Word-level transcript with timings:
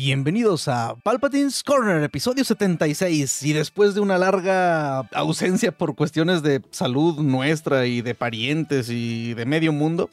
Bienvenidos 0.00 0.68
a 0.68 0.94
Palpatine's 1.02 1.62
Corner, 1.62 2.02
episodio 2.02 2.44
76. 2.44 3.42
Y 3.44 3.54
después 3.54 3.94
de 3.94 4.00
una 4.02 4.18
larga 4.18 4.98
ausencia 5.14 5.72
por 5.72 5.94
cuestiones 5.94 6.42
de 6.42 6.60
salud 6.70 7.18
nuestra 7.20 7.86
y 7.86 8.02
de 8.02 8.14
parientes 8.14 8.90
y 8.90 9.32
de 9.32 9.46
medio 9.46 9.72
mundo, 9.72 10.10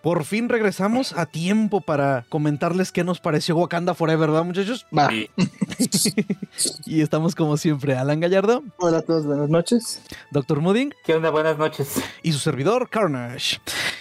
por 0.00 0.24
fin 0.24 0.48
regresamos 0.48 1.12
a 1.12 1.26
tiempo 1.26 1.82
para 1.82 2.24
comentarles 2.30 2.90
qué 2.90 3.04
nos 3.04 3.20
pareció 3.20 3.54
Wakanda 3.56 3.92
Forever, 3.92 4.30
¿verdad, 4.30 4.44
muchachos? 4.44 4.86
Y 6.86 7.02
estamos 7.02 7.34
como 7.34 7.56
siempre, 7.56 7.96
Alan 7.96 8.20
Gallardo, 8.20 8.64
Hola 8.78 8.98
a 8.98 9.02
todos, 9.02 9.26
buenas 9.26 9.50
noches. 9.50 10.02
Dr. 10.32 10.60
Mudding 10.60 10.92
¿Qué 11.04 11.14
onda? 11.14 11.30
Buenas 11.30 11.58
noches. 11.58 12.02
y 12.22 12.32
su 12.32 12.38
servidor 12.38 12.88
Carnage. 12.88 13.60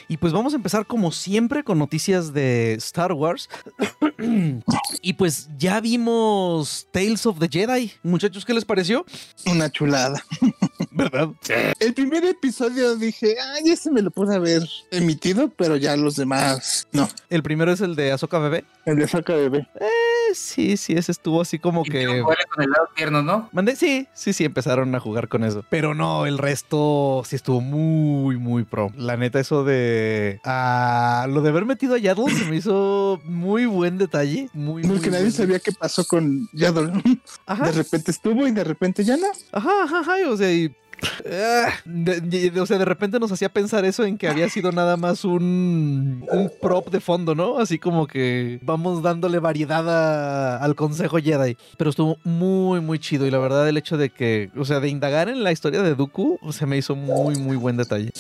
Y 0.10 0.18
pues 0.18 0.32
vamos 0.32 0.54
a 0.54 0.56
empezar 0.56 0.86
como 0.86 1.12
siempre 1.12 1.64
con 1.64 1.80
noticias 1.80 2.34
de 2.34 2.74
Star 2.76 3.12
Wars. 3.12 3.50
y 5.02 5.14
pues 5.14 5.50
ya 5.58 5.82
vimos 5.82 6.88
Tales 6.92 7.26
of 7.26 7.40
the 7.40 7.50
Jedi. 7.50 7.92
Muchachos, 8.04 8.46
¿qué 8.46 8.54
les 8.54 8.66
pareció? 8.66 9.06
Una 9.46 9.70
chulada. 9.70 10.24
¿Verdad? 10.92 11.30
El 11.80 11.94
primer 11.94 12.24
episodio 12.26 12.96
dije, 12.96 13.36
ah, 13.40 13.58
ya 13.64 13.76
se 13.76 13.92
me 13.92 14.02
lo 14.02 14.12
pude 14.12 14.36
haber 14.36 14.64
emitido, 14.92 15.50
pero 15.50 15.76
ya 15.76 15.96
los 15.96 16.16
demás, 16.16 16.88
no. 16.92 17.08
El 17.30 17.44
primero 17.44 17.72
es 17.72 17.82
el 17.82 17.96
de 17.96 18.12
Ahsoka 18.12 18.40
Bebé. 18.40 18.66
El 18.86 18.98
de 18.98 19.08
Saca 19.08 19.34
Bebé. 19.34 19.68
Eh, 19.80 19.86
sí, 20.34 20.78
sí, 20.78 20.94
ese 20.94 21.12
estuvo 21.12 21.42
así 21.42 21.60
como 21.60 21.84
Y 21.86 21.90
que... 21.90 22.06
con 22.06 22.64
el 22.64 22.70
lado 22.70 22.90
tierno, 22.96 23.22
¿no? 23.22 23.50
Mandé, 23.52 23.76
sí, 23.76 24.08
sí, 24.14 24.34
sí, 24.34 24.46
empezaron 24.46 24.94
a 24.96 25.00
jugar 25.00 25.28
con 25.28 25.44
eso. 25.44 25.64
Pero 25.70 25.94
no, 25.94 26.26
el 26.26 26.38
resto 26.38 27.24
sí 27.26 27.36
estuvo 27.36 27.62
muy, 27.62 28.38
muy 28.38 28.64
pro. 28.64 28.92
La 28.96 29.18
neta, 29.18 29.40
eso 29.40 29.64
de. 29.64 30.40
ah, 30.44 31.28
lo 31.30 31.42
de 31.42 31.50
haber 31.50 31.66
metido 31.66 31.96
a 31.96 31.98
Yaddle 31.98 32.34
se 32.34 32.46
me 32.46 32.58
hizo 32.58 33.22
muy 33.26 33.66
buen 33.66 33.98
detalle. 33.98 34.50
Muy, 34.54 34.84
muy 34.84 34.96
Porque 34.98 35.10
nadie 35.10 35.24
buen 35.24 35.32
sabía 35.32 35.60
qué 35.60 35.72
pasó 35.72 36.06
con 36.06 36.48
Yaddle. 36.54 36.92
Ajá, 37.46 37.66
De 37.66 37.72
repente 37.72 38.12
estuvo 38.12 38.48
y 38.48 38.52
de 38.52 38.64
repente 38.64 39.04
ya 39.04 39.18
no. 39.18 39.28
ajá, 39.52 39.84
ajá, 39.84 40.00
ajá, 40.00 40.14
O 40.30 40.38
sea, 40.38 40.52
y. 40.52 40.76
ah, 41.32 41.70
de- 41.86 42.60
o 42.60 42.66
sea, 42.66 42.78
de 42.78 42.86
repente 42.86 43.20
nos 43.20 43.32
hacía 43.32 43.50
pensar 43.50 43.86
eso 43.86 44.04
en 44.06 44.18
que 44.18 44.28
había 44.28 44.50
sido 44.50 44.72
nada 44.72 44.98
más 44.98 45.24
un, 45.26 46.26
un 46.32 46.52
prop 46.62 46.90
de 46.90 47.00
fondo, 47.00 47.36
¿no? 47.36 47.60
Así 47.60 47.80
como 47.80 48.08
que 48.08 48.60
vamos 48.64 49.02
dándole 49.04 49.40
variedad 49.40 50.58
al 50.64 50.76
Consejo 50.76 51.18
Jedi. 51.18 51.58
Pero 51.78 51.90
estuvo 51.90 52.18
muy, 52.24 52.82
muy 52.82 53.00
chido. 53.00 53.26
Y 53.26 53.32
la 53.32 53.40
verdad, 53.40 53.68
el 53.68 53.78
hecho 53.78 53.98
de 53.98 54.10
que, 54.10 54.50
o 54.58 54.66
sea, 54.66 54.80
de 54.80 54.90
indagar 54.90 55.30
en 55.30 55.44
la 55.44 55.52
historia 55.52 55.82
de 55.82 55.96
Dooku, 55.96 56.40
se 56.52 56.66
me 56.66 56.78
hizo 56.78 56.96
muy, 56.96 57.36
muy 57.36 57.58
buen 57.58 57.78
detalle. 57.78 58.12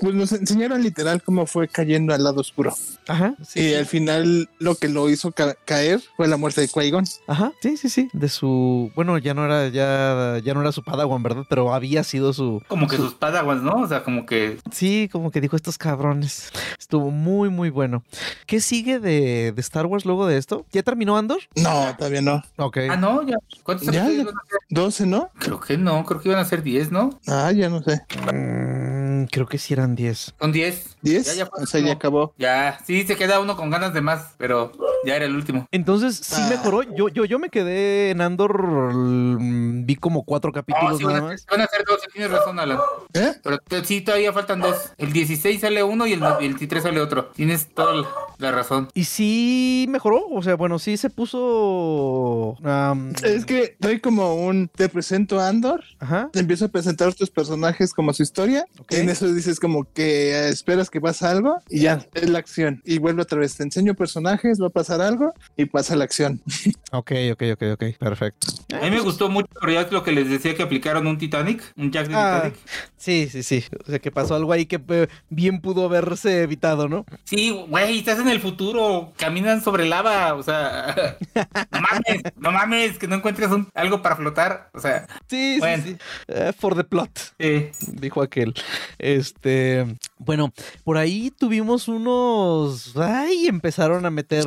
Pues 0.00 0.14
nos 0.14 0.32
enseñaron 0.32 0.82
literal 0.82 1.22
cómo 1.22 1.46
fue 1.46 1.68
cayendo 1.68 2.14
al 2.14 2.24
lado 2.24 2.40
oscuro. 2.40 2.74
Ajá, 3.08 3.34
sí. 3.46 3.60
y 3.60 3.68
sí. 3.70 3.74
al 3.74 3.86
final 3.86 4.48
lo 4.58 4.74
que 4.74 4.88
lo 4.88 5.08
hizo 5.10 5.32
ca- 5.32 5.56
caer 5.64 6.00
fue 6.16 6.26
la 6.28 6.36
muerte 6.36 6.60
de 6.62 6.68
Qui-Gon. 6.68 7.04
Ajá, 7.26 7.52
sí, 7.60 7.76
sí, 7.76 7.88
sí. 7.88 8.08
De 8.12 8.28
su. 8.28 8.90
Bueno, 8.94 9.18
ya 9.18 9.34
no 9.34 9.44
era, 9.44 9.68
ya, 9.68 10.38
ya 10.44 10.54
no 10.54 10.60
era 10.62 10.72
su 10.72 10.82
Padawan, 10.82 11.22
¿verdad? 11.22 11.44
Pero 11.48 11.74
había 11.74 12.02
sido 12.04 12.32
su. 12.32 12.62
Como 12.68 12.86
que 12.88 12.96
sus 12.96 13.14
padawans, 13.14 13.62
¿no? 13.62 13.82
O 13.82 13.86
sea, 13.88 14.02
como 14.02 14.26
que 14.26 14.58
Sí, 14.72 15.08
como 15.12 15.30
que 15.30 15.40
dijo 15.40 15.56
estos 15.56 15.78
cabrones. 15.78 16.50
Estuvo 16.78 17.10
muy, 17.10 17.48
muy 17.50 17.70
bueno. 17.70 18.02
¿Qué 18.46 18.60
sigue 18.60 18.98
de, 19.00 19.52
de 19.52 19.60
Star 19.60 19.86
Wars 19.86 20.04
luego 20.04 20.26
de 20.26 20.36
esto? 20.38 20.66
¿Ya 20.72 20.82
terminó 20.82 21.16
Andor? 21.16 21.40
No, 21.56 21.94
todavía 21.96 22.22
no. 22.22 22.42
Ok. 22.56 22.78
Ah, 22.90 22.96
no, 22.96 23.22
ya. 23.26 23.36
¿Cuántos 23.62 23.86
Ya, 23.88 24.08
ya. 24.08 24.24
van 24.24 24.34
a 24.34 24.48
ser? 24.48 24.58
12, 24.70 25.06
¿no? 25.06 25.30
Creo 25.38 25.60
que 25.60 25.76
no, 25.76 26.04
creo 26.04 26.20
que 26.20 26.28
iban 26.28 26.40
a 26.40 26.44
ser 26.44 26.62
10, 26.62 26.90
¿no? 26.92 27.18
Ah, 27.26 27.52
ya 27.52 27.68
no 27.68 27.82
sé. 27.82 28.02
Mm, 28.32 29.05
creo 29.26 29.46
que 29.46 29.58
sí 29.58 29.72
eran 29.74 29.94
10. 29.94 30.34
Son 30.40 30.52
10. 30.52 30.96
¿10? 31.02 31.22
Ya, 31.24 31.34
ya 31.34 31.46
fue 31.46 31.62
o 31.62 31.66
sea, 31.66 31.80
ya 31.80 31.92
acabó. 31.92 32.34
Ya, 32.38 32.78
sí, 32.86 33.04
se 33.06 33.16
queda 33.16 33.40
uno 33.40 33.56
con 33.56 33.70
ganas 33.70 33.92
de 33.94 34.00
más, 34.00 34.34
pero 34.38 34.72
ya 35.04 35.16
era 35.16 35.24
el 35.26 35.34
último. 35.36 35.66
Entonces, 35.72 36.16
sí 36.16 36.40
Ah. 36.42 36.48
mejoró. 36.50 36.82
Yo, 36.82 37.08
yo, 37.08 37.24
yo 37.24 37.38
me 37.38 37.48
quedé 37.50 38.10
en 38.10 38.20
Andor. 38.20 38.62
mm, 38.94 39.86
Vi 39.86 39.96
como 39.96 40.24
cuatro 40.24 40.52
capítulos 40.52 40.98
sí, 40.98 41.04
van, 41.04 41.14
nada 41.14 41.26
a 41.26 41.30
más. 41.32 41.40
ser, 41.42 41.50
van 41.50 41.60
a 41.60 41.66
ser 41.68 41.84
12, 41.86 42.06
tienes 42.12 42.30
razón, 42.30 42.58
Alan. 42.58 42.78
¿Eh? 43.14 43.32
Pero 43.42 43.58
t- 43.58 43.84
sí, 43.84 44.00
todavía 44.00 44.32
faltan 44.32 44.60
dos. 44.60 44.76
El 44.98 45.12
16 45.12 45.60
sale 45.60 45.82
uno 45.82 46.06
y 46.06 46.12
el 46.12 46.20
23 46.20 46.82
sale 46.82 47.00
otro. 47.00 47.26
Tienes 47.34 47.68
toda 47.74 47.94
la- 47.94 48.08
la 48.38 48.52
razón. 48.52 48.88
Y 48.94 49.04
sí 49.04 49.86
mejoró. 49.88 50.26
O 50.30 50.42
sea, 50.42 50.54
bueno, 50.56 50.78
sí 50.78 50.96
se 50.96 51.10
puso. 51.10 52.56
am, 52.64 53.12
Es 53.22 53.44
que 53.44 53.76
doy 53.80 54.00
como 54.00 54.34
un 54.34 54.68
te 54.68 54.88
presento 54.88 55.40
a 55.40 55.48
Andor, 55.48 55.82
Ajá. 55.98 56.30
te 56.32 56.40
empiezo 56.40 56.66
a 56.66 56.68
presentar 56.68 57.14
tus 57.14 57.30
personajes 57.30 57.92
como 57.92 58.12
su 58.12 58.22
historia. 58.22 58.66
Ok. 58.80 58.92
En 58.92 59.08
eso 59.16 59.32
dices 59.32 59.58
como 59.60 59.84
que 59.92 60.48
esperas 60.48 60.90
que 60.90 61.00
pasa 61.00 61.30
algo 61.30 61.58
y 61.68 61.80
ya 61.80 62.06
es 62.14 62.28
la 62.28 62.38
acción. 62.38 62.82
Y 62.84 62.98
vuelve 62.98 63.22
otra 63.22 63.38
vez, 63.38 63.56
te 63.56 63.62
enseño 63.62 63.94
personajes, 63.94 64.60
va 64.60 64.66
a 64.68 64.70
pasar 64.70 65.00
algo 65.00 65.32
y 65.56 65.64
pasa 65.66 65.96
la 65.96 66.04
acción. 66.04 66.40
Ok, 66.92 67.12
ok, 67.32 67.42
ok, 67.54 67.62
ok. 67.74 67.84
Perfecto. 67.98 68.46
A 68.74 68.80
mí 68.84 68.90
me 68.90 69.00
gustó 69.00 69.28
mucho, 69.28 69.48
pero 69.60 69.72
ya 69.72 69.80
es 69.82 69.90
lo 69.92 70.04
que 70.04 70.12
les 70.12 70.30
decía 70.30 70.54
que 70.54 70.62
aplicaron 70.62 71.06
un 71.08 71.18
Titanic, 71.18 71.60
un 71.76 71.90
Jack 71.90 72.06
de 72.06 72.14
Ah, 72.14 72.42
Titanic. 72.44 72.56
sí, 72.96 73.28
sí, 73.30 73.42
sí. 73.42 73.64
O 73.86 73.90
sea, 73.90 73.98
que 73.98 74.12
pasó 74.12 74.36
algo 74.36 74.52
ahí 74.52 74.66
que 74.66 74.80
eh, 74.88 75.08
bien 75.28 75.60
pudo 75.60 75.84
haberse 75.84 76.42
evitado, 76.42 76.88
¿no? 76.88 77.04
Sí, 77.24 77.50
güey, 77.50 77.98
estás 77.98 78.20
en 78.20 78.28
el 78.28 78.40
futuro, 78.40 79.12
caminan 79.18 79.62
sobre 79.62 79.84
lava, 79.86 80.34
o 80.34 80.42
sea, 80.44 81.16
no 81.72 81.80
mames, 81.80 82.22
no 82.36 82.52
mames, 82.52 82.98
que 82.98 83.08
no 83.08 83.16
encuentres 83.16 83.50
un- 83.50 83.68
algo 83.74 84.00
para 84.00 84.14
flotar, 84.16 84.70
o 84.72 84.78
sea, 84.80 85.06
Sí, 85.28 85.56
Bueno. 85.58 85.82
sí, 85.82 85.90
sí. 85.90 85.96
Eh, 86.28 86.52
for 86.58 86.76
the 86.76 86.84
plot, 86.84 87.10
eh, 87.40 87.72
dijo 87.88 88.22
aquel. 88.22 88.54
Este, 88.98 89.96
bueno, 90.18 90.52
por 90.84 90.96
ahí 90.96 91.30
tuvimos 91.30 91.88
unos. 91.88 92.96
Ay, 92.96 93.46
empezaron 93.46 94.06
a 94.06 94.10
meter 94.10 94.46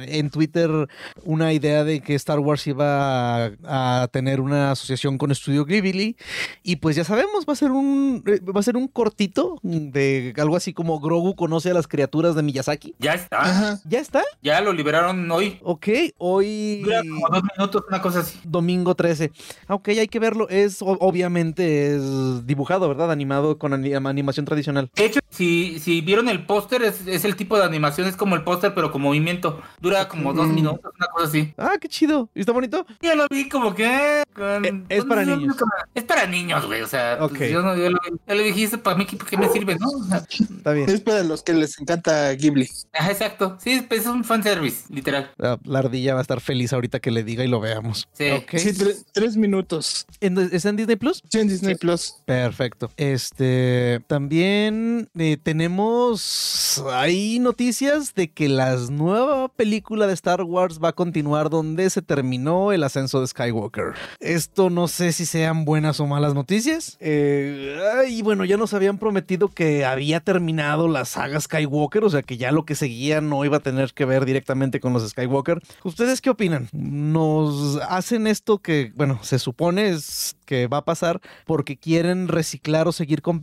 en 0.00 0.30
Twitter 0.30 0.70
una 1.24 1.52
idea 1.52 1.84
de 1.84 2.00
que 2.00 2.14
Star 2.14 2.38
Wars 2.40 2.66
iba 2.66 3.46
a, 3.46 4.02
a 4.02 4.08
tener 4.08 4.40
una 4.40 4.70
asociación 4.72 5.18
con 5.18 5.34
Studio 5.34 5.64
Ghibli. 5.64 6.16
Y 6.62 6.76
pues 6.76 6.96
ya 6.96 7.04
sabemos, 7.04 7.44
va 7.48 7.52
a 7.52 7.56
ser 7.56 7.70
un. 7.70 8.22
eh, 8.26 8.40
Va 8.44 8.60
a 8.60 8.62
ser 8.62 8.76
un 8.76 8.88
cortito 8.88 9.58
de 9.62 10.32
algo 10.38 10.56
así 10.56 10.72
como 10.72 11.00
Grogu 11.00 11.34
conoce 11.34 11.70
a 11.70 11.74
las 11.74 11.86
criaturas 11.88 12.34
de 12.34 12.42
Miyazaki. 12.42 12.94
ya 12.98 13.14
está, 13.14 13.40
Ajá. 13.42 13.80
¿Ya 13.84 13.98
está? 14.00 14.22
ya 14.42 14.60
lo 14.60 14.72
liberaron 14.72 15.30
hoy, 15.30 15.58
Ok, 15.62 15.88
hoy. 16.18 16.80
dura 16.84 17.00
como 17.02 17.28
dos 17.28 17.42
minutos, 17.56 17.82
una 17.88 18.00
cosa 18.00 18.20
así. 18.20 18.38
Domingo 18.44 18.94
13. 18.94 19.30
Ah, 19.68 19.74
Ok, 19.74 19.88
hay 19.88 20.08
que 20.08 20.18
verlo. 20.18 20.48
Es 20.48 20.78
obviamente 20.80 21.96
es 21.96 22.46
dibujado, 22.46 22.88
¿verdad? 22.88 23.10
Animado 23.10 23.58
con 23.58 23.73
animación 23.74 24.46
tradicional. 24.46 24.90
De 24.94 25.04
hecho, 25.04 25.20
si, 25.30 25.78
si 25.80 26.00
vieron 26.00 26.28
el 26.28 26.46
póster, 26.46 26.82
es, 26.82 27.06
es 27.06 27.24
el 27.24 27.36
tipo 27.36 27.56
de 27.58 27.64
animación, 27.64 28.06
es 28.06 28.16
como 28.16 28.34
el 28.36 28.42
póster, 28.44 28.74
pero 28.74 28.90
con 28.92 29.02
movimiento, 29.02 29.62
dura 29.80 30.08
como 30.08 30.32
dos 30.32 30.46
Mm. 30.48 30.54
minutos, 30.54 30.92
una 30.96 31.06
cosa 31.08 31.26
así. 31.28 31.52
Ah, 31.58 31.72
qué 31.80 31.88
chido. 31.88 32.28
¿Y 32.34 32.40
está 32.40 32.52
bonito? 32.52 32.86
Yo 33.00 33.14
lo 33.14 33.26
vi 33.30 33.48
como 33.48 33.74
que... 33.74 34.22
con- 34.34 34.64
Eh, 34.64 34.84
es 34.88 35.04
para 35.04 35.24
no, 35.24 35.36
niños. 35.36 35.56
Es 35.94 36.04
para 36.04 36.26
niños, 36.26 36.66
güey, 36.66 36.82
o 36.82 36.86
sea, 36.86 37.16
pues, 37.18 37.32
Ok. 37.32 37.38
yo, 37.50 37.62
no, 37.62 37.76
yo, 37.76 37.90
lo, 37.90 37.98
yo 38.26 38.34
le 38.34 38.42
dije, 38.44 38.64
"¿Eso 38.64 38.80
para 38.82 38.96
mí 38.96 39.06
qué, 39.06 39.16
qué 39.18 39.36
me 39.36 39.48
sirve, 39.48 39.76
¿no? 39.76 39.88
O 39.88 40.04
sea, 40.04 40.18
Está 40.28 40.72
bien. 40.72 40.88
Es 40.88 41.00
para 41.00 41.22
los 41.24 41.42
que 41.42 41.52
les 41.54 41.78
encanta 41.80 42.32
Ghibli. 42.32 42.68
Ajá, 42.92 43.10
exacto. 43.10 43.56
Sí, 43.60 43.84
pues, 43.88 44.00
es 44.02 44.06
un 44.06 44.24
fanservice, 44.24 44.84
literal. 44.92 45.30
La, 45.36 45.58
la 45.64 45.78
ardilla 45.80 46.14
va 46.14 46.20
a 46.20 46.22
estar 46.22 46.40
feliz 46.40 46.72
ahorita 46.72 47.00
que 47.00 47.10
le 47.10 47.22
diga 47.24 47.44
y 47.44 47.48
lo 47.48 47.60
veamos. 47.60 48.08
Sí. 48.12 48.30
Ok. 48.30 48.50
Sí, 48.58 48.70
tre- 48.70 49.04
tres 49.12 49.36
minutos. 49.36 50.06
¿En- 50.20 50.38
¿Está 50.38 50.68
en 50.70 50.76
Disney 50.76 50.96
Plus? 50.96 51.22
Sí, 51.30 51.40
en 51.40 51.48
Disney 51.48 51.74
Plus. 51.76 52.16
Perfecto. 52.24 52.90
Este 52.96 53.63
también 54.06 55.08
eh, 55.18 55.36
tenemos 55.42 56.82
hay 56.92 57.38
noticias 57.38 58.14
de 58.14 58.30
que 58.30 58.48
las 58.48 58.90
nueva 58.90 59.48
película 59.48 60.06
de 60.06 60.14
Star 60.14 60.42
Wars 60.42 60.80
va 60.82 60.88
a 60.88 60.92
continuar 60.92 61.50
donde 61.50 61.88
se 61.90 62.02
terminó 62.02 62.72
el 62.72 62.82
ascenso 62.82 63.20
de 63.20 63.26
Skywalker. 63.26 63.94
Esto 64.20 64.70
no 64.70 64.88
sé 64.88 65.12
si 65.12 65.26
sean 65.26 65.64
buenas 65.64 66.00
o 66.00 66.06
malas 66.06 66.34
noticias. 66.34 66.96
Eh, 67.00 67.76
y 68.08 68.22
bueno, 68.22 68.44
ya 68.44 68.56
nos 68.56 68.74
habían 68.74 68.98
prometido 68.98 69.48
que 69.48 69.84
había 69.84 70.20
terminado 70.20 70.88
la 70.88 71.04
saga 71.04 71.40
Skywalker, 71.40 72.04
o 72.04 72.10
sea 72.10 72.22
que 72.22 72.36
ya 72.36 72.52
lo 72.52 72.64
que 72.64 72.74
seguía 72.74 73.20
no 73.20 73.44
iba 73.44 73.58
a 73.58 73.60
tener 73.60 73.92
que 73.92 74.04
ver 74.04 74.24
directamente 74.24 74.80
con 74.80 74.92
los 74.92 75.08
Skywalker. 75.08 75.60
¿Ustedes 75.82 76.20
qué 76.20 76.30
opinan? 76.30 76.68
¿Nos 76.72 77.78
hacen 77.88 78.26
esto 78.26 78.58
que, 78.58 78.92
bueno, 78.94 79.20
se 79.22 79.38
supone 79.38 79.90
es 79.90 80.36
que 80.44 80.66
va 80.66 80.78
a 80.78 80.84
pasar 80.84 81.20
porque 81.46 81.76
quieren 81.76 82.28
reciclar 82.28 82.88
o 82.88 82.92
seguir 82.92 83.22
con 83.22 83.40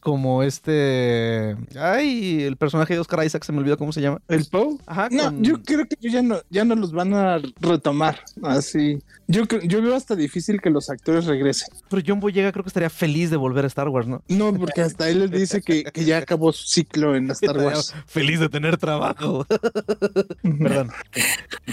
como 0.00 0.42
este... 0.42 1.56
Ay, 1.78 2.42
el 2.42 2.56
personaje 2.56 2.94
de 2.94 3.00
Oscar 3.00 3.24
Isaac, 3.24 3.44
se 3.44 3.52
me 3.52 3.58
olvidó 3.58 3.76
cómo 3.78 3.92
se 3.92 4.00
llama. 4.00 4.20
¿El 4.28 4.44
Poe? 4.46 4.76
Ajá. 4.86 5.08
No, 5.10 5.24
con- 5.24 5.42
yo 5.42 5.62
creo 5.62 5.86
que 5.86 6.10
ya 6.10 6.22
no, 6.22 6.38
ya 6.50 6.64
no 6.64 6.74
los 6.74 6.92
van 6.92 7.14
a 7.14 7.38
retomar 7.60 8.20
así. 8.42 8.98
Yo, 9.26 9.46
creo- 9.46 9.62
yo 9.62 9.82
veo 9.82 9.94
hasta 9.94 10.16
difícil 10.16 10.60
que 10.60 10.70
los 10.70 10.88
actores 10.90 11.26
regresen. 11.26 11.68
Pero 11.88 12.02
John 12.06 12.20
Boyega 12.20 12.50
creo 12.52 12.64
que 12.64 12.68
estaría 12.68 12.90
feliz 12.90 13.30
de 13.30 13.36
volver 13.36 13.64
a 13.64 13.68
Star 13.68 13.88
Wars, 13.88 14.06
¿no? 14.08 14.22
No, 14.28 14.52
porque 14.54 14.80
hasta 14.82 15.08
él 15.08 15.20
les 15.20 15.30
dice 15.30 15.60
que, 15.62 15.84
que 15.84 16.04
ya 16.04 16.18
acabó 16.18 16.52
su 16.52 16.66
ciclo 16.66 17.14
en 17.14 17.30
Star 17.30 17.56
Wars. 17.58 17.94
Feliz 18.06 18.40
de 18.40 18.48
tener 18.48 18.76
trabajo. 18.78 19.46
Perdón. 20.42 20.90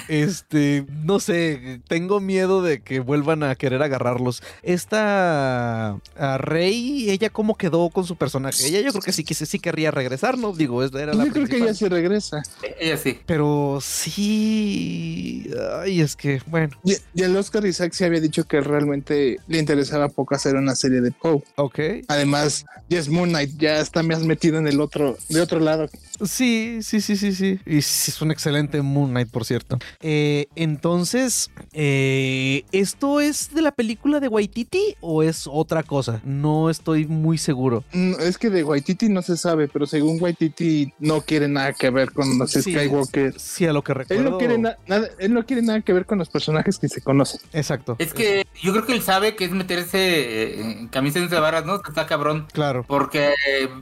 Este, 0.08 0.86
no 1.04 1.20
sé, 1.20 1.82
tengo 1.88 2.20
miedo 2.20 2.62
de 2.62 2.82
que 2.82 3.00
vuelvan 3.00 3.44
a 3.44 3.56
querer 3.56 3.82
agarrarlos. 3.82 4.44
Esta 4.64 5.92
a 6.18 6.38
Rey, 6.38 7.10
ella 7.10 7.30
cómo 7.30 7.56
quedó 7.66 7.90
con 7.90 8.06
su 8.06 8.16
personaje. 8.16 8.68
Ella 8.68 8.82
yo 8.82 8.92
creo 8.92 9.02
que 9.02 9.12
sí 9.12 9.24
que 9.24 9.34
sí 9.34 9.58
querría 9.58 9.90
regresar, 9.90 10.38
¿no? 10.38 10.54
Digo, 10.54 10.84
esta 10.84 11.02
era 11.02 11.14
la 11.16 11.26
Yo 11.26 11.32
creo 11.32 11.48
que 11.48 11.58
ella 11.58 11.74
sí 11.74 11.88
regresa. 11.88 12.44
Ella 12.80 12.96
sí. 12.98 13.20
Pero 13.26 13.80
sí, 13.82 15.50
ay, 15.82 16.02
es 16.02 16.16
que 16.16 16.42
bueno, 16.46 16.76
Y, 16.84 16.94
y 17.16 17.24
el 17.24 17.36
Oscar 17.36 17.66
Isaac 17.66 17.94
sí 17.94 18.04
había 18.04 18.20
dicho 18.20 18.44
que 18.44 18.62
realmente 18.62 19.38
le 19.48 19.58
interesaba 19.58 20.10
poco 20.10 20.36
hacer 20.36 20.56
una 20.56 20.76
serie 20.76 21.02
de 21.02 21.12
Poe. 21.12 21.42
ok. 21.56 21.80
Además, 22.08 22.66
ya 22.88 23.00
es 23.00 23.10
Moon 23.10 23.30
Knight, 23.30 23.58
ya 23.58 23.80
está 23.80 24.04
más 24.04 24.22
metido 24.22 24.60
en 24.60 24.68
el 24.68 24.80
otro, 24.80 25.18
de 25.30 25.42
otro 25.42 25.60
lado. 25.60 25.90
Sí, 26.24 26.80
sí, 26.82 27.02
sí, 27.02 27.18
sí, 27.18 27.34
sí. 27.34 27.60
Y 27.66 27.80
es 27.80 28.22
un 28.22 28.32
excelente 28.32 28.82
Moon 28.82 29.10
Knight, 29.10 29.30
por 29.30 29.44
cierto. 29.44 29.80
Eh, 30.02 30.46
entonces, 30.56 31.50
eh, 31.74 32.64
¿esto 32.72 33.22
es 33.22 33.54
de 33.54 33.62
la 33.62 33.72
película 33.72 34.20
de 34.20 34.28
Waititi 34.28 34.96
o 35.02 35.24
es 35.24 35.48
otra 35.52 35.82
cosa? 35.82 36.22
No 36.24 36.70
estoy 36.70 37.08
muy 37.08 37.38
seguro. 37.38 37.55
Mm, 37.56 38.14
Es 38.20 38.38
que 38.38 38.50
de 38.50 38.64
Waititi 38.64 39.10
no 39.10 39.22
se 39.22 39.38
sabe, 39.38 39.68
pero 39.68 39.86
según 39.86 40.22
Waititi 40.22 40.94
no 41.00 41.22
quiere 41.22 41.48
nada 41.48 41.74
que 41.74 41.90
ver 41.90 42.12
con 42.12 42.38
los 42.38 42.52
Sí, 42.52 42.62
Skywalker. 42.62 43.40
Sí, 43.40 43.66
a 43.66 43.74
lo 43.74 43.84
que 43.84 43.92
Él 43.94 43.98
recuerdo. 44.00 44.30
no, 44.32 44.38
quiere 44.38 44.58
na- 44.58 44.78
nada, 44.88 45.08
él 45.20 45.34
no 45.34 45.46
quiere 45.46 45.62
nada 45.62 45.82
que 45.82 45.94
ver 45.94 46.06
con 46.06 46.18
los 46.18 46.30
personajes 46.30 46.78
que 46.78 46.88
se 46.90 47.02
conocen. 47.02 47.40
Exacto. 47.54 47.96
Es 48.00 48.14
que 48.14 48.46
yo 48.62 48.72
creo 48.74 48.86
que 48.86 48.94
él 48.94 49.02
sabe 49.02 49.36
que 49.36 49.46
es 49.46 49.52
meterse 49.52 49.98
eh, 49.98 50.62
en 50.62 50.88
camisa 50.88 51.20
de 51.20 51.40
varas, 51.40 51.66
¿no? 51.66 51.76
Está 51.76 52.06
cabrón. 52.06 52.48
Claro. 52.54 52.84
Porque 52.88 53.34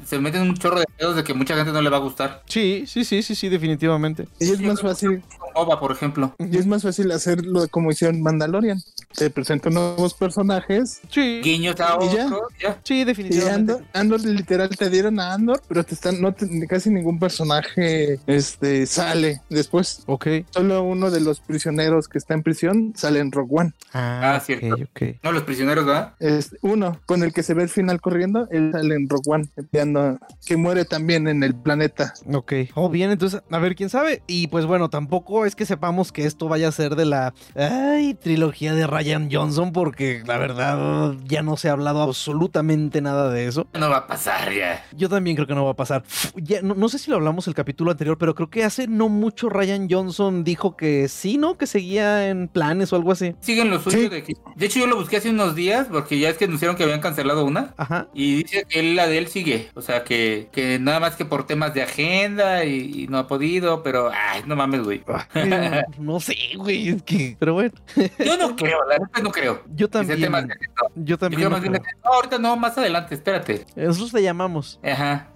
se 0.06 0.20
meten 0.20 0.42
un 0.44 0.56
chorro 0.58 0.80
de 0.80 0.86
pedos 0.98 1.16
de 1.16 1.24
que 1.24 1.34
mucha 1.34 1.56
gente 1.56 1.72
no 1.72 1.82
le 1.82 1.90
va 1.90 1.98
a 1.98 2.02
gustar. 2.02 2.44
Sí, 2.48 2.86
sí, 2.88 3.04
sí, 3.06 3.24
sí, 3.24 3.36
sí, 3.36 3.50
definitivamente. 3.50 4.28
Y 4.40 4.52
es 4.52 4.60
Yo 4.60 4.68
más 4.68 4.82
fácil, 4.82 5.24
Boba, 5.54 5.80
por 5.80 5.92
ejemplo. 5.92 6.34
y 6.40 6.58
es 6.58 6.66
más 6.66 6.84
fácil 6.84 7.12
hacerlo 7.12 7.68
como 7.70 7.92
hicieron 7.92 8.22
Mandalorian. 8.22 8.82
Se 9.12 9.30
presentan 9.30 9.74
nuevos 9.76 10.14
personajes 10.14 11.00
Sí. 11.10 11.42
Guiños 11.44 11.80
a 11.80 11.98
¿Y 12.02 12.16
ya? 12.16 12.30
Sí, 12.84 13.02
y 13.02 13.04
definitivamente. 13.04 13.74
Andor, 13.74 13.84
Andor 13.94 14.22
literal 14.26 14.70
te 14.70 14.90
dieron 14.90 15.20
a 15.20 15.34
Andor, 15.34 15.62
pero 15.68 15.84
te 15.84 15.94
están, 15.94 16.20
no 16.22 16.34
te- 16.34 16.48
casi 16.68 16.90
ningún 16.90 17.20
personaje 17.20 18.20
este 18.28 18.86
sale 18.86 19.42
después. 19.50 20.04
Ok. 20.08 20.28
Solo 20.52 20.84
uno 20.84 21.12
de 21.12 21.20
los 21.22 21.40
prisioneros 21.40 22.08
que 22.08 22.18
está 22.18 22.34
en 22.34 22.44
prisión 22.44 22.94
sale 22.96 23.20
en 23.20 23.32
Rogue 23.32 23.52
One. 23.52 23.74
Ah, 23.94 24.34
Ah, 24.36 24.40
cierto. 24.40 24.68
ok, 24.74 24.82
ok. 24.90 25.02
No, 25.24 25.32
los 25.32 25.44
prisioneros, 25.44 25.86
¿verdad? 25.86 26.14
Es 26.20 26.56
uno 26.62 27.00
con 27.06 27.24
el 27.24 27.34
que 27.34 27.44
se 27.44 27.54
ve 27.54 27.64
el 27.64 27.70
final 27.70 28.02
corriendo, 28.02 28.48
él 28.52 28.72
sale 28.72 28.96
en 28.96 29.08
Rogue 29.10 29.24
One, 29.28 29.50
que 30.46 30.58
muere 30.58 30.86
también 30.86 31.28
en 31.28 31.44
el 31.44 31.54
planeta. 31.56 32.14
Ok. 32.34 32.54
Oh, 32.76 32.90
bien, 32.90 33.12
entonces, 33.12 33.42
a 33.50 33.60
ver 33.60 33.76
quién 33.76 33.90
sabe. 33.90 34.24
Y 34.28 34.48
pues 34.48 34.66
bueno, 34.66 34.90
tampoco 34.90 35.43
es 35.46 35.56
que 35.56 35.66
sepamos 35.66 36.12
que 36.12 36.26
esto 36.26 36.48
vaya 36.48 36.68
a 36.68 36.72
ser 36.72 36.96
de 36.96 37.06
la 37.06 37.34
ay, 37.56 38.14
trilogía 38.14 38.74
de 38.74 38.88
Ryan 38.88 39.30
Johnson, 39.32 39.72
porque 39.72 40.24
la 40.26 40.38
verdad 40.38 41.14
ya 41.26 41.42
no 41.42 41.58
se 41.58 41.70
ha 41.70 41.74
hablado 41.74 42.02
absolutamente 42.02 43.02
nada 43.02 43.30
de 43.30 43.48
eso. 43.48 43.68
No 43.74 43.90
va 43.90 43.98
a 43.98 44.08
pasar 44.08 44.52
ya. 44.54 44.84
Yo 44.96 45.10
también 45.10 45.36
creo 45.36 45.48
que 45.48 45.56
no 45.56 45.66
va 45.66 45.72
a 45.72 45.76
pasar. 45.76 46.04
Ya, 46.36 46.62
no, 46.62 46.76
no 46.76 46.90
sé 46.90 47.00
si 47.00 47.10
lo 47.10 47.18
hablamos 47.18 47.48
el 47.48 47.54
capítulo 47.54 47.92
anterior, 47.92 48.18
pero 48.18 48.36
creo 48.36 48.50
que 48.50 48.64
hace 48.64 48.88
no 48.88 49.10
mucho 49.10 49.50
Ryan 49.50 49.88
Johnson 49.90 50.44
dijo 50.44 50.76
que 50.76 51.08
sí, 51.08 51.38
¿no? 51.38 51.58
Que 51.58 51.68
seguía 51.68 52.30
en 52.30 52.48
planes 52.48 52.92
o 52.94 52.96
algo 52.96 53.12
así. 53.12 53.36
Siguen 53.40 53.70
lo 53.70 53.80
suyo 53.80 53.98
Sí. 53.98 54.10
de. 54.10 54.24
De 54.56 54.66
hecho, 54.66 54.80
yo 54.80 54.88
lo 54.88 54.96
busqué 54.96 55.18
hace 55.18 55.30
unos 55.30 55.56
días 55.56 55.88
porque 55.92 56.18
ya 56.20 56.30
es 56.30 56.38
que 56.38 56.46
anunciaron 56.46 56.76
que 56.76 56.84
habían 56.84 57.02
cancelado 57.02 57.46
una. 57.46 57.74
Ajá. 57.78 58.08
Y 58.14 58.44
dice 58.44 58.66
que 58.68 58.80
él, 58.80 58.96
la 58.96 59.08
de 59.08 59.18
él 59.18 59.28
sigue. 59.28 59.70
O 59.76 59.82
sea, 59.82 60.04
que, 60.04 60.50
que 60.52 60.80
nada 60.80 61.00
más 61.00 61.16
que 61.16 61.26
por 61.26 61.46
temas 61.46 61.74
de 61.74 61.84
agenda 61.84 62.64
y, 62.66 63.04
y 63.04 63.08
no 63.08 63.18
ha 63.18 63.28
podido, 63.28 63.84
pero... 63.84 64.10
Ay, 64.14 64.42
no 64.46 64.56
mames, 64.56 64.82
güey. 64.84 65.04
Eh, 65.36 65.84
no 66.00 66.20
sé, 66.20 66.36
güey. 66.56 66.90
es 66.90 67.04
que- 67.04 67.36
Pero 67.40 67.54
bueno, 67.56 67.74
Yo 68.24 68.38
no 68.38 68.56
creo, 68.56 68.80
la 68.86 69.00
verdad 69.00 69.10
no 69.24 69.32
creo. 69.32 69.62
yo 69.76 69.90
también. 69.90 70.20
Yo 70.20 70.30
Yo 70.96 71.18
también. 71.18 71.40
creo 71.40 71.50
no 71.50 71.56
más 71.56 71.62
bien 71.62 71.74
creo. 71.74 71.84
de- 71.84 72.02
No, 72.04 72.14
ahorita 72.14 72.38
no, 72.40 72.56
más 72.58 72.78
adelante, 72.78 73.16
espérate. 73.16 73.66
Nosotros 73.76 74.14
le 74.14 74.22
llamamos. 74.24 74.80
Ajá. 74.84 75.28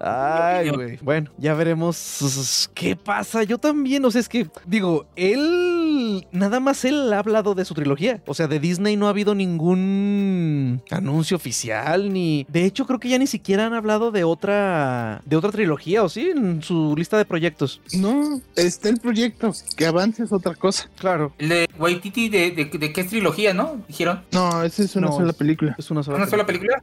Ay, 0.00 0.70
güey. 0.70 0.98
Bueno, 1.02 1.30
ya 1.38 1.54
veremos 1.54 2.70
qué 2.74 2.96
pasa. 2.96 3.42
Yo 3.42 3.58
también, 3.58 4.04
o 4.04 4.10
sea, 4.10 4.20
es 4.20 4.28
que, 4.28 4.48
digo, 4.66 5.06
él, 5.16 6.26
nada 6.32 6.60
más 6.60 6.84
él 6.84 7.12
ha 7.12 7.18
hablado 7.18 7.54
de 7.54 7.64
su 7.64 7.74
trilogía. 7.74 8.20
O 8.26 8.34
sea, 8.34 8.46
de 8.48 8.60
Disney 8.60 8.96
no 8.96 9.06
ha 9.06 9.10
habido 9.10 9.34
ningún 9.34 10.82
anuncio 10.90 11.36
oficial, 11.36 12.12
ni... 12.12 12.46
De 12.48 12.64
hecho, 12.64 12.86
creo 12.86 12.98
que 12.98 13.08
ya 13.08 13.18
ni 13.18 13.26
siquiera 13.26 13.66
han 13.66 13.74
hablado 13.74 14.10
de 14.10 14.24
otra, 14.24 15.22
de 15.24 15.36
otra 15.36 15.50
trilogía, 15.50 16.02
¿o 16.02 16.08
sí? 16.08 16.30
En 16.34 16.62
su 16.62 16.94
lista 16.96 17.18
de 17.18 17.24
proyectos. 17.24 17.80
No, 17.94 18.40
está 18.56 18.88
el 18.88 18.98
proyecto, 18.98 19.52
que 19.76 19.86
avance 19.86 20.22
es 20.22 20.32
otra 20.32 20.54
cosa. 20.54 20.88
Claro. 20.98 21.32
El 21.38 21.48
de 21.48 21.68
Waititi, 21.78 22.28
de, 22.28 22.50
de, 22.52 22.64
de 22.66 22.92
qué 22.92 23.00
es 23.02 23.08
trilogía, 23.08 23.54
¿no? 23.54 23.82
Dijeron. 23.88 24.22
No, 24.32 24.62
esa 24.62 24.82
es 24.82 24.96
una 24.96 25.08
No, 25.08 25.16
sola 25.16 25.32
película. 25.32 25.74
Es 25.78 25.90
una 25.90 26.02
sola. 26.02 26.16
¿Una 26.18 26.26
sola 26.26 26.46
película? 26.46 26.82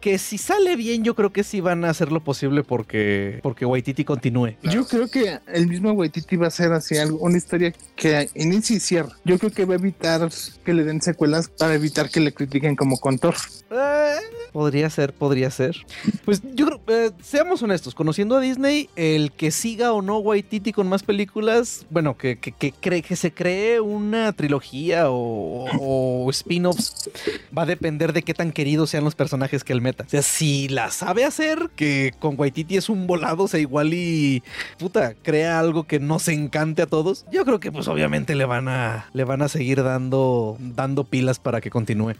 Que 0.00 0.18
si 0.18 0.38
sale 0.58 0.76
bien, 0.76 1.04
yo 1.04 1.14
creo 1.14 1.32
que 1.32 1.44
sí 1.44 1.60
van 1.60 1.84
a 1.84 1.90
hacer 1.90 2.10
lo 2.10 2.20
posible 2.20 2.64
porque, 2.64 3.40
porque 3.42 3.64
Waititi 3.64 4.04
continúe. 4.04 4.56
Yo 4.62 4.86
creo 4.86 5.08
que 5.08 5.38
el 5.46 5.68
mismo 5.68 5.92
Waititi 5.92 6.36
va 6.36 6.46
a 6.46 6.48
hacer 6.48 6.72
así 6.72 6.96
algo, 6.96 7.18
una 7.18 7.36
historia 7.36 7.72
que 7.94 8.28
inicie 8.34 8.76
y 8.76 8.80
cierre. 8.80 9.10
Yo 9.24 9.38
creo 9.38 9.52
que 9.52 9.64
va 9.64 9.74
a 9.74 9.78
evitar 9.78 10.28
que 10.64 10.74
le 10.74 10.84
den 10.84 11.00
secuelas 11.00 11.48
para 11.48 11.74
evitar 11.74 12.10
que 12.10 12.20
le 12.20 12.32
critiquen 12.32 12.76
como 12.76 12.98
contor. 12.98 13.34
Eh, 13.70 14.16
podría 14.52 14.90
ser, 14.90 15.12
podría 15.12 15.50
ser. 15.50 15.76
Pues 16.24 16.42
yo 16.54 16.66
creo, 16.66 16.77
eh, 16.88 17.12
seamos 17.22 17.62
honestos, 17.62 17.94
conociendo 17.94 18.36
a 18.36 18.40
Disney, 18.40 18.88
el 18.96 19.32
que 19.32 19.50
siga 19.50 19.92
o 19.92 20.02
no 20.02 20.18
Waititi 20.18 20.72
con 20.72 20.88
más 20.88 21.02
películas, 21.02 21.86
bueno, 21.90 22.16
que, 22.16 22.38
que, 22.38 22.72
cree, 22.72 23.02
que 23.02 23.16
se 23.16 23.32
cree 23.32 23.80
una 23.80 24.32
trilogía 24.32 25.04
o, 25.08 26.28
spin-offs, 26.30 27.10
va 27.56 27.62
a 27.62 27.66
depender 27.66 28.12
de 28.12 28.22
qué 28.22 28.34
tan 28.34 28.52
queridos 28.52 28.90
sean 28.90 29.04
los 29.04 29.14
personajes 29.14 29.64
que 29.64 29.72
él 29.72 29.80
meta. 29.80 30.04
O 30.04 30.08
sea, 30.08 30.22
si 30.22 30.68
la 30.68 30.90
sabe 30.90 31.24
hacer, 31.24 31.70
que 31.76 32.12
con 32.18 32.34
Waititi 32.38 32.76
es 32.76 32.88
un 32.88 33.06
volado, 33.06 33.44
o 33.44 33.48
sea, 33.48 33.60
igual 33.60 33.92
y 33.94 34.42
puta, 34.78 35.14
crea 35.22 35.58
algo 35.58 35.84
que 35.84 36.00
nos 36.00 36.28
encante 36.28 36.82
a 36.82 36.86
todos, 36.86 37.24
yo 37.32 37.44
creo 37.44 37.60
que 37.60 37.72
pues 37.72 37.88
obviamente 37.88 38.34
le 38.34 38.44
van 38.44 38.68
a, 38.68 39.08
le 39.12 39.24
van 39.24 39.42
a 39.42 39.48
seguir 39.48 39.82
dando, 39.82 40.56
dando 40.58 41.04
pilas 41.04 41.38
para 41.38 41.60
que 41.60 41.70
continúe. 41.70 42.14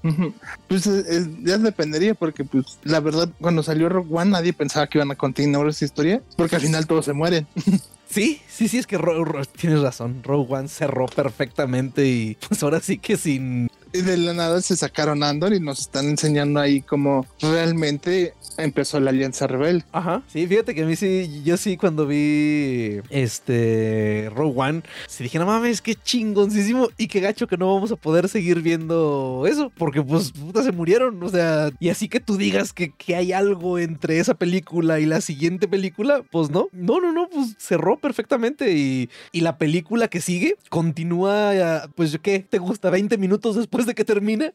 Pues 0.68 0.87
eh, 0.87 1.04
eh, 1.08 1.26
ya 1.42 1.58
dependería 1.58 2.14
porque 2.14 2.44
pues 2.44 2.78
la 2.84 3.00
verdad 3.00 3.28
cuando 3.40 3.62
salió 3.62 3.88
Rogue 3.88 4.08
One 4.12 4.30
nadie 4.30 4.52
pensaba 4.58 4.86
que 4.86 4.98
iban 4.98 5.10
a 5.10 5.14
continuar 5.14 5.66
esa 5.68 5.84
historia 5.84 6.20
porque 6.36 6.56
al 6.56 6.62
final 6.62 6.86
todos 6.86 7.06
se 7.06 7.14
mueren. 7.14 7.46
Sí, 8.10 8.40
sí, 8.48 8.68
sí, 8.68 8.78
es 8.78 8.86
que 8.86 8.98
Ro- 8.98 9.24
Ro- 9.24 9.44
tienes 9.44 9.80
razón. 9.80 10.22
Rogue 10.22 10.54
One 10.54 10.68
cerró 10.68 11.06
perfectamente 11.06 12.06
y 12.06 12.36
pues 12.48 12.62
ahora 12.62 12.80
sí 12.80 12.98
que 12.98 13.16
sin. 13.16 13.68
Y 13.90 14.02
de 14.02 14.18
la 14.18 14.34
nada 14.34 14.60
se 14.60 14.76
sacaron 14.76 15.22
Andor 15.22 15.54
y 15.54 15.60
nos 15.60 15.78
están 15.80 16.06
enseñando 16.10 16.60
ahí 16.60 16.82
cómo 16.82 17.26
realmente 17.40 18.34
empezó 18.58 19.00
la 19.00 19.10
Alianza 19.10 19.46
Rebelde. 19.46 19.84
Ajá. 19.92 20.22
Sí, 20.26 20.46
fíjate 20.46 20.74
que 20.74 20.82
a 20.82 20.86
mí 20.86 20.94
sí, 20.94 21.40
yo 21.42 21.56
sí 21.56 21.78
cuando 21.78 22.06
vi 22.06 23.00
este 23.08 24.30
Rogue 24.34 24.54
One, 24.60 24.82
sí 25.06 25.24
dije, 25.24 25.38
no 25.38 25.46
mames, 25.46 25.80
qué 25.80 25.94
chingoncísimo 25.94 26.88
y 26.98 27.08
qué 27.08 27.20
gacho 27.20 27.46
que 27.46 27.56
no 27.56 27.72
vamos 27.74 27.90
a 27.90 27.96
poder 27.96 28.28
seguir 28.28 28.60
viendo 28.60 29.44
eso, 29.48 29.72
porque 29.78 30.02
pues 30.02 30.32
puta 30.32 30.62
se 30.62 30.72
murieron, 30.72 31.22
o 31.22 31.28
sea, 31.30 31.70
y 31.80 31.88
así 31.88 32.08
que 32.08 32.20
tú 32.20 32.36
digas 32.36 32.72
que, 32.74 32.90
que 32.90 33.16
hay 33.16 33.32
algo 33.32 33.78
entre 33.78 34.18
esa 34.18 34.34
película 34.34 35.00
y 35.00 35.06
la 35.06 35.20
siguiente 35.22 35.66
película, 35.66 36.22
pues 36.30 36.50
no, 36.50 36.68
no, 36.72 37.00
no, 37.00 37.12
no, 37.12 37.28
pues 37.30 37.54
cerró 37.58 37.97
perfectamente. 37.98 38.72
Y, 38.76 39.08
y 39.32 39.40
la 39.40 39.58
película 39.58 40.08
que 40.08 40.20
sigue 40.20 40.56
continúa, 40.70 41.54
eh, 41.54 41.88
pues, 41.94 42.18
¿qué? 42.22 42.40
¿Te 42.40 42.58
gusta? 42.58 42.90
¿20 42.90 43.18
minutos 43.18 43.56
después 43.56 43.86
de 43.86 43.94
que 43.94 44.04
termina? 44.04 44.52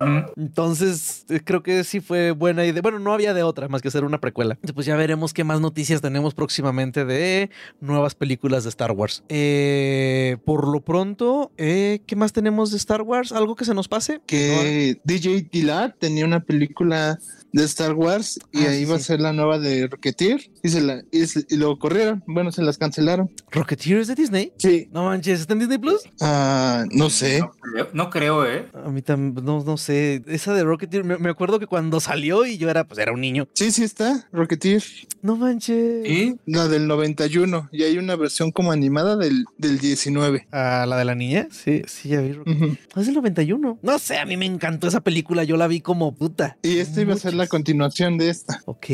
Entonces, 0.36 1.24
eh, 1.28 1.40
creo 1.44 1.62
que 1.62 1.84
sí 1.84 2.00
fue 2.00 2.30
buena 2.32 2.64
idea. 2.64 2.82
Bueno, 2.82 2.98
no 2.98 3.12
había 3.12 3.34
de 3.34 3.42
otra 3.42 3.68
más 3.68 3.82
que 3.82 3.88
hacer 3.88 4.04
una 4.04 4.20
precuela. 4.20 4.58
Pues 4.74 4.86
ya 4.86 4.96
veremos 4.96 5.32
qué 5.34 5.44
más 5.44 5.60
noticias 5.60 6.00
tenemos 6.00 6.34
próximamente 6.34 7.04
de 7.04 7.50
nuevas 7.80 8.14
películas 8.14 8.64
de 8.64 8.70
Star 8.70 8.92
Wars. 8.92 9.22
Eh, 9.28 10.36
por 10.44 10.68
lo 10.68 10.80
pronto, 10.80 11.52
eh, 11.56 12.00
¿qué 12.06 12.16
más 12.16 12.32
tenemos 12.32 12.70
de 12.70 12.76
Star 12.78 13.02
Wars? 13.02 13.32
¿Algo 13.32 13.56
que 13.56 13.64
se 13.64 13.74
nos 13.74 13.88
pase? 13.88 14.20
Que 14.26 15.00
DJ 15.04 15.48
Dillard 15.50 15.94
tenía 15.98 16.24
una 16.24 16.40
película 16.40 17.18
de 17.52 17.64
Star 17.64 17.94
Wars 17.94 18.38
y 18.52 18.64
Ah, 18.64 18.70
ahí 18.70 18.80
sí, 18.80 18.86
sí. 18.86 18.92
a 18.92 18.98
ser 18.98 19.20
la 19.20 19.32
nueva 19.32 19.58
de 19.58 19.88
Rocketeer 19.88 20.50
y, 20.62 20.68
se 20.68 20.80
la, 20.80 21.02
y, 21.10 21.26
se- 21.26 21.46
y 21.48 21.56
lo 21.56 21.78
corrieron. 21.78 22.22
Bueno, 22.26 22.52
se 22.52 22.62
las 22.62 22.78
cancelaron. 22.78 23.30
¿Rocketeers 23.50 24.08
de 24.08 24.14
Disney? 24.14 24.52
Sí, 24.58 24.88
No 24.92 25.04
manches, 25.04 25.40
¿está 25.40 25.52
en 25.54 25.60
Disney 25.60 25.78
Plus? 25.78 26.02
ah, 26.20 26.84
no 26.92 27.10
sé. 27.10 27.40
No 27.40 27.50
creo, 27.52 27.88
no 27.92 28.10
creo, 28.10 28.46
¿eh? 28.46 28.66
A 28.84 28.90
mí 28.90 29.02
también, 29.02 29.44
no, 29.44 29.62
no 29.64 29.76
sé. 29.76 30.22
Esa 30.26 30.52
de 30.54 30.62
Rocketeer, 30.64 31.04
me, 31.04 31.16
me 31.18 31.30
acuerdo 31.30 31.58
que 31.58 31.66
cuando 31.66 32.00
salió 32.00 32.44
y 32.46 32.58
yo 32.58 32.68
era, 32.70 32.84
pues 32.86 32.98
era 32.98 33.12
un 33.12 33.20
niño. 33.20 33.48
Sí, 33.54 33.70
sí 33.70 33.82
está, 33.84 34.28
Rocketeer. 34.32 34.82
No 35.22 35.36
manches. 35.36 36.06
Sí. 36.06 36.36
La 36.46 36.68
del 36.68 36.86
91 36.86 37.68
y 37.72 37.82
hay 37.82 37.98
una 37.98 38.16
versión 38.16 38.50
como 38.52 38.72
animada 38.72 39.16
del, 39.16 39.44
del 39.58 39.78
19. 39.78 40.48
¿A 40.50 40.86
la 40.86 40.96
de 40.98 41.04
la 41.04 41.14
niña? 41.14 41.48
Sí, 41.50 41.82
sí, 41.86 42.08
ya 42.10 42.20
vi. 42.20 42.32
Rock- 42.32 42.48
Ujú. 42.48 42.76
Es 42.96 43.06
del 43.06 43.14
91. 43.14 43.78
No 43.82 43.98
sé, 43.98 44.18
a 44.18 44.26
mí 44.26 44.36
me 44.36 44.46
encantó 44.46 44.88
esa 44.88 45.00
película. 45.00 45.44
Yo 45.44 45.56
la 45.56 45.66
vi 45.66 45.80
como 45.80 46.14
puta. 46.14 46.56
Y 46.62 46.78
esta 46.78 47.00
iba 47.00 47.14
a 47.14 47.18
ser 47.18 47.34
la 47.34 47.46
continuación 47.46 48.18
de 48.18 48.30
esta. 48.30 48.60
Ok. 48.66 48.86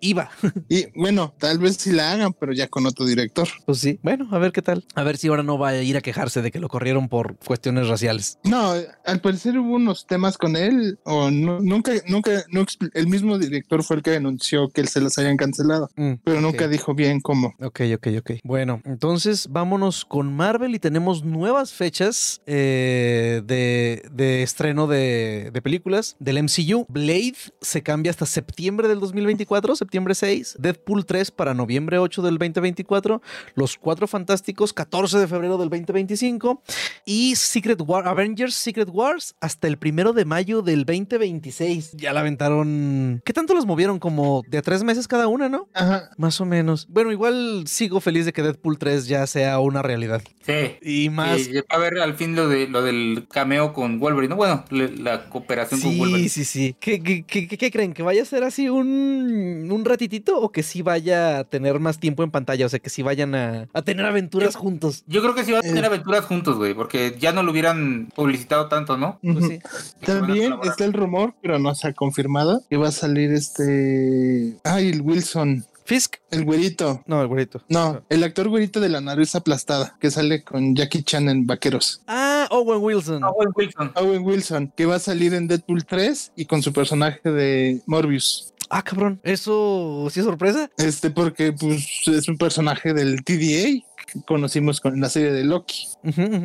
Iba. 0.00 0.30
Y 0.68 0.86
bueno, 0.94 1.34
tal 1.38 1.58
vez 1.58 1.76
sí 1.76 1.92
la 1.92 2.12
hagan, 2.12 2.32
pero 2.32 2.52
ya 2.52 2.68
con 2.68 2.86
otro 2.86 3.04
director. 3.06 3.48
Pues 3.66 3.78
sí. 3.78 3.98
Bueno, 4.02 4.28
a 4.32 4.38
ver 4.38 4.52
qué 4.52 4.62
tal. 4.62 4.84
A 4.94 5.02
ver 5.02 5.16
si 5.16 5.28
ahora 5.28 5.42
no 5.42 5.58
va 5.58 5.68
a 5.68 5.82
ir 5.82 5.96
a 5.96 6.00
quejarse 6.00 6.42
de 6.42 6.50
que 6.50 6.58
lo 6.60 6.68
corrieron 6.68 7.08
por 7.08 7.36
cuestiones 7.38 7.88
raciales. 7.88 8.38
No, 8.44 8.72
al 9.04 9.20
parecer 9.20 9.58
hubo 9.58 9.74
unos 9.74 10.06
temas 10.06 10.36
con 10.38 10.56
él, 10.56 10.98
o 11.04 11.30
no- 11.30 11.60
nunca, 11.60 11.92
nunca, 12.08 12.44
no 12.50 12.64
el 12.94 13.06
mismo 13.06 13.38
director 13.38 13.82
fue 13.82 13.96
el 13.96 14.02
que 14.02 14.16
anunció 14.16 14.68
que 14.68 14.86
se 14.86 15.00
las 15.00 15.18
hayan 15.18 15.36
cancelado, 15.36 15.88
Mm, 15.96 16.14
pero 16.24 16.40
nunca 16.40 16.68
dijo 16.68 16.94
bien 16.94 17.20
cómo. 17.20 17.54
Ok, 17.60 17.80
ok, 17.94 18.06
ok. 18.18 18.30
Bueno, 18.44 18.80
entonces 18.84 19.48
vámonos 19.50 20.04
con 20.04 20.32
Marvel 20.32 20.74
y 20.74 20.78
tenemos 20.78 21.24
nuevas 21.24 21.72
fechas 21.72 22.40
eh, 22.46 23.42
de, 23.44 24.02
de 24.12 24.42
estreno 24.42 24.86
de, 24.86 25.50
de 25.52 25.62
películas 25.62 26.16
del 26.18 26.42
MCU. 26.42 26.86
Blade 26.88 27.34
se 27.60 27.82
cambia 27.82 28.10
hasta 28.10 28.26
septiembre 28.26 28.88
del 28.88 29.00
2024, 29.00 29.76
septiembre 29.76 30.14
6. 30.14 30.56
Deadpool 30.58 30.79
3 30.84 31.30
para 31.30 31.54
noviembre 31.54 31.98
8 31.98 32.22
del 32.22 32.38
2024. 32.38 33.22
Los 33.54 33.76
Cuatro 33.76 34.06
Fantásticos 34.06 34.72
14 34.72 35.18
de 35.18 35.28
febrero 35.28 35.58
del 35.58 35.68
2025. 35.70 36.62
Y 37.04 37.36
Secret 37.36 37.80
War, 37.86 38.08
Avengers 38.08 38.54
Secret 38.54 38.88
Wars 38.90 39.34
hasta 39.40 39.68
el 39.68 39.78
primero 39.78 40.12
de 40.12 40.24
mayo 40.24 40.62
del 40.62 40.84
2026. 40.84 41.92
Ya 41.92 42.12
la 42.12 42.20
aventaron. 42.20 43.22
¿Qué 43.24 43.32
tanto 43.32 43.54
los 43.54 43.66
movieron? 43.66 43.98
Como 43.98 44.42
de 44.48 44.58
a 44.58 44.62
tres 44.62 44.82
meses 44.82 45.06
cada 45.08 45.28
una, 45.28 45.48
¿no? 45.48 45.68
Ajá. 45.74 46.10
Más 46.16 46.40
o 46.40 46.44
menos. 46.44 46.86
Bueno, 46.88 47.12
igual 47.12 47.64
sigo 47.66 48.00
feliz 48.00 48.24
de 48.26 48.32
que 48.32 48.42
Deadpool 48.42 48.78
3 48.78 49.06
ya 49.06 49.26
sea 49.26 49.58
una 49.60 49.82
realidad. 49.82 50.22
Sí. 50.44 50.76
Y 50.82 51.10
más. 51.10 51.46
Y 51.48 51.54
va 51.54 51.62
a 51.68 51.78
ver 51.78 51.98
al 51.98 52.14
fin 52.14 52.34
lo 52.34 52.48
de 52.48 52.66
lo 52.68 52.82
del 52.82 53.26
cameo 53.30 53.72
con 53.72 53.98
Wolverine. 54.00 54.30
¿no? 54.30 54.36
Bueno, 54.36 54.64
le- 54.70 54.96
la 54.96 55.28
cooperación 55.28 55.80
con 55.80 55.90
Sí, 55.92 55.98
Wolverine. 55.98 56.28
sí, 56.28 56.44
sí. 56.44 56.76
¿Qué, 56.80 57.02
qué, 57.02 57.24
qué- 57.24 57.48
qué 57.48 57.70
creen? 57.70 57.92
¿Que 57.92 58.02
vaya 58.02 58.22
a 58.22 58.24
ser 58.24 58.44
así 58.44 58.68
un, 58.68 59.68
un 59.70 59.84
ratitito 59.84 60.38
o 60.40 60.50
que 60.52 60.62
sí 60.70 60.82
vaya 60.82 61.38
a 61.40 61.44
tener 61.44 61.78
más 61.80 61.98
tiempo 61.98 62.22
en 62.22 62.30
pantalla? 62.30 62.66
O 62.66 62.68
sea, 62.68 62.78
que 62.78 62.90
sí 62.90 63.02
vayan 63.02 63.34
a, 63.34 63.68
a 63.72 63.82
tener 63.82 64.06
aventuras 64.06 64.56
juntos. 64.56 65.04
Yo 65.06 65.20
creo 65.22 65.34
que 65.34 65.44
sí 65.44 65.52
van 65.52 65.60
a 65.60 65.62
tener 65.62 65.84
Eh. 65.84 65.86
aventuras 65.86 66.24
juntos, 66.24 66.56
güey, 66.56 66.74
porque 66.74 67.16
ya 67.20 67.32
no 67.32 67.42
lo 67.42 67.50
hubieran 67.52 68.08
publicitado 68.14 68.68
tanto, 68.68 68.96
¿no? 68.96 69.18
Pues 69.22 69.44
sí. 69.46 69.58
También 70.04 70.54
está 70.62 70.84
el 70.84 70.92
rumor, 70.92 71.34
pero 71.42 71.58
no 71.58 71.74
se 71.74 71.88
ha 71.88 71.92
confirmado, 71.92 72.62
que 72.70 72.76
va 72.76 72.88
a 72.88 72.92
salir 72.92 73.32
este... 73.32 74.56
Ay, 74.64 74.88
el 74.90 75.02
Wilson, 75.02 75.64
Fisk. 75.84 76.16
el 76.30 76.44
güerito. 76.44 77.02
No, 77.06 77.20
el 77.20 77.26
güerito. 77.28 77.62
No, 77.68 78.02
el 78.08 78.22
actor 78.22 78.48
güerito 78.48 78.78
de 78.80 78.88
la 78.88 79.00
nariz 79.00 79.34
aplastada, 79.34 79.96
que 80.00 80.10
sale 80.10 80.42
con 80.44 80.74
Jackie 80.76 81.02
Chan 81.02 81.28
en 81.28 81.46
Vaqueros. 81.46 82.02
Ah, 82.06 82.46
Owen 82.50 82.78
Wilson. 82.80 83.22
Owen 83.24 83.48
Wilson. 83.54 83.92
Owen 83.96 84.22
Wilson, 84.24 84.72
que 84.76 84.86
va 84.86 84.96
a 84.96 85.00
salir 85.00 85.34
en 85.34 85.48
Deadpool 85.48 85.84
3 85.84 86.32
y 86.36 86.44
con 86.46 86.62
su 86.62 86.72
personaje 86.72 87.28
de 87.30 87.80
Morbius. 87.86 88.52
Ah, 88.70 88.82
cabrón. 88.82 89.20
¿Eso 89.24 90.08
sí 90.10 90.20
es 90.20 90.26
sorpresa? 90.26 90.70
Este, 90.78 91.10
porque 91.10 91.52
pues 91.52 92.02
es 92.06 92.28
un 92.28 92.38
personaje 92.38 92.94
del 92.94 93.24
TDA 93.24 93.84
que 94.06 94.22
conocimos 94.26 94.80
con 94.80 95.00
la 95.00 95.08
serie 95.08 95.32
de 95.32 95.44
Loki. 95.44 95.88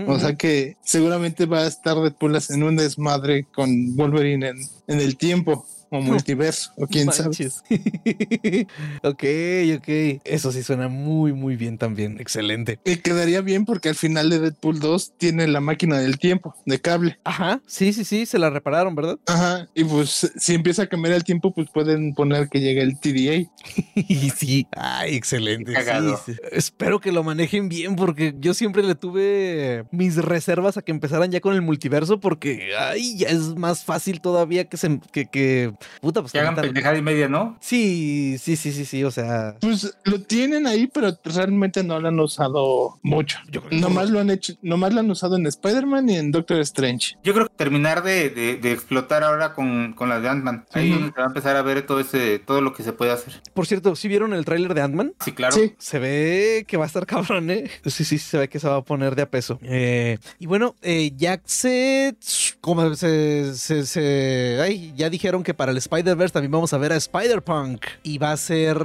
O 0.07 0.19
sea 0.19 0.35
que 0.35 0.75
seguramente 0.83 1.45
va 1.45 1.59
a 1.59 1.67
estar 1.67 1.95
Deadpool 1.95 2.37
en 2.49 2.63
un 2.63 2.75
desmadre 2.75 3.45
con 3.53 3.95
Wolverine 3.95 4.49
en, 4.49 4.57
en 4.87 4.99
el 4.99 5.17
tiempo 5.17 5.67
o 5.95 6.01
multiverso, 6.01 6.71
o 6.77 6.87
quién 6.87 7.11
sabe. 7.11 7.35
Ok, 9.03 9.23
ok. 9.77 10.21
Eso 10.23 10.51
sí 10.51 10.63
suena 10.63 10.87
muy, 10.87 11.33
muy 11.33 11.55
bien 11.55 11.77
también. 11.77 12.19
Excelente. 12.19 12.79
Y 12.85 12.97
quedaría 12.97 13.41
bien 13.41 13.65
porque 13.65 13.89
al 13.89 13.95
final 13.95 14.29
de 14.29 14.39
Deadpool 14.39 14.79
2 14.79 15.13
tiene 15.17 15.47
la 15.47 15.61
máquina 15.61 15.99
del 15.99 16.17
tiempo 16.17 16.55
de 16.65 16.79
cable. 16.79 17.19
Ajá. 17.23 17.61
Sí, 17.67 17.93
sí, 17.93 18.05
sí. 18.05 18.25
Se 18.25 18.39
la 18.39 18.49
repararon, 18.49 18.95
¿verdad? 18.95 19.17
Ajá, 19.25 19.67
y 19.73 19.83
pues 19.83 20.31
si 20.35 20.53
empieza 20.53 20.83
a 20.83 20.87
cambiar 20.87 21.15
el 21.15 21.23
tiempo, 21.23 21.53
pues 21.53 21.69
pueden 21.69 22.13
poner 22.13 22.49
que 22.49 22.59
llegue 22.59 22.81
el 22.81 22.99
TDA. 22.99 23.51
Y 23.95 24.29
sí, 24.35 24.67
ay, 24.75 25.15
excelente. 25.15 25.71
Qué 25.71 25.73
cagado. 25.73 26.19
sí, 26.25 26.33
sí. 26.33 26.39
Espero 26.51 26.99
que 26.99 27.11
lo 27.11 27.23
manejen 27.23 27.69
bien 27.69 27.95
porque 27.95 28.35
yo 28.39 28.53
siempre 28.53 28.83
le 28.83 28.95
tuve 28.95 29.85
mis 29.91 30.15
reservas 30.17 30.77
a 30.77 30.81
que 30.81 30.91
empezaran 30.91 31.31
ya 31.31 31.41
con 31.41 31.53
el 31.53 31.61
multiverso 31.61 32.19
porque, 32.19 32.71
ay, 32.77 33.17
ya 33.17 33.29
es 33.29 33.55
más 33.55 33.83
fácil 33.83 34.21
todavía 34.21 34.65
que 34.65 34.77
se, 34.77 34.99
que, 35.11 35.25
que, 35.25 35.73
puta, 36.01 36.21
pues 36.21 36.31
Que 36.31 36.39
hagan 36.39 36.55
pendejada 36.55 36.97
y 36.97 37.01
media, 37.01 37.27
¿no? 37.27 37.57
Sí, 37.61 38.37
sí, 38.39 38.55
sí, 38.55 38.71
sí, 38.71 38.85
sí, 38.85 39.03
o 39.03 39.11
sea, 39.11 39.55
Pues 39.61 39.95
lo 40.03 40.21
tienen 40.21 40.67
ahí, 40.67 40.87
pero 40.87 41.17
realmente 41.23 41.83
no 41.83 41.99
lo 41.99 42.07
han 42.07 42.19
usado 42.19 42.99
mucho. 43.01 43.39
Yo 43.51 43.61
creo 43.61 43.69
que 43.71 43.75
Nomás 43.77 44.09
lo 44.09 44.19
han 44.19 44.29
hecho, 44.29 44.53
nomás 44.61 44.93
lo 44.93 44.99
han 45.01 45.11
usado 45.11 45.35
en 45.37 45.45
Spider-Man 45.47 46.09
y 46.09 46.17
en 46.17 46.31
Doctor 46.31 46.59
Strange. 46.61 47.17
Yo 47.23 47.33
creo 47.33 47.47
que 47.47 47.53
terminar 47.55 48.03
de, 48.03 48.29
de- 48.29 48.55
de 48.57 48.71
explotar 48.71 49.23
ahora 49.23 49.53
con, 49.53 49.93
con 49.93 50.09
la 50.09 50.19
de 50.19 50.29
Ant-Man. 50.29 50.65
Ahí 50.73 50.85
es 50.85 50.91
Ujú. 50.91 50.99
donde 50.99 51.13
se 51.13 51.19
va 51.19 51.25
a 51.25 51.27
empezar 51.27 51.55
a 51.55 51.61
ver 51.61 51.85
todo 51.85 51.99
ese, 51.99 52.39
todo 52.39 52.61
lo 52.61 52.73
que 52.73 52.83
se 52.83 52.93
puede 52.93 53.11
hacer. 53.11 53.41
por 53.53 53.65
cierto, 53.67 53.95
¿sí 53.95 54.07
vieron 54.07 54.33
el 54.33 54.45
tráiler 54.45 54.73
de 54.73 54.81
Ant-Man? 54.81 55.13
Sí, 55.23 55.31
claro. 55.31 55.55
Sí, 55.55 55.73
Se 55.77 55.99
ve 55.99 56.65
que 56.67 56.77
va 56.77 56.85
a 56.85 56.87
estar 56.87 57.05
cabrón, 57.07 57.49
¿eh? 57.49 57.69
Sí, 57.85 58.03
sí, 58.05 58.17
se 58.17 58.37
ve 58.37 58.49
que 58.49 58.59
se 58.59 58.67
va 58.67 58.77
a 58.77 58.81
poner 58.83 59.15
de 59.15 59.21
a 59.23 59.29
peso. 59.29 59.59
Eh, 59.63 60.17
y 60.39 60.45
bueno, 60.45 60.75
eh, 60.81 61.11
ya 61.15 61.41
se, 61.45 62.15
como 62.61 62.93
se, 62.95 63.53
se, 63.55 63.85
se- 63.85 64.59
ay, 64.61 64.93
ya 64.95 65.09
dijeron 65.09 65.43
que 65.43 65.53
para 65.53 65.64
el 65.71 65.77
Spider-Verse 65.77 66.33
también 66.33 66.51
vamos 66.51 66.73
a 66.73 66.77
ver 66.77 66.91
a 66.91 66.95
Spider-Punk. 66.95 67.85
Y 68.03 68.17
va 68.17 68.31
a 68.31 68.37
ser, 68.37 68.77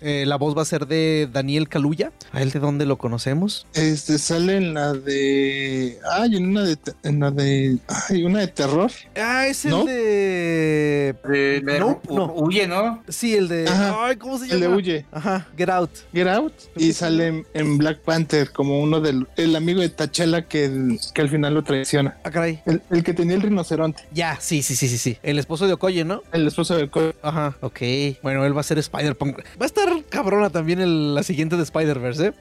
eh, 0.00 0.24
la 0.26 0.36
voz 0.36 0.56
va 0.56 0.62
a 0.62 0.64
ser 0.64 0.86
de 0.86 1.28
Daniel 1.32 1.68
Kaluuya. 1.68 2.12
¿A 2.32 2.42
él 2.42 2.50
de 2.50 2.60
dónde 2.60 2.86
lo 2.86 2.98
conocemos? 2.98 3.66
este 3.74 4.18
sale 4.18 4.56
en 4.56 4.74
la 4.74 4.92
de. 4.92 5.98
Ay, 6.10 6.36
en 6.36 6.46
una 6.48 6.62
de. 6.62 6.78
En 7.02 7.20
la 7.20 7.30
de. 7.30 7.78
Ay, 8.08 8.24
una 8.24 8.40
de 8.40 8.48
terror. 8.48 8.90
Ah, 9.16 9.46
es 9.46 9.64
el 9.64 9.70
¿No? 9.72 9.84
de... 9.84 11.14
De- 11.24 11.60
de- 11.60 11.80
No, 11.80 12.00
no. 12.08 12.34
Sí, 12.50 12.66
¿no? 12.66 13.02
Sí, 13.08 13.34
el 13.34 13.48
de... 13.48 13.68
Ajá. 13.68 14.06
Ay, 14.06 14.16
¿cómo 14.16 14.38
se 14.38 14.44
El 14.46 14.60
llama? 14.60 14.60
de 14.60 14.76
Huye. 14.76 15.06
Ajá, 15.12 15.48
Get 15.56 15.68
Out. 15.70 15.90
Get 16.12 16.28
Out. 16.28 16.52
Y 16.76 16.92
sale 16.92 17.26
en, 17.28 17.46
en 17.54 17.78
Black 17.78 18.00
Panther 18.00 18.50
como 18.52 18.80
uno 18.80 19.00
del. 19.00 19.26
El 19.36 19.54
amigo 19.56 19.80
de 19.80 19.88
T'Challa 19.90 20.42
que, 20.46 20.64
el- 20.66 20.98
que 21.12 21.20
al 21.22 21.28
final 21.28 21.54
lo 21.54 21.62
traiciona. 21.64 22.16
Ah, 22.24 22.30
caray. 22.30 22.62
El, 22.66 22.82
el 22.90 23.02
que 23.04 23.14
tenía 23.14 23.34
el 23.36 23.42
rinoceronte. 23.42 24.04
Ya, 24.12 24.38
sí, 24.40 24.62
sí, 24.62 24.76
sí, 24.76 24.88
sí, 24.88 24.98
sí. 24.98 25.18
El 25.22 25.38
esposo 25.38 25.66
de 25.66 25.74
Okoye, 25.74 26.04
¿no? 26.04 26.13
El 26.32 26.46
esposo 26.46 26.76
del 26.76 26.90
co- 26.90 27.12
Ajá, 27.22 27.56
ok. 27.60 27.80
Bueno, 28.22 28.44
él 28.44 28.56
va 28.56 28.60
a 28.60 28.64
ser 28.64 28.78
Spider-Punk. 28.78 29.38
Va 29.60 29.62
a 29.62 29.66
estar 29.66 29.88
cabrona 30.08 30.50
también 30.50 30.80
el- 30.80 31.14
la 31.14 31.22
siguiente 31.22 31.56
de 31.56 31.62
Spider-Verse, 31.62 32.26
¿eh? 32.28 32.32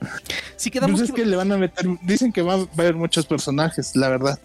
Sí 0.55 0.72
quedamos 0.72 1.00
Pues 1.00 1.10
es 1.10 1.15
que 1.15 1.25
le 1.25 1.36
van 1.36 1.51
a 1.51 1.57
meter. 1.57 1.86
Dicen 2.03 2.31
que 2.31 2.41
va 2.41 2.55
a 2.55 2.67
haber 2.74 2.95
muchos 2.95 3.25
personajes, 3.25 3.95
la 3.95 4.10
verdad. 4.10 4.39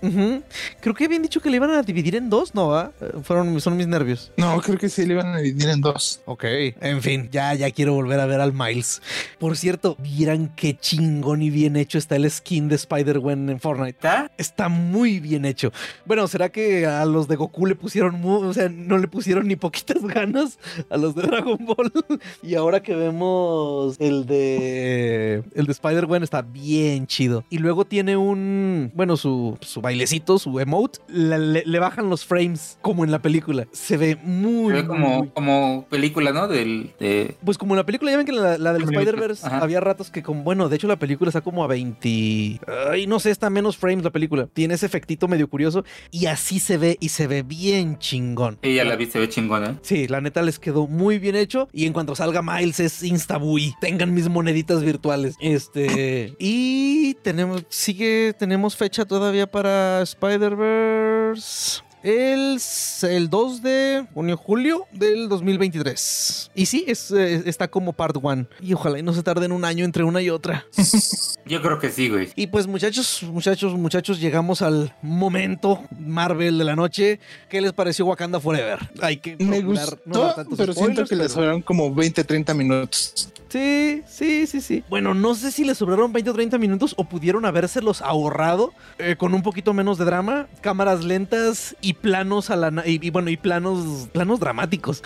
Creo 0.80 0.94
que 0.94 1.04
habían 1.04 1.22
dicho 1.22 1.40
que 1.40 1.50
le 1.50 1.56
iban 1.56 1.70
a 1.70 1.82
dividir 1.82 2.16
en 2.16 2.30
dos, 2.30 2.54
¿no? 2.54 2.68
va? 2.68 2.92
Eh, 3.00 3.12
Fueron, 3.22 3.60
son 3.60 3.76
mis 3.76 3.86
nervios. 3.86 4.32
No, 4.36 4.60
creo 4.60 4.78
que 4.78 4.88
sí 4.88 5.06
le 5.06 5.14
iban 5.14 5.28
a 5.28 5.38
dividir 5.38 5.68
en 5.68 5.80
dos. 5.80 6.20
Ok. 6.24 6.44
En 6.80 7.02
fin, 7.02 7.28
ya, 7.30 7.54
ya 7.54 7.70
quiero 7.70 7.94
volver 7.94 8.20
a 8.20 8.26
ver 8.26 8.40
al 8.40 8.52
Miles. 8.52 9.02
Por 9.38 9.56
cierto, 9.56 9.96
vieran 10.00 10.52
qué 10.56 10.76
chingón 10.78 11.42
y 11.42 11.50
bien 11.50 11.76
hecho 11.76 11.98
está 11.98 12.16
el 12.16 12.30
skin 12.30 12.68
de 12.68 12.76
Spider-Gwen 12.76 13.50
en 13.50 13.60
Fortnite. 13.60 13.90
¿Está? 13.90 14.30
Está 14.38 14.68
muy 14.68 15.20
bien 15.20 15.44
hecho. 15.44 15.72
Bueno, 16.04 16.26
¿será 16.28 16.48
que 16.50 16.86
a 16.86 17.04
los 17.04 17.28
de 17.28 17.36
Goku 17.36 17.66
le 17.66 17.74
pusieron, 17.74 18.20
o 18.24 18.52
sea, 18.52 18.68
no 18.68 18.98
le 18.98 19.08
pusieron 19.08 19.46
ni 19.46 19.56
poquitas 19.56 20.02
ganas 20.02 20.58
a 20.90 20.96
los 20.96 21.14
de 21.14 21.22
Dragon 21.22 21.58
Ball. 21.64 21.92
Y 22.42 22.54
ahora 22.54 22.82
que 22.82 22.94
vemos 22.94 23.96
el 23.98 24.26
de 24.26 25.42
el 25.54 25.66
de 25.66 25.72
Spider-Man 25.99 26.23
está 26.23 26.43
bien 26.43 27.07
chido. 27.07 27.45
Y 27.50 27.59
luego 27.59 27.85
tiene 27.85 28.17
un, 28.17 28.93
bueno, 28.95 29.17
su, 29.17 29.59
su 29.61 29.81
bailecito, 29.81 30.38
su 30.38 30.59
emote, 30.61 31.00
le, 31.09 31.38
le- 31.38 31.62
le 31.67 31.78
bajan 31.78 32.09
los 32.09 32.25
frames 32.25 32.78
como 32.83 33.05
en 33.05 33.11
la 33.11 33.21
película. 33.21 33.67
Se 33.73 33.97
ve 33.97 34.17
muy, 34.23 34.73
Se 34.75 34.83
ve 34.83 34.87
como, 34.87 35.19
muy- 35.19 35.28
como 35.31 35.87
película, 35.90 36.33
¿no? 36.33 36.47
Del, 36.49 36.93
de... 37.00 37.37
Pues 37.45 37.59
como 37.59 37.75
en 37.75 37.78
la 37.78 37.87
película, 37.87 38.11
ya 38.11 38.17
ven 38.17 38.26
que 38.26 38.33
la, 38.33 38.59
la 38.59 38.73
del 38.73 38.83
Spider-Verse 38.85 39.47
había 39.50 39.81
ratos 39.81 40.11
que 40.11 40.23
como, 40.23 40.43
bueno, 40.45 40.69
de 40.69 40.76
hecho 40.76 40.87
la 40.87 40.99
película 40.99 41.28
está 41.31 41.40
como 41.40 41.64
a 41.64 41.67
20... 41.67 42.61
Ay, 42.90 43.07
no 43.07 43.19
sé, 43.19 43.31
está 43.31 43.50
menos 43.50 43.76
frames 43.76 44.05
la 44.05 44.11
película. 44.11 44.47
Tiene 44.52 44.75
ese 44.75 44.87
efectito 44.87 45.26
medio 45.28 45.49
curioso 45.49 45.85
y 46.11 46.26
así 46.26 46.61
se 46.61 46.78
ve 46.78 46.97
y 47.00 47.09
se 47.09 47.26
ve 47.26 47.43
bien 47.43 47.99
chingón. 47.99 48.59
Sí, 48.62 48.75
ya 48.75 48.85
la 48.85 48.97
vi, 48.97 49.07
se 49.07 49.19
ve 49.19 49.28
chingona. 49.28 49.71
¿eh? 49.71 49.75
Sí, 49.83 50.07
la 50.09 50.21
neta 50.21 50.43
les 50.43 50.59
quedó 50.59 50.87
muy 50.87 51.19
bien 51.19 51.35
hecho 51.37 51.69
y 51.73 51.87
en 51.87 51.93
cuanto 51.93 52.14
salga 52.14 52.43
Miles 52.43 52.81
es 52.81 53.02
instabui. 53.02 53.75
Tengan 53.81 54.14
mis 54.14 54.28
moneditas 54.28 54.83
virtuales. 54.83 55.35
Este, 55.40 55.88
y 56.38 57.14
tenemos 57.23 57.64
sigue 57.68 58.35
tenemos 58.38 58.76
fecha 58.76 59.04
todavía 59.04 59.47
para 59.50 60.02
Spider-Verse. 60.02 61.88
El, 62.02 62.59
el 63.02 63.28
2 63.31 63.62
de 63.62 64.07
junio, 64.14 64.37
julio 64.37 64.87
del 64.93 65.28
2023. 65.28 66.50
Y 66.55 66.67
sí, 66.67 66.85
es, 66.87 67.11
eh, 67.11 67.43
está 67.47 67.69
como 67.69 67.93
part 67.93 68.17
1. 68.21 68.47
Y 68.61 68.73
ojalá 68.75 68.99
y 68.99 69.02
no 69.02 69.12
se 69.12 69.23
tarden 69.23 69.52
un 69.52 69.64
año 69.64 69.85
entre 69.85 70.05
una 70.05 70.23
y 70.23 70.31
otra. 70.31 70.64
Yo 71.47 71.62
creo 71.62 71.78
que 71.78 71.90
sí, 71.90 72.09
güey. 72.09 72.28
Y 72.37 72.49
pues 72.49 72.67
muchachos, 72.67 73.23
muchachos, 73.25 73.75
muchachos, 73.75 74.21
llegamos 74.21 74.62
al 74.62 74.95
momento 75.02 75.83
Marvel 75.99 76.59
de 76.59 76.64
la 76.64 76.76
noche. 76.76 77.21
¿Qué 77.49 77.61
les 77.61 77.73
pareció 77.73 78.07
Wakanda 78.07 78.38
Forever? 78.38 78.78
Hay 79.00 79.17
que 79.19 79.37
Me 79.38 79.61
no 79.62 79.67
gustó, 79.69 80.35
tantos 80.35 80.59
pero 80.59 80.73
siento 80.75 81.05
spoilers, 81.07 81.09
que 81.09 81.17
le 81.17 81.23
pero- 81.25 81.35
sobraron 81.35 81.62
como 81.62 81.95
20, 81.95 82.23
30 82.25 82.55
minutos. 82.55 83.31
Sí, 83.49 84.02
sí, 84.07 84.47
sí, 84.47 84.61
sí. 84.61 84.85
Bueno, 84.90 85.14
no 85.14 85.35
sé 85.35 85.50
si 85.50 85.64
les 85.64 85.78
sobraron 85.78 86.12
20 86.12 86.31
o 86.31 86.35
30 86.35 86.59
minutos 86.59 86.93
o 86.99 87.05
pudieron 87.05 87.47
habérselos 87.47 88.02
ahorrado 88.02 88.75
eh, 88.99 89.17
con 89.17 89.33
un 89.33 89.43
poquito 89.43 89.73
menos 89.73 89.97
de 89.97 90.05
drama, 90.05 90.49
cámaras 90.61 91.02
lentas 91.02 91.75
y 91.81 91.88
planos 91.95 92.50
a 92.50 92.57
la 92.57 92.87
y, 92.87 93.07
y 93.07 93.11
bueno, 93.11 93.30
y 93.30 93.37
planos 93.37 94.09
planos 94.12 94.40
dramáticos. 94.40 95.02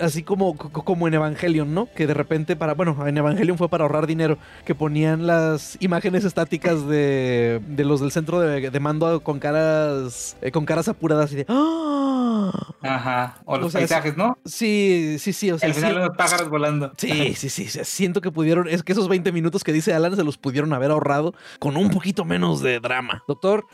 Así 0.00 0.22
como, 0.22 0.56
co- 0.56 0.84
como 0.84 1.06
en 1.06 1.14
Evangelion, 1.14 1.72
¿no? 1.74 1.88
Que 1.94 2.06
de 2.06 2.14
repente 2.14 2.56
para, 2.56 2.74
bueno, 2.74 2.96
en 3.06 3.16
Evangelion 3.16 3.56
fue 3.56 3.68
para 3.68 3.84
ahorrar 3.84 4.06
dinero, 4.06 4.36
que 4.64 4.74
ponían 4.74 5.26
las 5.26 5.76
imágenes 5.80 6.24
estáticas 6.24 6.86
de, 6.88 7.60
de 7.68 7.84
los 7.84 8.00
del 8.00 8.10
centro 8.10 8.40
de, 8.40 8.70
de 8.70 8.80
mando 8.80 9.20
con 9.22 9.38
caras, 9.38 10.36
eh, 10.42 10.50
con 10.50 10.64
caras 10.64 10.88
apuradas 10.88 11.32
y 11.32 11.36
de... 11.36 11.46
¡Ah! 11.48 12.50
Ajá. 12.82 13.36
O 13.44 13.56
los 13.56 13.68
O 13.68 13.70
sea, 13.70 13.80
paisajes, 13.80 14.16
¿no? 14.16 14.36
Sí, 14.44 15.16
sí, 15.20 15.32
sí, 15.32 15.50
o 15.52 15.58
sea, 15.58 15.68
Al 15.68 15.74
final 15.74 15.92
sí- 15.92 15.96
unos 15.98 16.16
pájaros 16.16 16.48
volando. 16.48 16.92
Sí, 16.96 17.34
sí, 17.34 17.48
sí, 17.48 17.66
Siento 17.84 18.20
que 18.20 18.32
pudieron, 18.32 18.68
es 18.68 18.82
que 18.82 18.92
esos 18.92 19.08
20 19.08 19.30
minutos 19.30 19.62
que 19.62 19.72
dice 19.72 19.94
Alan 19.94 20.16
se 20.16 20.24
los 20.24 20.36
pudieron 20.38 20.72
haber 20.72 20.90
ahorrado 20.90 21.34
con 21.60 21.76
un 21.76 21.90
poquito 21.90 22.24
menos 22.24 22.60
de 22.60 22.80
drama. 22.80 23.22
Doctor, 23.28 23.64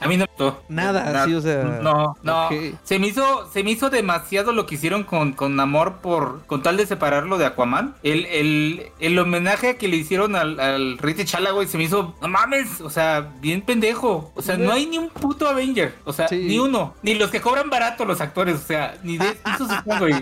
A 0.00 0.08
mí 0.08 0.16
no 0.16 0.24
me 0.24 0.26
gustó. 0.26 0.62
nada, 0.68 1.24
sí, 1.24 1.34
o 1.34 1.40
sea. 1.40 1.62
No, 1.82 2.16
no. 2.22 2.48
Se 2.82 2.98
me 2.98 3.06
hizo, 3.08 3.48
se 3.52 3.62
me 3.62 3.70
hizo 3.70 3.90
demasiado 3.90 4.52
lo 4.52 4.66
que 4.66 4.74
hicieron 4.74 5.04
con, 5.04 5.32
con 5.36 5.54
Namor 5.56 5.98
por, 5.98 6.44
con 6.46 6.62
tal 6.62 6.76
de 6.76 6.86
separarlo 6.86 7.38
de 7.38 7.46
Aquaman. 7.46 7.94
El, 8.02 8.26
el, 8.26 8.86
el 8.98 9.18
homenaje 9.18 9.76
que 9.76 9.88
le 9.88 9.96
hicieron 9.96 10.34
al, 10.34 10.58
al 10.58 10.98
Rey 10.98 11.14
T'Challa, 11.14 11.52
güey, 11.52 11.68
se 11.68 11.78
me 11.78 11.84
hizo, 11.84 12.14
no 12.20 12.28
mames, 12.28 12.80
o 12.80 12.90
sea, 12.90 13.32
bien 13.40 13.62
pendejo. 13.62 14.32
O 14.34 14.42
sea, 14.42 14.56
no 14.56 14.72
hay 14.72 14.86
ni 14.86 14.98
un 14.98 15.08
puto 15.10 15.48
Avenger. 15.48 15.94
O 16.04 16.12
sea, 16.12 16.26
Sí. 16.28 16.36
ni 16.36 16.58
uno. 16.58 16.94
Ni 17.02 17.14
los 17.14 17.30
que 17.30 17.40
cobran 17.40 17.70
barato 17.70 18.04
los 18.04 18.20
actores. 18.20 18.56
O 18.56 18.66
sea, 18.66 18.98
ni 19.02 19.18
de 19.18 19.28
eso 19.54 19.68
se 19.68 19.98
güey. 19.98 20.14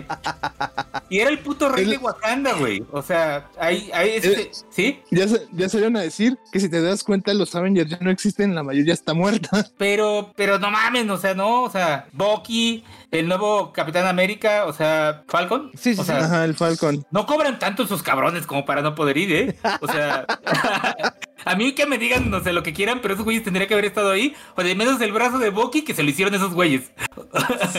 Y 1.09 1.19
era 1.19 1.29
el 1.29 1.39
puto 1.39 1.69
rey 1.69 1.83
El- 1.85 1.91
de 1.91 1.97
Wakanda, 1.97 2.53
güey. 2.53 2.83
O 2.91 3.01
sea, 3.01 3.47
ahí, 3.59 3.89
ahí, 3.93 4.11
este, 4.15 4.41
El- 4.41 4.49
¿sí? 4.69 4.99
ya, 5.11 5.27
se- 5.27 5.47
ya 5.53 5.69
salieron 5.69 5.97
a 5.97 6.01
decir 6.01 6.37
que 6.51 6.59
si 6.59 6.69
te 6.69 6.81
das 6.81 7.03
cuenta, 7.03 7.33
los 7.33 7.53
Avengers 7.55 7.89
ya 7.89 7.97
no 8.01 8.09
existen, 8.11 8.53
la 8.55 8.63
mayoría 8.63 8.93
está 8.93 9.13
muerta. 9.13 9.65
Pero, 9.77 10.31
pero 10.35 10.59
no 10.59 10.71
mames, 10.71 11.09
o 11.09 11.17
sea, 11.17 11.33
no, 11.33 11.63
o 11.63 11.69
sea, 11.69 12.07
Bucky, 12.13 12.83
el 13.11 13.27
nuevo 13.27 13.71
Capitán 13.73 14.07
América, 14.07 14.65
o 14.65 14.73
sea, 14.73 14.94
Falcon. 15.27 15.71
Sí, 15.75 15.95
sí, 15.95 16.01
o 16.01 16.03
sí. 16.03 16.07
sea, 16.11 16.25
Ajá, 16.25 16.45
el 16.45 16.55
Falcon. 16.55 17.05
No 17.11 17.25
cobran 17.25 17.59
tanto 17.59 17.83
esos 17.83 18.03
cabrones 18.03 18.45
como 18.45 18.65
para 18.65 18.81
no 18.81 18.95
poder 18.95 19.17
ir, 19.17 19.33
¿eh? 19.33 19.55
O 19.81 19.87
sea, 19.87 20.25
a 21.45 21.55
mí 21.55 21.73
que 21.73 21.85
me 21.85 21.97
digan, 21.97 22.29
no 22.29 22.41
sé, 22.43 22.53
lo 22.53 22.63
que 22.63 22.73
quieran, 22.73 22.99
pero 23.01 23.13
esos 23.13 23.23
güeyes 23.23 23.43
tendrían 23.43 23.67
que 23.67 23.73
haber 23.73 23.85
estado 23.85 24.11
ahí. 24.11 24.35
O 24.55 24.63
de 24.63 24.75
menos 24.75 24.99
el 25.01 25.11
brazo 25.11 25.39
de 25.39 25.49
Bucky 25.49 25.83
que 25.83 25.93
se 25.93 26.03
lo 26.03 26.09
hicieron 26.09 26.33
esos 26.35 26.53
güeyes. 26.53 26.91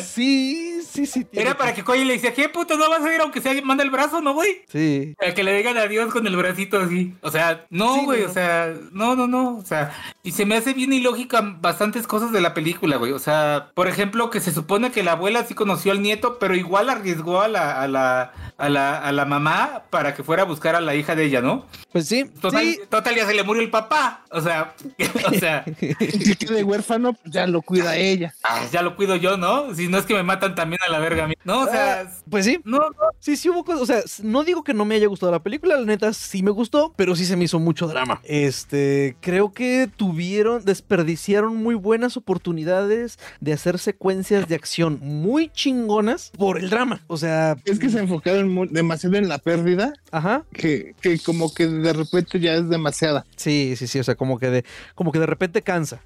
Sí, 0.05 0.76
sí, 0.97 1.07
sí. 1.07 1.25
tiene 1.25 1.51
Era 1.51 1.59
para 1.59 1.75
que 1.75 1.85
Koye 1.85 2.05
le 2.05 2.15
decía, 2.15 2.33
¿qué 2.35 2.49
puto 2.49 2.77
no 2.77 2.89
vas 2.89 3.03
a 3.03 3.15
ir 3.15 3.21
aunque 3.21 3.41
sea 3.41 3.53
manda 3.63 3.85
el 3.85 3.91
brazo, 3.91 4.21
no, 4.21 4.35
güey? 4.35 4.63
Sí. 4.69 5.15
A 5.21 5.33
que 5.35 5.45
le 5.45 5.57
digan 5.57 5.77
adiós 5.77 6.13
con 6.13 6.27
el 6.27 6.37
bracito 6.37 6.79
así. 6.79 7.15
O 7.21 7.31
sea, 7.31 7.67
no, 7.71 7.95
Sí, 7.97 8.05
güey, 8.05 8.23
no, 8.23 8.31
o 8.31 8.33
sea, 8.33 8.75
no, 8.93 9.17
no, 9.17 9.27
no. 9.27 9.57
O 9.59 9.65
sea, 9.65 9.93
y 10.23 10.33
se 10.33 10.47
me 10.47 10.57
hace 10.57 10.73
bien 10.73 10.93
ilógica 10.93 11.41
bastantes 11.61 12.07
cosas 12.07 12.33
de 12.33 12.41
la 12.41 12.55
película, 12.55 12.97
güey. 12.97 13.13
O 13.13 13.19
sea, 13.19 13.71
por 13.75 13.89
ejemplo, 13.89 14.31
que 14.31 14.41
se 14.41 14.53
supone 14.53 14.91
que 14.91 15.03
la 15.03 15.13
abuela 15.13 15.45
sí 15.45 15.55
conoció 15.55 15.93
al 15.93 16.03
nieto, 16.03 16.39
pero 16.39 16.55
igual 16.55 16.91
arriesgó 16.91 17.41
a 17.41 17.49
la, 17.49 17.81
a 17.81 17.89
la, 17.89 18.33
a 18.59 18.69
la, 18.69 18.99
a 18.99 19.13
la 19.13 19.25
mamá 19.25 19.83
para 19.91 20.15
que 20.15 20.23
fuera 20.23 20.43
a 20.43 20.47
buscar 20.47 20.75
a 20.75 20.81
la 20.81 20.95
hija 20.95 21.15
de 21.15 21.25
ella, 21.25 21.41
¿no? 21.41 21.67
Pues 21.93 22.09
sí. 22.09 22.25
Total, 22.41 22.63
sí. 22.65 22.81
total 22.89 23.15
ya 23.15 23.27
se 23.27 23.35
le 23.35 23.43
murió 23.43 23.63
el 23.63 23.71
papá. 23.71 24.25
O 24.31 24.41
sea, 24.41 24.75
o 25.27 25.35
sea, 25.35 25.65
que 25.79 26.37
quede 26.39 26.65
huérfano, 26.65 27.13
pues 27.13 27.33
ya 27.33 27.47
lo 27.47 27.63
cuida 27.63 27.97
ella. 27.97 28.35
ah, 28.43 28.63
ya 28.71 28.83
lo 28.83 28.97
cuido 28.97 29.17
yo, 29.17 29.37
¿no? 29.37 29.75
Si 29.75 29.89
no 29.89 29.99
es 29.99 30.05
que 30.05 30.15
me 30.15 30.23
matan 30.23 30.55
también 30.55 30.81
a 30.87 30.91
la 30.91 30.99
verga 30.99 31.25
a 31.25 31.29
mí. 31.29 31.35
No, 31.45 31.61
o 31.63 31.67
sea, 31.71 32.11
Pues 32.31 32.45
sí. 32.45 32.59
no, 32.65 32.79
no. 32.79 32.95
Sí, 33.21 33.37
sí 33.37 33.49
hubo 33.51 33.65
cosas. 33.65 33.83
O 33.83 33.87
sea, 33.87 34.01
no 34.23 34.45
digo 34.45 34.63
que 34.65 34.75
no 34.75 34.85
me 34.85 34.95
haya 34.97 35.07
gustado 35.07 35.33
la 35.33 35.43
película, 35.43 35.77
la 35.77 35.85
neta 35.85 36.13
sí 36.13 36.43
me 36.43 36.51
gustó, 36.51 36.93
pero 36.97 37.15
sí 37.17 37.25
se 37.25 37.37
me 37.37 37.45
hizo 37.45 37.59
mucho 37.59 37.87
drama. 37.87 38.21
Este, 38.25 39.17
creo 39.21 39.53
que 39.53 39.89
tuvieron, 39.97 40.65
desperdiciaron 40.65 41.57
muy 41.57 41.75
buenas 41.75 42.17
oportunidades 42.17 43.19
de 43.41 43.53
hacer 43.53 43.79
secuencias 43.79 44.49
de 44.49 44.55
acción 44.55 44.99
muy 45.03 45.49
chingonas 45.51 46.31
por 46.39 46.59
el 46.59 46.71
drama. 46.71 47.03
O 47.07 47.17
sea, 47.17 47.57
Es 47.65 47.79
que 47.79 47.89
se 47.91 47.99
enfocaron 47.99 48.69
demasiado 48.73 49.17
en 49.17 49.29
la 49.29 49.39
pérdida, 49.39 49.93
ajá. 50.11 50.45
que, 50.53 50.95
que 51.01 51.19
como 51.19 51.53
que 51.53 51.67
de 51.67 51.93
repente 51.93 52.39
ya 52.41 52.55
es 52.55 52.69
demasiada. 52.69 53.27
Sí, 53.37 53.75
sí, 53.77 53.87
sí. 53.87 53.99
O 53.99 54.05
sea, 54.05 54.15
como 54.15 54.39
que 54.39 54.51
de, 54.51 54.65
como 54.95 55.13
que 55.13 55.19
de 55.19 55.27
repente 55.27 55.63
cansa. 55.63 56.01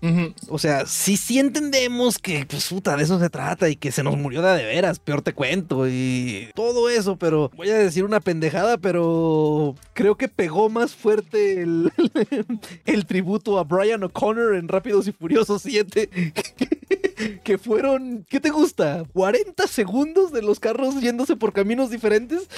O 0.49 0.59
sea, 0.59 0.87
sí, 0.87 1.16
sí 1.16 1.38
entendemos 1.38 2.19
que, 2.19 2.47
pues, 2.47 2.69
puta, 2.69 2.97
de 2.97 3.03
eso 3.05 3.19
se 3.19 3.31
trata 3.31 3.69
y 3.69 3.77
que 3.77 3.93
se 3.93 4.03
nos 4.03 4.16
murió 4.16 4.43
de 4.43 4.51
de 4.61 4.66
veras, 4.66 4.99
peor 4.99 5.23
te 5.23 5.33
cuento 5.33 5.88
y 5.88 6.49
todo 6.55 6.88
eso, 6.88 7.16
pero 7.16 7.51
voy 7.57 7.70
a 7.70 7.79
decir 7.79 8.05
una 8.05 8.20
pendejada, 8.20 8.79
pero 8.79 9.75
creo 9.94 10.16
que 10.16 10.29
pegó 10.29 10.68
más 10.68 10.94
fuerte 10.94 11.62
el, 11.62 11.90
tributo 13.07 13.59
a 13.59 13.64
Brian 13.64 14.05
O'Connor 14.05 14.55
en 14.55 14.68
Rápidos 14.68 15.09
y 15.09 15.12
Furiosos 15.12 15.62
7, 15.62 16.11
que 17.45 17.59
fueron, 17.59 18.25
¿qué 18.29 18.41
te 18.41 18.51
gusta? 18.51 19.05
¿40 19.15 19.67
segundos 19.69 20.33
de 20.33 20.43
los 20.43 20.61
carros 20.61 21.01
yéndose 21.01 21.37
por 21.37 21.53
caminos 21.53 21.91
diferentes? 21.91 22.49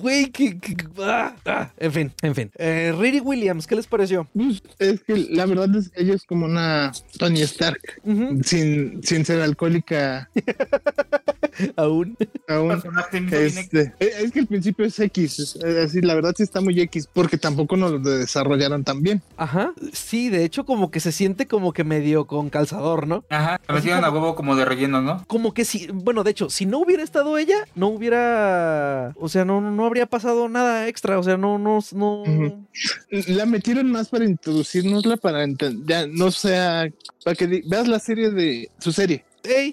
Güey, 0.00 0.30
que... 0.30 0.58
que- 0.58 0.76
ah, 1.02 1.34
ah. 1.46 1.70
En 1.78 1.92
fin, 1.92 2.12
en 2.22 2.34
fin. 2.34 2.50
Eh, 2.56 2.94
Riri 2.98 3.20
Williams, 3.20 3.66
¿qué 3.66 3.76
les 3.76 3.86
pareció? 3.86 4.28
Es 4.78 5.02
que 5.02 5.16
la 5.30 5.46
verdad 5.46 5.74
es 5.76 5.88
que 5.90 6.02
ella 6.02 6.14
es 6.14 6.24
como 6.24 6.46
una 6.46 6.92
Tony 7.18 7.42
Stark, 7.42 7.80
Ujú, 8.04 8.40
sin, 8.44 9.02
sin 9.02 9.24
ser 9.24 9.40
alcohólica 9.42 10.28
Aún. 11.76 12.16
aún. 12.48 12.82
Este, 13.32 13.94
eh, 13.98 14.10
es 14.22 14.30
que 14.32 14.40
el 14.40 14.46
principio 14.46 14.84
es 14.84 14.98
X, 15.00 15.38
es- 15.38 15.64
así, 15.64 16.00
la 16.02 16.14
verdad 16.14 16.34
sí 16.36 16.42
está 16.42 16.60
muy 16.60 16.78
X, 16.80 17.08
porque 17.12 17.38
tampoco 17.38 17.76
nos 17.76 17.92
lo 17.92 17.98
desarrollaron 18.00 18.84
tan 18.84 19.02
bien. 19.02 19.22
Ajá. 19.38 19.72
Sí, 19.92 20.28
de 20.28 20.44
hecho, 20.44 20.64
como 20.66 20.90
que 20.90 21.00
se 21.00 21.12
siente 21.12 21.46
como 21.46 21.72
que 21.72 21.82
medio 21.84 22.26
con 22.26 22.50
calzador, 22.50 23.06
¿no? 23.06 23.24
Ajá, 23.30 23.58
metieron 23.86 24.04
a 24.04 24.10
huevo 24.10 24.34
como 24.34 24.56
de 24.56 24.64
relleno, 24.64 25.00
¿no? 25.02 25.24
Como 25.26 25.52
que 25.54 25.64
si, 25.64 25.88
bueno, 25.92 26.24
de 26.24 26.30
hecho, 26.32 26.50
si 26.50 26.66
no 26.66 26.78
hubiera 26.78 27.02
estado 27.02 27.38
ella, 27.38 27.56
no 27.74 27.88
hubiera, 27.88 29.12
o 29.16 29.28
sea, 29.28 29.44
no, 29.44 29.60
no 29.60 29.84
habría 29.86 30.06
pasado 30.06 30.48
nada 30.48 30.88
extra, 30.88 31.18
o 31.18 31.22
sea, 31.22 31.36
no, 31.36 31.58
no. 31.58 32.22
La 33.28 33.46
metieron 33.46 33.90
más 33.90 34.08
para 34.08 34.24
introducirnosla, 34.24 35.16
para 35.16 35.44
enten- 35.44 35.82
ya 35.86 36.06
no 36.06 36.30
sea, 36.30 36.88
para 37.24 37.36
que 37.36 37.62
veas 37.66 37.88
la 37.88 37.98
serie 37.98 38.30
de 38.30 38.70
su 38.78 38.92
serie, 38.92 39.24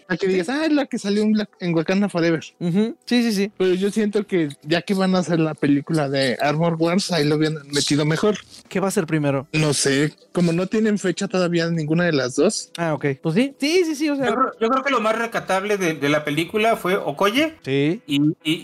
Para 0.08 0.18
que 0.18 0.28
digas, 0.28 0.50
ah, 0.50 0.66
es 0.66 0.72
la 0.72 0.86
que 0.86 0.98
salió 1.00 1.22
en, 1.24 1.34
Black- 1.34 1.50
en 1.60 1.74
Wakanda 1.76 2.10
Forever. 2.10 2.44
Ujú, 2.60 2.96
Sí, 3.06 3.24
sí, 3.24 3.32
sí. 3.34 3.52
Pero 3.58 3.74
yo 3.74 3.92
siento 3.92 4.26
que 4.26 4.50
ya 4.64 4.82
que 4.82 4.94
van 4.94 5.16
a 5.16 5.20
hacer 5.20 5.40
la 5.40 5.54
película 5.54 6.10
de 6.10 6.38
Armor 6.42 6.76
Wars, 6.78 7.12
ahí 7.12 7.26
lo 7.26 7.36
habían 7.36 7.56
metido 7.72 8.06
mejor. 8.06 8.38
¿Qué 8.70 8.80
va 8.80 8.88
a 8.88 8.92
ser 8.92 9.06
primero? 9.06 9.48
No 9.54 9.74
sé, 9.74 10.14
como 10.32 10.52
no 10.54 10.68
tienen 10.68 10.98
fecha 11.00 11.28
todavía 11.28 11.70
ninguna 11.70 12.06
de 12.06 12.14
las 12.14 12.36
dos. 12.36 12.72
Ah, 12.78 12.94
ok. 12.94 13.06
Pues 13.22 13.36
sí, 13.36 13.54
sí, 13.60 13.82
sí, 13.86 13.96
sí, 13.96 14.10
o 14.10 14.16
sea. 14.16 14.28
Yo 14.28 14.36
creo, 14.36 14.52
yo 14.62 14.70
creo 14.70 14.84
que 14.84 14.92
lo 14.92 15.02
más 15.02 15.18
recatable 15.18 15.78
de, 15.78 15.94
de 15.94 16.10
la 16.10 16.24
película 16.24 16.76
fue 16.76 16.96
Okoye 16.96 17.56
Sí. 17.64 18.02
y, 18.08 18.22
y- 18.44 18.64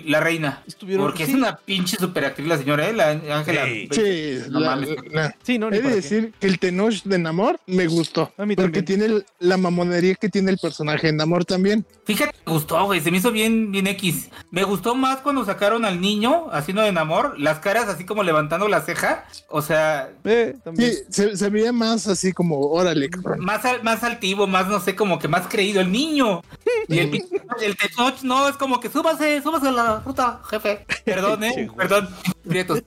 y 0.00 0.02
la 0.10 0.20
reina. 0.20 0.62
Estuvieron. 0.66 1.06
Porque 1.06 1.24
sí. 1.26 1.32
es 1.32 1.36
una 1.36 1.56
pinche 1.56 1.96
superactriz 1.96 2.46
la 2.48 2.58
señora, 2.58 2.88
¿eh? 2.88 2.92
La 2.92 3.10
Ángela. 3.10 3.64
Sí. 3.66 3.88
Sí, 3.92 4.38
No 4.50 4.60
la- 4.60 4.70
mames. 4.70 4.88
la- 5.12 5.36
Sí, 5.42 5.58
no, 5.58 5.70
ni 5.70 5.76
He 5.78 5.82
de 5.82 5.88
qué. 5.88 5.94
decir 5.94 6.32
que 6.40 6.46
el 6.46 6.58
Tenoch 6.58 7.02
de 7.04 7.18
Namor 7.18 7.58
me 7.66 7.86
gustó. 7.86 8.32
A 8.36 8.46
mí 8.46 8.56
porque 8.56 8.82
también. 8.82 9.08
tiene 9.08 9.22
la 9.40 9.56
mamonería 9.56 10.14
que 10.14 10.28
tiene 10.30 10.50
el 10.50 10.58
personaje 10.58 11.08
en 11.08 11.20
amor 11.20 11.44
también. 11.44 11.84
Fíjate, 12.04 12.34
me 12.46 12.52
gustó, 12.52 12.84
güey. 12.86 13.00
Se 13.00 13.10
me 13.10 13.18
hizo 13.18 13.30
bien, 13.32 13.70
bien 13.72 13.86
X. 13.88 14.28
Me 14.50 14.64
gustó 14.64 14.94
más 14.94 15.18
cuando 15.20 15.44
sacaron 15.44 15.84
al 15.84 16.00
niño 16.00 16.46
haciendo 16.52 16.82
de 16.82 16.88
amor, 16.98 17.38
las 17.38 17.58
caras 17.60 17.88
así 17.88 18.04
como 18.04 18.22
levantando 18.22 18.68
la 18.68 18.80
ceja. 18.80 19.24
O 19.48 19.62
sea, 19.62 20.10
Eh. 20.24 20.54
Sí, 20.76 20.92
se, 21.10 21.36
se 21.36 21.48
veía 21.50 21.72
más 21.72 22.06
así 22.06 22.32
como, 22.32 22.58
órale, 22.70 23.08
cabrón. 23.10 23.40
más, 23.44 23.64
al- 23.64 23.82
más 23.82 24.02
altivo, 24.04 24.46
más 24.46 24.66
no 24.68 24.80
sé, 24.80 24.94
como 24.96 25.18
que 25.18 25.28
más 25.28 25.46
creído 25.48 25.80
el 25.80 25.90
niño. 25.92 26.42
Y 26.88 26.98
el, 26.98 27.10
el 27.62 27.76
Tenoch 27.76 28.22
no, 28.22 28.48
es 28.48 28.56
como 28.56 28.80
que 28.80 28.88
súbase, 28.90 29.42
súbase 29.42 29.68
a 29.68 29.72
la 29.72 30.00
ruta, 30.00 30.40
jefe. 30.50 30.84
Perdón, 31.04 31.44
eh, 31.44 31.68
perdón, 31.76 32.08
prietos. 32.48 32.82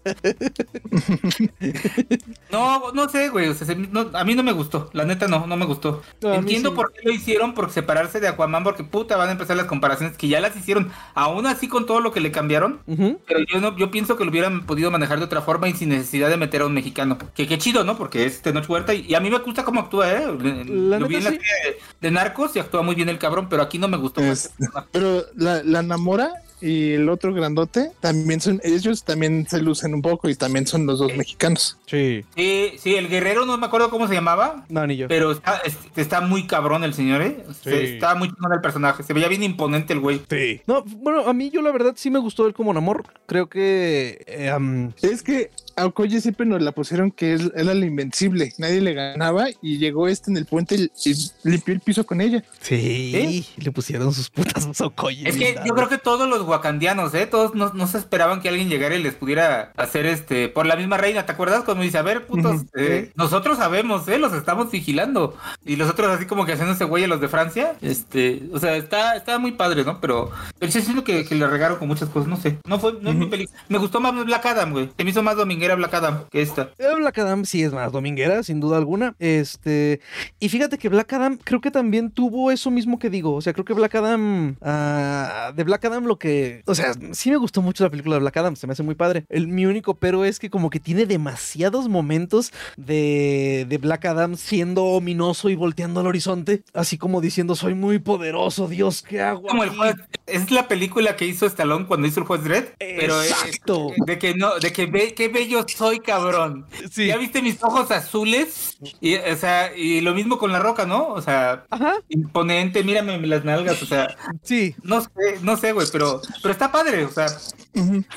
No, 2.51 2.91
no 2.91 3.09
sé, 3.09 3.29
güey. 3.29 3.49
o 3.49 3.53
sea, 3.53 3.65
se- 3.67 3.75
no, 3.75 4.09
a 4.13 4.23
mí 4.23 4.35
no 4.35 4.43
me 4.43 4.51
gustó. 4.51 4.89
La 4.93 5.05
neta 5.05 5.27
no, 5.27 5.47
no 5.47 5.57
me 5.57 5.65
gustó. 5.65 6.01
No, 6.21 6.33
Entiendo 6.35 6.69
sí. 6.69 6.75
por 6.75 6.91
qué 6.93 6.99
lo 7.03 7.11
hicieron, 7.11 7.53
por 7.53 7.71
separarse 7.71 8.19
de 8.19 8.27
Aquaman, 8.27 8.63
porque 8.63 8.83
puta 8.83 9.17
van 9.17 9.29
a 9.29 9.31
empezar 9.33 9.57
las 9.57 9.65
comparaciones 9.65 10.17
que 10.17 10.27
ya 10.27 10.39
las 10.39 10.55
hicieron, 10.55 10.91
aún 11.15 11.47
así 11.47 11.67
con 11.67 11.85
todo 11.85 11.99
lo 11.99 12.11
que 12.11 12.19
le 12.19 12.31
cambiaron. 12.31 12.79
Pero 12.85 13.39
yo 13.51 13.59
no, 13.61 13.75
yo 13.77 13.91
pienso 13.91 14.17
que 14.17 14.23
lo 14.25 14.31
hubieran 14.31 14.65
podido 14.65 14.91
manejar 14.91 15.19
de 15.19 15.25
otra 15.25 15.41
forma 15.41 15.67
y 15.69 15.73
sin 15.73 15.89
necesidad 15.89 16.29
de 16.29 16.37
meter 16.37 16.61
a 16.61 16.65
un 16.65 16.73
mexicano. 16.73 17.17
Que 17.35 17.47
qué 17.47 17.57
chido, 17.57 17.83
¿no? 17.83 17.97
Porque 17.97 18.25
es 18.25 18.41
Tenoch 18.41 18.69
Huerta 18.69 18.93
y, 18.93 19.05
y 19.07 19.15
a 19.15 19.19
mí 19.19 19.29
me 19.29 19.39
gusta 19.39 19.63
cómo 19.63 19.81
actúa, 19.81 20.11
¿eh? 20.11 20.25
La 20.67 20.99
lo 20.99 21.07
vi 21.07 21.15
en 21.15 21.23
la 21.23 21.31
sí. 21.31 21.37
de, 21.37 21.77
de 22.01 22.11
Narcos 22.11 22.55
y 22.55 22.59
actúa 22.59 22.81
muy 22.81 22.95
bien 22.95 23.09
el 23.09 23.17
cabrón, 23.19 23.47
pero 23.49 23.63
aquí 23.63 23.77
no 23.79 23.87
me 23.87 23.97
gustó. 23.97 24.21
más. 24.21 24.45
Es- 24.45 24.51
pero 24.91 25.23
la, 25.35 25.63
la 25.63 25.81
Namora 25.81 26.31
y 26.63 26.93
el 26.93 27.09
otro 27.09 27.33
grandote 27.33 27.91
también 27.99 28.39
son, 28.39 28.61
ellos 28.63 29.03
también 29.03 29.45
se 29.49 29.61
lucen 29.61 29.93
un 29.93 30.01
poco 30.01 30.29
y 30.29 30.35
también 30.35 30.65
son 30.65 30.85
los 30.85 30.99
dos 30.99 31.15
mexicanos. 31.15 31.77
Sí. 31.85 32.23
Sí, 32.35 32.71
sí, 32.79 32.95
el 32.95 33.09
guerrero 33.09 33.45
no 33.45 33.57
me 33.57 33.65
acuerdo 33.65 33.89
cómo 33.89 34.07
se 34.07 34.13
llamaba. 34.13 34.65
No, 34.69 34.87
ni 34.87 34.95
yo. 34.97 35.07
Pero 35.07 35.31
está, 35.31 35.57
es- 35.65 35.77
está 35.95 36.21
muy 36.21 36.47
cabrón 36.47 36.83
el 36.83 36.93
señor, 36.93 37.21
¿eh? 37.21 37.43
Se- 37.61 37.71
Sí. 37.87 37.93
Está 37.95 38.15
muy 38.15 38.29
chingón 38.29 38.53
el 38.53 38.61
personaje. 38.61 39.03
Se 39.03 39.13
veía 39.13 39.27
bien 39.27 39.43
imponente 39.43 39.93
el 39.93 39.99
güey. 39.99 40.21
Sí. 40.29 40.61
No, 40.67 40.83
bueno, 40.83 41.27
a 41.27 41.33
mí 41.33 41.49
yo 41.49 41.61
la 41.61 41.71
verdad 41.71 41.93
sí 41.97 42.09
me 42.09 42.19
gustó 42.19 42.47
él 42.47 42.53
como 42.53 42.73
Namor. 42.73 43.03
Creo 43.25 43.47
que... 43.47 44.23
eh, 44.27 44.89
Es 45.01 45.21
que 45.23 45.51
a 45.75 45.85
Okoye 45.85 46.21
siempre 46.21 46.45
nos 46.45 46.61
la 46.61 46.71
pusieron 46.71 47.11
que 47.11 47.33
él 47.33 47.51
era 47.55 47.73
la 47.73 47.85
invencible, 47.85 48.53
nadie 48.57 48.81
le 48.81 48.93
ganaba 48.93 49.47
y 49.61 49.77
llegó 49.77 50.07
este 50.07 50.31
en 50.31 50.37
el 50.37 50.45
puente 50.45 50.75
y, 50.75 50.91
y 51.05 51.15
limpió 51.43 51.73
el 51.73 51.79
piso 51.79 52.05
con 52.05 52.21
ella. 52.21 52.43
sí. 52.61 53.45
Le 53.57 53.71
pusieron 53.71 54.13
sus 54.13 54.29
putas 54.29 54.67
socoyes. 54.73 55.25
Es 55.25 55.37
que 55.37 55.55
yo 55.65 55.73
creo 55.73 55.89
que 55.89 55.97
todos 55.97 56.27
los 56.29 56.41
wakandianos, 56.47 57.13
¿eh? 57.13 57.25
Todos 57.27 57.55
no, 57.55 57.73
no 57.73 57.87
se 57.87 57.97
esperaban 57.97 58.41
que 58.41 58.49
alguien 58.49 58.69
llegara 58.69 58.95
y 58.95 59.01
les 59.03 59.13
pudiera 59.15 59.71
hacer 59.77 60.05
este 60.05 60.49
por 60.49 60.65
la 60.65 60.75
misma 60.75 60.97
reina. 60.97 61.25
¿Te 61.25 61.31
acuerdas 61.31 61.63
cuando 61.63 61.83
dice, 61.83 61.97
a 61.97 62.01
ver, 62.01 62.25
putos, 62.25 62.61
eh, 62.75 63.11
nosotros 63.15 63.57
sabemos, 63.57 64.07
¿eh? 64.07 64.17
Los 64.17 64.33
estamos 64.33 64.71
vigilando. 64.71 65.37
Y 65.65 65.75
los 65.75 65.89
otros 65.89 66.09
así 66.09 66.25
como 66.25 66.45
que 66.45 66.53
haciéndose 66.53 66.83
güey 66.85 67.03
a 67.03 67.07
los 67.07 67.21
de 67.21 67.27
Francia. 67.27 67.75
Este, 67.81 68.43
o 68.51 68.59
sea, 68.59 68.75
está, 68.75 69.15
está 69.15 69.39
muy 69.39 69.53
padre, 69.53 69.83
¿no? 69.83 69.99
Pero, 70.01 70.31
pero 70.59 70.71
sí 70.71 70.81
siento 70.81 71.03
que, 71.03 71.25
que 71.25 71.35
le 71.35 71.47
regaron 71.47 71.77
con 71.77 71.87
muchas 71.87 72.09
cosas, 72.09 72.27
no 72.27 72.37
sé. 72.37 72.57
No 72.67 72.79
fue, 72.79 72.93
no 73.01 73.09
es 73.09 73.15
mi 73.15 73.27
película. 73.27 73.59
Me 73.69 73.77
gustó 73.77 73.99
más 73.99 74.13
Black 74.25 74.45
Adam, 74.45 74.71
güey. 74.71 74.89
Se 74.97 75.03
me 75.03 75.09
hizo 75.09 75.23
más 75.23 75.35
dominguera 75.63 75.75
Black 75.75 75.93
Adam 75.93 76.25
que 76.29 76.41
esta. 76.41 76.71
Eh, 76.77 76.95
Black 76.97 77.17
Adam 77.19 77.45
sí 77.45 77.63
es 77.63 77.71
más 77.73 77.91
dominguera, 77.91 78.43
sin 78.43 78.59
duda 78.59 78.77
alguna. 78.77 79.15
Este. 79.19 80.01
Y 80.39 80.49
fíjate 80.49 80.77
que 80.77 80.89
Black 80.89 81.11
Adam 81.13 81.37
creo 81.43 81.61
que 81.61 81.71
también 81.71 82.11
tuvo 82.11 82.51
eso 82.51 82.69
mismo 82.71 82.99
que 82.99 83.09
digo. 83.09 83.33
O 83.35 83.41
sea, 83.41 83.53
creo 83.53 83.65
que 83.65 83.73
Black 83.73 83.95
Adam. 83.95 84.55
ah, 84.61 85.51
de 85.55 85.63
Black 85.63 85.85
Adam 85.85 86.05
lo 86.05 86.17
que. 86.19 86.63
O 86.65 86.75
sea, 86.75 86.93
sí 87.13 87.29
me 87.31 87.37
gustó 87.37 87.61
mucho 87.61 87.83
la 87.83 87.89
película 87.89 88.15
de 88.15 88.21
Black 88.21 88.37
Adam. 88.37 88.55
Se 88.55 88.67
me 88.67 88.73
hace 88.73 88.83
muy 88.83 88.95
padre. 88.95 89.25
El, 89.29 89.47
mi 89.47 89.65
único 89.65 89.93
pero 89.95 90.25
es 90.25 90.39
que 90.39 90.49
como 90.49 90.69
que 90.69 90.79
tiene 90.79 91.05
demasiados 91.05 91.87
momentos 91.89 92.51
de, 92.77 93.65
de 93.69 93.77
Black 93.77 94.05
Adam 94.05 94.35
siendo 94.35 94.83
ominoso 94.85 95.49
y 95.49 95.55
volteando 95.55 95.99
al 95.99 96.07
horizonte. 96.07 96.63
Así 96.73 96.97
como 96.97 97.21
diciendo, 97.21 97.55
soy 97.55 97.73
muy 97.73 97.99
poderoso, 97.99 98.67
Dios, 98.67 99.01
¿qué 99.01 99.21
hago? 99.21 99.43
Como 99.43 99.63
el 99.63 99.69
aquí?". 99.69 99.77
juez, 99.77 99.95
es 100.27 100.51
la 100.51 100.67
película 100.67 101.15
que 101.15 101.25
hizo 101.25 101.45
Stallone 101.45 101.85
cuando 101.87 102.07
hizo 102.07 102.19
el 102.19 102.25
juez 102.25 102.43
Dredd, 102.43 102.63
pero 102.79 103.21
es- 103.21 103.31
Exacto. 103.31 103.91
de 104.05 104.17
que 104.19 104.35
no, 104.35 104.59
de 104.59 104.71
que 104.73 104.85
ve, 104.85 105.13
qué 105.15 105.27
bello 105.53 105.65
soy, 105.67 105.99
cabrón. 105.99 106.65
Sí. 106.91 107.07
¿Ya 107.07 107.17
viste 107.17 107.41
mis 107.41 107.61
ojos 107.63 107.91
azules? 107.91 108.77
Y, 109.01 109.15
o 109.15 109.35
sea, 109.35 109.75
y 109.75 110.01
lo 110.01 110.13
mismo 110.13 110.37
con 110.37 110.51
la 110.51 110.59
roca, 110.59 110.85
¿no? 110.85 111.07
O 111.07 111.21
sea, 111.21 111.65
Ajá, 111.69 111.95
imponente, 112.09 112.83
mírame 112.83 113.19
las 113.27 113.43
nalgas, 113.45 113.81
o 113.81 113.85
sea, 113.85 114.15
sí, 114.41 114.75
no 114.83 115.01
sé, 115.01 115.09
no 115.41 115.57
sé, 115.57 115.71
güey, 115.71 115.87
pero, 115.91 116.21
pero 116.41 116.51
está 116.51 116.71
padre, 116.71 117.05
o 117.05 117.11
sea, 117.11 117.27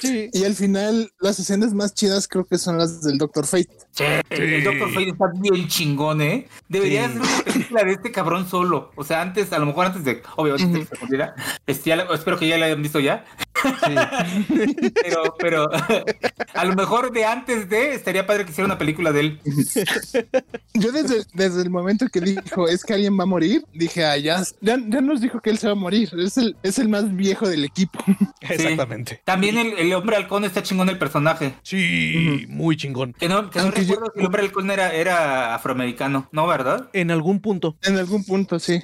sí. 0.01 0.29
Y 0.33 0.45
al 0.45 0.55
final 0.55 1.11
las 1.21 1.39
escenas 1.39 1.73
más 1.75 1.95
chidas 1.95 2.29
creo 2.29 2.45
que 2.45 2.59
son 2.59 2.79
las 2.79 3.03
del 3.03 3.19
Doctor 3.19 3.47
Fate. 3.47 3.69
che, 3.95 4.21
el 4.31 4.65
Doctor 4.65 4.91
Fate 4.93 5.09
está 5.11 5.27
bien 5.35 5.69
chingón, 5.69 6.21
¿eh? 6.21 6.49
Debería 6.69 7.07
Sí. 7.09 7.13
ser 7.15 7.21
una 7.23 7.43
película 7.45 7.85
de 7.85 7.93
este 7.93 8.13
cabrón 8.13 8.49
solo. 8.49 8.91
O 8.97 9.05
sea, 9.05 9.23
antes, 9.23 9.53
a 9.53 9.59
lo 9.59 9.67
mejor 9.67 9.87
antes 9.87 10.05
de, 10.05 10.23
obviamente, 10.37 10.81
que 10.81 10.97
se 10.97 11.05
muriera. 11.05 11.35
Este, 11.67 11.93
espero 12.15 12.39
que 12.39 12.49
ya 12.49 12.59
la 12.59 12.67
hayan 12.67 12.83
visto 12.83 13.01
ya. 13.01 13.25
pero, 15.03 15.35
pero 15.39 15.69
a 16.55 16.65
lo 16.65 16.75
mejor 16.75 17.13
de 17.13 17.25
antes 17.25 17.69
de 17.69 17.95
estaría 17.95 18.27
padre 18.27 18.45
que 18.45 18.51
hiciera 18.51 18.67
una 18.67 18.79
película 18.79 19.13
de 19.13 19.21
él. 19.21 19.41
Yo 20.75 20.93
desde, 20.93 21.25
desde 21.35 21.63
el 21.63 21.71
momento 21.71 22.07
que 22.13 22.21
dijo 22.21 22.69
es 22.69 22.85
que 22.85 22.95
alguien 22.95 23.19
va 23.19 23.23
a 23.23 23.27
morir, 23.27 23.65
dije, 23.73 24.05
ah, 24.05 24.17
ya, 24.17 24.43
ya, 24.61 24.79
ya 24.89 25.01
nos 25.01 25.21
dijo 25.21 25.41
que 25.41 25.51
él 25.51 25.59
se 25.59 25.67
va 25.67 25.73
a 25.73 25.77
morir. 25.77 26.11
Es 26.19 26.37
el, 26.37 26.57
es 26.63 26.79
el 26.79 26.89
más 26.89 27.15
viejo 27.15 27.49
del 27.49 27.65
equipo. 27.65 27.99
Exactamente. 28.41 29.21
También 29.25 29.59
el, 29.59 29.73
el 29.79 29.93
hombre 29.95 30.17
halcón 30.17 30.45
está 30.45 30.63
chingón 30.63 30.89
el 30.89 30.99
personaje. 30.99 31.55
Sí, 31.63 32.47
muy 32.49 32.77
chingón. 32.77 33.13
Que 33.15 33.29
no, 33.29 33.51
que 33.51 33.59
no 33.59 33.65
Aunque 33.67 33.85
yo- 33.85 33.95
recuerdo 33.95 34.13
si 34.15 34.21
el 34.21 34.27
hombre 34.27 34.43
halcón 34.43 34.71
era, 34.71 34.93
era 34.93 35.55
afroamericano, 35.55 36.29
¿no, 36.33 36.47
verdad? 36.47 36.89
En 36.93 37.11
algún 37.11 37.41
punto. 37.41 37.77
En 37.83 37.97
algún 37.97 38.25
punto, 38.25 38.59
sí. 38.59 38.83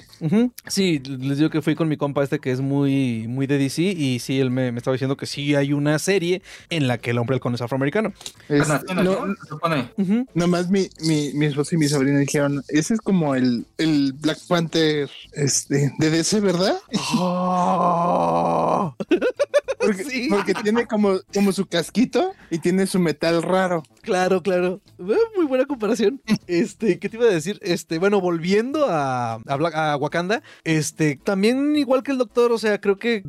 Sí, 0.67 0.99
les 0.99 1.37
digo 1.37 1.49
que 1.49 1.61
fui 1.61 1.75
con 1.75 1.87
mi 1.87 1.97
compa 1.97 2.23
este 2.23 2.39
que 2.39 2.51
es 2.51 2.61
muy, 2.61 3.27
muy 3.27 3.47
de 3.47 3.57
DC 3.57 3.81
y 3.81 4.19
sí, 4.19 4.39
él 4.39 4.49
me, 4.51 4.62
me 4.71 4.77
estaba 4.79 4.93
diciendo 4.93 5.17
que 5.17 5.25
sí 5.25 5.55
hay 5.55 5.73
una 5.73 5.99
serie 5.99 6.41
en 6.69 6.87
la 6.87 6.97
que 6.97 7.11
el 7.11 7.17
hombre 7.17 7.35
halcón 7.35 7.53
es 7.55 7.61
afroamericano. 7.61 8.13
Es- 8.49 8.67
Nacional, 8.67 9.05
no, 9.05 10.25
nomás 10.33 10.69
mi, 10.69 10.89
mi, 11.01 11.33
mi 11.33 11.45
esposo 11.45 11.75
y 11.75 11.77
mi 11.77 11.87
sobrina 11.87 12.19
dijeron, 12.19 12.63
ese 12.69 12.93
es 12.95 13.01
como 13.01 13.35
el, 13.35 13.65
el 13.77 14.13
Black 14.13 14.39
Panther 14.47 15.09
este, 15.33 15.91
de 15.97 16.09
DC, 16.09 16.39
¿verdad? 16.39 16.77
Oh. 17.17 18.95
Porque, 19.85 20.03
Sí. 20.03 20.27
porque 20.29 20.53
tiene 20.53 20.85
como, 20.87 21.19
como 21.33 21.51
su 21.51 21.65
casquito 21.65 22.33
y 22.49 22.59
tiene 22.59 22.87
su 22.87 22.99
metal 22.99 23.41
raro. 23.43 23.83
Claro, 24.01 24.41
claro. 24.41 24.81
Eh, 24.99 25.15
Muy 25.35 25.45
buena 25.45 25.65
comparación. 25.65 26.21
Este, 26.47 26.99
¿qué 26.99 27.09
te 27.09 27.17
iba 27.17 27.25
a 27.25 27.29
decir? 27.29 27.59
Este, 27.61 27.99
bueno, 27.99 28.19
volviendo 28.21 28.85
a, 28.89 29.35
a, 29.35 29.55
Black- 29.55 29.75
a 29.75 29.95
Wakanda, 29.97 30.41
este, 30.63 31.19
también 31.23 31.75
igual 31.75 32.03
que 32.03 32.11
el 32.11 32.17
doctor, 32.17 32.51
o 32.51 32.57
sea, 32.57 32.79
creo 32.79 32.97
que, 32.97 33.23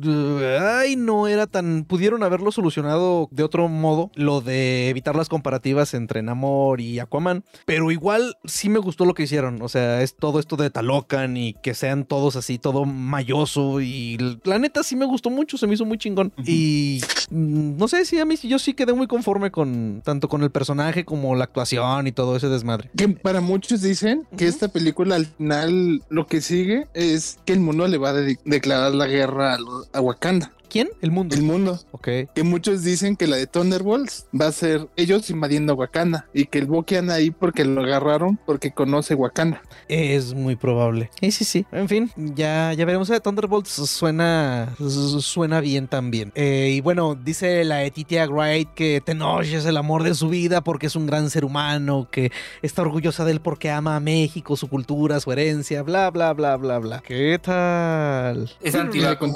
ay, 0.61 0.95
no 0.95 1.27
era 1.27 1.47
tan, 1.47 1.85
pudieron 1.85 2.23
haberlo 2.23 2.51
solucionado 2.51 3.27
de 3.31 3.43
otro 3.43 3.67
modo, 3.67 4.11
lo 4.15 4.41
de 4.41 4.89
evitar 4.89 5.15
las 5.15 5.29
comparativas 5.29 5.93
entre 5.93 6.21
Namor 6.21 6.81
y 6.81 6.99
Aquaman, 6.99 7.43
pero 7.65 7.91
igual 7.91 8.35
sí 8.45 8.69
me 8.69 8.79
gustó 8.79 9.05
lo 9.05 9.13
que 9.13 9.23
hicieron, 9.23 9.61
o 9.61 9.69
sea, 9.69 10.01
es 10.01 10.15
todo 10.15 10.39
esto 10.39 10.55
de 10.57 10.69
Talocan 10.69 11.37
y 11.37 11.53
que 11.53 11.73
sean 11.73 12.05
todos 12.05 12.35
así, 12.35 12.57
todo 12.59 12.85
mayoso 12.85 13.81
y 13.81 14.17
la 14.43 14.59
neta 14.59 14.83
sí 14.83 14.95
me 14.95 15.05
gustó 15.05 15.29
mucho, 15.29 15.57
se 15.57 15.67
me 15.67 15.73
hizo 15.73 15.85
muy 15.85 15.97
chingón 15.97 16.33
y 16.47 17.01
mm, 17.29 17.77
no 17.77 17.87
sé 17.87 18.05
si 18.05 18.19
a 18.19 18.25
mí 18.25 18.37
sí- 18.37 18.47
yo 18.47 18.59
sí 18.59 18.73
quedé 18.73 18.93
muy 18.93 19.07
conforme 19.07 19.51
con 19.51 20.01
tanto 20.03 20.27
con 20.29 20.43
el 20.43 20.51
personaje 20.51 21.05
como 21.05 21.35
la 21.35 21.45
actuación 21.45 22.07
y 22.07 22.11
todo 22.11 22.35
ese 22.35 22.47
desmadre. 22.49 22.89
Que 22.95 23.07
para 23.09 23.41
muchos 23.41 23.81
dicen 23.81 24.27
que 24.37 24.47
esta 24.47 24.67
película 24.67 25.15
al 25.15 25.25
final 25.25 26.01
lo 26.09 26.27
que 26.27 26.41
sigue 26.41 26.87
es 26.93 27.37
que 27.45 27.53
el 27.53 27.59
mundo 27.59 27.87
le 27.87 27.97
va 27.97 28.09
a 28.09 28.13
de- 28.13 28.39
declarar 28.45 28.93
la 28.93 29.07
guerra 29.07 29.53
a, 29.55 29.59
lo- 29.59 29.85
a 29.93 30.01
Wakanda. 30.01 30.51
¿Quién? 30.69 30.89
El 31.01 31.11
mundo. 31.11 31.35
El 31.35 31.43
mundo. 31.43 31.79
Ok. 31.91 32.07
Que 32.33 32.43
muchos 32.43 32.83
dicen 32.83 33.15
que 33.15 33.27
la 33.27 33.37
de 33.37 33.47
Thunderbolts 33.47 34.27
va 34.39 34.47
a 34.47 34.51
ser 34.51 34.87
ellos 34.95 35.29
invadiendo 35.29 35.75
Wakanda 35.75 36.27
y 36.33 36.45
que 36.45 36.59
el 36.59 36.65
Bucky 36.65 36.95
anda 36.95 37.15
ahí 37.15 37.31
porque 37.31 37.65
lo 37.65 37.81
agarraron 37.81 38.37
porque 38.45 38.71
conoce 38.71 39.15
Wakanda. 39.15 39.61
Es 39.87 40.33
muy 40.33 40.55
probable. 40.55 41.09
Sí, 41.19 41.31
sí, 41.31 41.45
sí. 41.45 41.65
En 41.71 41.87
fin, 41.87 42.11
ya, 42.15 42.73
ya 42.73 42.85
veremos. 42.85 43.09
Eh, 43.09 43.19
Thunderbolts 43.19 43.71
suena, 43.71 44.75
suena 44.77 45.59
bien 45.59 45.87
también. 45.87 46.31
Eh, 46.35 46.73
y 46.75 46.81
bueno, 46.81 47.15
dice 47.15 47.63
la 47.63 47.83
Etitia 47.83 48.27
Wright 48.27 48.69
que 48.73 49.01
Tenoch 49.01 49.43
es 49.43 49.65
el 49.65 49.77
amor 49.77 50.03
de 50.03 50.13
su 50.15 50.29
vida 50.29 50.61
porque 50.61 50.87
es 50.87 50.95
un 50.95 51.05
gran 51.05 51.29
ser 51.29 51.45
humano, 51.45 52.07
que 52.11 52.31
está 52.61 52.81
orgullosa 52.81 53.25
de 53.25 53.31
él 53.31 53.41
porque 53.41 53.71
ama 53.71 53.95
a 53.95 53.99
México, 53.99 54.55
su 54.55 54.67
cultura, 54.67 55.19
su 55.19 55.31
herencia, 55.31 55.83
bla, 55.83 56.09
bla, 56.11 56.33
bla, 56.33 56.57
bla, 56.57 56.79
bla. 56.79 57.01
¿Qué 57.01 57.39
tal? 57.41 58.51
Es 58.61 58.73
Le 58.73 58.79
antivacuna. 58.79 59.33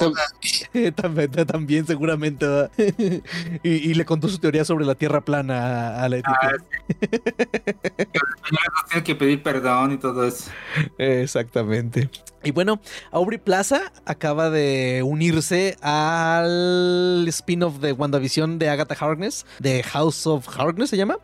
También 1.47 1.85
seguramente. 1.85 2.45
y, 3.63 3.69
y 3.69 3.93
le 3.93 4.05
contó 4.05 4.27
su 4.27 4.39
teoría 4.39 4.65
sobre 4.65 4.85
la 4.85 4.95
tierra 4.95 5.21
plana 5.21 5.97
a, 5.99 6.03
a 6.03 6.09
Letitia. 6.09 6.37
Ah, 6.41 6.51
sí. 6.87 6.95
Tienen 8.89 9.03
que 9.03 9.15
pedir 9.15 9.43
perdón 9.43 9.93
y 9.93 9.97
todo 9.97 10.25
eso. 10.25 10.49
Exactamente. 10.97 12.09
Y 12.43 12.51
bueno, 12.51 12.79
Aubrey 13.11 13.37
Plaza 13.37 13.91
acaba 14.05 14.49
de 14.49 15.01
unirse 15.05 15.75
al 15.81 17.25
spin-off 17.27 17.79
de 17.79 17.91
WandaVision 17.93 18.59
de 18.59 18.69
Agatha 18.69 18.95
Harkness, 18.99 19.45
de 19.59 19.83
House 19.83 20.25
of 20.27 20.47
Harkness 20.57 20.89
se 20.89 20.97
llama. 20.97 21.17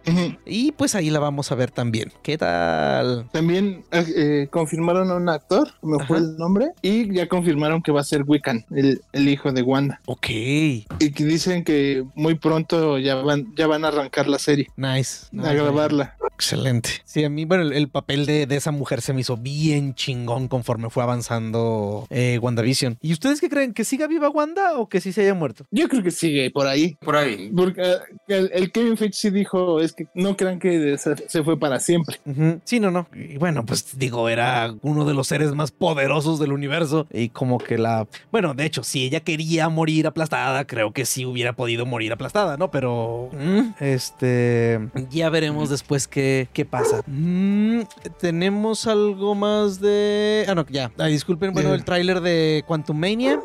Y 0.45 0.71
pues 0.73 0.95
ahí 0.95 1.10
la 1.10 1.19
vamos 1.19 1.51
a 1.51 1.56
ver 1.56 1.71
también. 1.71 2.12
¿Qué 2.21 2.38
tal? 2.38 3.30
También 3.32 3.86
eh, 3.91 4.06
eh, 4.15 4.47
confirmaron 4.51 5.10
a 5.12 5.15
un 5.15 5.30
actor, 5.30 5.69
me 5.82 6.04
fue 6.06 6.17
el 6.17 6.38
nombre, 6.38 6.71
y 6.82 7.13
ya 7.13 7.28
confirmaron 7.28 7.82
que 7.82 7.91
va 7.91 8.01
a 8.01 8.04
ser 8.04 8.23
Wiccan, 8.25 8.65
el, 8.75 9.01
el 9.13 9.30
hijo 9.30 9.51
de 9.51 9.62
Wanda. 9.62 10.01
Ok. 10.06 10.28
Y 10.30 11.12
que 11.13 11.23
dicen 11.25 11.63
que 11.63 12.04
muy 12.15 12.36
pronto 12.36 12.97
ya 12.99 13.15
van, 13.15 13.54
ya 13.56 13.67
van 13.67 13.86
a 13.86 13.89
arrancar 13.89 14.28
la 14.28 14.39
serie, 14.39 14.67
Nice. 14.75 15.28
a 15.41 15.54
grabarla. 15.54 16.15
Excelente. 16.34 16.89
Sí, 17.06 17.23
a 17.23 17.30
mí, 17.30 17.45
bueno, 17.45 17.63
el, 17.63 17.73
el 17.73 17.88
papel 17.88 18.25
de, 18.25 18.45
de 18.45 18.56
esa 18.58 18.71
mujer 18.71 19.01
se 19.01 19.13
me 19.13 19.21
hizo 19.21 19.38
bien 19.38 19.95
chingón 19.95 20.47
conforme 20.49 20.89
fue 20.89 21.04
avanzando 21.05 22.05
eh, 22.09 22.37
WandaVision. 22.41 22.97
¿Y 23.01 23.13
ustedes 23.13 23.39
qué 23.41 23.49
creen? 23.49 23.73
¿Que 23.73 23.83
siga 23.85 24.07
viva 24.07 24.29
Wanda 24.29 24.77
o 24.77 24.87
que 24.89 25.01
sí 25.01 25.11
se 25.13 25.21
haya 25.21 25.33
muerto? 25.33 25.65
Yo 25.71 25.87
creo 25.87 26.03
que 26.03 26.11
sigue 26.11 26.51
por 26.51 26.67
ahí. 26.67 26.97
Por 27.01 27.15
ahí. 27.15 27.51
Porque 27.55 27.81
eh, 27.81 27.95
el, 28.27 28.51
el 28.53 28.71
Kevin 28.71 28.97
Feige 28.97 29.13
sí 29.13 29.29
dijo, 29.29 29.79
es 29.79 29.93
que 29.93 30.07
no 30.13 30.35
crean 30.35 30.59
que 30.59 30.97
se, 30.97 31.15
se 31.27 31.43
fue 31.43 31.57
para 31.59 31.79
siempre. 31.79 32.19
Sí, 32.65 32.79
no, 32.79 32.91
no. 32.91 33.07
Y 33.13 33.37
bueno, 33.37 33.65
pues 33.65 33.97
digo, 33.97 34.27
era 34.29 34.73
uno 34.81 35.05
de 35.05 35.13
los 35.13 35.27
seres 35.27 35.53
más 35.53 35.71
poderosos 35.71 36.39
del 36.39 36.51
universo. 36.51 37.07
Y 37.11 37.29
como 37.29 37.57
que 37.57 37.77
la. 37.77 38.07
Bueno, 38.31 38.53
de 38.53 38.65
hecho, 38.65 38.83
si 38.83 39.05
ella 39.05 39.19
quería 39.21 39.69
morir 39.69 40.07
aplastada, 40.07 40.65
creo 40.65 40.91
que 40.93 41.05
sí 41.05 41.25
hubiera 41.25 41.53
podido 41.53 41.85
morir 41.85 42.11
aplastada, 42.11 42.57
¿no? 42.57 42.71
Pero. 42.71 43.29
mm, 43.33 43.75
Este. 43.79 44.79
Ya 45.11 45.29
veremos 45.29 45.69
después 45.69 46.07
qué, 46.07 46.47
qué 46.53 46.65
pasa. 46.65 47.01
Mm, 47.07 47.81
Tenemos 48.19 48.87
algo 48.87 49.35
más 49.35 49.79
de. 49.79 50.45
Ah, 50.47 50.55
no, 50.55 50.65
ya. 50.67 50.91
Ay, 50.97 51.12
disculpen, 51.12 51.53
bueno, 51.53 51.73
el 51.73 51.84
tráiler 51.84 52.21
de 52.21 52.63
Quantum 52.67 52.97
Mania. 52.97 53.41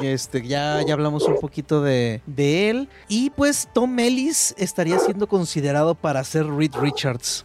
Este, 0.00 0.46
ya, 0.46 0.80
ya 0.86 0.94
hablamos 0.94 1.24
un 1.24 1.38
poquito 1.38 1.82
de, 1.82 2.22
de 2.26 2.70
él. 2.70 2.88
Y 3.08 3.30
pues 3.30 3.68
Tom 3.72 3.98
Ellis 3.98 4.54
estaría 4.58 4.98
siendo 4.98 5.26
considerado 5.26 5.94
para 5.94 6.22
ser 6.24 6.46
Reed 6.46 6.72
Richards. 6.80 7.44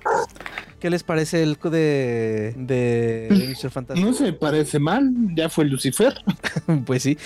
¿Qué 0.80 0.90
les 0.92 1.04
parece 1.04 1.42
el 1.42 1.58
co- 1.58 1.70
de, 1.72 2.54
de, 2.56 3.28
de 3.30 3.56
Mr. 3.60 3.72
Fantastic? 3.72 4.06
No 4.06 4.14
se 4.14 4.32
parece 4.34 4.78
mal, 4.80 5.10
ya 5.36 5.50
fue 5.50 5.66
Lucifer, 5.66 6.14
Pues 6.86 7.04
sí. 7.04 7.18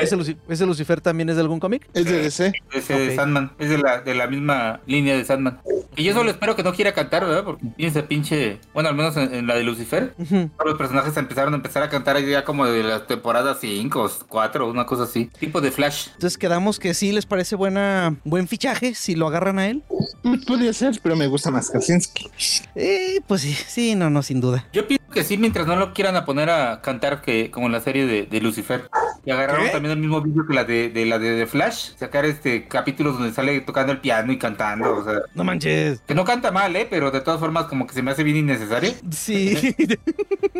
¿Ese, 0.00 0.16
Luci- 0.16 0.36
ese 0.48 0.66
Lucifer 0.66 1.00
también 1.00 1.28
es 1.28 1.34
de 1.36 1.42
algún 1.42 1.58
cómic? 1.58 1.88
es 1.94 2.04
de 2.04 2.22
DC. 2.22 2.52
Ese 2.72 2.94
Ok. 2.94 3.00
de 3.00 3.16
Sandman. 3.16 3.52
Es 3.58 3.70
de 3.70 3.78
la, 3.78 4.00
de 4.02 4.14
la 4.14 4.26
misma 4.26 4.80
línea 4.86 5.16
de 5.16 5.24
Sandman. 5.24 5.60
Y 5.96 6.04
yo 6.04 6.14
solo 6.14 6.30
espero 6.30 6.54
que 6.56 6.62
no 6.62 6.72
quiera 6.72 6.92
cantar, 6.92 7.24
¿verdad? 7.26 7.44
Porque 7.44 7.66
tiene 7.76 7.90
ese 7.90 8.02
pinche. 8.04 8.60
Bueno, 8.72 8.88
al 8.88 8.94
menos 8.94 9.16
en, 9.16 9.34
en 9.34 9.46
la 9.46 9.54
de 9.56 9.64
Lucifer. 9.64 10.14
Todos 10.16 10.50
los 10.64 10.78
personajes 10.78 11.16
empezaron 11.16 11.52
a 11.54 11.56
empezar 11.56 11.82
a 11.82 11.88
cantar 11.90 12.18
ya 12.24 12.44
como 12.44 12.66
de 12.66 12.82
las 12.82 13.06
temporadas 13.06 13.58
5 13.60 14.10
4, 14.28 14.70
una 14.70 14.86
cosa 14.86 15.02
así. 15.04 15.28
Tipo 15.38 15.60
de 15.60 15.70
Flash. 15.70 16.06
Entonces 16.14 16.38
quedamos 16.38 16.78
que 16.78 16.94
sí 16.94 17.12
les 17.12 17.26
parece 17.26 17.56
buena, 17.56 18.16
buen 18.24 18.46
fichaje 18.48 18.94
si 18.94 19.14
lo 19.16 19.26
agarran 19.26 19.58
a 19.58 19.66
él. 19.68 19.82
Pues 20.22 20.44
Podría 20.46 20.72
ser, 20.72 20.98
pero 21.02 21.16
me 21.16 21.26
gusta 21.26 21.50
más 21.50 21.68
Krasinski. 21.70 22.26
Eh, 22.74 22.91
pues 23.26 23.42
sí, 23.42 23.54
sí, 23.54 23.94
no, 23.94 24.10
no, 24.10 24.22
sin 24.22 24.40
duda. 24.40 24.66
Que 25.12 25.22
sí, 25.24 25.36
mientras 25.36 25.66
no 25.66 25.76
lo 25.76 25.92
quieran 25.94 26.16
a 26.16 26.24
poner 26.24 26.50
a 26.50 26.80
cantar 26.82 27.22
que 27.22 27.50
como 27.50 27.66
en 27.66 27.72
la 27.72 27.80
serie 27.80 28.06
de, 28.06 28.26
de 28.26 28.40
Lucifer. 28.40 28.88
Y 29.24 29.30
agarraron 29.30 29.66
¿Qué? 29.66 29.70
también 29.72 29.92
el 29.92 29.98
mismo 30.00 30.20
vídeo 30.20 30.44
que 30.48 30.54
la 30.54 30.64
de, 30.64 30.88
de 30.88 31.06
la 31.06 31.18
de, 31.20 31.38
The 31.38 31.46
Flash. 31.46 31.90
Sacar 31.96 32.24
este 32.24 32.66
capítulos 32.66 33.18
donde 33.18 33.32
sale 33.32 33.60
tocando 33.60 33.92
el 33.92 34.00
piano 34.00 34.32
y 34.32 34.38
cantando. 34.38 34.96
O 34.96 35.04
sea, 35.04 35.20
No 35.34 35.44
manches. 35.44 36.00
que 36.00 36.14
no 36.14 36.24
canta 36.24 36.50
mal, 36.50 36.74
¿eh? 36.74 36.86
Pero 36.90 37.10
de 37.12 37.20
todas 37.20 37.38
formas 37.38 37.66
como 37.66 37.86
que 37.86 37.94
se 37.94 38.02
me 38.02 38.10
hace 38.10 38.24
bien 38.24 38.36
innecesario. 38.38 38.92
Sí. 39.10 39.76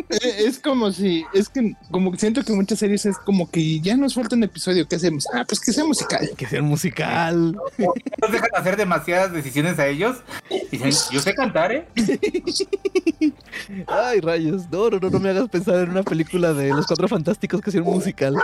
Eh, 0.09 0.45
Es 0.45 0.59
como 0.59 0.91
si, 0.91 1.25
es 1.33 1.49
que 1.49 1.73
como 1.89 2.11
que 2.11 2.19
siento 2.19 2.43
que 2.43 2.53
muchas 2.53 2.77
series 2.77 3.05
es 3.07 3.17
como 3.17 3.49
que 3.49 3.79
ya 3.79 3.95
nos 3.97 4.13
falta 4.13 4.35
un 4.35 4.43
episodio, 4.43 4.87
¿qué 4.87 4.97
hacemos? 4.97 5.25
Ah, 5.33 5.43
pues 5.47 5.59
que 5.59 5.71
sea 5.73 5.85
musical. 5.85 6.29
que 6.37 6.45
sea 6.45 6.61
musical. 6.61 7.57
Nos 8.21 8.31
dejan 8.31 8.49
hacer 8.55 8.77
demasiadas 8.77 9.33
decisiones 9.33 9.79
a 9.79 9.87
ellos. 9.87 10.17
Y 10.51 10.77
dicen, 10.77 10.91
yo 11.11 11.19
sé 11.19 11.33
cantar, 11.33 11.71
¿eh? 11.71 11.87
Ay, 13.87 14.19
rayos. 14.43 14.69
No, 14.71 14.89
no, 14.89 14.99
no, 14.99 15.09
no 15.09 15.19
me 15.19 15.29
hagas 15.29 15.49
pensar 15.49 15.75
en 15.83 15.91
una 15.91 16.03
película 16.03 16.53
de 16.53 16.69
los 16.69 16.85
cuatro 16.87 17.07
fantásticos 17.07 17.61
que 17.61 17.71
sea 17.71 17.81
un 17.81 17.93
musical. 17.95 18.35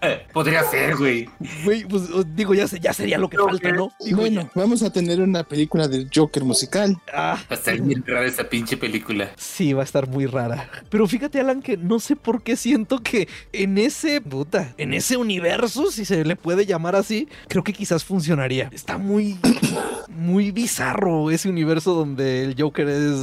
Eh, 0.00 0.26
Podría 0.32 0.62
ser, 0.64 0.96
güey. 0.96 1.28
Güey, 1.64 1.84
pues 1.84 2.04
digo, 2.34 2.54
ya 2.54 2.66
sería 2.92 3.18
lo 3.18 3.28
que 3.28 3.38
falta, 3.38 3.72
¿no? 3.72 3.90
Digo, 4.04 4.20
bueno, 4.20 4.50
vamos 4.54 4.82
a 4.82 4.90
tener 4.92 5.20
una 5.20 5.44
película 5.44 5.88
del 5.88 6.08
Joker 6.14 6.44
musical. 6.44 6.96
Ah, 7.12 7.38
Va 7.50 7.54
a 7.56 7.58
estar 7.58 7.80
bien 7.80 8.04
rara 8.06 8.26
esa 8.26 8.44
pinche 8.44 8.76
película. 8.76 9.30
sí, 9.36 9.72
va 9.72 9.82
a 9.82 9.84
estar 9.84 10.08
muy 10.08 10.26
rara. 10.26 10.68
Pero 10.90 11.06
fíjate, 11.06 11.40
Alan, 11.40 11.62
que 11.62 11.76
no 11.76 11.98
sé 12.00 12.16
por 12.16 12.42
qué 12.42 12.56
siento 12.56 13.00
que 13.02 13.28
en 13.52 13.78
ese, 13.78 14.20
puta, 14.20 14.74
en 14.78 14.94
ese 14.94 15.16
universo, 15.16 15.90
si 15.90 16.04
se 16.04 16.24
le 16.24 16.36
puede 16.36 16.66
llamar 16.66 16.96
así, 16.96 17.28
creo 17.48 17.64
que 17.64 17.72
quizás 17.72 18.04
funcionaría. 18.04 18.68
Está 18.72 18.98
muy, 18.98 19.38
muy 20.08 20.50
bizarro 20.50 21.30
ese 21.30 21.48
universo 21.48 21.94
donde 21.94 22.44
el 22.44 22.54
Joker 22.58 22.88
es 22.88 23.14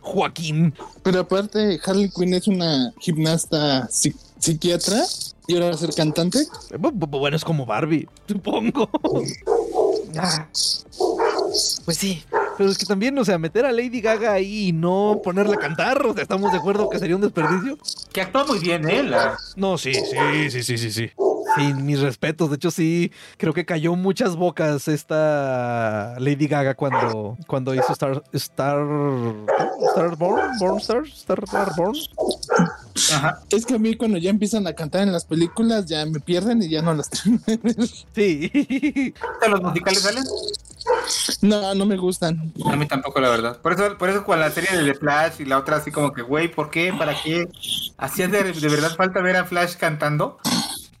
Joaquín. 0.00 0.74
Pero 1.08 1.20
aparte, 1.20 1.80
Harley 1.86 2.10
Quinn 2.10 2.34
es 2.34 2.46
una 2.48 2.92
gimnasta 3.00 3.88
psi- 3.88 4.14
psiquiatra 4.38 5.02
y 5.46 5.54
ahora 5.54 5.68
va 5.70 5.74
a 5.74 5.78
ser 5.78 5.94
cantante. 5.94 6.40
Bu- 6.72 6.92
Bueno, 7.18 7.34
es 7.34 7.44
como 7.46 7.64
Barbie, 7.64 8.06
supongo. 8.28 8.90
Ah. 10.18 10.48
Pues 11.84 11.96
sí, 11.96 12.22
pero 12.58 12.70
es 12.70 12.76
que 12.76 12.84
también, 12.84 13.16
o 13.16 13.24
sea, 13.24 13.38
meter 13.38 13.64
a 13.64 13.70
Lady 13.70 14.00
Gaga 14.00 14.32
ahí 14.32 14.68
y 14.68 14.72
no 14.72 15.20
ponerla 15.22 15.54
a 15.54 15.58
cantar, 15.58 16.04
o 16.04 16.12
sea, 16.12 16.22
¿estamos 16.22 16.50
de 16.50 16.58
acuerdo 16.58 16.90
que 16.90 16.98
sería 16.98 17.14
un 17.14 17.22
desperdicio? 17.22 17.78
Que 18.12 18.20
actúa 18.20 18.44
muy 18.44 18.58
bien, 18.58 18.88
¿eh? 18.90 19.04
La... 19.04 19.38
No, 19.54 19.78
sí, 19.78 19.94
sí, 19.94 20.50
sí, 20.50 20.62
sí, 20.64 20.76
sí, 20.76 20.90
sí. 20.90 21.10
Sí, 21.56 21.74
mis 21.74 22.00
respetos. 22.00 22.50
De 22.50 22.56
hecho, 22.56 22.70
sí, 22.70 23.12
creo 23.36 23.54
que 23.54 23.64
cayó 23.64 23.94
muchas 23.94 24.36
bocas 24.36 24.88
esta 24.88 26.16
Lady 26.18 26.46
Gaga 26.46 26.74
cuando, 26.74 27.38
cuando 27.46 27.74
hizo 27.74 27.92
Star, 27.92 28.22
Star, 28.32 28.84
Starborn, 29.92 30.58
Born 30.58 30.78
Star, 30.78 31.04
Star, 31.06 31.46
Starborn. 31.46 31.96
Ajá. 33.14 33.40
Es 33.50 33.64
que 33.64 33.74
a 33.74 33.78
mí 33.78 33.94
cuando 33.94 34.18
ya 34.18 34.30
empiezan 34.30 34.66
a 34.66 34.72
cantar 34.72 35.02
en 35.02 35.12
las 35.12 35.24
películas 35.24 35.86
ya 35.86 36.04
me 36.04 36.20
pierden 36.20 36.62
y 36.62 36.68
ya 36.68 36.82
no 36.82 36.94
las. 36.94 37.08
Sí. 38.14 38.50
¿De 39.40 39.48
los 39.48 39.62
musicales 39.62 40.02
salen? 40.02 40.24
No, 41.42 41.74
no 41.74 41.86
me 41.86 41.96
gustan. 41.96 42.52
A 42.66 42.76
mí 42.76 42.86
tampoco, 42.86 43.20
la 43.20 43.28
verdad. 43.28 43.58
Por 43.60 43.72
eso, 43.72 43.96
por 43.98 44.08
eso 44.08 44.24
con 44.24 44.40
la 44.40 44.50
serie 44.50 44.76
de 44.76 44.92
The 44.92 44.98
Flash 44.98 45.40
y 45.40 45.44
la 45.44 45.58
otra 45.58 45.76
así 45.76 45.90
como 45.90 46.12
que, 46.12 46.22
güey, 46.22 46.48
¿por 46.48 46.70
qué? 46.70 46.92
¿Para 46.92 47.14
qué? 47.20 47.48
¿Hacía 47.96 48.28
de, 48.28 48.52
de 48.52 48.68
verdad 48.68 48.94
falta 48.96 49.20
ver 49.20 49.36
a 49.36 49.44
Flash 49.44 49.76
cantando? 49.76 50.38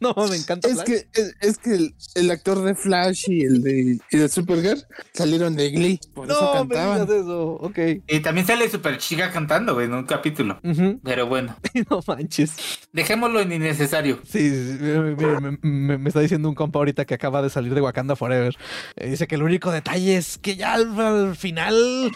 No, 0.00 0.14
me 0.28 0.36
encanta. 0.36 0.68
Es 0.68 0.74
Flash. 0.74 0.86
que, 0.86 0.94
es, 1.12 1.34
es 1.40 1.58
que 1.58 1.74
el, 1.74 1.94
el 2.14 2.30
actor 2.30 2.62
de 2.62 2.74
Flash 2.74 3.24
y 3.28 3.42
el 3.42 3.62
de, 3.62 3.98
y 4.10 4.16
de 4.16 4.28
Supergirl 4.28 4.82
salieron 5.12 5.56
de 5.56 5.70
Glee. 5.70 6.00
Por 6.14 6.30
eso 6.30 6.40
No, 6.40 6.52
me 6.64 6.74
cantaban. 6.74 7.06
digas 7.06 7.20
eso. 7.22 7.52
Ok. 7.54 7.78
Y 8.06 8.20
también 8.20 8.46
sale 8.46 8.68
Super 8.70 8.98
Chica 8.98 9.30
cantando, 9.32 9.74
güey, 9.74 9.86
en 9.86 9.94
un 9.94 10.04
capítulo. 10.04 10.60
Pero 11.02 11.26
bueno, 11.26 11.56
No 11.90 12.00
manches. 12.06 12.52
dejémoslo 12.92 13.40
en 13.40 13.52
innecesario. 13.52 14.20
Sí, 14.24 14.48
sí, 14.50 14.72
sí, 14.72 14.78
mire, 14.80 15.00
mire, 15.16 15.40
me, 15.40 15.58
me- 15.62 15.98
me 15.98 16.08
está 16.08 16.20
diciendo 16.20 16.48
un 16.48 16.54
compa 16.54 16.78
ahorita 16.78 17.04
que 17.04 17.14
acaba 17.14 17.42
de 17.42 17.50
salir 17.50 17.74
de 17.74 17.80
Wakanda 17.80 18.14
Forever. 18.16 18.56
Eh, 18.96 19.10
Dice 19.10 19.26
que 19.26 19.34
el 19.34 19.42
único 19.42 19.70
detalle 19.72 20.16
es 20.16 20.38
que 20.38 20.54
ya 20.56 20.74
al, 20.74 20.98
al 21.00 21.36
final, 21.36 22.10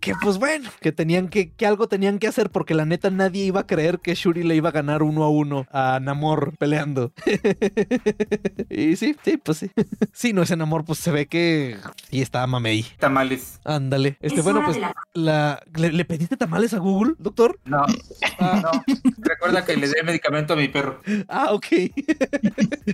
que 0.00 0.12
pues 0.22 0.38
bueno, 0.38 0.70
que 0.80 0.92
tenían 0.92 1.28
que, 1.28 1.52
que 1.52 1.66
algo 1.66 1.88
tenían 1.88 2.18
que 2.18 2.26
hacer 2.28 2.50
porque 2.50 2.74
la 2.74 2.84
neta 2.86 3.10
nadie 3.10 3.44
iba 3.44 3.60
a 3.60 3.66
creer 3.66 3.98
que 4.00 4.14
Shuri 4.14 4.42
le 4.44 4.54
iba 4.56 4.70
a 4.70 4.72
ganar 4.72 5.02
uno 5.02 5.24
a 5.24 5.28
uno 5.30 5.66
a 5.70 6.00
Namor 6.00 6.56
peleando. 6.58 7.12
y 8.70 8.96
sí, 8.96 9.16
sí, 9.24 9.36
pues 9.36 9.58
sí. 9.58 9.70
Sí, 10.12 10.32
no, 10.32 10.42
ese 10.42 10.56
Namor 10.56 10.84
pues 10.84 10.98
se 10.98 11.10
ve 11.12 11.26
que 11.26 11.76
sí 12.10 12.20
está 12.20 12.46
mamey. 12.46 12.84
Tamales. 12.98 13.60
Ándale. 13.64 14.16
Este, 14.20 14.38
Es 14.38 14.44
bueno, 14.44 14.62
pues 14.64 14.76
la- 14.78 14.94
la, 15.14 15.62
¿le, 15.76 15.92
le 15.92 16.04
pediste 16.04 16.36
tamales 16.36 16.74
a 16.74 16.78
Google, 16.78 17.14
doctor? 17.18 17.58
No, 17.64 17.84
no. 18.40 18.70
Recuerda 19.18 19.64
que 19.64 19.76
le 19.76 19.88
dé 19.88 20.02
medicamento 20.02 20.54
a 20.54 20.56
mi 20.56 20.68
perro. 20.68 21.00
Ah, 21.28 21.48
ok. 21.52 21.66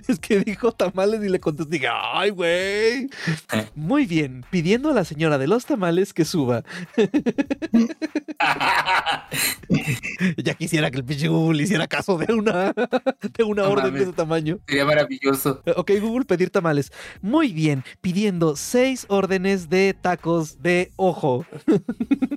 es 0.07 0.19
que 0.19 0.39
dijo 0.39 0.71
tamales 0.71 1.23
y 1.23 1.29
le 1.29 1.39
contesté, 1.39 1.71
dije, 1.73 1.87
ay, 1.91 2.29
güey. 2.29 3.09
Eh. 3.53 3.69
Muy 3.75 4.05
bien, 4.05 4.45
pidiendo 4.49 4.89
a 4.89 4.93
la 4.93 5.03
señora 5.05 5.37
de 5.37 5.47
los 5.47 5.65
tamales 5.65 6.13
que 6.13 6.25
suba. 6.25 6.63
ya 10.37 10.53
quisiera 10.55 10.91
que 10.91 10.97
el 10.97 11.05
pinche 11.05 11.27
Google 11.27 11.63
hiciera 11.63 11.87
caso 11.87 12.17
de 12.17 12.33
una, 12.33 12.73
de 12.73 13.43
una 13.43 13.63
No 13.63 13.69
orden 13.71 13.85
de 13.85 13.91
mames. 13.91 14.14
Tamaño. 14.15 14.59
Sería 14.67 14.85
maravilloso. 14.85 15.61
Ok, 15.75 15.91
Google, 16.01 16.25
pedir 16.25 16.49
tamales. 16.49 16.91
Muy 17.21 17.53
bien, 17.53 17.83
pidiendo 18.01 18.55
seis 18.55 19.05
órdenes 19.09 19.69
de 19.69 19.93
tacos 19.93 20.61
de 20.61 20.91
ojo. 20.95 21.45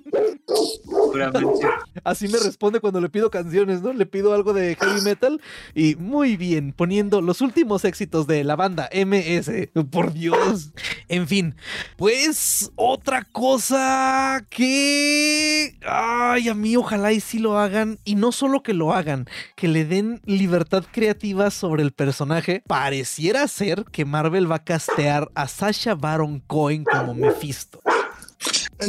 Así 2.04 2.28
me 2.28 2.38
responde 2.38 2.80
cuando 2.80 3.00
le 3.00 3.08
pido 3.08 3.30
canciones, 3.30 3.82
¿no? 3.82 3.92
Le 3.92 4.06
pido 4.06 4.34
algo 4.34 4.52
de 4.52 4.76
heavy 4.76 5.00
metal 5.02 5.40
y 5.74 5.96
muy 5.96 6.36
bien, 6.36 6.72
poniendo 6.72 7.20
los 7.20 7.40
últimos 7.40 7.84
éxitos 7.84 8.26
de 8.26 8.44
la 8.44 8.56
banda 8.56 8.88
MS. 8.92 9.50
Por 9.90 10.12
Dios. 10.12 10.72
En 11.08 11.26
fin, 11.26 11.54
pues 11.96 12.70
otra 12.76 13.24
cosa 13.24 14.44
que... 14.50 15.76
Ay, 15.86 16.48
a 16.48 16.54
mí 16.54 16.76
ojalá 16.76 17.12
y 17.12 17.20
sí 17.20 17.38
lo 17.38 17.58
hagan. 17.58 17.98
Y 18.04 18.14
no 18.14 18.32
solo 18.32 18.62
que 18.62 18.74
lo 18.74 18.92
hagan, 18.92 19.26
que 19.56 19.68
le 19.68 19.84
den 19.84 20.20
libertad 20.24 20.84
creativa 20.90 21.50
sobre 21.50 21.82
el 21.82 21.92
personaje. 21.92 22.62
Pareciera 22.66 23.48
ser 23.48 23.84
que 23.90 24.04
Marvel 24.04 24.50
va 24.50 24.56
a 24.56 24.64
castear 24.64 25.30
a 25.34 25.48
Sasha 25.48 25.94
Baron 25.94 26.40
Cohen 26.40 26.84
como 26.84 27.14
Mephisto. 27.14 27.80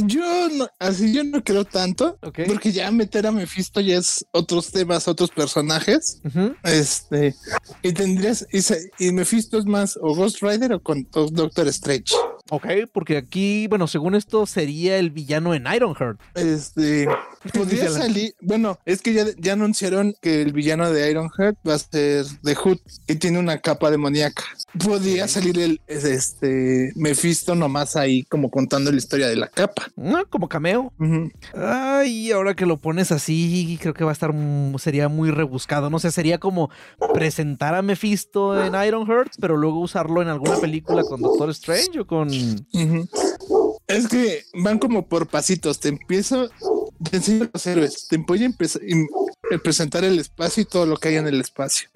Yo 0.05 0.49
no, 0.49 0.67
así 0.79 1.11
yo 1.13 1.23
no 1.23 1.43
creo 1.43 1.65
tanto, 1.65 2.17
porque 2.47 2.71
ya 2.71 2.91
meter 2.91 3.25
a 3.27 3.31
Mephisto 3.31 3.81
ya 3.81 3.97
es 3.97 4.25
otros 4.31 4.71
temas, 4.71 5.07
otros 5.07 5.31
personajes. 5.31 6.21
Ujú. 6.23 6.55
Este, 6.63 7.35
y 7.81 7.91
tendrías, 7.93 8.45
y, 8.51 8.61
se- 8.61 8.89
y 8.99 9.11
Mephisto 9.11 9.57
es 9.57 9.65
más 9.65 9.97
o 10.01 10.13
Ghost 10.15 10.41
Rider 10.41 10.73
o 10.73 10.81
con 10.83 11.07
o 11.13 11.25
Doctor 11.27 11.67
Strange. 11.69 12.13
Ok, 12.49 12.65
porque 12.91 13.17
aquí, 13.17 13.67
bueno, 13.67 13.87
según 13.87 14.15
esto 14.15 14.45
sería 14.45 14.97
el 14.97 15.11
villano 15.11 15.53
en 15.53 15.65
Ironheart. 15.73 16.19
Este, 16.35 17.07
podría 17.53 17.89
salir, 17.89 18.33
bueno, 18.41 18.77
es 18.85 19.01
que 19.01 19.13
ya, 19.13 19.25
ya 19.37 19.53
anunciaron 19.53 20.13
que 20.21 20.41
el 20.41 20.51
villano 20.53 20.89
de 20.91 21.11
Ironheart 21.11 21.57
va 21.67 21.75
a 21.75 21.79
ser 21.79 22.25
The 22.43 22.55
Hood 22.55 22.77
y 23.07 23.15
tiene 23.15 23.39
una 23.39 23.59
capa 23.59 23.91
demoníaca. 23.91 24.43
Podría 24.83 25.27
salir 25.27 25.59
el, 25.59 25.81
este, 25.87 26.91
Mephisto 26.95 27.55
nomás 27.55 27.95
ahí 27.95 28.23
como 28.23 28.49
contando 28.49 28.91
la 28.91 28.97
historia 28.97 29.27
de 29.27 29.35
la 29.35 29.47
capa. 29.47 29.87
¿no? 29.95 30.25
Como 30.27 30.47
cameo. 30.49 30.91
Ujú. 30.99 31.31
Ay, 31.55 32.31
ahora 32.31 32.55
que 32.55 32.65
lo 32.65 32.77
pones 32.77 33.11
así, 33.11 33.77
creo 33.81 33.93
que 33.93 34.03
va 34.03 34.11
a 34.11 34.13
estar, 34.13 34.33
mu- 34.33 34.77
sería 34.79 35.07
muy 35.07 35.31
rebuscado. 35.31 35.89
No 35.89 35.99
sé, 35.99 36.11
sería 36.11 36.37
como 36.39 36.69
presentar 37.13 37.75
a 37.75 37.81
Mephisto 37.81 38.63
en 38.63 38.73
Ironheart, 38.75 39.33
pero 39.39 39.57
luego 39.57 39.79
usarlo 39.79 40.21
en 40.21 40.27
alguna 40.29 40.57
película 40.59 41.03
con 41.03 41.21
Doctor 41.21 41.49
Strange 41.51 41.99
o 41.99 42.07
con... 42.07 42.38
Es 43.87 44.07
que 44.07 44.43
van 44.53 44.77
como 44.77 45.07
por 45.07 45.27
pasitos. 45.27 45.79
Te 45.79 45.89
empiezo, 45.89 46.49
te 47.09 47.17
enseño 47.17 47.49
los 47.51 47.65
héroes. 47.65 48.07
Te 48.07 48.17
voy 48.17 48.43
a 48.43 48.45
empezar 48.45 48.81
a 49.51 49.57
presentar 49.57 50.03
el 50.03 50.19
espacio 50.19 50.61
y 50.61 50.65
todo 50.65 50.85
lo 50.85 50.97
que 50.97 51.09
hay 51.09 51.15
en 51.15 51.27
el 51.27 51.41
espacio. 51.41 51.89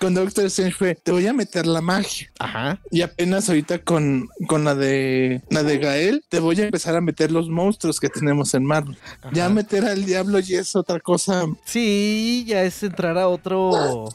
Con 0.00 0.14
Doctor 0.14 0.46
Strange 0.46 0.74
fue, 0.74 0.94
te 0.96 1.12
voy 1.12 1.26
a 1.28 1.32
meter 1.32 1.66
la 1.66 1.80
magia. 1.80 2.32
Ajá. 2.40 2.80
Y 2.90 3.02
apenas 3.02 3.48
ahorita 3.48 3.78
con, 3.84 4.28
con 4.48 4.64
la 4.64 4.74
de 4.74 5.42
la 5.50 5.62
de 5.62 5.78
Gael, 5.78 6.24
te 6.28 6.40
voy 6.40 6.60
a 6.60 6.64
empezar 6.64 6.96
a 6.96 7.00
meter 7.00 7.30
los 7.30 7.48
monstruos 7.48 8.00
que 8.00 8.08
tenemos 8.08 8.54
en 8.54 8.64
Marvel. 8.64 8.98
Ya 9.32 9.48
meter 9.48 9.84
al 9.84 10.04
diablo 10.04 10.40
y 10.40 10.54
es 10.54 10.74
otra 10.74 10.98
cosa. 10.98 11.44
Sí, 11.64 12.44
ya 12.46 12.64
es 12.64 12.82
entrar 12.82 13.16
a 13.18 13.28
otro... 13.28 14.08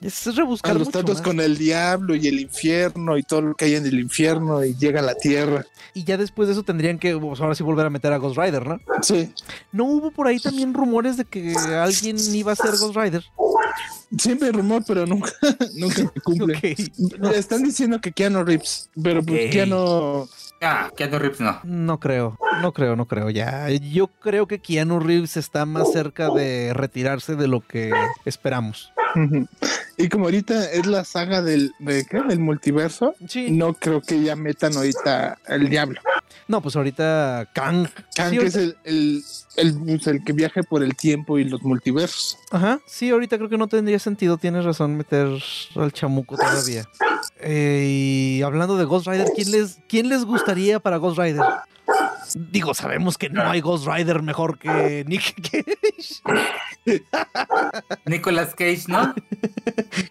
Es 0.00 0.34
rebuscar 0.34 0.70
A 0.72 0.74
los 0.78 0.86
mucho 0.88 0.98
tratos 0.98 1.16
más. 1.16 1.22
con 1.22 1.40
el 1.40 1.58
diablo 1.58 2.14
y 2.14 2.26
el 2.26 2.40
infierno 2.40 3.18
y 3.18 3.22
todo 3.22 3.42
lo 3.42 3.54
que 3.54 3.66
hay 3.66 3.74
en 3.74 3.84
el 3.84 4.00
infierno 4.00 4.64
y 4.64 4.74
llega 4.74 5.00
a 5.00 5.02
la 5.02 5.14
tierra. 5.14 5.66
Y 5.92 6.04
ya 6.04 6.16
después 6.16 6.48
de 6.48 6.52
eso 6.54 6.62
tendrían 6.62 6.98
que, 6.98 7.16
pues, 7.18 7.40
ahora 7.40 7.54
sí, 7.54 7.62
volver 7.62 7.84
a 7.86 7.90
meter 7.90 8.12
a 8.12 8.16
Ghost 8.16 8.38
Rider, 8.38 8.66
¿no? 8.66 8.80
Sí. 9.02 9.32
¿No 9.72 9.84
hubo 9.84 10.10
por 10.10 10.26
ahí 10.26 10.38
también 10.40 10.72
rumores 10.72 11.16
de 11.16 11.24
que 11.24 11.54
alguien 11.54 12.16
iba 12.34 12.52
a 12.52 12.56
ser 12.56 12.70
Ghost 12.78 12.96
Rider? 12.96 13.24
Siempre 14.18 14.48
hay 14.48 14.52
rumor, 14.52 14.82
pero 14.86 15.06
nunca, 15.06 15.30
nunca 15.76 15.96
se 15.96 16.20
cumple. 16.22 16.54
Ok. 16.56 17.20
Le 17.20 17.38
están 17.38 17.62
diciendo 17.62 18.00
que 18.00 18.12
Keanu 18.12 18.42
Reeves, 18.44 18.88
pero 19.02 19.22
pues. 19.22 19.50
Keanu 19.52 20.28
Ah, 20.62 20.90
Keanu 20.94 21.18
Reeves 21.18 21.40
no. 21.40 21.58
No 21.64 21.98
creo, 22.00 22.38
no 22.60 22.72
creo, 22.72 22.94
no 22.94 23.06
creo. 23.06 23.30
Ya, 23.30 23.70
yo 23.70 24.08
creo 24.08 24.46
que 24.46 24.58
Keanu 24.58 25.00
Reeves 25.00 25.36
está 25.38 25.64
más 25.64 25.90
cerca 25.92 26.28
de 26.30 26.72
retirarse 26.74 27.34
de 27.34 27.48
lo 27.48 27.60
que 27.66 27.90
esperamos. 28.26 28.92
Y 29.96 30.08
como 30.08 30.26
ahorita 30.26 30.70
es 30.70 30.86
la 30.86 31.04
saga 31.04 31.42
del, 31.42 31.72
de, 31.78 32.04
¿qué? 32.04 32.20
del 32.22 32.38
multiverso, 32.38 33.14
Sí. 33.26 33.50
no 33.50 33.74
creo 33.74 34.00
que 34.02 34.22
ya 34.22 34.36
metan 34.36 34.76
ahorita 34.76 35.38
el 35.48 35.68
diablo. 35.68 36.00
No, 36.46 36.60
pues 36.60 36.76
ahorita 36.76 37.48
Kang. 37.54 37.88
Kang 38.14 38.30
Sí, 38.30 38.36
es 38.38 38.56
ahorita- 38.56 38.58
el, 38.60 38.76
el, 38.84 39.24
el, 39.56 39.78
pues, 39.84 40.06
el 40.08 40.22
que 40.24 40.32
viaje 40.32 40.62
por 40.62 40.82
el 40.82 40.94
tiempo 40.94 41.38
y 41.38 41.44
los 41.44 41.62
multiversos. 41.62 42.38
Ajá, 42.50 42.80
sí, 42.86 43.10
ahorita 43.10 43.36
creo 43.38 43.48
que 43.48 43.58
no 43.58 43.66
tendría 43.66 43.98
sentido, 43.98 44.36
tienes 44.36 44.64
razón, 44.64 44.96
meter 44.96 45.26
al 45.74 45.92
chamuco 45.92 46.36
todavía. 46.36 46.84
Eh, 47.42 47.84
y 47.88 48.42
hablando 48.42 48.76
de 48.76 48.84
Ghost 48.84 49.06
Rider, 49.06 49.28
¿quién 49.34 49.50
les, 49.50 49.78
¿quién 49.88 50.08
les 50.08 50.24
gustaría 50.24 50.80
para 50.80 50.98
Ghost 50.98 51.18
Rider? 51.18 51.42
Digo, 52.34 52.74
sabemos 52.74 53.16
que 53.18 53.28
no 53.30 53.42
hay 53.48 53.60
Ghost 53.60 53.86
Rider 53.86 54.22
mejor 54.22 54.58
que 54.58 55.04
Nick 55.06 55.34
Cage. 55.50 57.00
Nicolas 58.06 58.54
Cage, 58.54 58.84
¿no? 58.88 59.14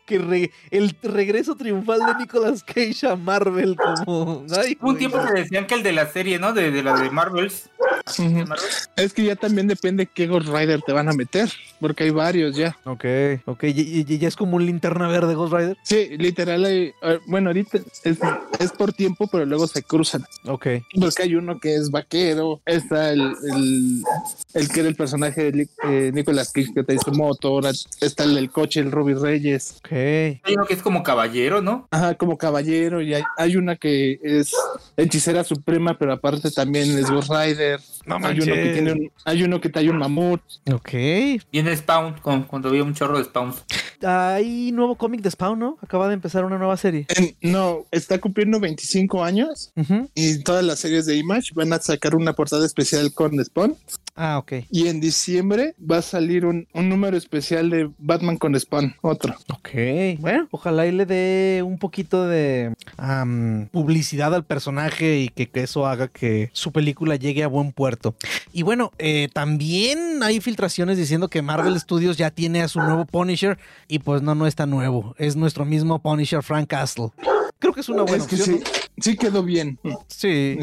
Que 0.06 0.18
re- 0.18 0.52
el 0.72 0.96
regreso 1.04 1.56
triunfal 1.56 2.00
de 2.00 2.16
Nicolas 2.16 2.64
Cage 2.64 3.08
a 3.08 3.16
Marvel 3.16 3.76
como... 3.76 4.44
Ay, 4.58 4.76
un 4.82 4.98
tiempo 4.98 5.20
que 5.24 5.42
decían 5.42 5.68
que 5.68 5.76
el 5.76 5.84
de 5.84 5.92
la 5.94 6.08
serie, 6.12 6.40
¿no? 6.40 6.52
De, 6.54 6.72
de 6.72 6.82
la 6.84 7.00
de 7.00 7.10
Marvels. 7.12 7.70
Ujú. 8.18 8.24
¿De 8.24 8.46
Marvel? 8.46 8.66
Es 8.96 9.14
que 9.14 9.24
ya 9.24 9.36
también 9.36 9.68
depende 9.68 10.08
qué 10.08 10.26
Ghost 10.28 10.48
Rider 10.48 10.82
te 10.82 10.94
van 10.94 11.10
a 11.10 11.14
meter, 11.14 11.52
porque 11.80 12.06
hay 12.06 12.10
varios 12.10 12.56
ya. 12.56 12.76
Ok, 12.86 13.06
ok, 13.46 13.64
y, 13.66 13.68
y- 14.00 14.06
y 14.08 14.18
ya 14.18 14.28
es 14.28 14.36
como 14.36 14.56
un 14.58 14.66
linterna 14.66 15.08
verde 15.08 15.36
Ghost 15.36 15.54
Rider. 15.54 15.78
Sí, 15.84 16.18
literal, 16.18 16.66
hay, 16.66 16.92
eh, 17.04 17.20
bueno, 17.28 17.50
ahorita 17.50 17.78
es, 18.04 18.20
es 18.60 18.72
por 18.72 18.92
tiempo, 18.94 19.28
pero 19.28 19.46
luego 19.46 19.68
se 19.68 19.84
cruzan. 19.84 20.26
Ok, 20.46 20.68
Porque 21.00 21.24
hay 21.24 21.36
uno 21.36 21.60
que 21.60 21.76
es 21.76 21.92
vaquero, 22.10 22.62
está 22.66 23.12
el, 23.12 23.22
el, 23.22 24.04
el 24.54 24.70
que 24.70 24.80
era 24.82 24.90
el 24.90 24.96
personaje 24.96 25.52
de 25.52 25.68
eh, 25.84 26.12
Nicolas 26.14 26.52
Cage 26.52 26.74
que 26.74 26.84
trae 26.84 26.98
su 26.98 27.12
moto, 27.12 27.50
ahora 27.50 27.72
está 28.02 28.24
el 28.24 28.36
del 28.36 28.50
coche, 28.52 28.80
el 28.80 28.92
Ruby 28.92 29.14
Reyes, 29.14 29.76
ok. 29.80 29.92
Hay 29.92 30.54
uno 30.56 30.66
que 30.66 30.74
es 30.74 30.82
como 30.82 31.04
caballero, 31.04 31.62
¿no? 31.62 31.88
ajá, 31.92 32.16
como 32.16 32.38
caballero, 32.38 33.02
y 33.02 33.14
hay, 33.14 33.24
hay 33.38 33.56
una 33.56 33.76
que 33.76 34.20
es 34.24 34.52
hechicera 34.98 35.44
suprema, 35.44 35.98
pero 35.98 36.14
aparte 36.14 36.50
también 36.52 36.98
es 36.98 37.10
Ghost 37.10 37.30
Rider. 37.32 37.80
No 38.06 38.16
hay 38.26 38.40
uno 38.40 38.54
que 38.54 38.74
tiene 38.74 38.92
un, 38.94 39.12
hay 39.26 39.44
uno 39.44 39.62
que 39.62 39.70
trae 39.70 39.90
un 39.90 39.98
mamut. 39.98 40.42
Ok. 40.72 40.90
Viene 41.52 41.76
Spawn, 41.76 42.16
con- 42.22 42.44
cuando 42.44 42.70
había 42.70 42.84
un 42.84 42.94
chorro 42.96 43.18
de 43.18 43.26
Spawns. 43.26 43.64
Hay 44.02 44.72
nuevo 44.72 44.96
cómic 44.96 45.22
de 45.22 45.30
Spawn, 45.30 45.60
¿no? 45.60 45.78
Acaba 45.82 46.08
de 46.08 46.14
empezar 46.14 46.46
una 46.46 46.58
nueva 46.58 46.78
serie. 46.78 47.06
En- 47.16 47.36
no, 47.42 47.86
está 47.92 48.20
cumpliendo 48.20 48.60
25 48.60 49.24
años 49.24 49.72
y 50.16 50.40
todas 50.44 50.64
las 50.64 50.80
series 50.80 51.06
de 51.06 51.18
Image 51.18 51.52
van 51.54 51.74
a 51.74 51.80
sacar 51.80 52.16
una 52.16 52.34
portada 52.34 52.66
especial 52.66 53.14
con 53.14 53.44
Spawn. 53.44 53.76
Ah, 54.16 54.39
ok. 54.40 54.54
Y 54.72 54.88
en 54.88 55.00
diciembre 55.00 55.76
va 55.80 55.98
a 55.98 56.02
salir 56.02 56.46
un, 56.46 56.68
un 56.74 56.90
número 56.90 57.16
especial 57.18 57.70
de 57.70 57.90
Batman 57.98 58.38
con 58.38 58.60
Spawn, 58.60 58.96
otro. 59.02 59.36
Ok. 59.54 59.70
Bueno, 60.20 60.48
ojalá 60.52 60.86
y 60.88 60.92
le 60.92 61.06
dé 61.06 61.62
un 61.64 61.78
poquito 61.78 62.28
de 62.28 62.74
publicidad 63.72 64.34
al 64.34 64.46
personaje 64.46 65.20
y 65.20 65.30
que, 65.30 65.50
que 65.50 65.64
eso 65.64 65.86
haga 65.86 66.08
que 66.08 66.50
su 66.54 66.72
película 66.72 67.16
llegue 67.16 67.44
a 67.44 67.48
buen 67.48 67.72
puerto. 67.72 68.16
Y 68.52 68.64
bueno, 68.64 68.92
eh, 68.98 69.30
también 69.34 70.24
hay 70.24 70.42
filtraciones 70.42 70.98
diciendo 70.98 71.28
que 71.28 71.42
Marvel 71.42 71.80
Studios 71.80 72.18
ya 72.18 72.32
tiene 72.32 72.62
a 72.62 72.68
su 72.68 72.80
nuevo 72.80 73.06
Punisher 73.06 73.58
y 73.88 74.00
pues 74.00 74.22
no, 74.22 74.36
no 74.36 74.48
está 74.48 74.66
nuevo. 74.66 75.16
Es 75.18 75.36
nuestro 75.36 75.66
mismo 75.66 76.00
Punisher, 76.00 76.44
Frank 76.44 76.68
Castle. 76.68 77.10
Creo 77.60 77.74
que 77.74 77.82
es 77.82 77.90
una 77.90 78.04
buena 78.04 78.24
es 78.24 78.30
que 78.30 78.36
opción. 78.36 78.60
sí, 78.64 78.82
sí 79.02 79.18
quedó 79.18 79.44
bien. 79.44 79.78
Sí. 80.08 80.58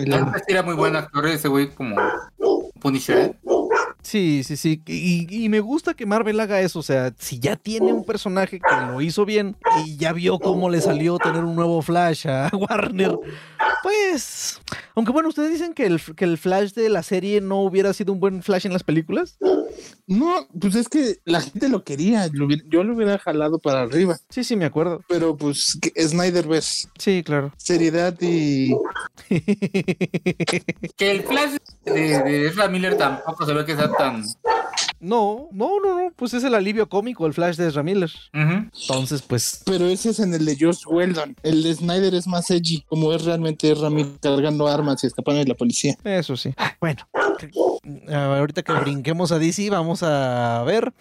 Era 0.49 0.63
muy 0.63 0.75
buen 0.75 0.97
actor 0.97 1.27
ese 1.27 1.49
güey 1.49 1.71
como 1.71 1.97
Punisher. 2.81 3.37
Sí, 4.07 4.43
sí, 4.45 4.57
sí. 4.57 4.81
Y, 4.87 5.27
y 5.45 5.49
me 5.49 5.59
gusta 5.59 5.93
que 5.95 6.07
Marvel 6.07 6.39
haga 6.39 6.61
eso. 6.61 6.79
O 6.79 6.83
sea, 6.85 7.13
si 7.19 7.41
ya 7.41 7.57
tiene 7.57 7.93
un 7.93 8.05
personaje 8.05 8.61
que 8.61 8.87
lo 8.87 9.01
hizo 9.01 9.25
bien 9.25 9.57
y 9.85 9.97
ya 9.97 10.13
vio 10.13 10.39
cómo 10.39 10.71
le 10.71 10.81
salió 10.81 11.19
tener 11.19 11.43
un 11.43 11.57
nuevo 11.57 11.83
Flash 11.83 12.29
a 12.29 12.49
Warner, 12.57 13.19
pues. 13.83 14.61
Aunque 14.95 15.11
bueno, 15.11 15.29
ustedes 15.29 15.51
dicen 15.51 15.75
que 15.75 15.87
el, 15.87 16.01
que 16.15 16.25
el 16.25 16.39
Flash 16.39 16.73
de 16.75 16.89
la 16.89 17.03
serie 17.03 17.41
no 17.41 17.63
hubiera 17.63 17.93
sido 17.93 18.13
un 18.13 18.21
buen 18.21 18.45
Flash 18.45 18.67
en 18.67 18.73
las 18.73 18.85
películas. 18.85 19.39
No, 20.07 20.47
pues 20.59 20.77
es 20.77 20.89
que 20.89 21.17
la 21.25 21.41
gente 21.41 21.69
lo 21.69 21.83
quería. 21.83 22.29
lo 22.33 22.47
hubiera- 22.47 22.63
yo 22.71 22.85
lo 22.85 22.95
hubiera 22.95 23.19
jalado 23.19 23.59
para 23.59 23.83
arriba. 23.83 24.17
Sí, 24.31 24.45
sí, 24.45 24.55
me 24.55 24.67
acuerdo. 24.67 25.03
Pero 25.09 25.37
pues 25.37 25.77
que 25.83 25.91
Snyder 26.07 26.47
ves 26.47 26.89
Sí, 26.97 27.25
claro. 27.25 27.53
seriedad 27.57 28.17
y 28.21 28.73
Que 30.97 31.11
el 31.11 31.23
Flash 31.25 31.57
de, 31.87 32.23
de 32.23 32.47
Ezra 32.49 32.69
Miller 32.69 32.97
tampoco 32.97 33.47
se 33.47 33.55
ve 33.55 33.65
que 33.65 33.77
sea 33.77 33.91
tan. 33.93 34.25
No, 34.99 35.49
no, 35.53 35.81
no, 35.81 36.03
no. 36.03 36.13
Pues 36.17 36.35
es 36.35 36.45
el 36.45 36.55
alivio 36.55 36.89
cómico, 36.89 37.27
el 37.27 37.35
Flash 37.35 37.57
de 37.57 37.71
Ramírez. 37.71 38.13
Ujú. 38.33 38.69
Entonces, 38.81 39.23
pues. 39.23 39.63
pero 39.65 39.87
ese 39.87 40.11
es 40.11 40.21
en 40.21 40.35
el 40.35 40.45
de 40.45 40.57
Josh 40.59 40.83
Weldon. 40.87 41.37
El 41.43 41.63
de 41.63 41.75
Snyder 41.75 42.15
es 42.15 42.27
más 42.27 42.51
edgy, 42.51 42.83
como 42.89 43.13
es 43.13 43.25
realmente 43.25 43.75
Ramírez 43.75 44.19
cargando 44.21 44.67
armas 44.67 45.05
y 45.05 45.07
escapando 45.07 45.41
de 45.41 45.47
la 45.47 45.55
policía. 45.55 45.97
Eso 46.05 46.37
sí. 46.37 46.55
Bueno, 46.81 47.07
ahorita 48.13 48.63
que 48.63 48.73
brinquemos 48.73 49.33
a 49.33 49.39
DC, 49.39 49.71
vamos 49.71 50.03
a 50.03 50.63
ver. 50.67 50.93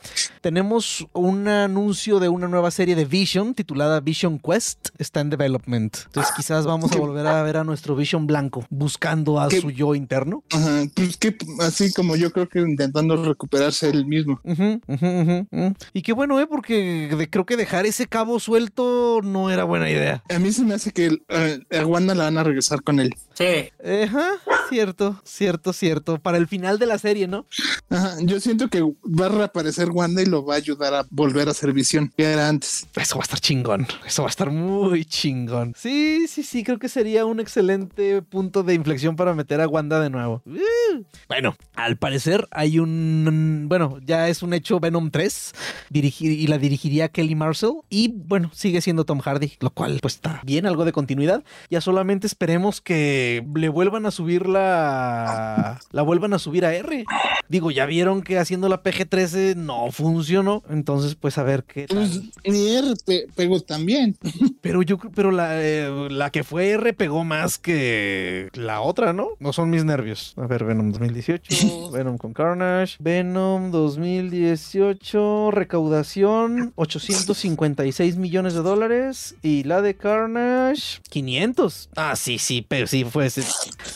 Tenemos 0.41 1.08
un 1.13 1.48
anuncio 1.48 2.19
de 2.19 2.30
una 2.30 2.48
nueva 2.48 2.71
serie 2.71 2.95
de 2.95 3.06
Vision 3.06 3.54
titulada 3.54 4.00
Vision 4.00 4.39
Quest. 4.39 4.89
Está 4.98 5.21
en 5.21 5.30
development. 5.30 5.98
Entonces 6.06 6.34
quizás 6.36 6.65
vamos 6.65 6.91
a 6.91 6.98
volver 6.98 7.26
a 7.28 7.41
ver 7.43 7.58
a 7.58 7.63
nuestro 7.63 7.95
Vision 7.95 8.28
blanco 8.28 8.65
buscando 8.69 9.39
a 9.39 9.48
¿Qué? 9.50 9.62
su 9.62 9.71
yo 9.71 9.95
interno. 9.95 10.43
Ajá, 10.52 10.84
pues 10.93 11.17
que 11.17 11.36
así 11.60 11.91
como 11.93 12.15
yo 12.15 12.32
creo 12.32 12.48
que 12.48 12.60
intentando 12.60 13.24
recuperarse 13.24 13.89
él 13.89 14.06
mismo. 14.06 14.39
Ujú, 14.43 14.82
ujú, 14.88 15.48
ujú. 15.52 15.74
Y 15.93 16.02
qué 16.02 16.13
bueno, 16.13 16.39
¿eh? 16.39 16.48
Porque 16.48 17.10
de- 17.17 17.30
creo 17.30 17.45
que 17.45 17.58
dejar 17.58 17.86
ese 17.86 18.08
cabo 18.08 18.39
suelto 18.39 19.21
no 19.24 19.50
era 19.50 19.63
buena 19.63 19.89
idea. 19.89 20.24
A 20.30 20.39
mí 20.39 20.52
se 20.52 20.63
me 20.63 20.74
hace 20.74 20.91
que 20.91 21.17
eh, 21.30 21.60
a 21.71 21.86
Wanda 21.86 22.13
la 22.15 22.26
van 22.26 22.38
a 22.38 22.43
regresar 22.43 22.82
con 22.84 23.00
él. 23.00 23.13
Sí. 23.34 23.69
Ajá, 24.04 24.28
cierto, 24.69 25.19
cierto, 25.24 25.74
cierto. 25.74 26.19
Para 26.25 26.39
el 26.39 26.47
final 26.47 26.79
de 26.79 26.88
la 26.88 26.97
serie, 26.97 27.27
¿no? 27.27 27.45
Ajá, 27.88 28.15
yo 28.23 28.39
siento 28.39 28.67
que 28.67 28.81
va 28.81 29.27
a 29.27 29.29
reaparecer 29.29 29.91
Wanda 29.91 30.23
y 30.23 30.25
lo 30.25 30.43
va 30.43 30.55
a 30.55 30.57
ayudar 30.57 30.95
a 30.95 31.05
volver 31.11 31.47
a 31.49 31.53
ser 31.53 31.71
visión, 31.71 32.11
que 32.17 32.23
era 32.23 32.49
antes. 32.49 32.88
Eso 32.95 33.17
va 33.17 33.21
a 33.21 33.25
estar 33.25 33.39
chingón. 33.39 33.85
Eso 34.07 34.23
va 34.23 34.29
a 34.29 34.31
estar 34.31 34.49
muy 34.49 35.05
chingón. 35.05 35.73
Sí, 35.77 36.25
sí, 36.27 36.41
sí. 36.41 36.63
Creo 36.63 36.79
que 36.79 36.89
sería 36.89 37.25
un 37.27 37.39
excelente 37.39 38.23
punto 38.23 38.63
de 38.63 38.73
inflexión 38.73 39.15
para 39.15 39.35
meter 39.35 39.61
a 39.61 39.67
Wanda 39.67 39.99
de 39.99 40.09
nuevo. 40.09 40.41
Uh. 40.47 41.03
Bueno, 41.27 41.55
al 41.75 41.97
parecer 41.97 42.47
hay 42.49 42.79
un. 42.79 43.65
Bueno, 43.69 43.99
ya 44.03 44.27
es 44.27 44.41
un 44.41 44.53
hecho 44.55 44.79
Venom 44.79 45.11
3. 45.11 45.53
dirigir- 45.91 46.31
y 46.39 46.47
la 46.47 46.57
dirigiría 46.57 47.09
Kelly 47.09 47.35
Marcel. 47.35 47.73
Y 47.88 48.07
bueno, 48.15 48.49
sigue 48.51 48.81
siendo 48.81 49.05
Tom 49.05 49.19
Hardy, 49.19 49.53
lo 49.59 49.69
cual 49.69 49.99
pues 50.01 50.15
está 50.15 50.41
bien, 50.43 50.65
algo 50.65 50.85
de 50.85 50.91
continuidad. 50.91 51.43
Ya 51.69 51.81
solamente 51.81 52.25
esperemos 52.25 52.81
que 52.81 53.45
le 53.55 53.69
vuelvan 53.69 54.07
a 54.07 54.11
subir 54.11 54.47
la. 54.47 55.79
La 55.91 56.02
vuelvan 56.15 56.33
a 56.33 56.39
subir 56.39 56.65
a 56.65 56.73
R. 56.73 57.05
Digo, 57.49 57.69
ya 57.71 57.85
vieron 57.85 58.21
que 58.23 58.39
haciendo 58.39 58.69
la 58.69 58.81
PG-13 58.81 59.55
no 59.55 59.91
funcionó. 59.91 60.63
Entonces, 60.69 61.15
pues 61.15 61.37
a 61.37 61.43
ver 61.43 61.63
qué 61.63 61.85
tal. 61.87 61.97
Pues 61.97 62.21
ni 62.45 62.69
R 62.75 62.93
pe- 63.05 63.27
pegó 63.35 63.59
también. 63.59 64.15
Pero 64.61 64.81
yo 64.81 64.97
pero 64.97 65.29
la, 65.31 65.61
eh, 65.61 66.07
la 66.09 66.31
que 66.31 66.43
fue 66.43 66.69
R 66.71 66.93
pegó 66.93 67.23
más 67.23 67.59
que 67.59 68.49
la 68.53 68.81
otra, 68.81 69.13
¿no? 69.13 69.27
No 69.39 69.53
son 69.53 69.69
mis 69.69 69.85
nervios. 69.85 70.33
A 70.37 70.47
ver, 70.47 70.63
Venom 70.63 70.91
2018, 70.91 71.91
Venom 71.91 72.17
con 72.17 72.33
Carnage, 72.33 72.95
Venom 72.99 73.69
2018, 73.71 75.51
recaudación 75.51 76.71
856 76.75 78.17
millones 78.17 78.53
de 78.55 78.61
dólares 78.61 79.35
y 79.43 79.63
la 79.63 79.81
de 79.81 79.95
Carnage 79.95 80.99
500. 81.09 81.89
Ah, 81.95 82.15
sí, 82.15 82.37
sí, 82.39 82.65
pero 82.67 82.87
sí 82.87 83.03
fue 83.05 83.27
ese- 83.27 83.43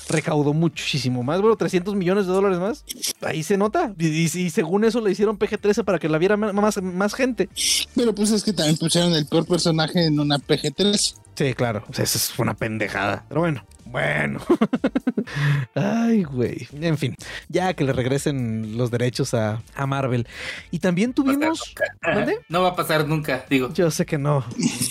recaudó 0.10 0.54
muchísimo 0.54 1.24
más, 1.24 1.42
bueno, 1.42 1.56
300 1.56 1.96
millones 1.96 2.09
de 2.18 2.34
dólares 2.34 2.60
más. 2.60 2.84
Ahí 3.22 3.44
se 3.44 3.58
nota. 3.58 3.94
Y, 3.98 4.08
y- 4.08 4.24
y 4.24 4.50
según 4.50 4.84
eso 4.84 5.02
le 5.02 5.12
hicieron 5.12 5.38
PG-13 5.38 5.84
para 5.84 6.00
que 6.00 6.10
la 6.10 6.18
viera 6.18 6.38
más, 6.38 6.82
más 6.82 7.14
gente. 7.14 7.50
Pero 7.96 8.14
pues 8.16 8.32
es 8.32 8.44
que 8.44 8.54
también 8.54 8.78
pusieron 8.78 9.14
el 9.14 9.26
peor 9.26 9.46
personaje 9.46 10.06
en 10.06 10.20
una 10.20 10.38
PG-3. 10.38 11.16
Sí, 11.36 11.54
claro. 11.54 11.84
O 11.90 11.94
sea, 11.94 12.04
eso 12.04 12.18
es 12.18 12.38
una 12.40 12.54
pendejada. 12.56 13.26
Pero 13.30 13.42
bueno, 13.42 13.64
bueno. 13.92 14.40
Ay, 15.76 16.24
güey. 16.24 16.68
En 16.82 16.98
fin, 16.98 17.16
ya 17.48 17.74
que 17.74 17.84
le 17.84 17.94
regresen 17.94 18.78
los 18.78 18.92
derechos 18.92 19.34
a, 19.34 19.62
a 19.76 19.86
Marvel. 19.86 20.28
Y 20.72 20.80
también 20.80 21.14
tuvimos. 21.14 21.74
¿Dónde? 22.02 22.40
No 22.50 22.64
va 22.64 22.70
a 22.70 22.76
pasar 22.76 23.08
nunca, 23.08 23.46
digo. 23.50 23.72
Yo 23.74 23.92
sé 23.92 24.06
que 24.06 24.18
no. 24.18 24.38
O 24.38 24.46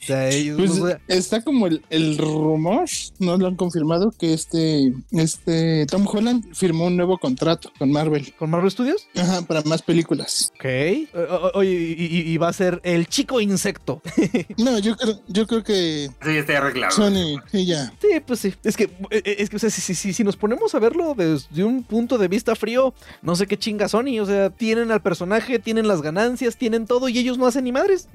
sea, 0.07 0.29
ellos- 0.31 0.57
Pues 0.79 0.97
está 1.09 1.43
como 1.43 1.67
el, 1.67 1.83
el 1.91 2.17
rumor, 2.19 2.85
no 3.19 3.37
lo 3.37 3.47
han 3.47 3.57
confirmado, 3.57 4.11
que 4.13 4.33
este, 4.33 4.93
este 5.11 5.87
Tom 5.87 6.07
Holland 6.07 6.55
firmó 6.55 6.87
un 6.87 6.97
nuevo 6.97 7.19
contrato 7.19 7.73
con 7.79 7.91
Marvel. 7.91 8.33
¿Con 8.39 8.51
Marvel 8.51 8.71
Studios? 8.71 9.09
Ajá, 9.17 9.43
para 9.43 9.63
más 9.63 9.83
películas. 9.83 10.53
Ok. 10.55 10.65
O- 11.15 11.35
o- 11.35 11.59
Oye, 11.59 11.71
y, 11.99 12.05
y- 12.07 12.33
y 12.33 12.37
va 12.37 12.49
a 12.49 12.53
ser 12.53 12.81
el 12.85 13.07
chico 13.09 13.41
insecto. 13.41 14.03
No, 14.57 14.79
yo 14.79 14.97
creo, 14.97 15.21
yo 15.29 15.47
creo 15.47 15.65
que 15.65 16.09
ya 16.25 16.31
está 16.33 16.59
arreglado. 16.59 16.93
Sony, 16.95 17.41
sí, 17.51 17.67
ya. 17.67 17.93
Sí, 18.01 18.09
pues 18.25 18.41
sí. 18.41 18.55
Es 18.63 18.77
que, 18.77 18.88
eh, 19.11 19.23
eh, 19.25 19.37
es 19.39 19.51
que 19.51 19.57
o 19.57 19.59
sea, 19.59 19.71
si, 19.71 19.81
si- 19.81 19.95
si- 19.95 20.13
si 20.13 20.25
nos 20.25 20.37
ponemos 20.37 20.75
a 20.75 20.79
verlo 20.79 21.15
desde 21.17 21.65
un 21.65 21.83
punto 21.83 22.19
de 22.19 22.29
vista 22.29 22.55
frío, 22.57 22.95
no 23.23 23.37
sé 23.37 23.47
qué 23.47 23.57
chinga 23.59 23.89
Sony. 23.89 24.19
O 24.21 24.27
sea, 24.27 24.51
tienen 24.51 24.91
al 24.91 25.03
personaje, 25.03 25.59
tienen 25.59 25.89
las 25.89 26.03
ganancias, 26.03 26.57
tienen 26.57 26.87
todo 26.87 27.09
y 27.09 27.19
ellos 27.19 27.39
no 27.39 27.47
hacen 27.47 27.65
ni 27.65 27.73
madres. 27.73 28.09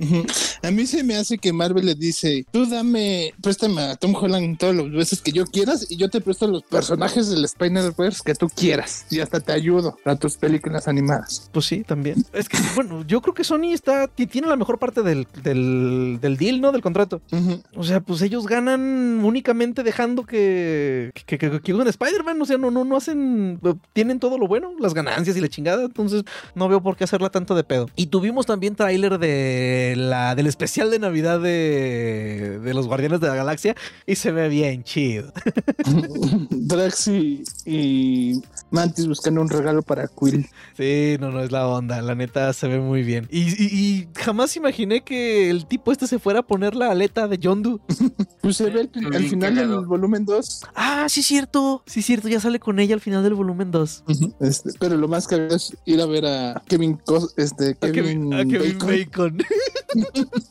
A 0.62 0.72
mí 0.72 0.86
se 0.86 1.04
me 1.04 1.16
hace 1.16 1.38
que 1.38 1.52
Marvel 1.54 1.86
le 1.86 1.96
dice, 1.96 2.46
tú 2.52 2.66
dame, 2.66 3.34
préstame 3.42 3.82
a 3.82 3.96
Tom 3.96 4.16
Holland 4.16 4.58
todas 4.58 4.76
las 4.76 4.92
veces 4.92 5.22
que 5.22 5.32
yo 5.32 5.46
quieras 5.46 5.88
y 5.90 5.98
yo 5.98 6.10
te 6.10 6.22
presto 6.22 6.48
los 6.48 6.64
personajes 6.64 7.30
del 7.30 7.44
Spider-Verse 7.46 8.22
que 8.26 8.36
tú 8.36 8.48
quieras 8.50 9.06
y 9.10 9.20
hasta 9.20 9.40
te 9.40 9.52
ayudo 9.52 9.98
para 10.04 10.16
tus 10.18 10.38
películas 10.38 10.88
animadas. 10.88 11.50
Pues 11.52 11.66
sí, 11.66 11.84
también. 11.84 12.24
Es 12.34 12.50
que, 12.50 12.58
bueno, 12.76 13.04
yo 13.08 13.22
creo 13.22 13.34
que 13.34 13.44
Sony 13.44 13.74
está, 13.74 14.08
ti- 14.08 14.28
tiene 14.28 14.48
la 14.48 14.56
mejor 14.56 14.80
parte 14.80 15.02
del, 15.04 15.28
del, 15.44 16.20
del 16.22 16.38
deal, 16.38 16.62
¿no? 16.62 16.72
Del 16.72 16.82
contrato. 16.82 17.22
O 17.76 17.84
sea, 17.84 18.00
pues 18.02 18.22
ellos 18.22 18.48
ganan 18.48 19.22
únicamente 19.24 19.84
dejando 19.84 20.26
que, 20.26 20.63
que, 21.26 21.38
que, 21.38 21.62
que 21.62 21.74
usen 21.74 21.88
Spider-Man. 21.88 22.42
O 22.42 22.46
sea, 22.46 22.58
no, 22.58 22.72
no, 22.72 22.84
no 22.84 22.98
hacen, 22.98 23.60
tienen 23.94 24.20
todo 24.20 24.38
lo 24.38 24.48
bueno, 24.48 24.74
las 24.80 24.94
ganancias 24.94 25.36
y 25.38 25.42
la 25.42 25.48
chingada. 25.48 25.86
Entonces, 25.86 26.24
no 26.56 26.68
veo 26.68 26.82
por 26.82 26.96
qué 26.96 27.04
hacerla 27.04 27.30
tanto 27.30 27.56
de 27.56 27.64
pedo. 27.64 27.90
Y 27.96 28.08
tuvimos 28.08 28.46
también 28.46 28.76
tráiler 28.76 29.20
de 29.20 29.96
la, 29.98 30.36
del 30.36 30.48
especial 30.48 30.92
de 30.92 31.00
Navidad 31.00 31.40
de, 31.40 32.60
de 32.60 32.74
los 32.74 32.88
Guardianes 32.88 33.20
de 33.20 33.28
la 33.28 33.36
Galaxia 33.36 33.76
y 34.06 34.16
se 34.16 34.32
ve 34.32 34.50
bien 34.50 34.84
chido. 34.84 35.32
Drax 36.50 37.08
y, 37.08 37.44
y 37.66 38.42
Mantis 38.74 39.08
buscando 39.08 39.40
un 39.40 39.50
regalo 39.50 39.82
para 39.84 40.08
Quill. 40.08 40.48
Sí, 40.76 41.16
no, 41.20 41.32
no 41.32 41.40
es 41.42 41.52
la 41.52 41.68
onda. 41.68 42.02
La 42.02 42.16
neta 42.16 42.52
se 42.54 42.68
ve 42.68 42.80
muy 42.80 43.04
bien. 43.04 43.28
Y, 43.32 43.42
y- 43.64 43.70
y 43.70 44.08
jamás 44.20 44.56
imaginé 44.58 45.02
que 45.04 45.50
el 45.50 45.66
tipo 45.68 45.92
este 45.92 46.08
se 46.08 46.18
fuera 46.20 46.40
a 46.40 46.44
poner 46.44 46.76
la 46.76 46.90
aleta 46.92 47.28
de 47.28 47.38
Yondu. 47.38 47.80
Pues 48.44 48.58
se 48.58 48.70
ve 48.70 48.82
al, 48.94 49.16
al 49.16 49.24
final 49.24 49.56
del 49.56 49.70
volumen 49.86 50.26
2. 50.26 50.64
Ah, 50.76 51.06
sí, 51.08 51.24
cierto. 51.24 51.82
Sí, 51.86 52.02
cierto. 52.02 52.28
Ya 52.28 52.42
sale 52.42 52.60
con 52.60 52.78
ella 52.80 52.94
al 52.94 53.00
final 53.00 53.24
del 53.24 53.36
volumen 53.36 53.72
2. 53.72 54.04
Este, 54.42 54.72
pero 54.82 54.98
lo 54.98 55.08
más 55.08 55.28
cagado 55.30 55.56
es 55.56 55.74
ir 55.86 56.02
a 56.02 56.06
ver 56.06 56.26
a 56.26 56.62
Kevin, 56.68 56.98
Cos- 57.06 57.34
este, 57.38 57.70
A 57.80 57.90
Kevin, 57.90 58.32
Kevin, 58.32 58.34
a 58.34 58.38
Kevin 58.44 58.78
Bacon. 58.80 59.38
Bacon. 59.38 59.44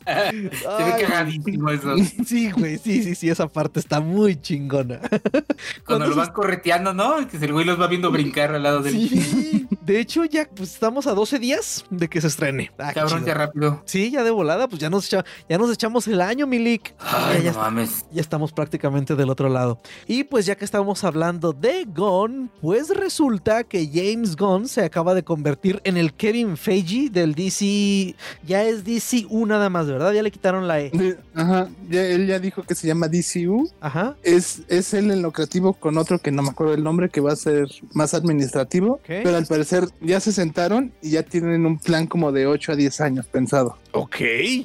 Se 0.05 0.83
ve 0.83 0.93
cagadísimo 1.01 1.69
eso. 1.69 1.95
Sí, 2.25 2.49
güey, 2.51 2.77
sí, 2.77 3.03
sí, 3.03 3.13
sí, 3.13 3.29
esa 3.29 3.47
parte 3.47 3.79
está 3.79 3.99
muy 3.99 4.39
chingona. 4.39 4.99
Cuando 4.99 5.19
lo 5.19 5.83
¿Cuántos 5.85 6.15
van 6.15 6.31
correteando, 6.31 6.93
¿no? 6.93 7.27
Que 7.27 7.37
el 7.37 7.51
güey 7.53 7.65
los 7.65 7.79
va 7.79 7.87
viendo 7.87 8.09
brincar 8.13 8.53
al 8.55 8.63
lado 8.63 8.81
del 8.81 8.93
Sí, 8.93 9.67
de 9.81 9.99
hecho 9.99 10.23
ya 10.25 10.47
pues 10.53 10.73
estamos 10.73 11.07
a 11.07 11.13
12 11.13 11.39
días 11.39 11.85
de 11.89 12.07
que 12.07 12.21
se 12.21 12.27
estrene. 12.27 12.71
Ah, 12.77 12.89
qué 12.93 12.99
cabrón 13.01 13.25
ya 13.25 13.33
rápido. 13.33 13.81
Sí, 13.85 14.11
ya 14.11 14.23
de 14.23 14.31
volada, 14.31 14.67
pues 14.67 14.81
ya 14.81 14.89
nos, 14.89 15.05
echa- 15.11 15.25
ya 15.49 15.57
nos 15.57 15.71
echamos 15.71 16.07
el 16.07 16.21
año, 16.21 16.47
Milik. 16.47 16.93
Ay, 16.99 17.43
ya, 17.43 17.51
no 17.51 17.59
mames. 17.59 18.05
ya 18.11 18.21
estamos 18.21 18.51
prácticamente 18.51 19.15
del 19.15 19.29
otro 19.29 19.49
lado. 19.49 19.79
Y 20.07 20.23
pues 20.23 20.45
ya 20.45 20.55
que 20.55 20.65
estamos 20.65 21.03
hablando 21.03 21.53
de 21.53 21.85
Gunn, 21.85 22.49
pues 22.61 22.89
resulta 22.89 23.63
que 23.63 23.89
James 23.93 24.35
Gunn 24.35 24.67
se 24.67 24.83
acaba 24.83 25.13
de 25.13 25.23
convertir 25.23 25.81
en 25.83 25.97
el 25.97 26.13
Kevin 26.13 26.57
Feige 26.57 27.09
del 27.09 27.35
DC. 27.35 28.15
Ya 28.45 28.63
es 28.63 28.83
DCU 28.83 29.45
nada 29.45 29.69
más, 29.69 29.87
¿verdad? 29.87 30.11
Ya 30.13 30.23
le 30.23 30.31
quitaron 30.31 30.67
la 30.67 30.81
E. 30.81 30.91
Ajá, 31.35 31.67
ya, 31.89 32.05
él 32.05 32.27
ya 32.27 32.39
dijo 32.39 32.63
que 32.63 32.75
se 32.75 32.87
llama 32.87 33.07
DCU. 33.07 33.69
Ajá. 33.81 34.15
Es, 34.23 34.61
es 34.67 34.93
él 34.93 35.11
en 35.11 35.21
lo 35.21 35.31
creativo 35.31 35.73
con 35.73 35.97
otro 35.97 36.19
que 36.19 36.31
no 36.31 36.43
me 36.43 36.49
acuerdo 36.49 36.73
el 36.73 36.83
nombre, 36.83 37.09
que 37.09 37.21
va 37.21 37.33
a 37.33 37.35
ser 37.35 37.67
más 37.93 38.13
administrativo. 38.13 38.99
Pero 39.05 39.35
al 39.35 39.45
parecer 39.45 39.85
ya 40.01 40.19
se 40.19 40.31
sentaron 40.31 40.93
y 41.01 41.11
ya 41.11 41.23
tienen 41.23 41.65
un 41.65 41.77
plan 41.77 42.07
como 42.07 42.31
de 42.31 42.47
8 42.47 42.73
a 42.73 42.75
10 42.75 43.01
años 43.01 43.27
pensado. 43.27 43.77
Ok. 43.91 44.17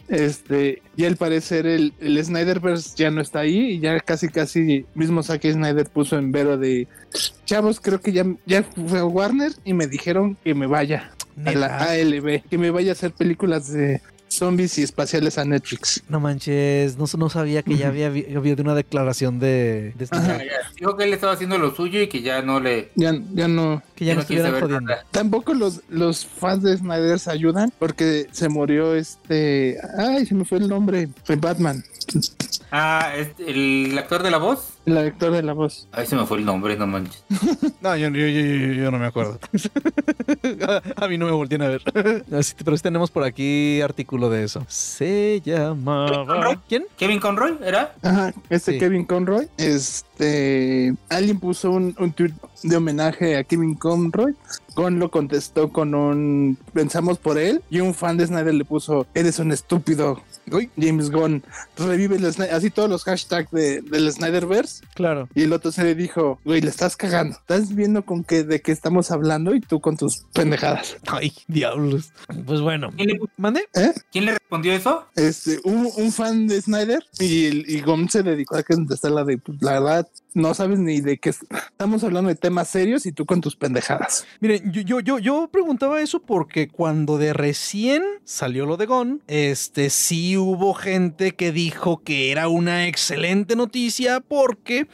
Este, 0.08 0.82
y 0.96 1.04
al 1.04 1.16
parecer 1.16 1.66
el, 1.66 1.92
el 2.00 2.22
Snyderverse 2.24 2.92
ya 2.96 3.10
no 3.10 3.20
está 3.20 3.40
ahí 3.40 3.72
y 3.72 3.80
ya 3.80 4.00
casi 4.00 4.28
casi 4.28 4.86
mismo 4.94 5.22
Zack 5.22 5.42
Snyder 5.42 5.88
puso 5.88 6.18
en 6.18 6.32
vero 6.32 6.56
de 6.56 6.88
chavos, 7.44 7.80
creo 7.80 8.00
que 8.00 8.12
ya, 8.12 8.24
ya 8.46 8.62
fue 8.62 8.98
a 8.98 9.04
Warner 9.04 9.52
y 9.64 9.74
me 9.74 9.86
dijeron 9.86 10.36
que 10.44 10.54
me 10.54 10.66
vaya 10.66 11.12
a 11.44 11.52
la. 11.52 11.78
ALB, 11.78 12.42
que 12.48 12.58
me 12.58 12.70
vaya 12.70 12.90
a 12.90 12.92
hacer 12.92 13.12
películas 13.12 13.72
de 13.72 14.00
zombies 14.38 14.78
y 14.78 14.82
espaciales 14.82 15.38
a 15.38 15.44
Netflix. 15.44 16.02
No 16.08 16.20
manches, 16.20 16.96
no, 16.96 17.04
no 17.18 17.30
sabía 17.30 17.62
que 17.62 17.76
ya 17.76 17.88
había 17.88 18.06
habido 18.06 18.62
una 18.62 18.74
declaración 18.74 19.38
de, 19.38 19.92
de 19.96 20.08
Ajá. 20.10 20.38
Ya. 20.38 20.52
Dijo 20.76 20.96
que 20.96 21.04
él 21.04 21.12
estaba 21.12 21.32
haciendo 21.32 21.58
lo 21.58 21.74
suyo 21.74 22.00
y 22.00 22.08
que 22.08 22.22
ya 22.22 22.42
no 22.42 22.60
le. 22.60 22.90
Ya, 22.94 23.12
ya 23.32 23.48
no, 23.48 23.82
que 23.94 24.04
ya 24.04 24.14
no 24.14 24.20
estuvieran 24.20 24.52
jodiendo. 24.60 24.80
nada. 24.80 25.04
Tampoco 25.10 25.54
los, 25.54 25.82
los 25.88 26.24
fans 26.26 26.62
de 26.62 26.76
Snyder 26.76 27.18
se 27.18 27.30
ayudan 27.30 27.72
porque 27.78 28.26
se 28.32 28.48
murió 28.48 28.94
este. 28.94 29.78
Ay, 29.98 30.26
se 30.26 30.34
me 30.34 30.44
fue 30.44 30.58
el 30.58 30.68
nombre. 30.68 31.08
Fue 31.24 31.36
Batman. 31.36 31.84
Ah, 32.70 33.12
este, 33.16 33.50
el 33.50 33.96
actor 33.98 34.22
de 34.22 34.30
la 34.30 34.38
voz. 34.38 34.77
El 34.88 34.96
actor 34.98 35.30
de 35.32 35.42
la 35.42 35.52
voz. 35.52 35.86
Ahí 35.92 36.06
se 36.06 36.16
me 36.16 36.24
fue 36.24 36.38
el 36.38 36.44
nombre, 36.44 36.76
no 36.76 36.86
manches. 36.86 37.22
No, 37.80 37.96
yo, 37.96 38.08
yo- 38.08 38.26
yo- 38.26 38.40
yo- 38.40 38.72
yo 38.72 38.90
no 38.90 38.98
me 38.98 39.06
acuerdo. 39.06 39.38
a, 40.66 41.04
a 41.04 41.08
mí 41.08 41.16
no 41.18 41.26
me 41.26 41.32
voltean 41.32 41.62
a 41.62 41.68
ver. 41.68 41.82
Así, 42.36 42.54
pero 42.64 42.76
sí 42.76 42.82
tenemos 42.82 43.10
por 43.10 43.22
aquí 43.24 43.80
artículo 43.82 44.30
de 44.30 44.44
eso. 44.44 44.64
Se 44.68 45.40
llamaba... 45.44 46.60
¿Quién? 46.68 46.86
¿Kevin 46.96 47.20
Conroy 47.20 47.58
era? 47.64 47.94
Ajá, 48.02 48.32
este 48.50 48.72
Sí. 48.72 48.78
Kevin 48.78 49.04
Conroy. 49.04 49.48
Este. 50.18 50.94
Alguien 51.08 51.38
puso 51.38 51.70
un, 51.70 51.94
un 51.98 52.12
tweet 52.12 52.32
de 52.64 52.76
homenaje 52.76 53.36
a 53.36 53.44
Kevin 53.44 53.74
Conroy. 53.74 54.34
Gon 54.74 54.98
lo 54.98 55.10
contestó 55.10 55.72
con 55.72 55.94
un. 55.94 56.58
Pensamos 56.72 57.18
por 57.18 57.38
él. 57.38 57.62
Y 57.70 57.80
un 57.80 57.94
fan 57.94 58.16
de 58.16 58.26
Snyder 58.26 58.54
le 58.54 58.64
puso: 58.64 59.06
Eres 59.14 59.38
un 59.38 59.52
estúpido. 59.52 60.20
Uy. 60.50 60.70
James 60.80 61.10
Gunn, 61.10 61.42
revive 61.76 62.16
el 62.16 62.32
Snyder. 62.32 62.54
Así 62.54 62.70
todos 62.70 62.88
los 62.88 63.04
hashtags 63.04 63.50
de, 63.50 63.82
del 63.82 64.10
Snyderverse. 64.10 64.84
Claro. 64.94 65.28
Y 65.34 65.42
el 65.42 65.52
otro 65.52 65.70
se 65.70 65.84
le 65.84 65.94
dijo: 65.94 66.40
Güey, 66.44 66.60
le 66.62 66.70
estás 66.70 66.96
cagando. 66.96 67.36
Estás 67.36 67.74
viendo 67.74 68.04
con 68.04 68.24
qué 68.24 68.44
de 68.44 68.60
qué 68.60 68.72
estamos 68.72 69.10
hablando 69.10 69.54
y 69.54 69.60
tú 69.60 69.80
con 69.80 69.96
tus 69.96 70.24
pendejadas. 70.32 70.96
Ay, 71.06 71.32
diablos. 71.46 72.12
Pues 72.46 72.60
bueno. 72.60 72.90
¿Quién 72.96 73.08
le, 73.08 73.20
¿Mande? 73.36 73.68
¿Eh? 73.74 73.92
quién 74.10 74.24
le 74.24 74.32
respondió 74.32 74.72
eso? 74.72 75.06
Este, 75.14 75.60
un, 75.64 75.88
un 75.96 76.12
fan 76.12 76.46
de 76.48 76.60
Snyder 76.60 77.04
y, 77.20 77.76
y 77.76 77.80
Gon 77.82 78.08
se 78.08 78.22
dedicó 78.22 78.56
a 78.56 78.62
contestar 78.62 79.12
la 79.12 79.24
de, 79.24 79.38
pues, 79.38 79.60
la 79.60 79.72
verdad, 79.72 80.07
no 80.34 80.54
sabes 80.54 80.78
ni 80.78 81.00
de 81.00 81.18
qué 81.18 81.30
es- 81.30 81.44
estamos 81.70 82.04
hablando 82.04 82.28
de 82.28 82.34
temas 82.36 82.68
serios 82.68 83.06
y 83.06 83.12
tú 83.12 83.26
con 83.26 83.40
tus 83.40 83.56
pendejadas. 83.56 84.26
Miren, 84.40 84.70
yo, 84.72 84.82
yo, 84.82 85.00
yo, 85.00 85.18
yo 85.18 85.48
preguntaba 85.50 86.00
eso 86.00 86.20
porque 86.20 86.68
cuando 86.68 87.18
de 87.18 87.32
recién 87.32 88.02
salió 88.24 88.66
lo 88.66 88.76
de 88.76 88.86
Gon, 88.86 89.22
este 89.26 89.90
sí 89.90 90.36
hubo 90.36 90.74
gente 90.74 91.32
que 91.32 91.50
dijo 91.52 92.02
que 92.02 92.30
era 92.30 92.48
una 92.48 92.86
excelente 92.86 93.56
noticia 93.56 94.20
porque 94.20 94.86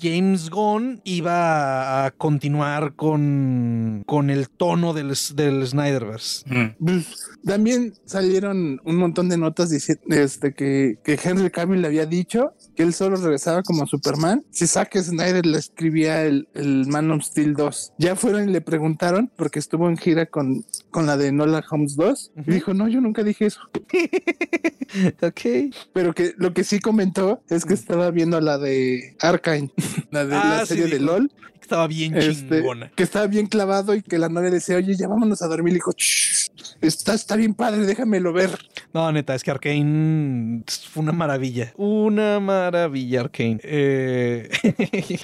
James 0.00 0.48
Gunn 0.50 1.00
iba 1.04 2.04
a 2.06 2.10
continuar 2.12 2.94
con, 2.94 4.02
con 4.06 4.30
el 4.30 4.48
tono 4.48 4.92
del, 4.94 5.12
del 5.34 5.66
Snyderverse. 5.66 6.44
Mm. 6.46 7.00
También 7.44 7.94
salieron 8.04 8.80
un 8.84 8.96
montón 8.96 9.28
de 9.28 9.36
notas 9.38 9.70
diciendo 9.70 10.02
este, 10.08 10.52
que, 10.54 10.98
que 11.04 11.18
Henry 11.22 11.50
Cavill 11.50 11.80
le 11.80 11.86
había 11.88 12.04
dicho 12.06 12.52
que 12.76 12.82
él 12.82 12.92
solo 12.92 13.16
regresaba 13.16 13.62
como 13.62 13.86
Superman. 13.86 14.44
Si 14.50 14.66
Zack 14.66 14.96
Snyder 14.98 15.46
le 15.46 15.58
escribía 15.58 16.24
el, 16.24 16.48
el 16.54 16.86
Man 16.86 17.10
of 17.10 17.22
Steel 17.24 17.54
2. 17.54 17.92
Ya 17.98 18.16
fueron 18.16 18.48
y 18.48 18.52
le 18.52 18.60
preguntaron 18.60 19.30
porque 19.36 19.58
estuvo 19.58 19.88
en 19.88 19.96
gira 19.96 20.26
con, 20.26 20.64
con 20.90 21.06
la 21.06 21.16
de 21.16 21.32
Nola 21.32 21.64
Holmes 21.70 21.96
2 21.96 22.32
Ujú. 22.36 22.50
y 22.50 22.54
dijo, 22.54 22.74
no, 22.74 22.88
yo 22.88 23.00
nunca 23.00 23.22
dije 23.22 23.46
eso. 23.46 23.60
ok. 25.22 25.74
Pero 25.92 26.14
que 26.14 26.34
lo 26.36 26.52
que 26.52 26.64
sí 26.64 26.80
comentó 26.80 27.42
es 27.48 27.64
que 27.64 27.74
estaba 27.74 28.10
viendo 28.10 28.40
la 28.40 28.58
de 28.58 29.16
Arkane, 29.20 29.72
la 30.10 30.24
de 30.26 30.34
Ah, 30.36 30.56
la 30.58 30.66
sí, 30.66 30.74
serie 30.74 30.86
de. 30.86 30.98
LOL, 31.00 31.32
Estaba 31.68 31.86
bien 31.86 32.16
este, 32.16 32.56
chingona. 32.56 32.90
que 32.94 33.02
estaba 33.02 33.26
bien 33.26 33.46
clavado 33.46 33.94
y 33.94 34.00
que 34.00 34.16
la 34.16 34.30
novia 34.30 34.50
decía, 34.50 34.76
oye, 34.76 34.96
ya 34.96 35.06
vámonos 35.06 35.42
a 35.42 35.48
dormir. 35.48 35.72
Y 35.72 35.74
dijo, 35.74 35.92
"Shh, 35.94 36.48
está, 36.80 37.12
está 37.12 37.36
bien 37.36 37.52
padre, 37.52 37.84
déjamelo 37.84 38.32
ver. 38.32 38.58
No, 38.94 39.12
neta, 39.12 39.34
es 39.34 39.42
que 39.42 39.50
Arkane 39.50 40.62
fue 40.90 41.02
una 41.02 41.12
maravilla. 41.12 41.74
Una 41.76 42.40
maravilla, 42.40 43.20
Arkane. 43.20 43.60
Eh, 43.62 44.48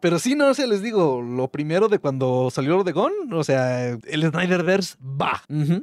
pero 0.00 0.18
sí, 0.18 0.34
no 0.34 0.54
sé, 0.54 0.66
les 0.66 0.82
digo, 0.82 1.20
lo 1.20 1.48
primero 1.48 1.88
de 1.88 1.98
cuando 1.98 2.50
salió 2.50 2.76
lo 2.78 2.84
de 2.84 2.92
Gon, 2.92 3.12
o 3.32 3.44
sea, 3.44 3.90
el 3.90 4.30
Snyderverse 4.30 4.96
va. 5.02 5.42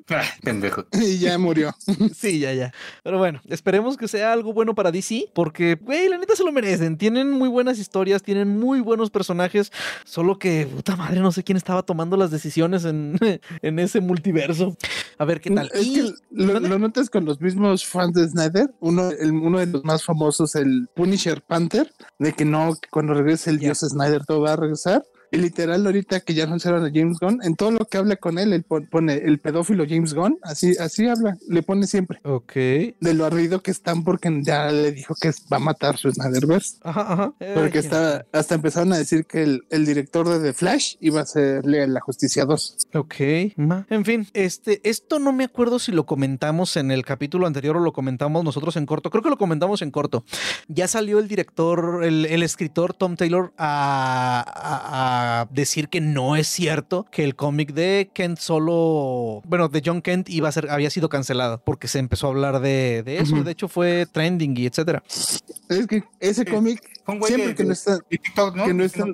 Ah, 0.09 0.23
pendejo. 0.41 0.85
Y 0.93 1.19
ya 1.19 1.37
murió. 1.37 1.75
Sí, 2.15 2.39
ya, 2.39 2.53
ya. 2.53 2.73
Pero 3.03 3.19
bueno, 3.19 3.41
esperemos 3.47 3.97
que 3.97 4.07
sea 4.07 4.33
algo 4.33 4.51
bueno 4.53 4.73
para 4.73 4.91
DC, 4.91 5.29
porque, 5.35 5.75
güey, 5.79 6.09
la 6.09 6.17
neta 6.17 6.35
se 6.35 6.43
lo 6.43 6.51
merecen. 6.51 6.97
Tienen 6.97 7.29
muy 7.31 7.49
buenas 7.49 7.77
historias, 7.77 8.23
tienen 8.23 8.59
muy 8.59 8.79
buenos 8.79 9.11
personajes, 9.11 9.71
solo 10.07 10.39
que, 10.39 10.65
puta 10.73 10.95
madre, 10.95 11.19
no 11.19 11.31
sé 11.33 11.43
quién 11.43 11.57
estaba 11.57 11.83
tomando 11.83 12.15
las 12.15 12.31
decisiones 12.31 12.85
en, 12.85 13.17
en 13.61 13.79
ese 13.79 13.99
multiverso. 13.99 14.75
A 15.17 15.25
ver 15.25 15.41
qué 15.41 15.51
tal. 15.51 15.69
Es 15.73 15.85
que 15.85 16.13
lo, 16.31 16.59
notas 16.79 17.09
con 17.09 17.25
los 17.25 17.41
mismos 17.41 17.85
fans 17.85 18.13
de 18.13 18.27
Snyder. 18.27 18.73
Uno, 18.79 19.09
el- 19.09 19.31
uno 19.31 19.59
de 19.59 19.67
los 19.67 19.83
más 19.83 20.03
famosos, 20.05 20.55
el 20.55 20.87
Punisher 20.95 21.41
Panther, 21.41 21.91
de 22.19 22.33
que 22.33 22.45
no, 22.45 22.75
que 22.81 22.87
cuando 22.89 23.13
regrese 23.13 23.49
el 23.49 23.59
dios 23.59 23.79
Snyder 23.79 24.25
todo 24.25 24.41
va 24.41 24.53
a 24.53 24.55
regresar. 24.55 25.03
Y 25.31 25.37
literal, 25.37 25.85
ahorita 25.85 26.21
que 26.21 26.33
ya 26.33 26.45
anunciaron 26.45 26.85
a 26.85 26.91
James 26.93 27.17
Gunn, 27.19 27.39
en 27.43 27.55
todo 27.55 27.71
lo 27.71 27.85
que 27.85 27.97
habla 27.97 28.15
con 28.15 28.39
él, 28.39 28.53
él 28.53 28.63
pon- 28.63 28.87
pone 28.89 29.15
el 29.15 29.39
pedófilo 29.39 29.85
James 29.87 30.13
Gunn, 30.13 30.37
así, 30.41 30.73
así 30.79 31.07
habla, 31.07 31.37
le 31.47 31.63
pone 31.63 31.85
siempre. 31.87 32.19
Ok. 32.23 32.53
De 32.53 33.13
lo 33.13 33.25
ardido 33.25 33.61
que 33.61 33.71
están 33.71 34.03
porque 34.03 34.29
ya 34.43 34.71
le 34.71 34.91
dijo 34.91 35.15
que 35.19 35.31
va 35.51 35.57
a 35.57 35.59
matar 35.59 35.97
su 35.97 36.09
Snyderverse. 36.11 36.77
Ajá, 36.83 37.13
ajá. 37.13 37.33
Porque 37.55 37.79
está, 37.79 38.25
hasta 38.31 38.55
empezaron 38.55 38.93
a 38.93 38.97
decir 38.97 39.25
que 39.25 39.43
el, 39.43 39.63
el 39.69 39.85
director 39.85 40.27
de 40.29 40.39
The 40.39 40.53
Flash 40.53 40.95
iba 41.01 41.21
a 41.21 41.25
serle 41.25 41.85
la 41.87 41.99
Justicia 41.99 42.45
2. 42.45 42.87
Ok, 42.93 43.15
ma. 43.57 43.85
En 43.89 44.05
fin, 44.05 44.27
este, 44.33 44.79
esto 44.89 45.19
no 45.19 45.33
me 45.33 45.43
acuerdo 45.43 45.79
si 45.79 45.91
lo 45.91 46.05
comentamos 46.05 46.77
en 46.77 46.89
el 46.91 47.03
capítulo 47.03 47.47
anterior 47.47 47.75
o 47.77 47.79
lo 47.81 47.91
comentamos 47.93 48.43
nosotros 48.43 48.75
en 48.77 48.85
corto. 48.85 49.09
Creo 49.11 49.23
que 49.23 49.29
lo 49.29 49.37
comentamos 49.37 49.81
en 49.81 49.91
corto. 49.91 50.23
Ya 50.67 50.87
salió 50.87 51.19
el 51.19 51.27
director, 51.27 52.03
el, 52.03 52.25
el 52.25 52.43
escritor 52.43 52.93
Tom 52.93 53.15
Taylor 53.17 53.53
a, 53.57 54.43
a- 54.47 55.13
a 55.15 55.16
decir 55.51 55.89
que 55.89 56.01
no 56.01 56.35
es 56.35 56.47
cierto 56.47 57.05
que 57.11 57.23
el 57.23 57.35
cómic 57.35 57.73
de 57.73 58.09
Kent 58.13 58.39
solo, 58.39 59.41
bueno, 59.45 59.69
de 59.69 59.81
John 59.85 60.01
Kent 60.01 60.29
iba 60.29 60.49
a 60.49 60.51
ser, 60.51 60.69
había 60.69 60.89
sido 60.89 61.09
cancelado 61.09 61.61
porque 61.63 61.87
se 61.87 61.99
empezó 61.99 62.27
a 62.27 62.29
hablar 62.31 62.59
de, 62.59 63.03
de 63.03 63.19
eso. 63.19 63.43
De 63.43 63.51
hecho, 63.51 63.67
fue 63.67 64.05
trending 64.05 64.57
y 64.57 64.65
etcétera. 64.65 65.03
Es 65.69 65.87
que 65.87 66.03
ese 66.19 66.45
cómic, 66.45 66.81
un 67.07 67.19
güey 67.19 67.33
siempre 67.33 67.55
que 67.55 67.63
no 67.63 67.73
está, 67.73 67.95
de 67.97 68.01
TikTok, 68.09 68.55
¿no? 68.55 68.65
que 68.65 68.73
no. 68.73 69.13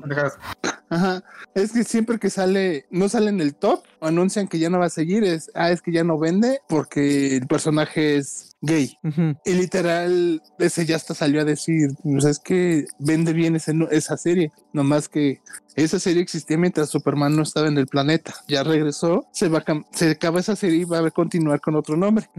Ajá. 0.89 1.24
Es 1.56 1.72
que 1.72 1.84
siempre 1.84 2.20
que 2.20 2.30
sale, 2.30 2.86
no 2.91 3.10
sale 3.10 3.30
en 3.30 3.41
el 3.41 3.56
top 3.56 3.84
o 4.00 4.08
anuncian 4.08 4.48
que 4.48 4.60
ya 4.60 4.70
no 4.70 4.80
va 4.80 4.86
a 4.86 4.89
seguir, 4.89 5.24
es, 5.24 5.50
ah, 5.56 5.72
es 5.72 5.82
que 5.82 5.91
ya 5.91 6.04
no 6.04 6.20
vende 6.20 6.60
porque 6.68 7.36
el 7.38 7.48
personaje 7.48 8.18
es 8.18 8.56
gay. 8.62 8.98
Y 9.44 9.54
literal, 9.54 10.41
ese 10.60 10.86
ya 10.86 10.96
hasta 10.96 11.14
salió 11.16 11.41
a 11.41 11.46
decir, 11.46 11.89
pues 12.04 12.26
es 12.26 12.39
que 12.39 12.86
vende 13.00 13.34
bien 13.34 13.56
ese, 13.56 13.74
no- 13.74 13.89
esa 13.89 14.18
serie, 14.18 14.52
nomás 14.72 15.10
que 15.10 15.41
esa 15.76 16.00
serie 16.00 16.22
existía 16.22 16.58
mientras 16.58 16.89
Superman 16.89 17.36
no 17.36 17.41
estaba 17.41 17.68
en 17.68 17.78
el 17.80 17.88
planeta. 17.88 18.34
Ya 18.48 18.64
regresó, 18.64 19.26
se 19.32 19.50
va 19.50 19.60
a 19.66 19.82
se 19.94 20.12
acaba 20.12 20.39
esa 20.39 20.56
serie 20.56 20.82
y 20.82 20.86
va 20.86 21.00
a 21.00 21.12
continuar 21.12 21.60
con 21.60 21.76
otro 21.76 21.98
nombre. 21.98 22.30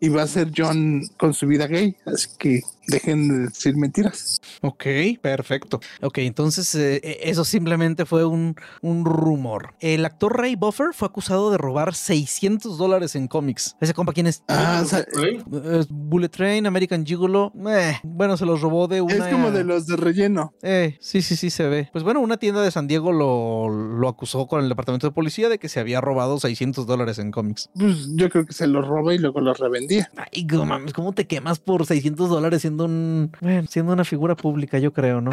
Y 0.00 0.08
va 0.08 0.22
a 0.22 0.26
ser 0.28 0.52
John 0.56 1.02
con 1.18 1.34
su 1.34 1.46
vida 1.48 1.66
gay. 1.66 1.96
Así 2.06 2.28
que 2.38 2.60
dejen 2.86 3.28
de 3.28 3.38
decir 3.48 3.76
mentiras. 3.76 4.40
Ok, 4.62 4.84
perfecto. 5.20 5.80
Ok, 6.02 6.18
entonces 6.18 6.74
eh, 6.74 7.00
eh, 7.02 7.18
eso 7.24 7.44
simplemente 7.44 8.04
fue 8.06 8.24
un, 8.24 8.54
un 8.82 9.04
rumor. 9.04 9.74
El 9.80 10.04
actor 10.04 10.36
Ray 10.38 10.56
Buffer 10.56 10.88
fue 10.92 11.06
acusado 11.06 11.50
de 11.50 11.58
robar 11.58 11.94
600 11.94 12.76
dólares 12.78 13.14
en 13.14 13.28
cómics. 13.28 13.76
¿Ese 13.80 13.94
compa 13.94 14.12
quién 14.12 14.26
es? 14.26 14.42
Ah, 14.48 14.80
o 14.82 14.86
sea, 14.86 15.00
Eh, 15.00 15.84
Bullet 15.88 16.28
Train, 16.28 16.66
American 16.66 17.04
Gigolo. 17.06 17.52
Eh, 17.68 17.96
bueno, 18.02 18.36
se 18.36 18.46
los 18.46 18.60
robó 18.60 18.88
de 18.88 19.00
una. 19.00 19.14
es 19.14 19.32
como 19.32 19.50
de 19.50 19.64
los 19.64 19.86
de 19.86 19.96
relleno. 19.96 20.52
Eh, 20.62 20.96
sí, 21.00 21.22
sí, 21.22 21.36
sí 21.36 21.50
se 21.50 21.68
ve. 21.68 21.88
Pues 21.92 22.04
bueno, 22.04 22.20
una 22.20 22.36
tienda 22.36 22.62
de 22.62 22.70
San 22.70 22.86
Diego 22.86 23.12
lo, 23.12 23.68
lo 23.68 24.08
acusó 24.08 24.46
con 24.46 24.62
el 24.62 24.68
departamento 24.68 25.06
de 25.06 25.12
policía 25.12 25.48
de 25.48 25.58
que 25.58 25.68
se 25.68 25.80
había 25.80 26.00
robado 26.00 26.38
600 26.40 26.86
dólares 26.86 27.18
en 27.18 27.30
cómics. 27.30 27.70
Pues 27.74 28.08
yo 28.14 28.28
creo 28.30 28.44
que 28.46 28.52
se 28.52 28.66
los 28.66 28.86
roba 28.86 29.14
y 29.14 29.18
luego 29.18 29.40
los 29.40 29.58
revendía. 29.58 30.10
Ay, 30.16 30.46
mames, 30.46 30.92
¿cómo 30.92 31.12
te 31.12 31.26
quemas 31.26 31.58
por 31.60 31.86
600 31.86 32.28
dólares 32.28 32.62
siendo 32.62 32.73
un. 32.82 33.30
Bueno, 33.40 33.66
siendo 33.68 33.92
una 33.92 34.04
figura 34.04 34.34
pública, 34.34 34.78
yo 34.78 34.92
creo, 34.92 35.20
¿no? 35.20 35.30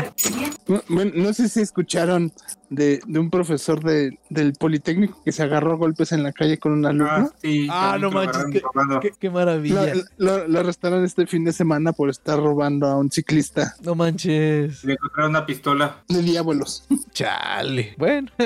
No, 0.68 0.82
bueno, 0.90 1.12
no 1.16 1.34
sé 1.34 1.50
si 1.50 1.62
escucharon 1.62 2.32
de, 2.72 3.00
de 3.06 3.20
un 3.20 3.30
profesor 3.30 3.84
de- 3.84 4.18
del 4.30 4.54
Politécnico 4.54 5.22
que 5.24 5.32
se 5.32 5.44
agarró 5.44 5.74
a 5.74 5.76
golpes 5.76 6.12
en 6.14 6.24
la 6.24 6.32
calle 6.32 6.58
con 6.58 6.72
un 6.72 6.86
alumno. 6.86 7.06
Ah, 7.12 7.30
sí, 7.42 7.68
Ah, 7.70 7.98
no 8.00 8.10
lo 8.10 8.12
manches, 8.12 8.46
qué-. 8.52 8.62
Qué, 9.02 9.12
qué 9.20 9.30
maravilla. 9.30 9.94
Lo, 10.18 10.38
lo- 10.40 10.48
lo 10.48 10.60
arrestaron 10.60 11.04
este 11.04 11.28
fin 11.28 11.44
de 11.44 11.52
semana 11.54 11.92
por 11.92 12.10
estar 12.10 12.40
robando 12.40 12.88
a 12.88 12.98
un 12.98 13.12
ciclista 13.12 13.76
No 13.84 13.94
manches. 13.94 14.84
Le 14.84 14.94
encontraron 14.94 15.32
una 15.32 15.46
pistola. 15.46 15.98
de 16.08 16.22
diablos. 16.24 16.88
Chale. 17.14 17.94
Bueno. 17.98 18.30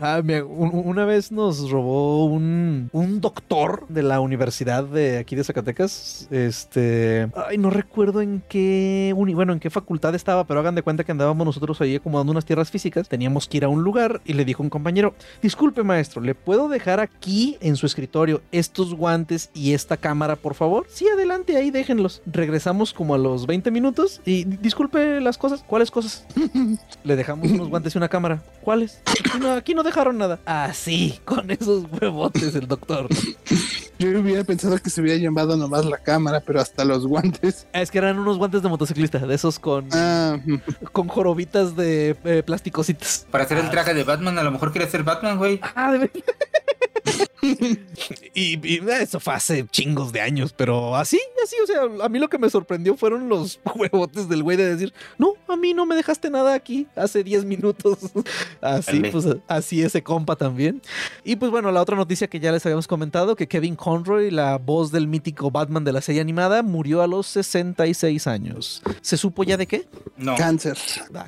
Ah, 0.00 0.20
un- 0.22 0.82
una 0.84 1.04
vez 1.06 1.32
nos 1.32 1.70
robó 1.70 2.26
un, 2.26 2.90
un 2.92 3.20
doctor 3.20 3.86
de 3.88 4.02
la 4.02 4.20
universidad 4.20 4.84
de 4.84 5.16
aquí 5.18 5.34
de 5.34 5.42
Zacatecas. 5.44 6.28
Este. 6.30 7.28
Ay, 7.48 7.56
no 7.58 7.70
recuerdo 7.70 8.20
en 8.20 8.42
qué. 8.48 9.14
uni- 9.16 9.32
bueno, 9.34 9.52
en 9.54 9.60
qué 9.60 9.70
facultad 9.70 10.14
estaba, 10.14 10.44
pero 10.46 10.60
hagan 10.60 10.74
de 10.74 10.82
cuenta 10.82 11.02
que 11.04 11.12
andábamos 11.12 11.46
nosotros 11.46 11.80
ahí 11.80 11.96
acomodando 11.96 12.30
unas 12.32 12.44
tierras 12.44 12.70
físicas. 12.70 13.08
Teníamos 13.08 13.45
que 13.48 13.58
ir 13.58 13.64
a 13.64 13.68
un 13.68 13.82
lugar 13.82 14.20
y 14.24 14.32
le 14.32 14.44
dijo 14.44 14.62
un 14.62 14.70
compañero: 14.70 15.14
Disculpe, 15.42 15.82
maestro, 15.82 16.20
¿le 16.20 16.34
puedo 16.34 16.68
dejar 16.68 17.00
aquí 17.00 17.56
en 17.60 17.76
su 17.76 17.86
escritorio 17.86 18.42
estos 18.52 18.94
guantes 18.94 19.50
y 19.54 19.72
esta 19.74 19.96
cámara, 19.96 20.36
por 20.36 20.54
favor? 20.54 20.86
Sí, 20.88 21.06
adelante, 21.08 21.56
ahí 21.56 21.70
déjenlos. 21.70 22.22
Regresamos 22.26 22.92
como 22.92 23.14
a 23.14 23.18
los 23.18 23.46
20 23.46 23.70
minutos 23.70 24.20
y 24.24 24.44
disculpe 24.44 25.20
las 25.20 25.38
cosas. 25.38 25.64
¿Cuáles 25.66 25.90
cosas? 25.90 26.26
Le 27.04 27.16
dejamos 27.16 27.50
unos 27.50 27.68
guantes 27.68 27.94
y 27.94 27.98
una 27.98 28.08
cámara. 28.08 28.42
¿Cuáles? 28.62 29.00
Aquí 29.06 29.38
no, 29.38 29.52
aquí 29.52 29.74
no 29.74 29.82
dejaron 29.82 30.18
nada. 30.18 30.40
Así, 30.44 31.20
con 31.24 31.50
esos 31.50 31.84
huevotes 32.00 32.54
el 32.54 32.66
doctor. 32.66 33.08
Yo 33.98 34.20
hubiera 34.20 34.44
pensado 34.44 34.76
que 34.78 34.90
se 34.90 35.00
hubiera 35.00 35.18
llevado 35.18 35.56
nomás 35.56 35.86
la 35.86 35.98
cámara, 35.98 36.42
pero 36.44 36.60
hasta 36.60 36.84
los 36.84 37.06
guantes. 37.06 37.66
Es 37.72 37.90
que 37.90 37.98
eran 37.98 38.18
unos 38.18 38.36
guantes 38.36 38.62
de 38.62 38.68
motociclista, 38.68 39.18
de 39.18 39.34
esos 39.34 39.58
con, 39.58 39.88
Ah, 39.92 40.38
con 40.92 41.08
jorobitas 41.08 41.76
de 41.76 42.16
eh. 42.24 42.42
Para 43.36 43.44
hacer 43.44 43.58
el 43.58 43.68
traje 43.68 43.92
de 43.92 44.02
Batman, 44.02 44.38
a 44.38 44.42
lo 44.42 44.50
mejor 44.50 44.72
quiere 44.72 44.88
ser 44.88 45.02
Batman, 45.02 45.36
güey. 45.36 45.60
Ah, 45.74 45.92
de 45.92 45.98
verdad. 45.98 46.24
y, 48.34 48.66
y 48.66 48.80
eso 48.90 49.20
fue 49.20 49.34
hace 49.34 49.66
chingos 49.68 50.12
de 50.12 50.20
años, 50.20 50.52
pero 50.52 50.96
así, 50.96 51.20
así, 51.44 51.56
o 51.62 51.66
sea, 51.66 52.04
a 52.04 52.08
mí 52.08 52.18
lo 52.18 52.28
que 52.28 52.38
me 52.38 52.50
sorprendió 52.50 52.96
fueron 52.96 53.28
los 53.28 53.60
huevotes 53.74 54.28
del 54.28 54.42
güey 54.42 54.56
de 54.56 54.74
decir, 54.74 54.92
no, 55.18 55.34
a 55.48 55.56
mí 55.56 55.74
no 55.74 55.86
me 55.86 55.94
dejaste 55.94 56.30
nada 56.30 56.54
aquí 56.54 56.86
hace 56.96 57.22
10 57.22 57.44
minutos. 57.44 57.98
así, 58.60 58.96
Dale. 58.96 59.10
pues 59.12 59.26
así 59.48 59.82
ese 59.82 60.02
compa 60.02 60.36
también. 60.36 60.82
Y 61.24 61.36
pues 61.36 61.50
bueno, 61.50 61.70
la 61.72 61.80
otra 61.80 61.96
noticia 61.96 62.28
que 62.28 62.40
ya 62.40 62.52
les 62.52 62.64
habíamos 62.66 62.86
comentado, 62.86 63.36
que 63.36 63.48
Kevin 63.48 63.76
Conroy, 63.76 64.30
la 64.30 64.58
voz 64.58 64.90
del 64.92 65.06
mítico 65.06 65.50
Batman 65.50 65.84
de 65.84 65.92
la 65.92 66.00
serie 66.00 66.20
animada, 66.20 66.62
murió 66.62 67.02
a 67.02 67.06
los 67.06 67.26
66 67.28 68.26
años. 68.26 68.82
¿Se 69.00 69.16
supo 69.16 69.44
ya 69.44 69.56
de 69.56 69.66
qué? 69.66 69.86
No. 70.16 70.36
cáncer. 70.36 70.76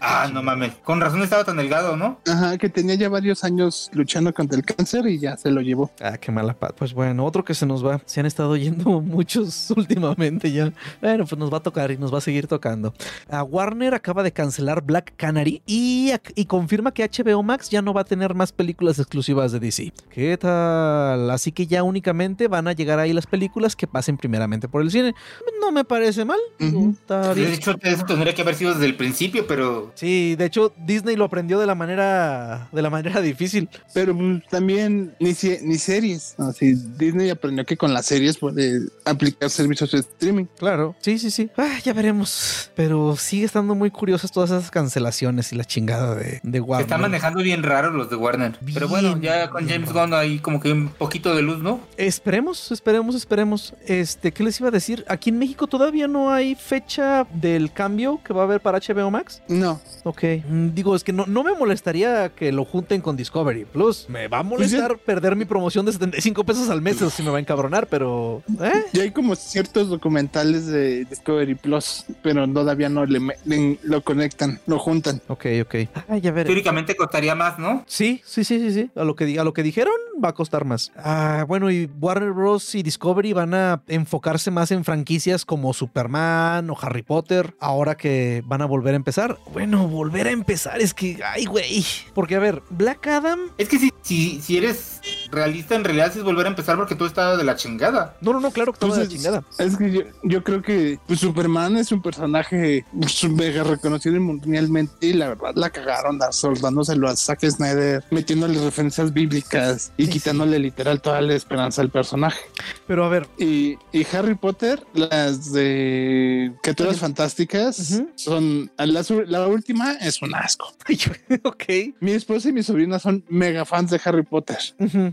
Ah, 0.00 0.30
no 0.32 0.42
mames. 0.42 0.74
Con 0.84 1.00
razón 1.00 1.22
estaba 1.22 1.44
tan 1.44 1.56
delgado, 1.56 1.96
¿no? 1.96 2.20
Ajá, 2.26 2.58
que 2.58 2.68
tenía 2.68 2.94
ya 2.94 3.08
varios 3.08 3.44
años 3.44 3.90
luchando 3.92 4.32
contra 4.32 4.58
el 4.58 4.64
cáncer 4.64 5.06
y 5.06 5.18
ya 5.18 5.36
se 5.36 5.50
lo 5.50 5.60
llevó. 5.60 5.90
Ah, 6.12 6.16
qué 6.18 6.32
mala 6.32 6.54
pat. 6.54 6.74
Pues 6.76 6.94
bueno, 6.94 7.24
otro 7.24 7.44
que 7.44 7.54
se 7.54 7.66
nos 7.66 7.84
va. 7.84 8.00
Se 8.06 8.20
han 8.20 8.26
estado 8.26 8.56
yendo 8.56 9.00
muchos 9.02 9.70
últimamente 9.70 10.50
ya. 10.52 10.72
Bueno, 11.00 11.26
pues 11.26 11.38
nos 11.38 11.52
va 11.52 11.59
a 11.59 11.62
tocar 11.62 11.90
y 11.90 11.96
nos 11.98 12.12
va 12.12 12.18
a 12.18 12.20
seguir 12.22 12.46
tocando. 12.46 12.94
A 13.28 13.42
Warner 13.42 13.94
acaba 13.94 14.22
de 14.22 14.32
cancelar 14.32 14.82
Black 14.82 15.12
Canary 15.16 15.62
y, 15.66 16.12
y 16.34 16.44
confirma 16.46 16.92
que 16.92 17.09
HBO 17.09 17.42
Max 17.42 17.68
ya 17.70 17.82
no 17.82 17.92
va 17.92 18.02
a 18.02 18.04
tener 18.04 18.34
más 18.34 18.52
películas 18.52 18.98
exclusivas 18.98 19.52
de 19.52 19.61
DC. 19.61 19.92
¿Qué 20.11 20.36
tal? 20.38 21.30
Así 21.30 21.52
que 21.52 21.66
ya 21.66 21.82
únicamente 21.82 22.48
van 22.48 22.68
a 22.68 22.72
llegar 22.72 22.98
ahí 22.98 23.12
las 23.12 23.26
películas 23.26 23.76
que 23.76 23.86
pasen 23.86 24.16
primeramente 24.16 24.68
por 24.68 24.82
el 24.82 24.90
cine. 24.90 25.14
No 25.61 25.72
me 25.72 25.84
parece 25.84 26.24
mal. 26.24 26.38
Está 26.59 27.34
bien. 27.34 27.48
De 27.48 27.54
hecho, 27.54 27.76
eso 27.82 28.04
tendría 28.06 28.34
que 28.34 28.42
haber 28.42 28.54
sido 28.54 28.72
desde 28.72 28.86
el 28.86 28.96
principio, 28.96 29.46
pero 29.46 29.92
Sí, 29.94 30.36
de 30.36 30.44
hecho 30.46 30.72
Disney 30.86 31.16
lo 31.16 31.24
aprendió 31.24 31.59
de 31.59 31.66
la 31.66 31.74
manera 31.74 32.68
de 32.72 32.82
la 32.82 32.90
manera 32.90 33.20
difícil. 33.20 33.68
Pero 33.94 34.16
pues, 34.16 34.42
también 34.48 35.14
ni, 35.20 35.34
se- 35.34 35.61
ni 35.62 35.76
series. 35.89 36.34
Así, 36.39 36.74
Disney 36.97 37.30
aprendió 37.30 37.64
que 37.64 37.76
con 37.76 37.93
las 37.95 38.07
series 38.07 38.36
puede 38.39 38.82
aplicar 39.05 39.51
servicios 39.51 39.91
de 39.91 39.99
streaming. 40.01 40.45
Claro, 40.59 40.95
sí, 41.01 41.18
sí, 41.18 41.30
sí. 41.30 41.51
Ah, 41.57 41.78
ya 41.82 41.93
veremos. 41.93 42.70
Pero 42.76 43.16
sigue 43.16 43.47
estando 43.47 43.74
muy 43.74 43.91
curiosas 43.91 44.30
todas 44.30 44.51
esas 44.51 44.70
cancelaciones 44.70 45.53
y 45.53 45.57
la 45.57 45.64
chingada 45.64 46.14
de, 46.14 46.41
de 46.43 46.59
se 46.59 46.61
Warner. 46.61 46.84
están 46.86 47.01
manejando 47.01 47.43
bien 47.43 47.62
raros 47.62 47.95
los 47.95 48.11
de 48.11 48.16
Warner. 48.16 48.59
Pero 48.74 48.89
bueno, 48.89 49.18
ya 49.20 49.49
con 49.51 49.68
James 49.68 49.89
raro. 49.93 50.01
Gunn 50.07 50.14
hay 50.14 50.39
como 50.41 50.61
que 50.61 50.72
un 50.72 50.89
poquito 50.91 51.34
de 51.34 51.43
luz, 51.43 51.59
¿no? 51.62 51.80
Esperemos, 51.97 52.70
esperemos, 52.72 53.14
esperemos. 53.14 53.74
Este, 53.86 54.32
¿qué 54.32 54.43
les 54.45 54.59
iba 54.61 54.68
a 54.68 54.72
decir? 54.72 55.05
Aquí 55.09 55.30
en 55.30 55.39
México 55.39 55.66
todavía 55.66 56.07
no 56.09 56.30
hay 56.30 56.55
fecha 56.55 57.26
del 57.34 57.72
cambio 57.72 58.20
que 58.24 58.32
va 58.34 58.43
a 58.43 58.45
haber 58.45 58.61
para 58.61 58.78
HBO 58.78 59.11
Max. 59.11 59.43
No, 59.49 59.80
Ok. 60.05 60.22
Mm, 60.49 60.68
Digo, 60.74 60.95
es 60.95 61.03
que 61.05 61.12
no, 61.12 61.26
no 61.26 61.43
me 61.45 61.55
molestaría 61.55 62.28
que 62.30 62.53
lo 62.53 62.64
junten 62.64 63.01
con 63.01 63.16
Discovery 63.16 63.64
Plus. 63.64 64.07
Me 64.09 64.28
va 64.28 64.39
a 64.39 64.43
Pues 64.49 64.70
molestar 64.72 64.99
perder 64.99 65.34
mi 65.36 65.45
promoción 65.45 65.77
de 65.86 65.92
75 65.92 66.44
pesos 66.44 66.70
al 66.70 66.82
mes, 66.82 66.96
eso 66.96 67.10
sí 67.10 67.22
me 67.22 67.30
va 67.30 67.38
a 67.38 67.40
encabronar, 67.40 67.86
pero. 67.88 68.42
¿eh? 68.60 68.84
ya 68.92 69.02
hay 69.02 69.10
como 69.10 69.34
ciertos 69.34 69.88
documentales 69.88 70.66
de 70.66 71.04
Discovery 71.04 71.54
Plus, 71.54 72.04
pero 72.22 72.46
todavía 72.48 72.88
no 72.88 73.06
le, 73.06 73.78
lo 73.82 74.02
conectan, 74.02 74.60
lo 74.66 74.78
juntan. 74.78 75.20
Ok, 75.28 75.46
ok. 75.62 75.74
Teóricamente 76.20 76.96
costaría 76.96 77.34
más, 77.34 77.58
¿no? 77.58 77.84
Sí, 77.86 78.22
sí, 78.24 78.44
sí, 78.44 78.58
sí, 78.58 78.72
sí. 78.72 78.90
A 78.96 79.04
lo 79.04 79.14
que, 79.14 79.38
a 79.38 79.44
lo 79.44 79.52
que 79.52 79.62
dijeron 79.62 79.94
va 80.22 80.30
a 80.30 80.34
costar 80.34 80.64
más. 80.64 80.92
Ah, 80.96 81.44
bueno, 81.46 81.70
y 81.70 81.90
Warner 82.00 82.32
Bros. 82.32 82.74
y 82.74 82.82
Discovery 82.82 83.32
van 83.32 83.54
a 83.54 83.82
enfocarse 83.88 84.50
más 84.50 84.70
en 84.70 84.84
franquicias 84.84 85.44
como 85.44 85.72
Superman 85.72 86.68
o 86.70 86.76
Harry 86.80 87.02
Potter, 87.02 87.54
ahora 87.60 87.96
que 87.96 88.42
van 88.46 88.62
a 88.62 88.66
volver 88.66 88.94
a 88.94 88.96
empezar. 88.96 89.38
Bueno, 89.52 89.88
volver 89.88 90.26
a 90.26 90.30
empezar 90.30 90.80
es 90.80 90.94
que, 90.94 91.18
ay, 91.24 91.44
güey. 91.44 91.84
Porque, 92.14 92.36
a 92.36 92.38
ver, 92.38 92.62
Black 92.70 93.06
Adam... 93.06 93.38
Es 93.58 93.68
que 93.68 93.78
si, 93.78 93.92
si, 94.02 94.40
si 94.40 94.56
eres 94.56 94.97
realista, 95.30 95.74
en 95.74 95.84
realidad 95.84 96.11
sí 96.12 96.18
es 96.18 96.24
volver 96.24 96.46
a 96.46 96.50
empezar 96.50 96.76
porque 96.76 96.94
todo 96.94 97.06
está 97.09 97.36
de 97.36 97.44
la 97.44 97.56
chingada. 97.56 98.16
No, 98.20 98.32
no, 98.32 98.40
no, 98.40 98.50
claro 98.50 98.72
que 98.72 98.76
estaba 98.76 98.94
de 98.94 98.98
la 98.98 99.04
Entonces, 99.04 99.22
chingada. 99.22 99.44
Es 99.59 99.76
que 99.76 99.90
yo, 99.92 100.02
yo 100.22 100.44
creo 100.44 100.62
que 100.62 100.98
pues, 101.06 101.20
Superman 101.20 101.76
es 101.76 101.92
un 101.92 102.02
personaje 102.02 102.84
pues, 102.98 103.24
mega 103.28 103.62
reconocido 103.64 104.20
mundialmente 104.20 105.06
y 105.06 105.12
la 105.12 105.28
verdad 105.28 105.52
la 105.54 105.70
cagaron 105.70 106.18
soldándoselo 106.30 107.09
a 107.09 107.16
Zack 107.16 107.44
Snyder, 107.44 108.04
metiéndole 108.11 108.62
referencias 108.62 109.12
bíblicas 109.12 109.92
y 109.96 110.06
Sí, 110.06 110.12
quitándole 110.12 110.59
literal 110.59 111.00
toda 111.00 111.20
la 111.20 111.34
esperanza 111.34 111.82
al 111.82 111.90
personaje. 111.90 112.40
Pero, 112.86 113.04
a 113.04 113.09
ver, 113.09 113.26
Y, 113.38 113.76
y 113.92 114.06
Harry 114.12 114.34
Potter, 114.34 114.82
las 114.94 115.52
de 115.52 116.52
criaturas 116.62 116.92
Oye. 116.94 117.00
fantásticas, 117.00 118.02
son 118.16 118.70
la 118.78 119.46
última 119.46 119.92
es 119.94 120.22
un 120.22 120.34
asco. 120.34 120.72
ok. 121.44 121.64
Mi 122.00 122.12
esposa 122.12 122.48
y 122.48 122.52
mi 122.52 122.62
sobrina 122.62 122.98
son 122.98 123.24
mega 123.28 123.64
fans 123.64 123.90
de 123.90 124.00
Harry 124.04 124.22
Potter. 124.22 124.59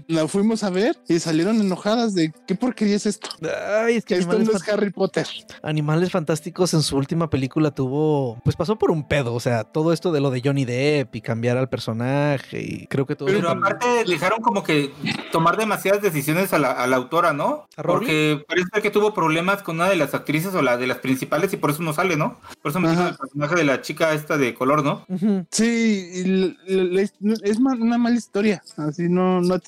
La 0.07 0.27
fuimos 0.27 0.63
a 0.63 0.69
ver 0.69 0.97
y 1.07 1.19
salieron 1.19 1.59
enojadas 1.61 2.13
de 2.15 2.31
qué 2.47 2.55
porquería 2.55 2.95
es 2.95 3.05
esto. 3.05 3.29
Ay, 3.83 3.95
es 3.97 4.05
que 4.05 4.15
Esto 4.15 4.37
no 4.39 4.51
es 4.51 4.67
Harry 4.69 4.89
Potter. 4.91 5.27
Animales 5.63 6.11
Fantásticos 6.11 6.73
en 6.73 6.81
su 6.81 6.95
última 6.97 7.29
película 7.29 7.71
tuvo, 7.71 8.39
pues 8.43 8.55
pasó 8.55 8.77
por 8.77 8.91
un 8.91 9.07
pedo, 9.07 9.33
o 9.33 9.39
sea, 9.39 9.63
todo 9.63 9.93
esto 9.93 10.11
de 10.11 10.21
lo 10.21 10.31
de 10.31 10.41
Johnny 10.43 10.65
Depp 10.65 11.15
y 11.15 11.21
cambiar 11.21 11.57
al 11.57 11.69
personaje 11.69 12.61
y 12.61 12.87
creo 12.87 13.05
que 13.05 13.15
todo 13.15 13.27
Pero 13.27 13.39
eso- 13.39 13.49
aparte 13.49 13.85
dejaron 14.07 14.41
como 14.41 14.63
que 14.63 14.91
tomar 15.31 15.57
demasiadas 15.57 16.01
decisiones 16.01 16.53
a 16.53 16.59
la, 16.59 16.71
a 16.71 16.87
la 16.87 16.95
autora, 16.97 17.33
¿no? 17.33 17.67
Porque 17.75 18.43
parece 18.47 18.67
ser 18.73 18.81
que 18.81 18.91
tuvo 18.91 19.13
problemas 19.13 19.61
con 19.63 19.75
una 19.75 19.89
de 19.89 19.95
las 19.95 20.13
actrices 20.13 20.53
o 20.55 20.61
la 20.61 20.77
de 20.77 20.87
las 20.87 20.99
principales 20.99 21.53
y 21.53 21.57
por 21.57 21.71
eso 21.71 21.83
no 21.83 21.93
sale, 21.93 22.15
¿no? 22.17 22.39
Por 22.61 22.71
eso 22.71 22.79
me 22.79 22.89
Ajá. 22.89 23.09
el 23.09 23.15
personaje 23.15 23.55
de 23.55 23.63
la 23.63 23.81
chica 23.81 24.13
esta 24.13 24.37
de 24.37 24.53
color, 24.53 24.83
¿no? 24.83 25.05
Sí, 25.51 26.09
l- 26.25 26.55
l- 26.67 27.01
l- 27.21 27.35
es 27.43 27.57
una 27.59 27.97
mala 27.97 28.15
historia. 28.15 28.63
Así 28.77 29.03
no, 29.09 29.41
no 29.41 29.59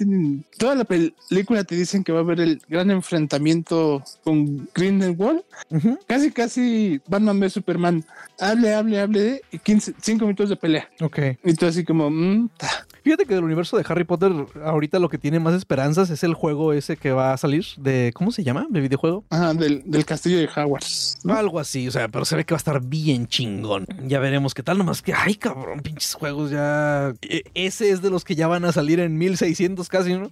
Toda 0.58 0.76
la 0.76 0.86
película 0.86 1.64
te 1.64 1.76
dicen 1.76 2.04
que 2.04 2.12
va 2.12 2.20
a 2.20 2.22
haber 2.22 2.40
el 2.40 2.62
gran 2.68 2.90
enfrentamiento 2.92 4.04
con 4.24 4.70
Grindelwald. 4.74 5.44
Ujú. 5.70 6.00
Casi, 6.08 6.32
casi 6.32 7.02
Batman 7.08 7.40
v 7.40 7.50
Superman. 7.50 8.06
Hable, 8.40 8.74
hable, 8.74 9.00
hable. 9.00 9.42
Y 9.52 9.60
15, 9.60 9.94
5 10.02 10.26
minutos 10.26 10.50
de 10.50 10.56
pelea. 10.56 10.90
Ok. 11.02 11.20
Y 11.44 11.54
tú 11.54 11.66
así 11.66 11.84
como, 11.84 12.10
mm, 12.10 12.50
ta. 12.58 12.87
Fíjate 13.08 13.26
que 13.26 13.36
del 13.36 13.46
universo 13.46 13.78
de 13.78 13.86
Harry 13.88 14.04
Potter, 14.04 14.34
ahorita 14.66 15.00
lo 15.00 15.08
que 15.08 15.18
tiene 15.18 15.40
más 15.40 15.54
esperanzas 15.54 16.10
es 16.10 16.26
el 16.26 16.34
juego 16.34 16.74
ese 16.74 16.98
que 16.98 17.14
va 17.14 17.32
a 17.32 17.38
salir 17.38 17.64
de. 17.78 18.12
¿Cómo 18.14 18.34
se 18.34 18.44
llama? 18.44 18.68
¿De 18.70 18.82
videojuego? 18.82 19.24
Ajá, 19.30 19.54
del, 19.54 19.82
del 19.86 20.04
castillo 20.04 20.38
de 20.40 20.50
Hogwarts. 20.54 21.20
¿no? 21.24 21.34
Algo 21.34 21.58
así, 21.62 21.88
o 21.88 21.92
sea, 21.92 22.10
pero 22.10 22.26
se 22.26 22.36
ve 22.36 22.44
que 22.44 22.54
va 22.54 22.58
a 22.58 22.60
estar 22.60 22.82
bien 22.82 23.26
chingón. 23.28 23.88
Ya 24.08 24.20
veremos 24.20 24.54
qué 24.54 24.62
tal, 24.62 24.78
nomás 24.78 25.02
que, 25.02 25.14
ay, 25.14 25.36
cabrón, 25.36 25.80
pinches 25.80 26.16
juegos 26.16 26.52
ya. 26.52 27.14
E- 27.22 27.44
ese 27.54 27.92
es 27.92 28.02
de 28.02 28.10
los 28.10 28.26
que 28.26 28.36
ya 28.36 28.48
van 28.48 28.66
a 28.66 28.74
salir 28.74 29.00
en 29.00 29.18
1600 29.18 29.88
casi, 29.88 30.14
¿no? 30.16 30.30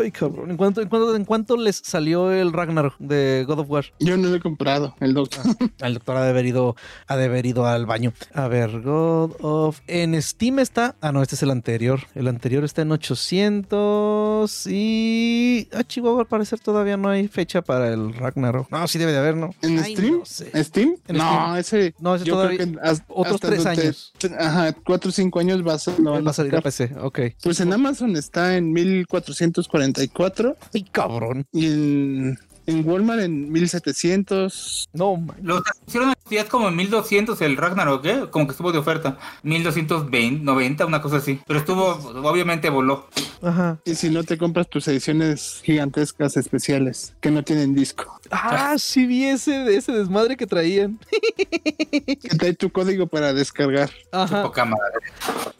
Ay, 0.00 0.10
cabrón. 0.12 0.50
¿En 0.50 0.56
cuánto, 0.56 0.80
en 0.80 0.88
cuánto, 0.88 1.14
en 1.14 1.26
cuánto 1.26 1.58
les 1.58 1.76
salió 1.76 2.32
el 2.32 2.54
Ragnar 2.54 2.94
de 3.00 3.44
God 3.46 3.58
of 3.58 3.70
War? 3.70 3.84
Yo 4.00 4.16
no 4.16 4.30
lo 4.30 4.36
he 4.36 4.40
comprado, 4.40 4.94
el 5.00 5.12
doctor. 5.12 5.44
El 5.80 5.92
doctor 5.92 6.16
ha 6.16 6.24
de 6.24 6.30
haber 6.30 6.46
ido, 6.46 6.74
ha 7.06 7.18
de 7.18 7.26
haber 7.26 7.44
ido 7.44 7.66
al 7.66 7.84
baño. 7.84 8.14
A 8.32 8.48
ver, 8.48 8.80
God 8.80 9.32
of... 9.42 9.80
En 9.88 10.20
Steam 10.22 10.58
está... 10.58 10.96
Ah, 11.02 11.12
no, 11.12 11.20
este 11.20 11.34
es 11.34 11.42
el 11.42 11.50
anterior. 11.50 11.81
El 12.14 12.28
anterior 12.28 12.64
está 12.64 12.82
en 12.82 12.92
800 12.92 14.66
y... 14.66 15.68
Ah, 15.72 15.82
Chihuahua, 15.84 16.20
al 16.20 16.26
parecer 16.26 16.60
todavía 16.60 16.96
no 16.96 17.08
hay 17.08 17.28
fecha 17.28 17.62
para 17.62 17.92
el 17.92 18.14
Ragnarok. 18.14 18.70
No, 18.70 18.86
sí 18.88 18.98
debe 18.98 19.12
de 19.12 19.18
haber, 19.18 19.36
¿no? 19.36 19.54
¿En 19.62 19.78
Ay, 19.78 19.94
Steam? 19.96 20.18
no 20.18 20.24
sé. 20.24 20.64
¿Steam? 20.64 20.94
En 21.08 21.16
no, 21.16 21.24
Steam. 21.24 21.56
ese. 21.56 21.94
No, 21.98 22.14
ese 22.14 22.24
yo 22.24 22.34
todavía- 22.34 22.58
creo 22.58 22.72
que 22.72 22.78
has- 22.88 23.02
otros 23.08 23.34
hasta 23.34 23.48
tres 23.48 23.66
años. 23.66 24.12
Ajá, 24.38 24.72
cuatro 24.72 25.08
o 25.08 25.12
cinco 25.12 25.40
años 25.40 25.66
va 25.66 25.74
a 25.74 25.78
ser. 25.78 25.94
van 26.00 26.24
Va 26.26 26.30
a 26.30 26.34
salir 26.34 26.54
a. 26.56 26.60
PC, 26.60 26.92
ok. 27.00 27.18
Pues 27.42 27.60
en 27.60 27.72
Amazon 27.72 28.16
está 28.16 28.56
en 28.56 28.72
1444 28.72 30.56
Ay, 30.74 30.82
cabrón. 30.84 31.46
y 31.52 31.66
en, 31.66 32.38
en 32.72 32.88
Walmart 32.88 33.20
en 33.20 33.50
1700. 33.50 34.88
No, 34.92 35.16
man. 35.16 35.36
Lo 35.42 35.62
hicieron 35.86 36.12
días 36.28 36.46
como 36.46 36.68
en 36.68 36.76
1200 36.76 37.40
el 37.42 37.56
Ragnarok, 37.56 38.04
¿eh? 38.06 38.24
Como 38.30 38.46
que 38.46 38.52
estuvo 38.52 38.72
de 38.72 38.78
oferta. 38.78 39.18
1220, 39.42 40.44
90, 40.44 40.86
una 40.86 41.02
cosa 41.02 41.16
así. 41.18 41.40
Pero 41.46 41.58
estuvo, 41.58 41.88
obviamente 42.28 42.70
voló. 42.70 43.08
Ajá. 43.42 43.78
Y 43.84 43.94
si 43.94 44.10
no 44.10 44.24
te 44.24 44.38
compras 44.38 44.68
tus 44.68 44.88
ediciones 44.88 45.60
gigantescas 45.62 46.36
especiales 46.36 47.14
que 47.20 47.30
no 47.30 47.42
tienen 47.42 47.74
disco, 47.74 48.20
Ah, 48.34 48.76
sí 48.78 49.06
vi 49.06 49.24
ese, 49.24 49.76
ese 49.76 49.92
desmadre 49.92 50.36
que 50.36 50.46
traían. 50.46 50.98
que 51.10 52.16
trae 52.38 52.54
tu 52.54 52.70
código 52.70 53.06
para 53.06 53.32
descargar. 53.34 53.90
Ajá. 54.10 54.42
Poca 54.42 54.64
madre. 54.64 55.00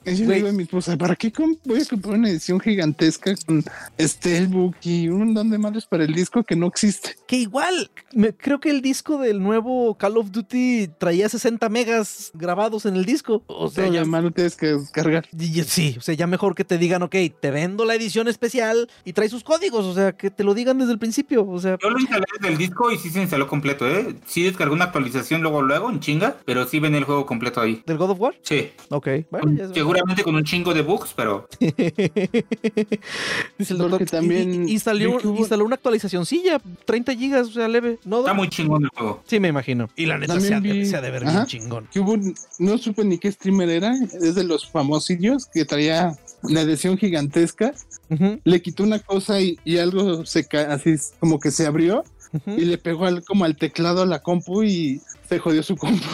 Yo 0.04 0.24
le 0.26 0.36
digo 0.36 0.48
a 0.48 0.52
mi 0.52 0.64
esposa, 0.64 0.96
¿para 0.96 1.14
qué 1.14 1.32
voy 1.64 1.80
a 1.80 1.84
comprar 1.84 2.14
una 2.14 2.28
edición 2.28 2.58
gigantesca 2.58 3.32
con 3.46 3.62
Steelbook 4.00 4.74
y 4.82 5.08
un 5.08 5.18
montón 5.26 5.50
de 5.50 5.58
madres 5.58 5.86
para 5.86 6.04
el 6.04 6.12
disco 6.12 6.42
que 6.42 6.56
no 6.56 6.66
existe? 6.66 7.14
Que 7.26 7.36
igual, 7.36 7.90
me- 8.12 8.34
creo 8.34 8.58
que 8.58 8.70
el 8.70 8.82
disco 8.82 9.18
del 9.18 9.40
nuevo 9.40 9.94
Call 9.96 10.16
of 10.16 10.30
Duty 10.32 10.88
traía 10.98 11.28
60 11.28 11.68
megas 11.68 12.30
grabados 12.34 12.84
en 12.86 12.96
el 12.96 13.04
disco. 13.04 13.44
O 13.46 13.70
sea, 13.70 13.86
ya, 13.88 14.02
lo 14.04 14.30
tienes 14.32 14.56
que 14.56 14.74
descargar. 14.74 15.26
y- 15.38 15.60
y- 15.60 15.64
sí, 15.64 15.94
o 15.98 16.00
sea, 16.00 16.14
ya 16.14 16.26
mejor 16.26 16.54
que 16.56 16.64
te 16.64 16.78
digan, 16.78 17.02
ok, 17.02 17.14
te 17.40 17.50
vendo 17.50 17.84
la 17.84 17.94
edición 17.94 18.26
especial 18.28 18.88
y 19.04 19.12
trae 19.12 19.28
sus 19.28 19.44
códigos, 19.44 19.84
o 19.84 19.94
sea, 19.94 20.12
que 20.12 20.30
te 20.30 20.42
lo 20.42 20.54
digan 20.54 20.78
desde 20.78 20.92
el 20.92 20.98
principio, 20.98 21.46
o 21.46 21.60
sea, 21.60 21.76
Yo 21.80 21.90
lo 21.90 21.98
instalé 22.00 22.24
desde 22.40 22.52
el 22.52 22.58
disco 22.68 22.90
y 22.90 22.98
sí 22.98 23.10
se 23.10 23.20
instaló 23.20 23.46
completo, 23.48 23.86
¿eh? 23.88 24.14
Sí 24.26 24.42
descargó 24.42 24.74
una 24.74 24.84
actualización 24.86 25.42
luego, 25.42 25.62
luego, 25.62 25.90
en 25.90 26.00
chinga, 26.00 26.36
pero 26.44 26.66
sí 26.66 26.78
ven 26.80 26.94
el 26.94 27.04
juego 27.04 27.26
completo 27.26 27.60
ahí. 27.60 27.82
del 27.86 27.98
God 27.98 28.10
of 28.10 28.20
War. 28.20 28.34
Sí. 28.42 28.70
Ok, 28.90 29.08
bueno, 29.30 29.46
Con- 29.46 29.56
ya 29.56 29.64
es- 29.64 29.70
seguramente 29.74 30.22
con 30.22 30.34
un 30.34 30.44
chingo 30.44 30.72
de 30.74 30.82
bugs, 30.82 31.12
pero 31.16 31.48
Dice 33.58 33.72
el 33.74 33.78
doctor, 33.78 34.04
también 34.06 34.64
y- 34.64 34.68
y- 34.68 34.72
instaló, 34.72 34.98
vi 35.12 35.18
que 35.18 35.28
hubo- 35.28 35.38
instaló 35.38 35.64
una 35.64 35.74
actualizacióncilla, 35.76 36.60
30 36.84 37.14
gigas, 37.14 37.48
o 37.48 37.52
sea, 37.52 37.68
leve. 37.68 37.98
No, 38.04 38.20
está 38.20 38.34
muy 38.34 38.48
chingón 38.48 38.84
el 38.84 38.90
juego. 38.90 39.22
Sí, 39.26 39.40
me 39.40 39.48
imagino. 39.48 39.88
Y 39.96 40.06
la 40.06 40.18
neta 40.18 40.40
se 40.40 40.54
ha, 40.54 40.60
de, 40.60 40.72
vi- 40.72 40.86
se 40.86 40.96
ha 40.96 41.00
de 41.00 41.10
ver 41.10 41.24
Ajá. 41.24 41.32
bien 41.32 41.46
chingón. 41.46 41.88
Que 41.92 42.00
hubo, 42.00 42.12
un- 42.12 42.34
no 42.58 42.78
supe 42.78 43.04
ni 43.04 43.18
qué 43.18 43.30
streamer 43.32 43.68
era, 43.70 43.94
es 43.94 44.34
de 44.34 44.44
los 44.44 44.68
famosillos 44.70 45.46
que 45.46 45.64
traía 45.64 46.16
una 46.42 46.62
edición 46.62 46.96
gigantesca, 46.98 47.72
le 48.44 48.60
quitó 48.62 48.82
una 48.82 48.98
cosa 48.98 49.40
y, 49.40 49.58
y 49.64 49.78
algo 49.78 50.26
se 50.26 50.46
ca- 50.46 50.72
así 50.74 50.94
como 51.20 51.38
que 51.40 51.50
se 51.50 51.66
abrió 51.66 52.04
y 52.46 52.64
le 52.64 52.78
pegó 52.78 53.06
al, 53.06 53.24
como 53.24 53.44
al 53.44 53.56
teclado 53.56 54.02
a 54.02 54.06
la 54.06 54.20
compu 54.20 54.62
y 54.62 55.00
se 55.28 55.38
jodió 55.38 55.62
su 55.62 55.76
compu. 55.76 56.04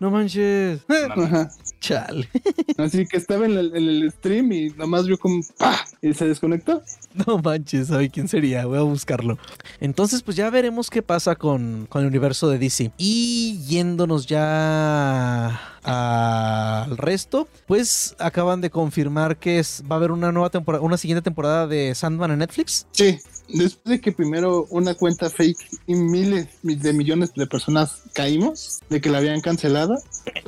No 0.00 0.10
manches. 0.10 0.80
Ajá. 0.88 1.50
Chale. 1.80 2.28
Así 2.76 3.06
que 3.06 3.16
estaba 3.16 3.46
en 3.46 3.56
el, 3.56 3.76
en 3.76 3.88
el 3.88 4.12
stream 4.12 4.52
y 4.52 4.70
nomás 4.70 5.06
vio 5.06 5.18
como 5.18 5.42
¡pah! 5.58 5.84
y 6.02 6.12
se 6.14 6.26
desconectó. 6.26 6.82
No 7.26 7.38
manches, 7.38 7.88
¿sabe 7.88 8.10
quién 8.10 8.28
sería? 8.28 8.66
Voy 8.66 8.78
a 8.78 8.82
buscarlo. 8.82 9.38
Entonces, 9.80 10.22
pues 10.22 10.36
ya 10.36 10.50
veremos 10.50 10.90
qué 10.90 11.02
pasa 11.02 11.36
con, 11.36 11.86
con 11.88 12.02
el 12.02 12.08
universo 12.08 12.48
de 12.48 12.58
DC. 12.58 12.92
Y 12.98 13.58
yéndonos 13.66 14.26
ya 14.26 15.60
al 15.82 16.96
resto, 16.96 17.48
pues 17.66 18.14
acaban 18.18 18.60
de 18.60 18.70
confirmar 18.70 19.38
que 19.38 19.58
es, 19.58 19.82
va 19.90 19.96
a 19.96 19.98
haber 19.98 20.10
una 20.10 20.32
nueva 20.32 20.50
temporada, 20.50 20.84
una 20.84 20.96
siguiente 20.96 21.22
temporada 21.22 21.66
de 21.66 21.94
Sandman 21.94 22.32
en 22.32 22.38
Netflix. 22.40 22.86
Sí, 22.92 23.18
después 23.48 23.84
de 23.84 24.00
que 24.00 24.12
primero 24.12 24.66
una 24.70 24.94
cuenta 24.94 25.30
fake 25.30 25.58
y 25.86 25.94
miles 25.94 26.48
de 26.62 26.92
millones 26.92 27.32
de 27.34 27.46
personas 27.46 28.02
caímos, 28.14 28.80
de 28.90 29.00
que 29.00 29.10
la 29.10 29.18
habían 29.18 29.40
cancelado, 29.40 29.96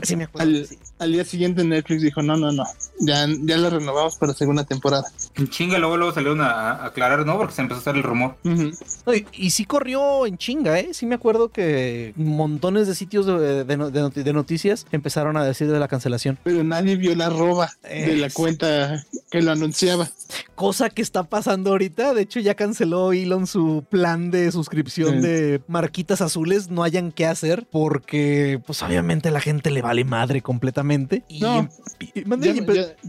Sí, 0.03 0.17
me 0.17 0.29
al, 0.39 0.69
al 0.99 1.13
día 1.13 1.25
siguiente 1.25 1.65
Netflix 1.65 2.03
dijo, 2.03 2.23
no, 2.23 2.37
no, 2.37 2.53
no, 2.53 2.65
ya, 3.01 3.27
ya 3.43 3.57
la 3.57 3.71
renovamos 3.71 4.17
para 4.17 4.35
segunda 4.35 4.65
temporada. 4.65 5.05
En 5.37 5.49
chinga 5.49 5.79
luego, 5.79 5.97
luego 5.97 6.13
salieron 6.13 6.41
a, 6.41 6.51
a 6.73 6.87
aclarar, 6.87 7.25
¿no? 7.25 7.37
Porque 7.39 7.55
se 7.55 7.63
empezó 7.63 7.79
a 7.79 7.81
hacer 7.81 7.97
el 7.97 8.03
rumor. 8.03 8.37
No, 8.45 9.15
y, 9.15 9.27
y 9.33 9.51
sí 9.51 9.65
corrió 9.65 10.27
en 10.27 10.37
chinga, 10.39 10.79
¿eh? 10.79 10.91
Sí 10.93 11.07
me 11.07 11.15
acuerdo 11.15 11.49
que 11.51 12.13
montones 12.17 12.87
de 12.87 12.95
sitios 12.95 13.27
de, 13.27 13.65
de 13.65 13.77
no- 13.77 13.91
de 13.91 14.01
noti- 14.03 14.23
de 14.23 14.33
noticias 14.33 14.87
empezaron 14.93 15.37
a 15.37 15.45
decir 15.45 15.71
de 15.71 15.79
la 15.79 15.89
cancelación. 15.89 16.39
Pero 16.45 16.63
nadie 16.65 16.97
vio 16.97 17.15
la 17.15 17.27
arroba 17.27 17.71
de 17.83 18.17
la 18.17 18.29
cuenta 18.31 19.05
que 19.31 19.41
lo 19.43 19.53
anunciaba. 19.53 20.11
Cosa 20.61 20.91
que 20.91 21.01
está 21.01 21.23
pasando 21.23 21.71
ahorita. 21.71 22.13
De 22.13 22.21
hecho, 22.21 22.39
ya 22.39 22.55
canceló 22.55 23.15
Elon 23.15 23.47
su 23.47 23.83
plan 23.89 24.31
de 24.31 24.53
suscripción 24.53 25.23
Sí. 25.23 25.27
de 25.27 25.63
marquitas 25.69 26.21
azules. 26.21 26.69
No 26.69 26.83
hayan 26.83 27.13
qué 27.13 27.25
hacer 27.25 27.67
porque, 27.73 28.61
pues, 28.67 28.83
obviamente 28.83 29.31
la 29.31 29.41
gente 29.41 29.71
le 29.71 29.81
vale 29.81 30.05
madre 30.05 30.43
completamente. 30.43 31.25
Y, 31.29 31.41
No. 31.41 31.67
y- 31.99 32.25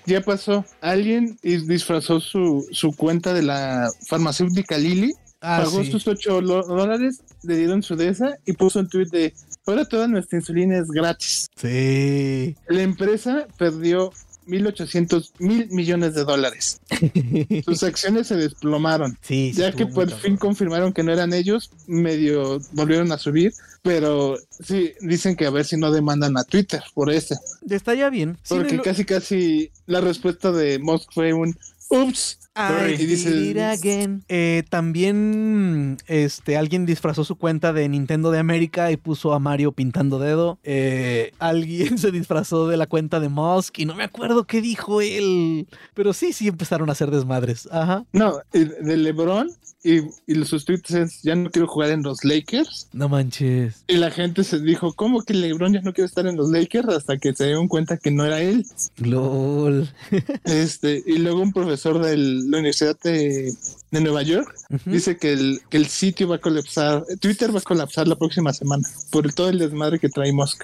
Ya, 0.05 0.21
pasó. 0.21 0.63
Alguien 0.79 1.37
disfrazó 1.43 2.21
su, 2.21 2.65
su 2.71 2.95
cuenta 2.95 3.33
de 3.33 3.41
la 3.41 3.89
farmacéutica 4.07 4.77
Lili, 4.77 5.11
Ah, 5.41 5.61
pagó 5.65 5.83
sí. 5.83 5.91
sus 5.91 6.07
8 6.07 6.39
dólares, 6.39 7.19
le 7.43 7.57
dieron 7.57 7.83
su 7.83 7.97
de 7.97 8.07
esa 8.07 8.37
y 8.45 8.53
puso 8.53 8.79
un 8.79 8.87
tweet 8.87 9.07
de 9.11 9.33
ahora 9.65 9.83
toda 9.83 10.07
nuestra 10.07 10.37
insulina 10.39 10.77
es 10.77 10.87
gratis. 10.87 11.47
Sí. 11.57 12.55
La 12.69 12.81
empresa 12.83 13.45
perdió 13.57 14.11
1.800 14.51 15.31
mil 15.39 15.67
millones 15.69 16.13
de 16.13 16.23
dólares. 16.25 16.79
Sus 17.65 17.83
acciones 17.83 18.27
se 18.27 18.35
desplomaron. 18.35 19.17
Sí, 19.21 19.51
sí, 19.53 19.61
Ya 19.61 19.71
que 19.71 19.85
por 19.87 20.11
fin 20.11 20.37
confirmaron 20.37 20.93
que 20.93 21.03
no 21.03 21.11
eran 21.13 21.33
ellos, 21.33 21.71
medio 21.87 22.59
volvieron 22.73 23.11
a 23.11 23.17
subir, 23.17 23.53
pero 23.81 24.37
sí, 24.63 24.91
dicen 25.01 25.35
que 25.35 25.45
a 25.45 25.49
ver 25.49 25.65
si 25.65 25.77
no 25.77 25.91
demandan 25.91 26.37
a 26.37 26.43
Twitter 26.43 26.83
por 26.93 27.09
ese. 27.09 27.37
Estaría 27.69 28.09
bien. 28.09 28.37
Sí, 28.43 28.55
Porque 28.55 28.77
lo- 28.77 28.83
casi 28.83 29.05
casi 29.05 29.71
la 29.87 30.01
respuesta 30.01 30.51
de 30.51 30.77
Musk 30.79 31.11
fue 31.13 31.33
un 31.33 31.57
ups. 31.89 32.37
I 32.55 32.93
Y 33.01 33.05
dice- 33.05 33.63
again. 33.63 34.23
Eh, 34.27 34.63
también 34.69 35.97
este, 36.07 36.57
alguien 36.57 36.85
disfrazó 36.85 37.23
su 37.23 37.37
cuenta 37.37 37.71
de 37.71 37.87
Nintendo 37.87 38.29
de 38.29 38.39
América 38.39 38.91
y 38.91 38.97
puso 38.97 39.33
a 39.33 39.39
Mario 39.39 39.71
pintando 39.71 40.19
dedo. 40.19 40.59
Eh, 40.63 41.31
alguien 41.39 41.97
se 41.97 42.11
disfrazó 42.11 42.67
de 42.67 42.75
la 42.75 42.87
cuenta 42.87 43.19
de 43.21 43.29
Musk 43.29 43.79
y 43.79 43.85
no 43.85 43.95
me 43.95 44.03
acuerdo 44.03 44.43
qué 44.45 44.61
dijo 44.61 44.99
él. 45.01 45.67
Pero 45.93 46.11
sí, 46.11 46.33
sí 46.33 46.49
empezaron 46.49 46.89
a 46.89 46.91
hacer 46.91 47.09
desmadres. 47.09 47.69
Ajá. 47.71 48.05
No, 48.11 48.39
de 48.51 48.97
LeBron 48.97 49.49
y, 49.83 50.01
y 50.27 50.45
sus 50.45 50.65
tweets 50.65 50.91
es 50.91 51.21
ya 51.21 51.35
no 51.35 51.49
quiero 51.49 51.67
jugar 51.67 51.91
en 51.91 52.03
los 52.03 52.23
Lakers. 52.23 52.87
No 52.93 53.09
manches. 53.09 53.83
Y 53.87 53.97
la 53.97 54.11
gente 54.11 54.43
se 54.43 54.59
dijo, 54.59 54.93
¿cómo 54.93 55.23
que 55.23 55.33
LeBron 55.33 55.73
ya 55.73 55.81
no 55.81 55.93
quiere 55.93 56.07
estar 56.07 56.27
en 56.27 56.35
los 56.35 56.49
Lakers? 56.49 56.89
Hasta 56.89 57.17
que 57.17 57.33
se 57.33 57.45
dieron 57.45 57.67
cuenta 57.67 57.97
que 57.97 58.11
no 58.11 58.25
era 58.25 58.41
él. 58.41 58.65
LOL. 58.97 59.89
Este, 60.43 61.01
y 61.05 61.17
luego 61.17 61.41
un 61.41 61.53
profesor 61.53 61.99
de 62.03 62.17
la 62.17 62.57
Universidad 62.57 62.97
de, 63.03 63.53
de 63.91 64.01
Nueva 64.01 64.21
York 64.23 64.53
dice 64.85 65.17
que 65.17 65.33
el, 65.33 65.61
que 65.69 65.77
el 65.77 65.87
sitio 65.87 66.27
va 66.27 66.37
a 66.37 66.39
colapsar, 66.39 67.03
Twitter 67.19 67.53
va 67.53 67.59
a 67.59 67.63
colapsar 67.63 68.07
la 68.07 68.15
próxima 68.15 68.53
semana 68.53 68.87
por 69.09 69.31
todo 69.33 69.49
el 69.49 69.59
desmadre 69.59 69.99
que 69.99 70.09
trae 70.09 70.31
Musk. 70.31 70.63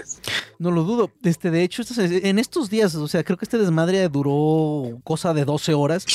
No 0.60 0.72
lo 0.72 0.84
dudo. 0.84 1.12
Este, 1.24 1.52
de 1.52 1.64
hecho, 1.64 1.84
en 1.98 2.40
estos 2.40 2.70
días, 2.70 2.96
o 2.96 3.08
sea, 3.08 3.24
creo 3.24 3.38
que 3.38 3.46
este 3.46 3.58
desmadre 3.58 4.08
duró 4.10 5.00
cosa 5.04 5.34
de 5.34 5.46
12 5.46 5.74
horas, 5.74 6.06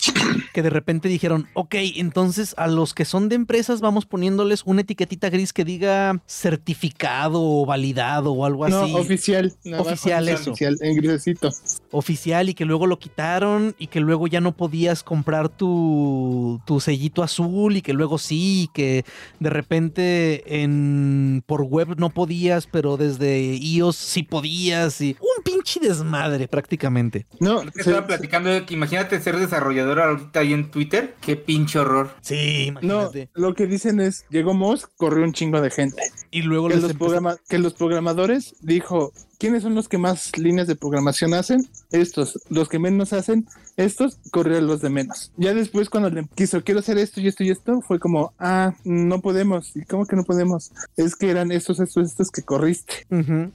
que 0.52 0.62
de 0.62 0.70
repente 0.70 1.08
dijeron, 1.08 1.48
ok, 1.54 1.74
entonces 1.96 2.54
a 2.56 2.66
los 2.66 2.91
que 2.94 3.04
son 3.04 3.28
de 3.28 3.36
empresas 3.36 3.80
vamos 3.80 4.06
poniéndoles 4.06 4.62
una 4.64 4.82
etiquetita 4.82 5.30
gris 5.30 5.52
que 5.52 5.64
diga 5.64 6.20
certificado 6.26 7.40
o 7.42 7.66
validado 7.66 8.32
o 8.32 8.44
algo 8.44 8.68
No, 8.68 8.82
así. 8.84 8.94
oficial. 8.94 9.52
nada 9.64 9.82
más 9.84 9.92
Oficial, 9.94 10.28
eso. 10.28 10.50
Oficial, 10.50 10.76
en 10.80 10.96
grisecito. 10.96 11.50
Oficial 11.92 12.48
y 12.48 12.54
que 12.54 12.64
luego 12.64 12.86
lo 12.86 12.98
quitaron 12.98 13.74
y 13.78 13.86
que 13.86 14.00
luego 14.00 14.26
ya 14.26 14.40
no 14.40 14.56
podías 14.56 15.02
comprar 15.04 15.48
tu, 15.48 16.60
tu 16.66 16.80
sellito 16.80 17.22
azul 17.22 17.76
y 17.76 17.82
que 17.82 17.92
luego 17.92 18.18
sí, 18.18 18.62
y 18.64 18.68
que 18.68 19.04
de 19.40 19.50
repente 19.50 20.62
en 20.62 21.42
por 21.46 21.62
web 21.62 21.94
no 21.98 22.10
podías, 22.10 22.66
pero 22.66 22.96
desde 22.96 23.54
iOS 23.56 23.96
sí 23.96 24.22
podías 24.22 25.00
y 25.00 25.16
un 25.20 25.42
pinche 25.44 25.80
desmadre 25.80 26.48
prácticamente. 26.48 27.26
No, 27.40 27.60
Que 27.62 27.70
se- 27.82 27.90
estaba 27.90 28.06
platicando 28.06 28.50
de 28.50 28.64
que 28.64 28.74
imagínate 28.74 29.20
ser 29.20 29.36
desarrollador 29.38 30.00
ahorita 30.00 30.40
ahí 30.40 30.52
en 30.52 30.70
Twitter. 30.70 31.14
Qué 31.20 31.36
pinche 31.36 31.78
horror. 31.78 32.14
Sí, 32.22 32.70
no, 32.80 32.80
imagínate. 33.02 33.28
lo 33.34 33.54
que 33.54 33.66
dicen 33.66 34.00
es, 34.00 34.24
llegó 34.30 34.54
Musk, 34.54 34.90
corrió 34.96 35.24
un 35.24 35.32
chingo 35.32 35.60
de 35.60 35.70
gente. 35.70 36.02
y 36.30 36.42
luego 36.42 36.68
Que 36.68 36.76
los, 36.76 36.84
empezó- 36.84 36.98
programa- 36.98 37.36
que 37.48 37.58
los 37.58 37.74
programadores 37.74 38.54
dijo, 38.62 39.12
¿quiénes 39.42 39.64
son 39.64 39.74
los 39.74 39.88
que 39.88 39.98
más 39.98 40.38
líneas 40.38 40.68
de 40.68 40.76
programación 40.76 41.34
hacen? 41.34 41.68
Estos. 41.90 42.38
Los 42.48 42.68
que 42.68 42.78
menos 42.78 43.12
hacen, 43.12 43.48
estos, 43.76 44.18
corrieron 44.30 44.66
los 44.66 44.80
de 44.80 44.90
menos. 44.90 45.32
Ya 45.36 45.54
después 45.54 45.88
cuando 45.90 46.10
le 46.10 46.26
quiso, 46.34 46.62
quiero 46.62 46.80
hacer 46.80 46.98
esto 46.98 47.20
y 47.20 47.28
esto 47.28 47.42
y 47.44 47.50
esto, 47.50 47.80
fue 47.80 47.98
como, 47.98 48.32
ah, 48.38 48.74
no 48.84 49.20
podemos. 49.20 49.74
¿Y 49.76 49.84
cómo 49.84 50.06
que 50.06 50.16
no 50.16 50.24
podemos? 50.24 50.70
Es 50.96 51.16
que 51.16 51.30
eran 51.30 51.52
estos, 51.52 51.80
estos, 51.80 52.08
estos 52.10 52.30
que 52.30 52.42
corriste. 52.42 53.06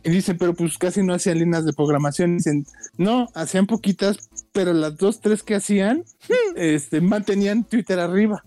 Y 0.03 0.09
dicen, 0.09 0.37
pero 0.37 0.53
pues 0.53 0.77
casi 0.77 1.03
no 1.03 1.13
hacían 1.13 1.39
líneas 1.39 1.65
de 1.65 1.73
programación. 1.73 2.37
Dicen, 2.37 2.65
no, 2.97 3.27
hacían 3.35 3.67
poquitas, 3.67 4.17
pero 4.53 4.73
las 4.73 4.97
dos, 4.97 5.21
tres 5.21 5.43
que 5.43 5.55
hacían, 5.55 6.03
este, 6.55 7.01
mantenían 7.01 7.63
Twitter 7.63 7.99
arriba. 7.99 8.43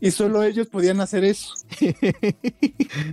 Y 0.00 0.10
solo 0.10 0.42
ellos 0.42 0.66
podían 0.68 1.00
hacer 1.00 1.24
eso. 1.24 1.54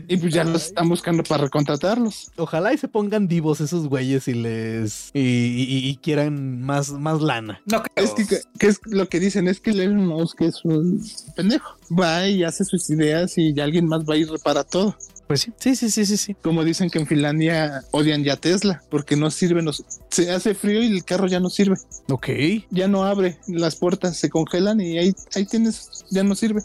Y 0.08 0.18
pues 0.18 0.34
ya 0.34 0.44
los 0.44 0.66
están 0.68 0.90
buscando 0.90 1.24
para 1.24 1.44
recontratarlos. 1.46 2.32
Ojalá 2.38 2.74
y 2.74 2.78
se 2.78 2.88
pongan 2.88 3.28
divos 3.28 3.62
esos 3.62 3.88
güeyes 3.88 4.28
y 4.28 4.34
les 4.34 5.10
y, 5.14 5.20
y- 5.22 5.90
y 5.90 5.98
quieran 5.98 6.62
más, 6.62 6.92
más 6.92 7.22
lana. 7.22 7.62
No. 7.66 7.82
Es 7.96 8.12
que, 8.12 8.26
que 8.58 8.68
es 8.68 8.80
lo 8.86 9.08
que 9.08 9.20
dicen, 9.20 9.48
es 9.48 9.60
que 9.60 9.72
Elon 9.72 10.08
Musk 10.08 10.42
es 10.42 10.66
un 10.66 11.06
pendejo. 11.36 11.78
Va 11.92 12.28
y 12.28 12.44
hace 12.44 12.66
sus 12.66 12.90
ideas 12.90 13.38
y 13.38 13.54
ya 13.54 13.66
alguien 13.66 13.88
más 13.88 14.04
va 14.04 14.18
y 14.18 14.24
repara 14.26 14.64
todo. 14.64 14.96
Pues 15.28 15.42
sí, 15.42 15.54
sí, 15.58 15.76
sí, 15.76 15.90
sí, 15.90 16.06
sí, 16.06 16.18
sí. 16.18 16.36
Como 16.42 16.64
dicen 16.64 16.90
que 16.90 17.00
en 17.00 17.08
Finlandia 17.08 17.84
odian 17.92 18.24
ya 18.24 18.36
Tesla 18.36 18.84
porque 18.90 19.16
no 19.16 19.30
sirven 19.32 19.66
los... 19.66 19.84
Se 20.10 20.32
hace 20.32 20.56
frío 20.56 20.82
y 20.82 20.88
el 20.88 21.04
carro 21.06 21.28
ya 21.28 21.40
no 21.40 21.50
sirve. 21.50 21.76
Ok. 22.10 22.30
Ya 22.72 22.88
no 22.88 23.04
abre, 23.04 23.38
las 23.48 23.76
puertas 23.76 24.18
se 24.18 24.30
congelan 24.30 24.82
y 24.82 24.98
ahí, 24.98 25.16
ahí 25.36 25.46
tienes, 25.46 26.06
ya 26.10 26.24
no 26.24 26.36
sirve. 26.36 26.64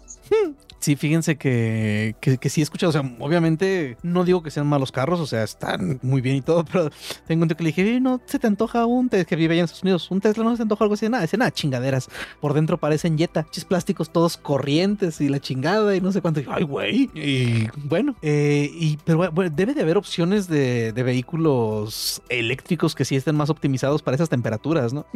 Sí, 0.81 0.97
fíjense 0.97 1.37
que, 1.37 2.15
que, 2.21 2.39
que 2.39 2.49
sí 2.49 2.61
he 2.61 2.65
escuchado, 2.65 2.91
o 2.91 2.93
sea, 2.93 3.17
obviamente 3.19 3.97
no 4.03 4.25
digo 4.25 4.43
que 4.43 4.51
sean 4.51 4.67
malos 4.67 4.93
carros, 4.93 5.19
o 5.21 5.27
sea, 5.27 5.43
están 5.43 5.99
muy 6.03 6.21
bien 6.21 6.37
y 6.37 6.41
todo, 6.43 6.65
pero 6.73 6.91
tengo 7.27 7.43
un 7.43 7.49
tío 7.49 7.57
que 7.57 7.65
le 7.65 7.69
dije, 7.71 7.83
"Oye, 7.83 8.01
no 8.01 8.21
se 8.27 8.39
te 8.39 8.47
antoja 8.47 8.87
un 8.87 9.09
Tesla 9.09 9.25
que 9.25 9.37
vive 9.37 9.55
allá 9.55 9.61
en 9.61 9.65
Estados 9.65 9.83
Unidos, 9.83 10.11
un 10.11 10.21
Tesla 10.21 10.45
no 10.45 10.51
se 10.53 10.59
te 10.59 10.63
antoja 10.63 10.85
algo 10.85 10.95
así, 10.95 11.09
nada, 11.09 11.23
dice 11.23 11.37
nada, 11.37 11.51
chingaderas, 11.51 12.09
por 12.41 12.55
dentro 12.55 12.79
parecen 12.79 13.19
Jetta, 13.19 13.47
chis 13.51 13.65
plásticos 13.65 14.11
todos 14.11 14.37
corrientes 14.37 15.21
y 15.21 15.29
la 15.29 15.41
chingada 15.41 15.97
y 15.97 16.01
no 16.01 16.13
sé 16.13 16.21
cuánto, 16.23 16.41
Y 16.41 16.47
ay, 16.49 16.63
güey, 16.65 17.11
y 17.15 17.69
bueno, 17.77 18.17
eh, 18.23 18.71
y, 18.73 18.99
pero 19.05 19.31
bueno, 19.33 19.51
debe 19.55 19.75
de 19.75 19.83
haber 19.83 19.97
opciones 19.97 20.47
de, 20.49 20.93
de 20.93 21.03
vehículos 21.03 22.23
eléctricos 22.29 22.95
que 22.95 23.05
sí 23.05 23.17
estén 23.17 23.37
más 23.37 23.51
optimizados 23.51 24.03
para 24.03 24.15
esas 24.15 24.29
temperaturas, 24.29 24.93
¿no? 24.93 25.07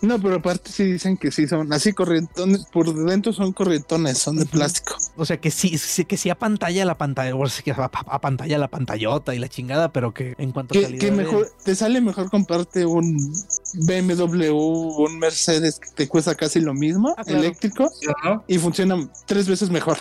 No, 0.00 0.18
pero 0.20 0.36
aparte 0.36 0.70
sí 0.70 0.84
dicen 0.84 1.16
que 1.16 1.30
sí 1.30 1.46
son 1.46 1.72
así 1.72 1.92
corrientones, 1.92 2.66
por 2.72 2.92
dentro 2.94 3.32
son 3.32 3.52
corrientones, 3.52 4.18
son 4.18 4.36
de 4.36 4.46
plástico. 4.46 4.96
O 5.16 5.24
sea, 5.24 5.38
que 5.40 5.50
sí, 5.50 5.76
que 6.06 6.16
sí 6.16 6.30
apantalla 6.30 6.84
la 6.84 6.96
pantalla, 6.98 7.34
o 7.34 7.46
sea, 7.48 7.62
que 7.62 7.70
a, 7.72 7.84
a 7.84 8.20
pantalla 8.20 8.58
la 8.58 8.68
pantallota 8.68 9.34
y 9.34 9.38
la 9.38 9.48
chingada, 9.48 9.92
pero 9.92 10.12
que 10.14 10.34
en 10.38 10.52
cuanto 10.52 10.72
a 10.74 10.78
Que, 10.78 10.82
calidad 10.82 11.00
que 11.00 11.10
de- 11.10 11.16
mejor, 11.16 11.52
te 11.64 11.74
sale 11.74 12.00
mejor 12.00 12.30
comprarte 12.30 12.86
un 12.86 13.32
BMW, 13.74 14.50
un 14.52 15.18
Mercedes 15.18 15.78
que 15.78 15.88
te 15.94 16.08
cuesta 16.08 16.34
casi 16.34 16.60
lo 16.60 16.74
mismo, 16.74 17.14
Ah, 17.16 17.24
claro. 17.24 17.40
eléctrico, 17.40 17.90
¿no? 18.24 18.44
y 18.48 18.58
funciona 18.58 19.08
tres 19.26 19.48
veces 19.48 19.70
mejor. 19.70 19.98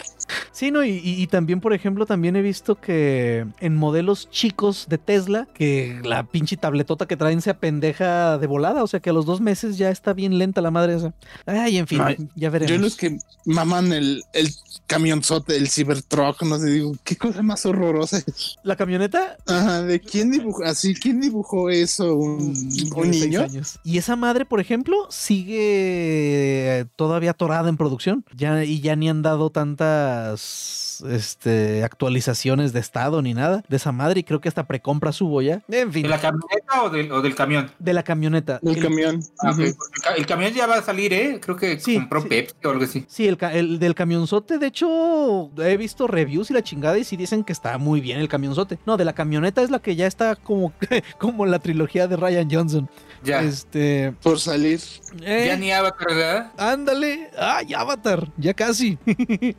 Sí, 0.52 0.72
no, 0.72 0.84
y, 0.84 0.92
y- 0.92 1.22
y 1.22 1.28
también, 1.28 1.60
por 1.62 1.74
ejemplo, 1.74 2.06
también 2.06 2.36
he 2.36 2.42
visto 2.42 2.76
que 2.76 3.46
en 3.60 3.76
modelos 3.76 4.30
chicos 4.30 4.86
de 4.90 4.98
Tesla, 4.98 5.48
que 5.54 6.00
la 6.04 6.24
pinche 6.24 6.58
tabletota 6.58 7.08
que 7.08 7.18
traen 7.18 7.42
se 7.42 7.50
apendeja 7.50 8.38
de 8.38 8.46
volada, 8.48 8.84
o 8.84 8.88
sea 8.88 9.00
que 9.00 9.10
a 9.10 9.14
los 9.14 9.26
dos 9.26 9.42
meses 9.42 9.78
ya 9.78 9.90
está 9.90 10.14
bien 10.14 10.38
lenta 10.38 10.62
la 10.62 10.70
madre 10.72 10.96
esa. 10.96 11.14
Ay, 11.46 11.78
en 11.78 11.88
fin, 11.88 12.02
Ay, 12.02 12.18
ya 12.36 12.50
veremos. 12.50 12.72
Yo 12.72 12.78
los 12.82 12.96
que 12.96 13.18
maman 13.46 13.92
el, 13.94 14.24
el 14.34 14.54
camionzote, 14.86 15.56
el 15.56 15.70
Cybertruck, 15.70 16.42
no 16.44 16.60
sé, 16.60 16.68
digo, 16.68 16.94
qué 17.04 17.16
cosa 17.16 17.42
más 17.42 17.66
horrorosa. 17.66 18.18
es? 18.18 18.58
La 18.64 18.76
camioneta, 18.76 19.38
Ajá, 19.48 19.82
¿de 19.84 20.00
quién 20.00 20.30
dibujó? 20.32 20.64
Así, 20.64 20.94
¿quién 20.94 21.22
dibujó 21.22 21.70
eso? 21.70 22.16
¿Un, 22.16 22.54
un 22.96 23.12
niño? 23.12 23.42
años. 23.44 23.59
Y 23.84 23.98
esa 23.98 24.16
madre, 24.16 24.46
por 24.46 24.60
ejemplo, 24.60 25.08
sigue 25.10 26.88
todavía 26.96 27.32
atorada 27.32 27.70
en 27.70 27.78
producción. 27.78 28.26
Ya, 28.36 28.64
y 28.64 28.82
ya 28.82 28.96
ni 28.96 29.10
han 29.10 29.22
dado 29.22 29.50
tantas 29.50 30.89
este, 31.02 31.84
actualizaciones 31.84 32.74
de 32.74 32.80
estado 32.80 33.22
ni 33.22 33.34
nada 33.34 33.64
de 33.68 33.76
esa 33.78 33.92
madre. 33.92 34.20
Y 34.22 34.24
creo 34.24 34.42
que 34.42 34.48
hasta 34.50 34.66
precompra 34.68 35.12
subo 35.12 35.42
ya. 35.42 35.62
En 35.70 35.92
fin, 35.92 36.04
¿De 36.04 36.10
la 36.10 36.20
camioneta 36.20 36.84
o 36.84 36.90
del, 36.90 37.12
o 37.12 37.22
del 37.22 37.36
camión? 37.36 37.72
de 37.80 37.94
la 37.94 38.04
camioneta. 38.04 38.60
El 38.64 38.78
El- 38.78 38.84
camión. 38.84 39.20
Ah, 39.40 39.54
el, 39.58 39.76
ca- 40.04 40.14
el 40.16 40.26
camión 40.26 40.54
ya 40.54 40.68
va 40.68 40.76
a 40.78 40.82
salir, 40.82 41.14
¿eh? 41.14 41.40
Creo 41.42 41.56
que 41.56 41.80
Sí, 41.80 41.96
compró 41.96 42.22
sí. 42.22 42.28
Pepsi 42.30 42.56
o 42.66 42.70
algo 42.70 42.84
así. 42.84 43.06
Sí, 43.08 43.28
el 43.28 43.80
del 43.80 43.96
camionzote, 43.96 44.58
de 44.58 44.68
hecho, 44.68 45.52
he 45.58 45.78
visto 45.78 46.08
reviews 46.08 46.50
y 46.50 46.54
la 46.54 46.62
chingada 46.64 46.98
y 46.98 47.04
sí 47.04 47.16
dicen 47.18 47.44
que 47.44 47.54
está 47.54 47.78
muy 47.78 48.02
bien 48.02 48.20
el 48.20 48.28
camionzote. 48.30 48.80
No, 48.86 48.98
de 48.98 49.06
la 49.06 49.14
camioneta 49.14 49.62
es 49.62 49.70
la 49.70 49.80
que 49.80 49.96
ya 49.96 50.08
está 50.08 50.36
como, 50.36 50.74
como 51.20 51.46
la 51.46 51.60
trilogía 51.60 52.08
de 52.08 52.16
Ryan 52.18 52.50
Johnson. 52.52 52.90
Ya. 53.24 53.42
Este... 53.42 54.14
Por 54.24 54.40
salir. 54.40 54.80
eh, 55.24 55.46
Ya 55.48 55.58
ni 55.58 55.72
Avatar, 55.72 56.08
¿verdad? 56.08 56.52
Ándale, 56.58 57.30
ay, 57.38 57.74
Avatar, 57.74 58.28
ya 58.38 58.54
casi. 58.54 58.98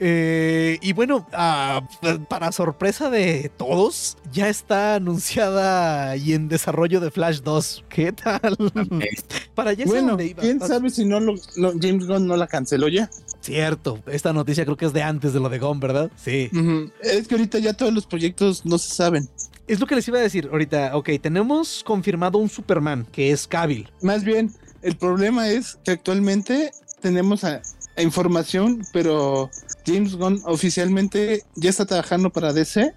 Eh, 0.00 0.67
y 0.82 0.92
bueno, 0.92 1.26
ah, 1.32 1.86
para 2.28 2.52
sorpresa 2.52 3.08
de 3.10 3.50
todos, 3.56 4.16
ya 4.32 4.48
está 4.48 4.96
anunciada 4.96 6.16
y 6.16 6.32
en 6.34 6.48
desarrollo 6.48 7.00
de 7.00 7.10
Flash 7.10 7.40
2. 7.40 7.84
¿Qué 7.88 8.12
tal? 8.12 8.56
para 9.54 9.70
allá 9.70 9.84
es 9.84 9.90
a 9.90 9.92
Bueno, 9.92 10.08
donde 10.10 10.26
iba. 10.26 10.42
quién 10.42 10.60
sabe 10.60 10.90
si 10.90 11.04
no 11.04 11.20
lo, 11.20 11.34
lo- 11.56 11.72
James 11.80 12.06
Gunn 12.06 12.26
no 12.26 12.36
la 12.36 12.46
canceló 12.46 12.88
ya. 12.88 13.08
Cierto, 13.40 14.00
esta 14.06 14.32
noticia 14.32 14.64
creo 14.64 14.76
que 14.76 14.86
es 14.86 14.92
de 14.92 15.02
antes 15.02 15.32
de 15.32 15.40
lo 15.40 15.48
de 15.48 15.58
Gon, 15.58 15.80
¿verdad? 15.80 16.10
Sí. 16.16 16.50
Es 17.02 17.28
que 17.28 17.34
ahorita 17.36 17.58
ya 17.60 17.72
todos 17.72 17.92
los 17.94 18.04
proyectos 18.06 18.66
no 18.66 18.78
se 18.78 18.94
saben. 18.94 19.28
Es 19.66 19.80
lo 19.80 19.86
que 19.86 19.94
les 19.94 20.06
iba 20.08 20.18
a 20.18 20.22
decir 20.22 20.48
ahorita. 20.50 20.96
Ok, 20.96 21.10
tenemos 21.22 21.82
confirmado 21.84 22.38
un 22.38 22.48
Superman 22.48 23.06
que 23.12 23.30
es 23.32 23.46
Cavill. 23.46 23.88
Más 24.02 24.24
bien, 24.24 24.52
el 24.82 24.96
problema 24.96 25.48
es 25.48 25.78
que 25.84 25.92
actualmente 25.92 26.72
tenemos 27.00 27.44
a 27.44 27.62
información, 28.02 28.82
pero 28.92 29.50
James 29.86 30.16
Gunn 30.16 30.40
oficialmente 30.44 31.42
ya 31.54 31.70
está 31.70 31.86
trabajando 31.86 32.30
para 32.30 32.52
DC, 32.52 32.94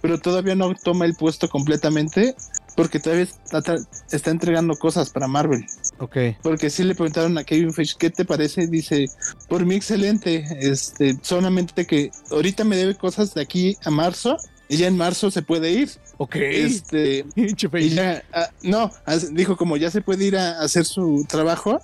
pero 0.00 0.18
todavía 0.18 0.54
no 0.54 0.74
toma 0.74 1.04
el 1.04 1.14
puesto 1.14 1.48
completamente 1.48 2.34
porque 2.76 2.98
todavía 2.98 3.24
está, 3.24 3.76
está 4.10 4.30
entregando 4.30 4.74
cosas 4.74 5.10
para 5.10 5.28
Marvel. 5.28 5.64
Ok. 5.98 6.16
Porque 6.42 6.70
sí 6.70 6.82
le 6.82 6.94
preguntaron 6.94 7.38
a 7.38 7.44
Kevin 7.44 7.72
Feige, 7.72 7.94
¿qué 7.98 8.10
te 8.10 8.24
parece? 8.24 8.66
Dice, 8.66 9.06
por 9.48 9.64
mí 9.64 9.76
excelente, 9.76 10.44
este, 10.60 11.16
solamente 11.22 11.86
que 11.86 12.10
ahorita 12.30 12.64
me 12.64 12.76
debe 12.76 12.94
cosas 12.96 13.34
de 13.34 13.42
aquí 13.42 13.76
a 13.84 13.90
marzo 13.90 14.36
y 14.68 14.78
ya 14.78 14.86
en 14.86 14.96
marzo 14.96 15.30
se 15.30 15.42
puede 15.42 15.70
ir. 15.70 15.90
Ok. 16.16 16.36
Este, 16.36 17.24
y 17.36 17.88
ya, 17.90 18.24
ah, 18.32 18.50
no, 18.62 18.90
dijo 19.32 19.56
como 19.56 19.76
ya 19.76 19.90
se 19.90 20.00
puede 20.00 20.24
ir 20.24 20.36
a 20.36 20.60
hacer 20.60 20.84
su 20.84 21.24
trabajo 21.28 21.80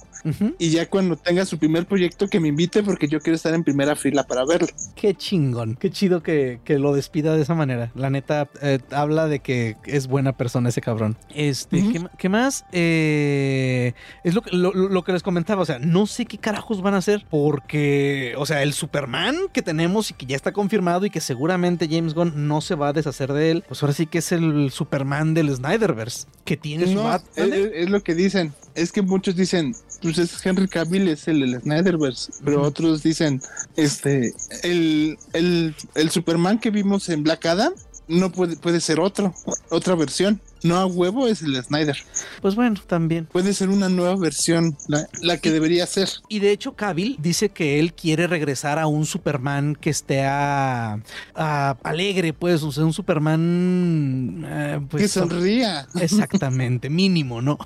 Y 0.58 0.70
ya 0.70 0.88
cuando 0.88 1.16
tenga 1.16 1.44
su 1.44 1.58
primer 1.58 1.86
proyecto 1.86 2.28
que 2.28 2.40
me 2.40 2.48
invite 2.48 2.82
porque 2.82 3.08
yo 3.08 3.20
quiero 3.20 3.36
estar 3.36 3.54
en 3.54 3.64
primera 3.64 3.96
fila 3.96 4.24
para 4.24 4.44
verlo. 4.44 4.68
Qué 4.96 5.14
chingón. 5.14 5.76
Qué 5.76 5.90
chido 5.90 6.22
que, 6.22 6.60
que 6.64 6.78
lo 6.78 6.92
despida 6.94 7.34
de 7.36 7.42
esa 7.42 7.54
manera. 7.54 7.90
La 7.94 8.10
neta, 8.10 8.48
eh, 8.62 8.78
habla 8.90 9.26
de 9.28 9.40
que 9.40 9.76
es 9.86 10.06
buena 10.06 10.36
persona 10.36 10.68
ese 10.68 10.80
cabrón. 10.80 11.16
Este. 11.34 11.82
¿qué, 12.18 12.28
más? 12.28 12.64
Eh, 12.72 13.92
es 14.24 14.34
lo, 14.34 14.42
que- 14.42 14.56
lo, 14.56 14.72
lo 14.72 15.04
que 15.04 15.12
les 15.12 15.22
comentaba. 15.22 15.62
O 15.62 15.66
sea, 15.66 15.78
no 15.78 16.06
sé 16.06 16.26
qué 16.26 16.38
carajos 16.38 16.82
van 16.82 16.94
a 16.94 16.98
hacer. 16.98 17.24
Porque, 17.30 18.34
o 18.36 18.46
sea, 18.46 18.62
el 18.62 18.72
Superman 18.72 19.36
que 19.52 19.62
tenemos 19.62 20.10
y 20.10 20.14
que 20.14 20.26
ya 20.26 20.36
está 20.36 20.52
confirmado 20.52 21.06
y 21.06 21.10
que 21.10 21.20
seguramente 21.20 21.88
James 21.90 22.14
Gunn 22.14 22.48
no 22.48 22.60
se 22.60 22.74
va 22.74 22.88
a 22.88 22.92
deshacer 22.92 23.32
de 23.32 23.50
él. 23.50 23.64
Pues 23.68 23.82
ahora 23.82 23.92
sí 23.94 24.06
que 24.06 24.18
es 24.18 24.32
el 24.32 24.70
Superman 24.70 25.34
del 25.34 25.54
Snyderverse. 25.54 26.26
Que 26.44 26.56
tiene 26.56 26.86
su 26.86 26.94
No, 26.94 27.14
es- 27.14 27.22
es 27.36 27.90
lo 27.90 28.02
que 28.02 28.14
dicen. 28.14 28.52
Es 28.74 28.92
que 28.92 29.02
muchos 29.02 29.36
dicen, 29.36 29.74
pues 30.02 30.18
es 30.18 30.44
Henry 30.44 30.68
Cavill, 30.68 31.08
es 31.08 31.28
el, 31.28 31.42
el 31.42 31.60
Snyderverse, 31.60 32.32
pero 32.44 32.62
otros 32.62 33.02
dicen, 33.02 33.42
este, 33.76 34.34
el, 34.62 35.18
el, 35.32 35.74
el 35.94 36.10
Superman 36.10 36.58
que 36.58 36.70
vimos 36.70 37.08
en 37.08 37.22
Black 37.22 37.46
Adam 37.46 37.72
no 38.08 38.32
puede, 38.32 38.56
puede 38.56 38.80
ser 38.80 39.00
otro, 39.00 39.34
otra 39.70 39.94
versión. 39.94 40.40
No 40.62 40.76
a 40.76 40.86
huevo 40.86 41.26
es 41.28 41.42
el 41.42 41.62
Snyder. 41.62 41.96
Pues 42.42 42.54
bueno, 42.54 42.80
también. 42.86 43.26
Puede 43.26 43.54
ser 43.54 43.68
una 43.70 43.88
nueva 43.88 44.16
versión, 44.16 44.76
la, 44.88 45.06
la 45.22 45.38
que 45.38 45.50
debería 45.50 45.86
ser. 45.86 46.08
Y 46.28 46.38
de 46.40 46.50
hecho, 46.52 46.74
Cavill 46.74 47.16
dice 47.18 47.48
que 47.48 47.78
él 47.80 47.94
quiere 47.94 48.26
regresar 48.26 48.78
a 48.78 48.86
un 48.86 49.06
Superman 49.06 49.76
que 49.80 49.90
esté 49.90 50.24
a, 50.24 51.00
a- 51.34 51.76
alegre, 51.82 52.32
pues, 52.32 52.62
o 52.62 52.72
sea, 52.72 52.84
un 52.84 52.92
Superman. 52.92 54.44
eh, 54.46 54.80
pues, 54.90 55.02
que 55.04 55.08
sonría. 55.08 55.86
Exactamente, 56.00 56.90
mínimo, 56.90 57.40
¿no? 57.42 57.58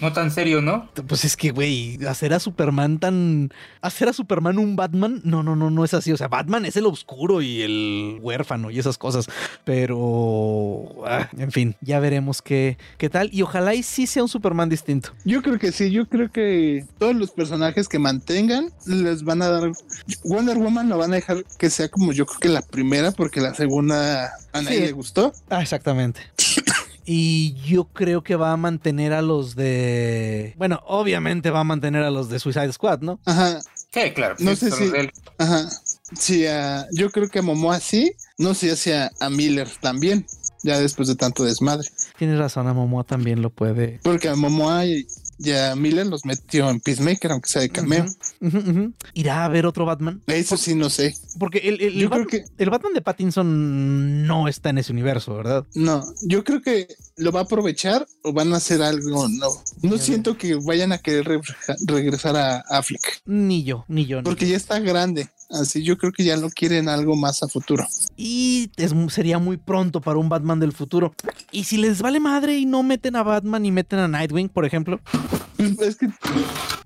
No 0.00 0.12
tan 0.12 0.30
serio, 0.30 0.60
¿no? 0.62 0.88
Pues 1.06 1.24
es 1.24 1.36
que, 1.36 1.50
güey, 1.50 1.98
hacer 2.06 2.32
a 2.34 2.40
Superman 2.40 2.98
tan. 2.98 3.50
Hacer 3.82 4.08
a 4.08 4.12
Superman 4.12 4.58
un 4.58 4.76
Batman, 4.76 5.20
no, 5.24 5.42
no, 5.42 5.54
no, 5.56 5.70
no 5.70 5.84
es 5.84 5.94
así. 5.94 6.12
O 6.12 6.16
sea, 6.16 6.28
Batman 6.28 6.64
es 6.64 6.76
el 6.76 6.86
oscuro 6.86 7.40
y 7.42 7.62
el 7.62 8.18
huérfano 8.20 8.70
y 8.70 8.78
esas 8.78 8.98
cosas. 8.98 9.26
Pero, 9.64 11.04
ah, 11.06 11.28
en 11.38 11.52
fin, 11.52 11.76
ya 11.80 11.99
veremos 12.00 12.42
qué, 12.42 12.76
qué 12.98 13.08
tal. 13.08 13.30
Y 13.32 13.42
ojalá 13.42 13.74
y 13.74 13.82
sí 13.82 14.06
sea 14.06 14.22
un 14.22 14.28
Superman 14.28 14.68
distinto. 14.68 15.10
Yo 15.24 15.42
creo 15.42 15.58
que 15.58 15.72
sí, 15.72 15.90
yo 15.90 16.06
creo 16.08 16.30
que 16.32 16.84
todos 16.98 17.14
los 17.14 17.30
personajes 17.30 17.88
que 17.88 17.98
mantengan 17.98 18.70
les 18.86 19.22
van 19.22 19.42
a 19.42 19.48
dar. 19.48 19.70
Wonder 20.24 20.58
Woman 20.58 20.88
lo 20.88 20.98
van 20.98 21.12
a 21.12 21.16
dejar 21.16 21.44
que 21.58 21.70
sea 21.70 21.88
como 21.88 22.12
yo 22.12 22.26
creo 22.26 22.40
que 22.40 22.48
la 22.48 22.62
primera, 22.62 23.12
porque 23.12 23.40
la 23.40 23.54
segunda 23.54 24.32
a 24.52 24.62
nadie 24.62 24.78
Sí. 24.78 24.84
le 24.86 24.92
gustó. 24.92 25.32
Ah, 25.48 25.62
exactamente. 25.62 26.20
Y 27.04 27.54
yo 27.64 27.84
creo 27.86 28.22
que 28.22 28.36
va 28.36 28.52
a 28.52 28.56
mantener 28.56 29.12
a 29.12 29.22
los 29.22 29.56
de. 29.56 30.54
Bueno, 30.58 30.80
obviamente 30.86 31.50
va 31.50 31.60
a 31.60 31.64
mantener 31.64 32.02
a 32.02 32.10
los 32.10 32.28
de 32.28 32.38
Suicide 32.38 32.72
Squad, 32.72 33.00
¿no? 33.00 33.18
Ajá, 33.24 33.60
Sí, 33.92 34.12
claro. 34.14 34.36
No 34.38 34.50
sí, 34.54 34.56
sé 34.56 34.70
si- 34.70 34.82
los 34.84 34.92
de 34.92 35.00
él. 35.00 35.12
ajá. 35.38 35.68
Sí, 36.16 36.46
a- 36.46 36.86
yo 36.92 37.10
creo 37.10 37.28
que 37.28 37.40
a 37.40 37.42
Momoa 37.42 37.80
sí, 37.80 38.12
no 38.38 38.54
sé 38.54 38.76
si 38.76 38.92
a 38.92 39.10
Miller 39.30 39.68
también, 39.80 40.24
ya 40.62 40.78
después 40.80 41.08
de 41.08 41.14
tanto 41.16 41.44
desmadre. 41.44 41.88
Tienes 42.18 42.38
razón, 42.38 42.66
a 42.68 42.74
Momoa 42.74 43.04
también 43.04 43.42
lo 43.42 43.50
puede. 43.50 44.00
Porque 44.02 44.28
a 44.28 44.36
Momoa 44.36 44.86
y, 44.86 45.06
y 45.38 45.52
a 45.52 45.74
Miller 45.76 46.06
los 46.06 46.24
metió 46.24 46.68
en 46.70 46.80
Peacemaker, 46.80 47.32
aunque 47.32 47.48
sea 47.48 47.62
de 47.62 47.70
cameo. 47.70 48.06
¿Irá 49.14 49.42
a 49.42 49.44
haber 49.46 49.66
otro 49.66 49.84
Batman? 49.84 50.22
Eso 50.26 50.56
sí, 50.56 50.74
no 50.74 50.90
sé. 50.90 51.14
Porque 51.38 51.58
el, 51.58 51.74
el- 51.80 51.80
el 51.80 51.92
Yo 51.94 52.10
creo 52.10 52.24
Batman, 52.24 52.26
que 52.28 52.62
el 52.62 52.70
Batman 52.70 52.94
de 52.94 53.00
Pattinson 53.02 54.26
no 54.26 54.48
está 54.48 54.70
en 54.70 54.78
ese 54.78 54.92
universo, 54.92 55.34
¿verdad? 55.34 55.66
no, 55.74 56.04
yo 56.22 56.44
creo 56.44 56.60
que 56.62 56.88
lo 57.16 57.32
va 57.32 57.40
a 57.40 57.42
aprovechar 57.44 58.06
o 58.22 58.32
van 58.32 58.52
a 58.52 58.56
hacer 58.56 58.82
algo. 58.82 59.28
No 59.82 59.96
Ya 59.96 59.98
siento 60.02 60.36
que 60.36 60.54
vayan 60.54 60.92
a 60.92 60.98
querer 60.98 61.26
re- 61.26 61.40
regresar 61.86 62.36
a 62.36 62.58
Affleck. 62.68 63.22
Ni 63.24 63.64
yo, 63.64 63.84
ni 63.88 64.06
yo. 64.06 64.18
ni 64.18 64.22
Porque 64.24 64.44
yo. 64.46 64.52
ya 64.52 64.56
está 64.56 64.78
grande. 64.80 65.28
Así 65.50 65.82
yo 65.82 65.98
creo 65.98 66.12
que 66.12 66.22
ya 66.24 66.36
no 66.36 66.48
quieren 66.50 66.88
algo 66.88 67.16
más 67.16 67.42
a 67.42 67.48
futuro. 67.48 67.84
Y 68.16 68.70
es 68.76 68.92
sería 69.12 69.38
muy 69.38 69.56
pronto 69.56 70.00
para 70.00 70.18
un 70.18 70.28
Batman 70.28 70.60
del 70.60 70.72
futuro. 70.72 71.12
Y 71.50 71.64
si 71.64 71.76
les 71.76 72.00
vale 72.00 72.20
madre 72.20 72.56
y 72.58 72.66
no 72.66 72.82
meten 72.82 73.16
a 73.16 73.22
Batman 73.22 73.66
y 73.66 73.72
meten 73.72 73.98
a 73.98 74.08
Nightwing, 74.08 74.48
por 74.48 74.64
ejemplo. 74.64 75.00
Pues 75.56 75.80
es 75.80 75.96
que 75.96 76.08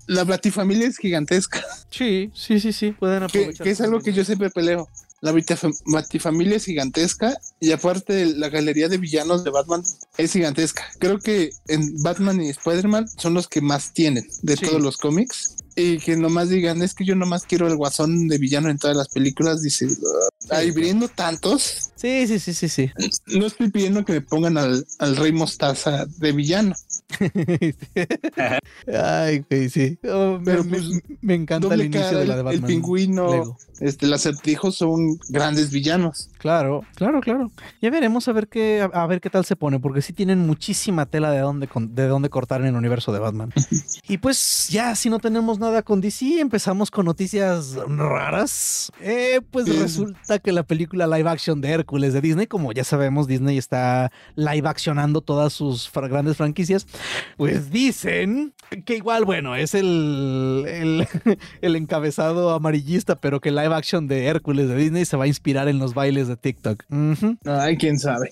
la 0.07 0.23
Batifamilia 0.23 0.87
es 0.87 0.97
gigantesca, 0.97 1.63
Sí, 1.89 2.29
sí, 2.33 2.59
sí, 2.59 2.73
sí, 2.73 2.91
pueden 2.91 3.23
aprovechar. 3.23 3.63
que 3.63 3.71
es 3.71 3.79
algo 3.81 4.01
que 4.01 4.11
yo 4.13 4.25
siempre 4.25 4.49
peleo. 4.49 4.89
La 5.21 5.31
Batifam- 5.31 5.75
Batifamilia 5.85 6.57
es 6.57 6.65
gigantesca 6.65 7.37
y 7.59 7.71
aparte 7.71 8.25
la 8.25 8.49
galería 8.49 8.89
de 8.89 8.97
villanos 8.97 9.43
de 9.43 9.49
Batman 9.49 9.81
es 10.17 10.33
gigantesca. 10.33 10.83
Creo 10.99 11.19
que 11.19 11.51
en 11.67 12.01
Batman 12.03 12.41
y 12.41 12.49
Spider-Man 12.49 13.07
son 13.17 13.33
los 13.33 13.47
que 13.47 13.61
más 13.61 13.93
tienen 13.93 14.27
de 14.41 14.57
Sí. 14.57 14.65
todos 14.65 14.81
los 14.81 14.97
cómics. 14.97 15.55
Y 15.77 15.97
que 15.97 16.15
nomás 16.15 16.47
digan, 16.49 16.81
es 16.81 16.93
que 16.93 17.03
yo 17.03 17.15
nomás 17.15 17.43
quiero 17.43 17.67
el 17.67 17.75
guasón 17.75 18.27
de 18.29 18.37
villano 18.37 18.69
en 18.69 18.77
todas 18.77 18.95
las 18.95 19.09
películas. 19.09 19.61
Dice, 19.61 19.87
ahí 20.49 20.71
viendo 20.71 21.07
tantos, 21.09 21.91
Sí, 21.95 22.27
sí, 22.27 22.39
sí, 22.39 22.53
sí, 22.53 22.69
sí. 22.69 22.91
no 23.27 23.45
estoy 23.47 23.71
pidiendo 23.71 24.05
que 24.05 24.13
me 24.13 24.21
pongan 24.21 24.57
al, 24.57 24.85
al 24.99 25.15
Rey 25.17 25.31
Mostaza 25.33 26.05
de 26.17 26.31
villano. 26.31 26.75
Ay, 28.87 29.43
güey, 29.49 29.69
sí. 29.69 29.97
Oh, 30.07 30.39
Pero, 30.43 30.63
me- 30.63 30.69
pues, 30.77 30.83
me 31.21 31.33
encanta 31.35 31.73
el 31.73 31.81
inicio 31.85 32.01
cara, 32.01 32.19
de 32.19 32.25
la 32.25 32.33
de 32.35 32.39
el, 32.39 32.45
Batman. 32.45 32.67
pingüino, 32.67 33.31
Lego. 33.31 33.57
este, 33.79 34.05
el 34.05 34.13
acertijo 34.13 34.71
son 34.71 35.17
grandes 35.29 35.71
villanos. 35.71 36.29
Claro, 36.45 36.85
claro, 36.93 37.21
claro. 37.21 37.51
Ya 37.81 37.89
veremos 37.89 38.27
a 38.27 38.31
ver 38.31 38.47
qué, 38.47 38.87
a, 38.93 39.07
ver 39.07 39.19
qué 39.19 39.31
tal 39.31 39.45
se 39.45 39.55
pone, 39.55 39.79
porque 39.79 40.03
sí 40.03 40.13
tienen 40.13 40.45
muchísima 40.45 41.07
tela 41.07 41.31
de 41.31 41.39
dónde, 41.39 41.67
con- 41.67 41.95
de 41.95 42.05
dónde 42.05 42.29
cortar 42.29 42.61
en 42.61 42.67
el 42.67 42.75
universo 42.75 43.11
de 43.11 43.17
Batman. 43.17 43.51
y 44.07 44.19
pues 44.19 44.67
ya, 44.69 44.93
si 44.93 45.09
no 45.09 45.17
tenemos 45.17 45.57
nada 45.57 45.81
con 45.81 46.01
DC, 46.01 46.39
empezamos 46.39 46.91
con 46.91 47.07
noticias 47.07 47.73
raras. 47.87 48.91
Eh, 49.01 49.41
pues 49.49 49.75
resulta 49.75 50.37
que 50.37 50.51
la 50.51 50.61
película 50.61 51.07
live 51.07 51.27
action 51.27 51.61
de 51.61 51.71
Hércules 51.71 52.13
de 52.13 52.21
Disney, 52.21 52.45
como 52.45 52.73
ya 52.73 52.83
sabemos, 52.83 53.25
Disney 53.25 53.57
está 53.57 54.11
live 54.35 54.69
accionando 54.69 55.21
todas 55.21 55.51
sus 55.51 55.91
grandes 55.91 56.37
franquicias, 56.37 56.85
pues 57.37 57.71
dicen 57.71 58.53
que 58.85 58.97
igual, 58.97 59.25
bueno, 59.25 59.55
es 59.55 59.73
el, 59.73 60.63
el, 60.67 61.07
el 61.61 61.75
encabezado 61.75 62.51
amarillista, 62.53 63.15
pero 63.15 63.41
que 63.41 63.49
live 63.49 63.73
action 63.73 64.07
de 64.07 64.27
Hércules 64.27 64.69
de 64.69 64.75
Disney 64.75 65.05
se 65.05 65.17
va 65.17 65.23
a 65.23 65.27
inspirar 65.27 65.67
en 65.67 65.79
los 65.79 65.95
bailes 65.95 66.27
de 66.27 66.34
TikTok. 66.35 66.83
Ujú. 66.89 67.37
Ay, 67.45 67.77
quién 67.77 67.99
sabe. 67.99 68.29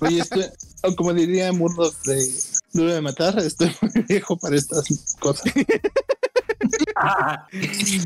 Oye, 0.00 0.20
estoy, 0.20 0.44
o 0.82 0.94
como 0.96 1.12
diría 1.12 1.52
Murdoch 1.52 1.94
de 2.04 2.26
Duro 2.72 2.94
de 2.94 3.00
Matar, 3.00 3.38
estoy 3.38 3.70
muy 3.80 4.02
viejo 4.08 4.36
para 4.36 4.56
estas 4.56 5.16
cosas. 5.20 5.52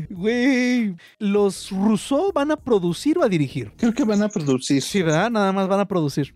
Güey, 0.09 0.95
los 1.17 1.71
Rousseau 1.71 2.31
van 2.33 2.51
a 2.51 2.57
producir 2.57 3.17
o 3.17 3.23
a 3.23 3.29
dirigir. 3.29 3.71
Creo 3.77 3.93
que 3.93 4.03
van 4.03 4.21
a 4.21 4.29
producir. 4.29 4.81
Sí, 4.81 5.01
¿verdad? 5.01 5.29
Nada 5.31 5.51
más 5.51 5.67
van 5.67 5.79
a 5.79 5.87
producir. 5.87 6.35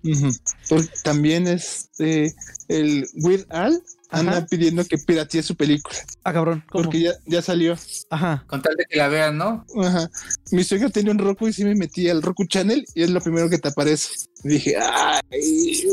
También 1.03 1.47
este 1.47 2.33
el 2.67 3.07
Weird 3.15 3.45
Al 3.49 3.81
anda 4.13 4.37
Ajá. 4.37 4.45
pidiendo 4.45 4.85
que 4.85 4.97
piratee 4.97 5.41
su 5.43 5.55
película. 5.55 5.97
Ah, 6.23 6.31
cabrón. 6.33 6.63
¿Cómo? 6.69 6.85
Porque 6.85 7.01
ya, 7.01 7.13
ya 7.25 7.41
salió. 7.41 7.75
Ajá. 8.09 8.43
Con 8.47 8.61
tal 8.61 8.75
de 8.75 8.85
que 8.85 8.97
la 8.97 9.07
vean, 9.07 9.37
¿no? 9.37 9.65
Ajá. 9.83 10.09
Mi 10.51 10.63
suegra 10.63 10.89
tenía 10.89 11.11
un 11.11 11.19
Roku 11.19 11.47
y 11.47 11.53
sí 11.53 11.65
me 11.65 11.75
metí 11.75 12.07
al 12.09 12.21
Roku 12.21 12.45
Channel 12.45 12.85
y 12.93 13.03
es 13.03 13.09
lo 13.09 13.21
primero 13.21 13.49
que 13.49 13.57
te 13.57 13.69
aparece. 13.69 14.09
Y 14.43 14.49
dije, 14.49 14.75
ay, 14.77 15.83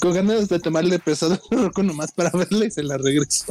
con 0.00 0.14
ganas 0.14 0.48
de 0.48 0.60
tomarle 0.60 0.98
pesado 0.98 1.38
nomás 1.82 2.12
para 2.12 2.30
verla 2.30 2.66
y 2.66 2.70
se 2.70 2.82
la 2.82 2.96
regreso. 2.96 3.46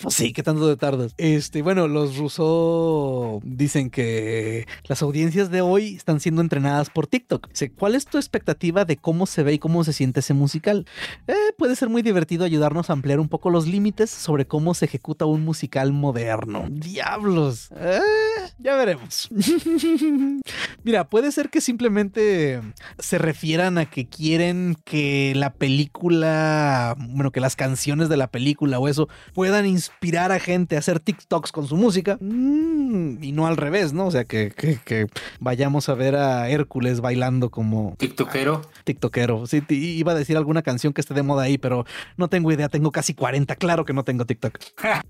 Pues 0.00 0.14
sí, 0.14 0.32
¿qué 0.32 0.42
tanto 0.42 0.68
de 0.68 0.76
tardas? 0.76 1.14
Este, 1.18 1.62
bueno, 1.62 1.88
los 1.88 2.16
Rousseau 2.16 3.40
dicen 3.44 3.90
que 3.90 4.66
las 4.84 5.02
audiencias 5.02 5.50
de 5.50 5.60
hoy 5.60 5.96
están 5.96 6.20
siendo 6.20 6.40
entrenadas 6.40 6.90
por 6.90 7.06
TikTok. 7.06 7.48
Dice, 7.48 7.72
¿cuál 7.72 7.94
es 7.94 8.06
tu 8.06 8.18
expectativa 8.18 8.84
de 8.84 8.96
cómo 8.96 9.26
se 9.26 9.42
ve 9.42 9.54
y 9.54 9.58
cómo 9.58 9.82
se 9.84 9.92
siente 9.92 10.20
ese 10.20 10.34
musical? 10.34 10.86
Eh, 11.26 11.34
puede 11.58 11.76
ser 11.76 11.88
muy 11.88 12.02
divertido 12.02 12.44
ayudarnos 12.44 12.90
a 12.90 12.92
ampliar 12.92 13.20
un 13.20 13.28
poco 13.28 13.50
los 13.50 13.66
límites 13.66 14.10
sobre 14.10 14.46
cómo 14.46 14.74
se 14.74 14.84
ejecuta 14.84 15.24
un 15.24 15.44
musical 15.44 15.92
moderno. 15.92 16.66
Diablos. 16.70 17.70
Eh, 17.76 18.00
ya 18.58 18.76
veremos. 18.76 19.28
Mira, 20.84 21.08
puede 21.08 21.32
ser 21.32 21.50
que 21.50 21.60
simplemente 21.60 22.60
se 22.98 23.18
refieran 23.18 23.78
a 23.78 23.86
que 23.86 24.06
quieren 24.06 24.76
que 24.84 25.32
la 25.36 25.52
película, 26.14 26.96
bueno, 26.98 27.30
que 27.30 27.40
las 27.40 27.56
canciones 27.56 28.08
de 28.08 28.16
la 28.16 28.26
película 28.28 28.78
o 28.78 28.88
eso 28.88 29.08
puedan 29.32 29.66
inspirar 29.66 30.32
a 30.32 30.38
gente 30.38 30.76
a 30.76 30.78
hacer 30.80 31.00
TikToks 31.00 31.52
con 31.52 31.66
su 31.66 31.76
música. 31.76 32.18
Mm, 32.20 33.22
y 33.22 33.32
no 33.32 33.46
al 33.46 33.56
revés, 33.56 33.92
¿no? 33.92 34.06
O 34.06 34.10
sea, 34.10 34.24
que, 34.24 34.50
que- 34.50 34.78
que 34.84 35.06
vayamos 35.40 35.88
a 35.88 35.94
ver 35.94 36.16
a 36.16 36.48
Hércules 36.48 37.00
bailando 37.00 37.50
como 37.50 37.94
TikTokero. 37.98 38.62
TikTokero. 38.84 39.46
Sí, 39.46 39.62
iba 39.68 40.12
a 40.12 40.14
decir 40.14 40.36
alguna 40.36 40.62
canción 40.62 40.92
que 40.92 41.00
esté 41.00 41.14
de 41.14 41.22
moda 41.22 41.44
ahí, 41.44 41.58
pero 41.58 41.84
no 42.16 42.28
tengo 42.28 42.52
idea. 42.52 42.68
Tengo 42.68 42.90
casi 42.90 43.14
40. 43.14 43.56
Claro 43.56 43.84
que 43.84 43.92
no 43.92 44.04
tengo 44.04 44.24
TikTok. 44.26 44.58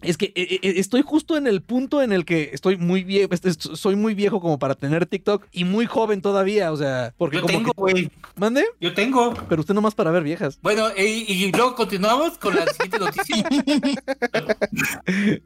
es 0.03 0.17
que 0.17 0.27
eh, 0.35 0.61
eh, 0.63 0.75
estoy 0.77 1.03
justo 1.03 1.37
en 1.37 1.47
el 1.47 1.63
punto 1.63 2.03
en 2.03 2.13
el 2.13 2.25
que 2.25 2.51
estoy 2.53 2.77
muy 2.77 3.05
viejo, 3.05 3.31
soy 3.59 3.97
muy 3.97 4.15
viejo 4.15 4.41
como 4.41 4.59
para 4.59 4.75
tener 4.75 5.07
TikTok 5.07 5.47
y 5.53 5.65
muy 5.65 5.87
joven 5.87 6.21
todavía. 6.23 6.73
O 6.73 6.77
sea, 6.77 7.13
porque 7.17 7.37
Yo 7.39 7.43
como 7.43 7.64
tengo, 7.73 7.87
que- 7.87 7.93
güey. 7.93 8.11
¿Mande? 8.37 8.65
Yo 8.81 8.93
tengo. 8.95 9.33
Pero 9.49 9.61
usted 9.61 9.75
nomás 9.75 9.95
para 9.95 10.11
ver 10.11 10.23
viejas. 10.25 10.59
Bueno, 10.63 10.89
y, 10.97 11.03
y 11.03 11.53
luego 11.53 11.75
continuamos 11.75 12.37
con 12.39 12.55
la 12.57 12.67
siguiente 12.67 12.99
noticia. 12.99 13.45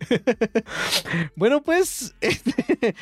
Bueno, 1.37 1.63
pues 1.63 2.15
este, 2.21 2.95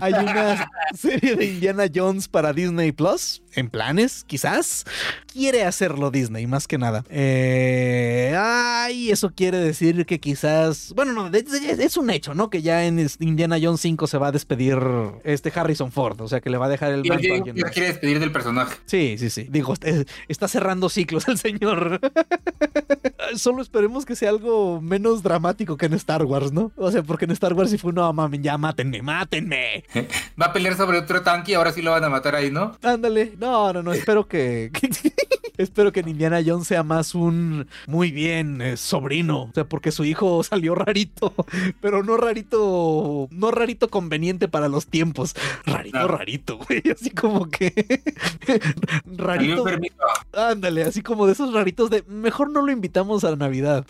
hay 0.00 0.12
una 0.12 0.70
serie 0.94 1.36
de 1.36 1.44
Indiana 1.46 1.84
Jones 1.92 2.28
para 2.28 2.52
Disney 2.52 2.92
Plus. 2.92 3.42
En 3.54 3.68
planes, 3.68 4.24
quizás. 4.26 4.84
Quiere 5.32 5.64
hacerlo 5.64 6.10
Disney, 6.10 6.46
más 6.46 6.66
que 6.66 6.78
nada. 6.78 7.04
Eh, 7.08 8.36
ay, 8.38 9.10
eso 9.10 9.32
quiere 9.34 9.58
decir 9.58 10.06
que 10.06 10.20
quizás. 10.20 10.92
Bueno, 10.94 11.12
no, 11.12 11.30
es 11.32 11.96
un 11.96 12.10
hecho, 12.10 12.34
¿no? 12.34 12.50
Que 12.50 12.62
ya 12.62 12.84
en 12.84 13.06
Indiana 13.20 13.58
Jones 13.60 13.80
5 13.80 14.06
se 14.06 14.18
va 14.18 14.28
a 14.28 14.32
despedir 14.32 14.78
este 15.24 15.52
Harrison 15.54 15.92
Ford. 15.92 16.20
O 16.20 16.28
sea, 16.28 16.40
que 16.40 16.50
le 16.50 16.58
va 16.58 16.66
a 16.66 16.68
dejar 16.68 16.92
el 16.92 17.00
a 17.10 17.20
ya 17.20 17.70
quiere 17.70 17.88
despedir 17.88 18.20
del 18.20 18.32
personaje. 18.32 18.76
Sí, 18.86 19.16
sí, 19.18 19.30
sí. 19.30 19.46
Digo, 19.50 19.74
eh, 19.82 20.04
está 20.28 20.48
cerrando 20.48 20.88
ciclos 20.88 21.28
el 21.28 21.38
señor. 21.38 22.00
Solo 23.36 23.62
esperemos 23.62 24.04
que 24.04 24.16
sea 24.16 24.30
algo 24.30 24.80
menos 24.80 25.22
dramático 25.22 25.76
que 25.76 25.86
en 25.86 25.94
Star 25.94 26.24
Wars, 26.24 26.52
¿no? 26.52 26.72
O 26.76 26.90
sea, 26.90 27.02
porque 27.02 27.24
en 27.24 27.30
Star 27.32 27.54
Wars 27.54 27.70
sí 27.70 27.78
fue, 27.78 27.92
no, 27.92 28.12
mames, 28.12 28.40
ya 28.42 28.58
mátenme, 28.58 29.02
mátenme. 29.02 29.84
Va 30.40 30.46
a 30.46 30.52
pelear 30.52 30.76
sobre 30.76 30.98
otro 30.98 31.22
tanque 31.22 31.52
y 31.52 31.54
ahora 31.54 31.72
sí 31.72 31.82
lo 31.82 31.92
van 31.92 32.04
a 32.04 32.08
matar 32.08 32.34
ahí, 32.34 32.50
¿no? 32.50 32.76
Ándale. 32.82 33.32
No, 33.42 33.72
no, 33.72 33.82
no, 33.82 33.92
espero 33.92 34.28
que... 34.28 34.70
espero 35.62 35.92
que 35.92 36.00
Indiana 36.00 36.40
Jones 36.44 36.66
sea 36.68 36.82
más 36.82 37.14
un 37.14 37.66
muy 37.86 38.10
bien 38.10 38.60
eh, 38.60 38.76
sobrino. 38.76 39.42
O 39.44 39.50
sea, 39.54 39.64
porque 39.64 39.92
su 39.92 40.04
hijo 40.04 40.42
salió 40.44 40.74
rarito, 40.74 41.34
pero 41.80 42.02
no 42.02 42.16
rarito, 42.16 43.28
no 43.30 43.50
rarito 43.50 43.88
conveniente 43.88 44.48
para 44.48 44.68
los 44.68 44.86
tiempos. 44.86 45.34
Rarito, 45.66 45.98
No. 45.98 46.08
rarito, 46.08 46.58
güey. 46.58 46.82
Así 46.92 47.10
como 47.10 47.48
que... 47.48 47.72
Rarito. 49.16 49.64
Ándale, 50.32 50.84
así 50.84 51.02
como 51.02 51.26
de 51.26 51.32
esos 51.32 51.52
raritos 51.52 51.90
de 51.90 52.02
mejor 52.08 52.50
no 52.50 52.62
lo 52.62 52.72
invitamos 52.72 53.24
a 53.24 53.36
Navidad. 53.36 53.86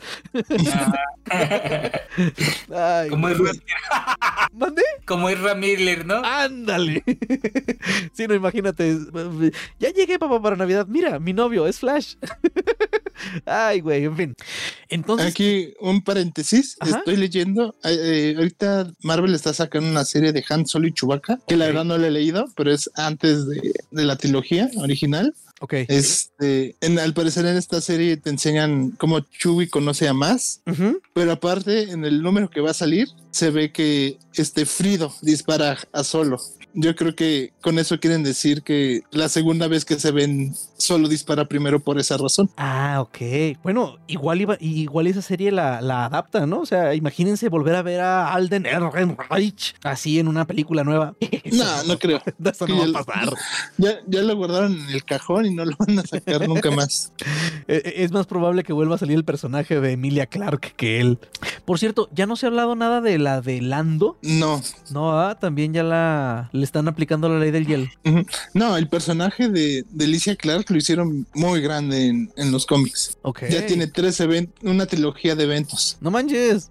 Ay, 2.74 3.10
Como 3.10 3.28
es. 3.28 3.38
¿Mande? 4.52 4.82
como 5.04 5.28
es 5.28 5.40
Ramírez, 5.40 6.04
¿no? 6.04 6.22
Ándale. 6.24 7.02
Sí, 8.12 8.26
no, 8.26 8.34
imagínate. 8.34 8.96
Ya 9.78 9.90
llegué, 9.90 10.18
papá, 10.18 10.40
para 10.40 10.56
Navidad. 10.56 10.86
Mira, 10.88 11.18
mi 11.18 11.32
novio 11.32 11.61
es 11.66 11.78
Flash. 11.80 12.14
Ay, 13.46 13.80
güey, 13.80 14.04
en 14.04 14.16
fin. 14.16 14.34
Entonces, 14.88 15.28
Aquí 15.28 15.74
un 15.80 16.02
paréntesis, 16.02 16.76
Ajá. 16.80 16.98
estoy 16.98 17.16
leyendo, 17.16 17.76
eh, 17.84 18.34
ahorita 18.36 18.92
Marvel 19.02 19.34
está 19.34 19.52
sacando 19.54 19.88
una 19.88 20.04
serie 20.04 20.32
de 20.32 20.44
Han 20.48 20.66
Solo 20.66 20.88
y 20.88 20.92
Chewbacca, 20.92 21.38
que 21.46 21.56
la 21.56 21.66
verdad 21.66 21.84
no 21.84 21.98
la 21.98 22.08
he 22.08 22.10
leído, 22.10 22.46
pero 22.56 22.72
es 22.72 22.90
antes 22.94 23.46
de, 23.46 23.72
de 23.90 24.04
la 24.04 24.16
trilogía 24.16 24.70
original. 24.76 25.34
ok. 25.60 25.74
Este, 25.88 26.74
en, 26.80 26.98
al 26.98 27.14
parecer 27.14 27.46
en 27.46 27.56
esta 27.56 27.80
serie 27.80 28.16
te 28.16 28.30
enseñan 28.30 28.90
cómo 28.92 29.20
Chewie 29.20 29.68
conoce 29.70 30.08
a 30.08 30.14
más, 30.14 30.60
pero 31.14 31.32
aparte 31.32 31.90
en 31.92 32.04
el 32.04 32.22
número 32.22 32.50
que 32.50 32.60
va 32.60 32.70
a 32.72 32.74
salir 32.74 33.08
se 33.30 33.50
ve 33.50 33.72
que 33.72 34.18
este 34.34 34.66
Frido 34.66 35.14
dispara 35.22 35.78
a 35.92 36.04
Solo. 36.04 36.40
Yo 36.74 36.96
creo 36.96 37.14
que 37.14 37.52
con 37.60 37.78
eso 37.78 38.00
quieren 38.00 38.22
decir 38.22 38.62
que 38.62 39.02
la 39.10 39.28
segunda 39.28 39.68
vez 39.68 39.84
que 39.84 39.98
se 39.98 40.10
ven 40.10 40.54
Solo 40.82 41.06
dispara 41.06 41.44
primero 41.44 41.78
por 41.78 42.00
esa 42.00 42.16
razón. 42.16 42.50
Ah, 42.56 42.98
ok. 43.00 43.56
Bueno, 43.62 43.98
igual 44.08 44.40
iba, 44.40 44.56
igual 44.58 45.06
esa 45.06 45.22
serie 45.22 45.52
la, 45.52 45.80
la 45.80 46.06
adapta, 46.06 46.44
¿no? 46.44 46.58
O 46.58 46.66
sea, 46.66 46.96
imagínense 46.96 47.48
volver 47.48 47.76
a 47.76 47.82
ver 47.82 48.00
a 48.00 48.34
Alden 48.34 48.66
Ehrenreich 48.66 49.76
así 49.84 50.18
en 50.18 50.26
una 50.26 50.44
película 50.44 50.82
nueva. 50.82 51.14
No, 51.52 51.84
no 51.84 51.98
creo. 51.98 52.20
Eso 52.44 52.66
no 52.66 52.78
va 52.78 53.00
a 53.00 53.04
pasar. 53.04 53.34
Ya, 53.78 53.98
ya 54.06 54.22
lo 54.22 54.34
guardaron 54.36 54.72
en 54.72 54.88
el 54.88 55.04
cajón 55.04 55.46
y 55.46 55.54
no 55.54 55.64
lo 55.64 55.76
van 55.78 55.98
a 55.98 56.02
sacar 56.02 56.48
nunca 56.48 56.70
más. 56.70 57.12
Eh, 57.68 57.82
eh, 57.84 57.94
Es 57.98 58.10
más 58.10 58.26
probable 58.26 58.64
que 58.64 58.72
vuelva 58.72 58.94
a 58.94 58.98
salir 58.98 59.16
el 59.16 59.24
personaje 59.24 59.80
de 59.80 59.92
Emilia 59.92 60.26
Clark 60.26 60.74
que 60.76 61.00
él. 61.00 61.18
Por 61.64 61.78
cierto, 61.78 62.08
ya 62.12 62.26
no 62.26 62.36
se 62.36 62.46
ha 62.46 62.48
hablado 62.48 62.74
nada 62.74 63.00
de 63.00 63.18
la 63.18 63.40
de 63.40 63.60
Lando. 63.60 64.16
No, 64.22 64.62
No, 64.90 65.20
ah, 65.20 65.38
también 65.38 65.74
ya 65.74 65.82
la, 65.82 66.48
le 66.62 66.66
están 66.66 66.86
aplicando 66.86 67.28
la 67.28 67.40
ley 67.40 67.50
del 67.50 67.66
hielo. 67.66 67.88
No, 68.54 68.76
el 68.76 68.88
personaje 68.88 69.48
de, 69.48 69.84
de 69.90 70.04
Alicia 70.04 70.36
Clark 70.36 70.70
lo 70.70 70.76
hicieron 70.76 71.26
muy 71.34 71.60
grande 71.60 72.06
en, 72.06 72.32
en 72.36 72.52
los 72.52 72.66
cómics. 72.66 73.18
Ok. 73.22 73.42
Ya 73.50 73.66
tiene 73.66 73.88
tres 73.88 74.20
eventos, 74.20 74.62
una 74.62 74.86
trilogía 74.86 75.34
de 75.34 75.42
eventos. 75.42 75.96
No 76.00 76.12
manches. 76.12 76.70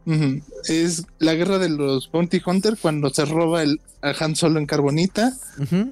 Es 0.69 1.03
la 1.19 1.33
guerra 1.33 1.59
de 1.59 1.67
los 1.67 2.09
Bounty 2.09 2.41
Hunter 2.45 2.77
cuando 2.81 3.09
se 3.09 3.25
roba 3.25 3.63
el, 3.63 3.81
a 4.01 4.13
Han 4.17 4.37
Solo 4.37 4.59
en 4.59 4.65
Carbonita. 4.65 5.33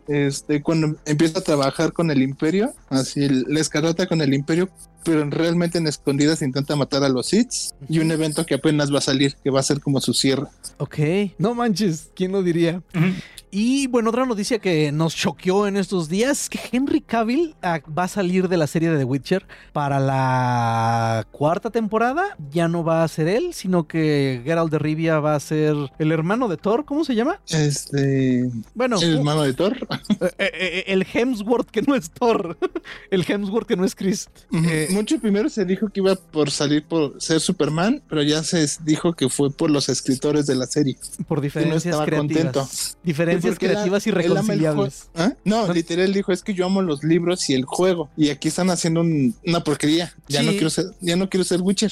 Este, 0.07 0.61
cuando 0.63 0.95
empieza 1.05 1.39
a 1.39 1.43
trabajar 1.43 1.91
con 1.91 2.09
el 2.09 2.21
Imperio, 2.21 2.73
así 2.87 3.27
la 3.27 3.59
escarlata 3.59 4.07
con 4.07 4.21
el 4.21 4.33
Imperio, 4.33 4.69
pero 5.03 5.29
realmente 5.29 5.77
en 5.77 5.87
escondidas 5.87 6.41
intenta 6.41 6.75
matar 6.75 7.03
a 7.03 7.09
los 7.09 7.27
Sith. 7.27 7.51
Y 7.89 7.99
un 7.99 8.11
evento 8.11 8.45
que 8.45 8.55
apenas 8.55 8.93
va 8.93 8.99
a 8.99 9.01
salir, 9.01 9.35
que 9.43 9.49
va 9.49 9.59
a 9.59 9.63
ser 9.63 9.81
como 9.81 9.99
su 9.99 10.13
cierre. 10.13 10.47
Ok. 10.77 10.99
No 11.37 11.53
manches. 11.53 12.11
¿Quién 12.15 12.31
lo 12.31 12.43
diría? 12.43 12.81
Ujú. 12.95 13.07
Y 13.51 13.87
bueno, 13.87 14.09
otra 14.11 14.25
noticia 14.25 14.59
que 14.59 14.91
nos 14.91 15.15
choqueó 15.15 15.65
en 15.65 15.75
estos 15.75 16.07
días, 16.07 16.49
que 16.49 16.59
Henry 16.71 17.01
Cavill 17.01 17.55
ah, 17.63 17.79
va 17.97 18.03
a 18.03 18.07
salir 18.07 18.47
de 18.47 18.57
la 18.57 18.67
serie 18.67 18.91
de 18.91 18.99
The 18.99 19.05
Witcher 19.05 19.47
para 19.73 19.99
la 19.99 21.25
cuarta 21.31 21.71
temporada. 21.71 22.37
Ya 22.51 22.67
no 22.67 22.83
va 22.83 23.03
a 23.03 23.07
ser 23.07 23.27
él, 23.27 23.53
sino 23.53 23.87
que 23.87 24.41
Geralt 24.45 24.71
de 24.71 24.77
Rivia 24.77 25.19
va 25.19 25.33
a 25.33 25.39
ser 25.39 25.75
el 25.97 26.11
hermano 26.11 26.47
de 26.47 26.57
Thor. 26.57 26.85
¿Cómo 26.85 27.03
se 27.03 27.15
llama? 27.15 27.39
Este, 27.49 28.49
Bueno, 28.75 29.01
el 29.01 29.17
hermano 29.17 29.41
de 29.41 29.53
Thor. 29.53 29.75
eh, 30.09 30.31
eh, 30.37 30.51
eh, 30.53 30.83
el 30.87 31.05
Hemsworth 31.11 31.69
que 31.71 31.81
no 31.81 31.95
es 31.95 32.11
Thor. 32.11 32.55
el 33.09 33.25
Hemsworth 33.27 33.67
que 33.67 33.75
no 33.75 33.83
es 33.85 33.95
Chris. 33.95 34.29
Eh, 34.51 34.89
Mucho 34.91 35.19
primero 35.19 35.49
se 35.49 35.65
dijo 35.65 35.89
que 35.89 36.01
iba 36.01 36.15
por 36.15 36.51
salir 36.51 36.83
por 36.85 37.19
ser 37.19 37.39
Superman, 37.39 38.03
pero 38.07 38.21
ya 38.21 38.43
se 38.43 38.63
dijo 38.83 39.13
que 39.13 39.27
fue 39.27 39.51
por 39.51 39.71
los 39.71 39.89
escritores 39.89 40.45
de 40.45 40.55
la 40.55 40.67
serie. 40.67 40.97
por 41.27 41.39
Que 41.39 41.41
no 41.41 41.41
diferencias 41.41 41.85
estaba 41.85 42.05
creativas. 42.05 42.43
contento. 42.43 42.69
Diferencias 43.03 43.38
Él- 43.47 43.57
creativas 43.57 44.05
y 44.05 44.09
él 44.09 44.15
ama 44.15 44.23
el 44.23 44.29
reconciliables. 44.31 45.09
jue- 45.15 45.21
¿Ah? 45.21 45.33
No, 45.45 45.73
literal 45.73 46.13
dijo 46.13 46.31
es 46.31 46.43
que 46.43 46.53
yo 46.53 46.65
amo 46.65 46.81
los 46.81 47.03
libros 47.03 47.49
y 47.49 47.53
el 47.53 47.65
juego 47.65 48.09
y 48.17 48.29
aquí 48.29 48.49
están 48.49 48.69
haciendo 48.69 49.01
un- 49.01 49.35
una 49.45 49.63
porquería. 49.63 50.13
Ya 50.27 50.41
Sí. 50.41 50.45
no 50.45 50.51
quiero 50.53 50.69
ser, 50.69 50.85
ya 51.01 51.15
no 51.15 51.29
quiero 51.29 51.43
ser 51.43 51.61
Witcher. 51.61 51.91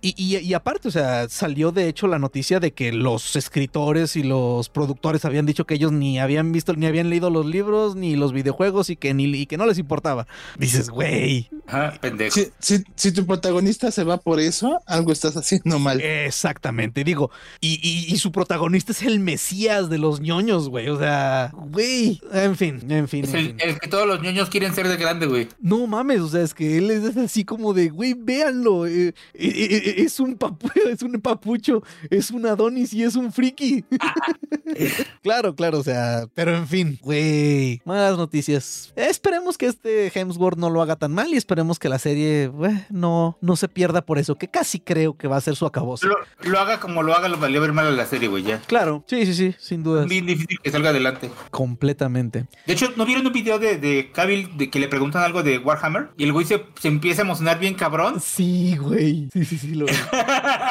Y, 0.00 0.14
y- 0.16 0.38
y 0.38 0.54
aparte, 0.54 0.88
o 0.88 0.90
sea, 0.90 1.28
salió 1.28 1.72
de 1.72 1.88
hecho 1.88 2.06
la 2.06 2.18
noticia 2.18 2.60
de 2.60 2.72
que 2.72 2.92
los 2.92 3.36
escritores 3.36 4.16
y 4.16 4.22
los 4.22 4.68
productores 4.68 5.24
habían 5.24 5.46
dicho 5.46 5.64
que 5.66 5.74
ellos 5.74 5.92
ni 5.92 6.18
habían 6.18 6.52
visto, 6.52 6.74
ni 6.74 6.86
habían 6.86 7.10
leído 7.10 7.30
los 7.30 7.46
libros, 7.46 7.96
ni 7.96 8.16
los 8.16 8.32
videojuegos 8.32 8.90
y 8.90 8.96
que, 8.96 9.14
ni, 9.14 9.24
y 9.24 9.46
que 9.46 9.56
no 9.56 9.66
les 9.66 9.78
importaba. 9.78 10.26
Dices, 10.58 10.90
güey. 10.90 11.48
Ajá, 11.66 11.98
pendejo. 12.00 12.34
Si, 12.34 12.48
si, 12.58 12.84
si 12.96 13.12
tu 13.12 13.26
protagonista 13.26 13.90
se 13.90 14.04
va 14.04 14.16
por 14.18 14.40
eso, 14.40 14.80
algo 14.86 15.12
estás 15.12 15.36
haciendo 15.36 15.78
mal. 15.78 16.00
Exactamente, 16.00 17.04
digo. 17.04 17.30
Y, 17.60 17.78
y- 17.82 18.12
y 18.12 18.16
su 18.18 18.32
protagonista 18.32 18.92
es 18.92 19.02
el 19.02 19.20
mesías 19.20 19.88
de 19.90 19.98
los 19.98 20.20
ñoños, 20.20 20.68
güey. 20.68 20.87
O 20.90 20.98
sea, 20.98 21.52
güey. 21.54 22.20
En 22.32 22.56
fin, 22.56 22.80
en 22.90 23.08
fin. 23.08 23.24
Es 23.24 23.30
en 23.34 23.36
el, 23.36 23.46
fin. 23.46 23.56
el 23.60 23.78
que 23.78 23.88
todos 23.88 24.06
los 24.06 24.20
niños 24.20 24.48
quieren 24.48 24.74
ser 24.74 24.88
de 24.88 24.96
grande, 24.96 25.26
güey. 25.26 25.48
No 25.60 25.86
mames, 25.86 26.20
o 26.20 26.28
sea, 26.28 26.42
es 26.42 26.54
que 26.54 26.78
él 26.78 26.90
es 26.90 27.16
así 27.16 27.44
como 27.44 27.72
de, 27.72 27.88
güey, 27.88 28.14
véanlo, 28.14 28.86
eh, 28.86 29.08
eh, 29.08 29.14
eh, 29.34 29.94
es 29.98 30.20
un 30.20 30.36
papu 30.36 30.68
es 30.88 31.02
un 31.02 31.20
papucho, 31.20 31.82
es 32.10 32.30
un 32.30 32.46
Adonis 32.46 32.92
y 32.92 33.02
es 33.02 33.16
un 33.16 33.32
friki. 33.32 33.84
claro, 35.22 35.54
claro, 35.54 35.78
o 35.78 35.82
sea, 35.82 36.26
pero 36.34 36.56
en 36.56 36.66
fin, 36.66 36.98
güey, 37.02 37.80
malas 37.84 38.16
noticias. 38.16 38.92
Esperemos 38.96 39.58
que 39.58 39.66
este 39.66 40.10
Hemsworth 40.14 40.58
no 40.58 40.70
lo 40.70 40.82
haga 40.82 40.96
tan 40.96 41.12
mal 41.12 41.32
y 41.32 41.36
esperemos 41.36 41.78
que 41.78 41.88
la 41.88 41.98
serie 41.98 42.44
eh, 42.44 42.86
no, 42.90 43.38
no 43.40 43.56
se 43.56 43.68
pierda 43.68 44.02
por 44.02 44.18
eso, 44.18 44.36
que 44.36 44.48
casi 44.48 44.80
creo 44.80 45.16
que 45.16 45.28
va 45.28 45.36
a 45.36 45.40
ser 45.40 45.56
su 45.56 45.66
acabose. 45.66 46.06
Lo, 46.06 46.16
lo 46.42 46.58
haga 46.58 46.80
como 46.80 47.02
lo 47.02 47.14
haga, 47.14 47.28
lo 47.28 47.38
valió 47.38 47.60
ver 47.60 47.72
mal 47.72 47.86
a 47.86 47.90
la 47.90 48.06
serie, 48.06 48.28
güey, 48.28 48.42
ya. 48.42 48.60
Claro, 48.60 49.04
sí, 49.06 49.26
sí, 49.26 49.34
sí, 49.34 49.54
sin 49.58 49.82
duda, 49.82 50.04
Bien 50.04 50.26
difícil 50.26 50.58
que 50.62 50.70
salga 50.78 50.90
adelante. 50.90 51.30
completamente. 51.50 52.46
De 52.66 52.72
hecho, 52.72 52.92
¿no 52.96 53.04
vieron 53.04 53.26
un 53.26 53.32
video 53.32 53.58
de, 53.58 53.78
de 53.78 54.10
Cavill 54.12 54.56
de 54.56 54.70
que 54.70 54.78
le 54.80 54.88
preguntan 54.88 55.22
algo 55.22 55.42
de 55.42 55.58
Warhammer? 55.58 56.08
Y 56.16 56.24
el 56.24 56.32
güey 56.32 56.46
se, 56.46 56.64
se 56.80 56.88
empieza 56.88 57.22
a 57.22 57.24
emocionar 57.24 57.58
bien 57.58 57.74
cabrón. 57.74 58.20
Sí, 58.20 58.76
güey, 58.76 59.28
sí, 59.32 59.44
sí, 59.44 59.58
sí, 59.58 59.74
lo 59.74 59.86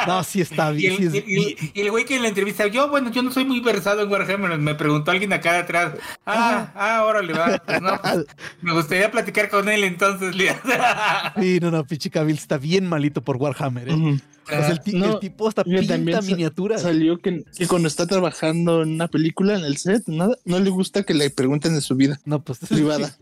No, 0.06 0.24
sí 0.24 0.40
está 0.40 0.72
Y 0.72 0.76
bien. 0.76 0.92
el, 1.02 1.10
sí 1.12 1.18
es- 1.18 1.24
y- 1.28 1.32
y- 1.66 1.70
y 1.74 1.80
el 1.82 1.90
güey 1.90 2.04
que 2.04 2.16
en 2.16 2.22
la 2.22 2.28
entrevista, 2.28 2.66
yo, 2.66 2.88
bueno, 2.88 3.10
yo 3.10 3.22
no 3.22 3.30
soy 3.30 3.44
muy 3.44 3.60
versado 3.60 4.02
en 4.02 4.10
Warhammer, 4.10 4.58
me 4.58 4.74
preguntó 4.74 5.10
alguien 5.10 5.32
acá 5.32 5.52
de 5.52 5.58
atrás. 5.60 5.92
Ah, 6.26 6.72
ah, 6.74 7.04
órale, 7.04 7.32
va. 7.32 7.58
Pues 7.64 7.80
no, 7.82 8.00
pues, 8.02 8.26
me 8.62 8.72
gustaría 8.72 9.10
platicar 9.10 9.48
con 9.48 9.68
él 9.68 9.84
entonces. 9.84 10.34
Sí, 11.40 11.58
no, 11.60 11.70
no, 11.70 11.84
pinche 11.84 12.10
Cavill 12.10 12.36
está 12.36 12.58
bien 12.58 12.86
malito 12.88 13.22
por 13.22 13.36
Warhammer, 13.36 13.88
¿eh? 13.88 14.18
O 14.48 14.50
sea, 14.50 14.80
el, 14.84 14.98
No, 14.98 15.12
el 15.14 15.18
tipo 15.20 15.46
hasta 15.48 15.62
pinta 15.64 15.96
miniaturas. 16.22 16.82
Salió 16.82 17.18
que, 17.18 17.44
que 17.56 17.66
cuando 17.66 17.88
está 17.88 18.06
trabajando 18.06 18.82
en 18.82 18.90
una 18.94 19.08
película 19.08 19.56
en 19.58 19.64
el 19.64 19.76
set, 19.76 20.02
nada, 20.06 20.36
no 20.44 20.58
le 20.58 20.70
gusta 20.70 21.02
que 21.02 21.14
le 21.14 21.30
pregunten 21.30 21.74
de 21.74 21.80
su 21.80 21.94
vida 21.96 22.18
No, 22.24 22.42
pues. 22.42 22.58
privada. 22.68 23.16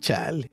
Chale. 0.00 0.48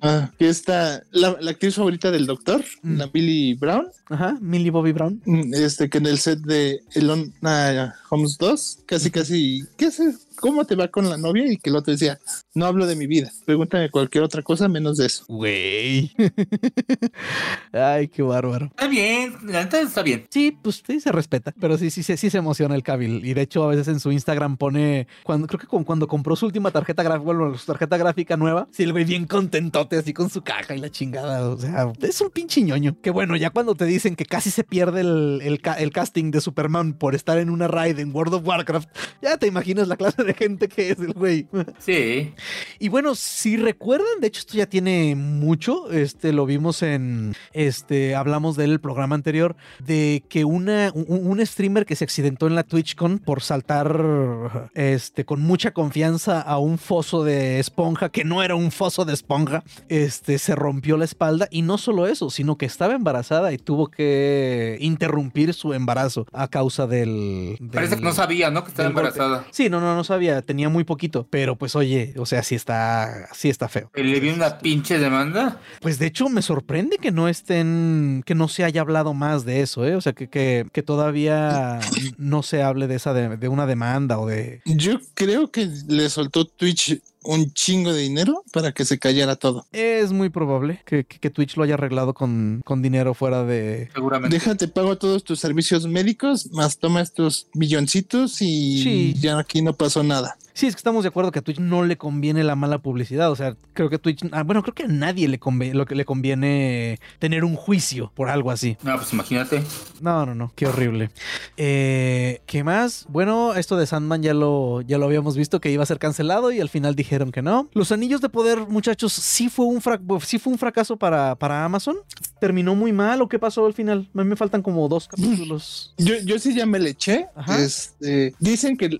Ah, 0.00 0.30
que 0.38 0.48
está 0.48 1.02
la, 1.12 1.36
la 1.40 1.50
actriz 1.52 1.74
favorita 1.74 2.10
del 2.10 2.26
doctor, 2.26 2.64
Mm. 2.82 2.96
la 2.98 3.06
Billy 3.06 3.54
Brown, 3.54 3.86
Ajá, 4.08 4.36
Millie 4.40 4.70
Bobby 4.70 4.92
Brown. 4.92 5.20
mm, 5.24 5.54
este 5.54 5.88
que 5.88 5.98
en 5.98 6.06
el 6.06 6.18
set 6.18 6.38
de 6.40 6.80
Elona 6.94 7.94
Holmes 8.10 8.36
2, 8.38 8.78
casi 8.86 9.10
casi, 9.10 9.64
¿qué 9.76 9.86
haces? 9.86 10.25
¿Cómo 10.40 10.64
te 10.64 10.74
va 10.76 10.88
con 10.88 11.08
la 11.08 11.16
novia? 11.16 11.50
Y 11.50 11.56
que 11.56 11.70
el 11.70 11.76
otro 11.76 11.92
decía, 11.92 12.18
no 12.54 12.66
hablo 12.66 12.86
de 12.86 12.96
mi 12.96 13.06
vida, 13.06 13.30
pregúntame 13.44 13.90
cualquier 13.90 14.24
otra 14.24 14.42
cosa 14.42 14.68
menos 14.68 14.96
de 14.98 15.06
eso. 15.06 15.24
Güey. 15.28 16.12
Ay, 17.72 18.08
qué 18.08 18.22
bárbaro. 18.22 18.66
Está 18.66 18.86
bien, 18.88 19.34
la 19.44 19.64
neta 19.64 19.80
está 19.80 20.02
bien. 20.02 20.26
Sí, 20.30 20.56
pues 20.62 20.82
sí 20.86 21.00
se 21.00 21.12
respeta, 21.12 21.52
pero 21.60 21.76
sí, 21.78 21.90
sí, 21.90 22.02
sí, 22.02 22.16
sí 22.16 22.30
se 22.30 22.38
emociona 22.38 22.74
el 22.74 22.82
Cavill. 22.82 23.24
Y 23.24 23.34
de 23.34 23.42
hecho, 23.42 23.64
a 23.64 23.68
veces 23.68 23.88
en 23.88 24.00
su 24.00 24.12
Instagram 24.12 24.56
pone, 24.56 25.06
cuando 25.24 25.46
creo 25.46 25.58
que 25.60 25.66
con- 25.66 25.84
cuando 25.84 26.06
compró 26.08 26.36
su 26.36 26.46
última 26.46 26.70
tarjeta 26.70 27.02
gráfica, 27.02 27.24
bueno, 27.24 27.56
su 27.58 27.66
tarjeta 27.66 27.96
gráfica 27.96 28.36
nueva, 28.36 28.68
sí, 28.72 28.82
el 28.82 28.92
güey 28.92 29.04
bien 29.04 29.26
contentote, 29.26 29.96
así 29.96 30.12
con 30.12 30.30
su 30.30 30.42
caja 30.42 30.74
y 30.74 30.78
la 30.78 30.90
chingada. 30.90 31.48
O 31.48 31.58
sea, 31.58 31.92
es 32.00 32.20
un 32.20 32.30
pinche 32.30 32.62
ñoño. 32.62 32.96
Que 33.02 33.10
bueno, 33.10 33.36
ya 33.36 33.50
cuando 33.50 33.74
te 33.74 33.84
dicen 33.84 34.16
que 34.16 34.24
casi 34.26 34.50
se 34.50 34.64
pierde 34.64 35.00
el, 35.00 35.60
el 35.78 35.92
casting 35.92 36.30
de 36.30 36.40
Superman 36.40 36.94
por 36.94 37.14
estar 37.14 37.38
en 37.38 37.50
una 37.50 37.68
raid 37.68 37.98
en 37.98 38.14
World 38.14 38.34
of 38.34 38.46
Warcraft, 38.46 38.88
ya 39.22 39.36
te 39.36 39.46
imaginas 39.46 39.88
la 39.88 39.96
clase 39.96 40.22
de 40.26 40.34
gente 40.34 40.68
que 40.68 40.90
es 40.90 40.98
el 40.98 41.12
güey. 41.12 41.46
Sí. 41.78 42.34
Y 42.78 42.88
bueno, 42.88 43.14
si 43.14 43.56
recuerdan, 43.56 44.20
de 44.20 44.26
hecho 44.28 44.40
esto 44.40 44.56
ya 44.56 44.66
tiene 44.66 45.14
mucho, 45.14 45.90
este 45.90 46.32
lo 46.32 46.46
vimos 46.46 46.82
en 46.82 47.34
este 47.52 48.14
hablamos 48.14 48.56
del 48.56 48.80
programa 48.80 49.14
anterior 49.14 49.56
de 49.78 50.24
que 50.28 50.44
una 50.44 50.90
un, 50.94 51.26
un 51.26 51.46
streamer 51.46 51.86
que 51.86 51.96
se 51.96 52.04
accidentó 52.04 52.46
en 52.46 52.54
la 52.54 52.62
TwitchCon 52.64 53.18
por 53.18 53.42
saltar 53.42 54.70
este 54.74 55.24
con 55.24 55.40
mucha 55.42 55.72
confianza 55.72 56.40
a 56.40 56.58
un 56.58 56.78
foso 56.78 57.24
de 57.24 57.58
esponja 57.60 58.08
que 58.08 58.24
no 58.24 58.42
era 58.42 58.54
un 58.54 58.70
foso 58.70 59.04
de 59.04 59.12
esponja, 59.12 59.62
este 59.88 60.38
se 60.38 60.54
rompió 60.54 60.96
la 60.96 61.04
espalda 61.04 61.48
y 61.50 61.62
no 61.62 61.78
solo 61.78 62.06
eso, 62.06 62.30
sino 62.30 62.56
que 62.56 62.66
estaba 62.66 62.94
embarazada 62.94 63.52
y 63.52 63.58
tuvo 63.58 63.88
que 63.88 64.76
interrumpir 64.80 65.54
su 65.54 65.72
embarazo 65.72 66.26
a 66.32 66.48
causa 66.48 66.86
del, 66.86 67.58
Parece 67.72 67.96
que 67.96 68.02
no 68.02 68.12
sabía, 68.12 68.50
¿no? 68.50 68.64
Que 68.64 68.70
estaba 68.70 68.88
golpe. 68.88 69.00
embarazada. 69.08 69.46
Sí, 69.50 69.68
no, 69.68 69.80
no, 69.80 69.94
no 69.94 70.04
sabía, 70.04 70.15
tenía 70.44 70.68
muy 70.68 70.84
poquito, 70.84 71.26
pero 71.30 71.56
pues 71.56 71.76
oye, 71.76 72.14
o 72.16 72.26
sea, 72.26 72.42
sí 72.42 72.54
está, 72.54 73.28
sí 73.32 73.48
está 73.48 73.68
feo. 73.68 73.90
Le 73.94 74.20
vi 74.20 74.30
una 74.30 74.58
pinche 74.58 74.98
demanda. 74.98 75.60
Pues 75.80 75.98
de 75.98 76.06
hecho 76.06 76.28
me 76.28 76.42
sorprende 76.42 76.98
que 76.98 77.12
no 77.12 77.28
estén, 77.28 78.22
que 78.26 78.34
no 78.34 78.48
se 78.48 78.64
haya 78.64 78.80
hablado 78.80 79.14
más 79.14 79.44
de 79.44 79.60
eso, 79.60 79.86
¿eh? 79.86 79.94
O 79.94 80.00
sea, 80.00 80.12
que, 80.12 80.28
que, 80.28 80.66
que 80.72 80.82
todavía 80.82 81.80
no 82.18 82.42
se 82.42 82.62
hable 82.62 82.86
de 82.86 82.96
esa, 82.96 83.12
de, 83.12 83.36
de 83.36 83.48
una 83.48 83.66
demanda 83.66 84.18
o 84.18 84.26
de... 84.26 84.60
Yo 84.64 84.98
creo 85.14 85.50
que 85.50 85.68
le 85.88 86.08
soltó 86.08 86.46
Twitch 86.46 87.00
un 87.26 87.52
chingo 87.52 87.92
de 87.92 88.02
dinero 88.02 88.42
para 88.52 88.72
que 88.72 88.84
se 88.84 88.98
callara 88.98 89.36
todo. 89.36 89.66
Es 89.72 90.12
muy 90.12 90.28
probable 90.30 90.80
que, 90.86 91.04
que- 91.04 91.18
que 91.18 91.30
Twitch 91.30 91.56
lo 91.56 91.64
haya 91.64 91.74
arreglado 91.74 92.14
con, 92.14 92.62
con 92.64 92.82
dinero 92.82 93.14
fuera 93.14 93.44
de... 93.44 93.88
Seguramente. 93.94 94.34
Déjate, 94.36 94.68
pago 94.68 94.96
todos 94.98 95.24
tus 95.24 95.40
servicios 95.40 95.86
médicos, 95.86 96.50
más 96.52 96.78
toma 96.78 97.00
estos 97.00 97.48
milloncitos 97.54 98.40
y 98.42 98.82
Sí. 98.82 99.14
ya 99.20 99.38
aquí 99.38 99.62
no 99.62 99.74
pasó 99.74 100.02
nada. 100.02 100.36
Sí, 100.56 100.66
es 100.66 100.74
que 100.74 100.78
estamos 100.78 101.02
de 101.04 101.08
acuerdo 101.10 101.32
que 101.32 101.40
a 101.40 101.42
Twitch 101.42 101.58
no 101.58 101.84
le 101.84 101.98
conviene 101.98 102.42
la 102.42 102.56
mala 102.56 102.78
publicidad. 102.78 103.30
O 103.30 103.36
sea, 103.36 103.56
creo 103.74 103.90
que 103.90 103.98
Twitch, 103.98 104.22
ah, 104.32 104.42
bueno, 104.42 104.62
creo 104.62 104.72
que 104.74 104.84
a 104.84 104.88
nadie 104.88 105.28
le 105.28 105.38
conviene, 105.38 105.74
lo 105.74 105.84
que 105.84 105.94
le 105.94 106.06
conviene 106.06 106.98
tener 107.18 107.44
un 107.44 107.56
juicio 107.56 108.10
por 108.14 108.30
algo 108.30 108.50
así. 108.50 108.78
No, 108.82 108.96
pues 108.96 109.12
imagínate. 109.12 109.62
No, 110.00 110.24
no, 110.24 110.34
no, 110.34 110.50
qué 110.56 110.66
horrible. 110.66 111.10
Eh, 111.58 112.40
¿Qué 112.46 112.64
más? 112.64 113.04
Bueno, 113.10 113.54
esto 113.54 113.76
de 113.76 113.86
Sandman 113.86 114.22
ya 114.22 114.32
lo, 114.32 114.80
ya 114.80 114.96
lo 114.96 115.04
habíamos 115.04 115.36
visto 115.36 115.60
que 115.60 115.70
iba 115.70 115.82
a 115.82 115.86
ser 115.86 115.98
cancelado 115.98 116.50
y 116.52 116.60
al 116.60 116.70
final 116.70 116.94
dijeron 116.94 117.32
que 117.32 117.42
no. 117.42 117.68
Los 117.74 117.92
Anillos 117.92 118.22
de 118.22 118.30
Poder, 118.30 118.60
muchachos, 118.66 119.12
sí 119.12 119.50
fue 119.50 119.66
un, 119.66 119.82
fra- 119.82 120.00
sí 120.24 120.38
fue 120.38 120.54
un 120.54 120.58
fracaso 120.58 120.96
para, 120.96 121.34
para 121.34 121.66
Amazon. 121.66 121.96
¿Terminó 122.40 122.74
muy 122.74 122.92
mal 122.94 123.20
o 123.20 123.28
qué 123.28 123.38
pasó 123.38 123.66
al 123.66 123.74
final? 123.74 124.08
A 124.14 124.18
mí 124.22 124.24
me 124.30 124.36
faltan 124.36 124.62
como 124.62 124.88
dos 124.88 125.06
capítulos. 125.08 125.92
Yo, 125.98 126.14
yo 126.24 126.38
sí 126.38 126.54
ya 126.54 126.64
me 126.64 126.78
le 126.78 126.90
eché. 126.90 127.26
Ajá. 127.34 127.58
Este, 127.62 128.34
dicen 128.38 128.76
que 128.78 128.98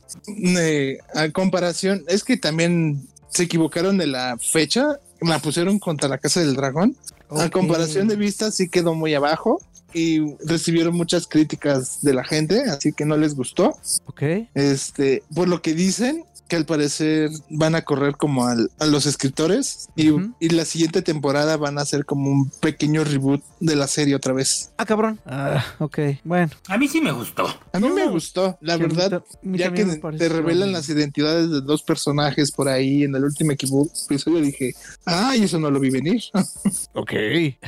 eh, 0.59 0.99
a 1.15 1.31
comparación, 1.51 2.05
es 2.09 2.25
que 2.25 2.37
también 2.37 3.07
se 3.29 3.45
equivocaron 3.45 3.99
de 3.99 4.07
la 4.09 4.37
fecha, 4.39 4.99
la 5.21 5.39
pusieron 5.39 5.79
contra 5.79 6.09
la 6.09 6.19
Casa 6.19 6.41
del 6.41 6.55
Dragón. 6.57 6.97
A 7.31 7.47
Ok. 7.47 7.53
comparación 7.53 8.09
de 8.09 8.17
vistas 8.17 8.55
sí 8.57 8.69
quedó 8.69 8.95
muy 8.95 9.15
abajo 9.15 9.61
y 9.95 10.35
recibieron 10.45 10.95
muchas 10.97 11.27
críticas 11.27 12.01
de 12.03 12.15
la 12.15 12.25
gente, 12.25 12.63
así 12.63 12.93
que 12.93 13.05
no 13.05 13.17
les 13.17 13.35
gustó. 13.35 13.77
Ok. 14.07 14.23
Este, 14.55 15.23
por 15.35 15.49
lo 15.49 15.63
que 15.63 15.75
dicen, 15.75 16.25
que 16.49 16.57
al 16.57 16.65
parecer 16.67 17.31
van 17.51 17.75
a 17.75 17.83
correr 17.83 18.17
como 18.17 18.47
al- 18.47 18.71
a 18.79 18.87
los 18.87 19.07
escritores 19.07 19.89
y, 19.97 20.11
y 20.41 20.49
la 20.51 20.65
siguiente 20.65 21.03
temporada 21.03 21.57
van 21.57 21.79
a 21.79 21.83
hacer 21.83 22.05
como 22.05 22.31
un 22.31 22.51
pequeño 22.61 23.03
reboot 23.05 23.43
de 23.61 23.75
la 23.77 23.87
serie 23.87 24.15
otra 24.15 24.33
vez. 24.33 24.71
Ah, 24.79 24.87
cabrón. 24.87 25.19
Ah, 25.27 25.65
ok. 25.79 25.99
Bueno. 26.25 26.51
A 26.69 26.79
mí 26.79 26.87
sí 26.89 27.01
me 27.01 27.11
gustó. 27.13 27.47
A 27.73 27.79
mí 27.81 27.89
No, 27.89 27.95
me 27.95 28.07
gustó, 28.09 28.57
la 28.61 28.77
verdad, 28.77 29.23
ya 29.43 29.73
que 29.73 29.85
te 29.85 30.29
revelan 30.29 30.69
bien. 30.69 30.73
las 30.73 30.89
identidades 30.89 31.51
de 31.51 31.61
dos 31.63 31.83
personajes 31.83 32.53
por 32.53 32.69
ahí 32.69 33.03
en 33.05 33.15
el 33.17 33.25
último 33.25 33.53
equipo, 33.53 33.89
episodio, 34.05 34.41
dije, 34.41 34.73
ay, 35.05 35.43
eso 35.45 35.59
no 35.59 35.71
lo 35.71 35.81
vi 35.81 35.91
venir. 35.91 36.23
Ok, 36.99 37.13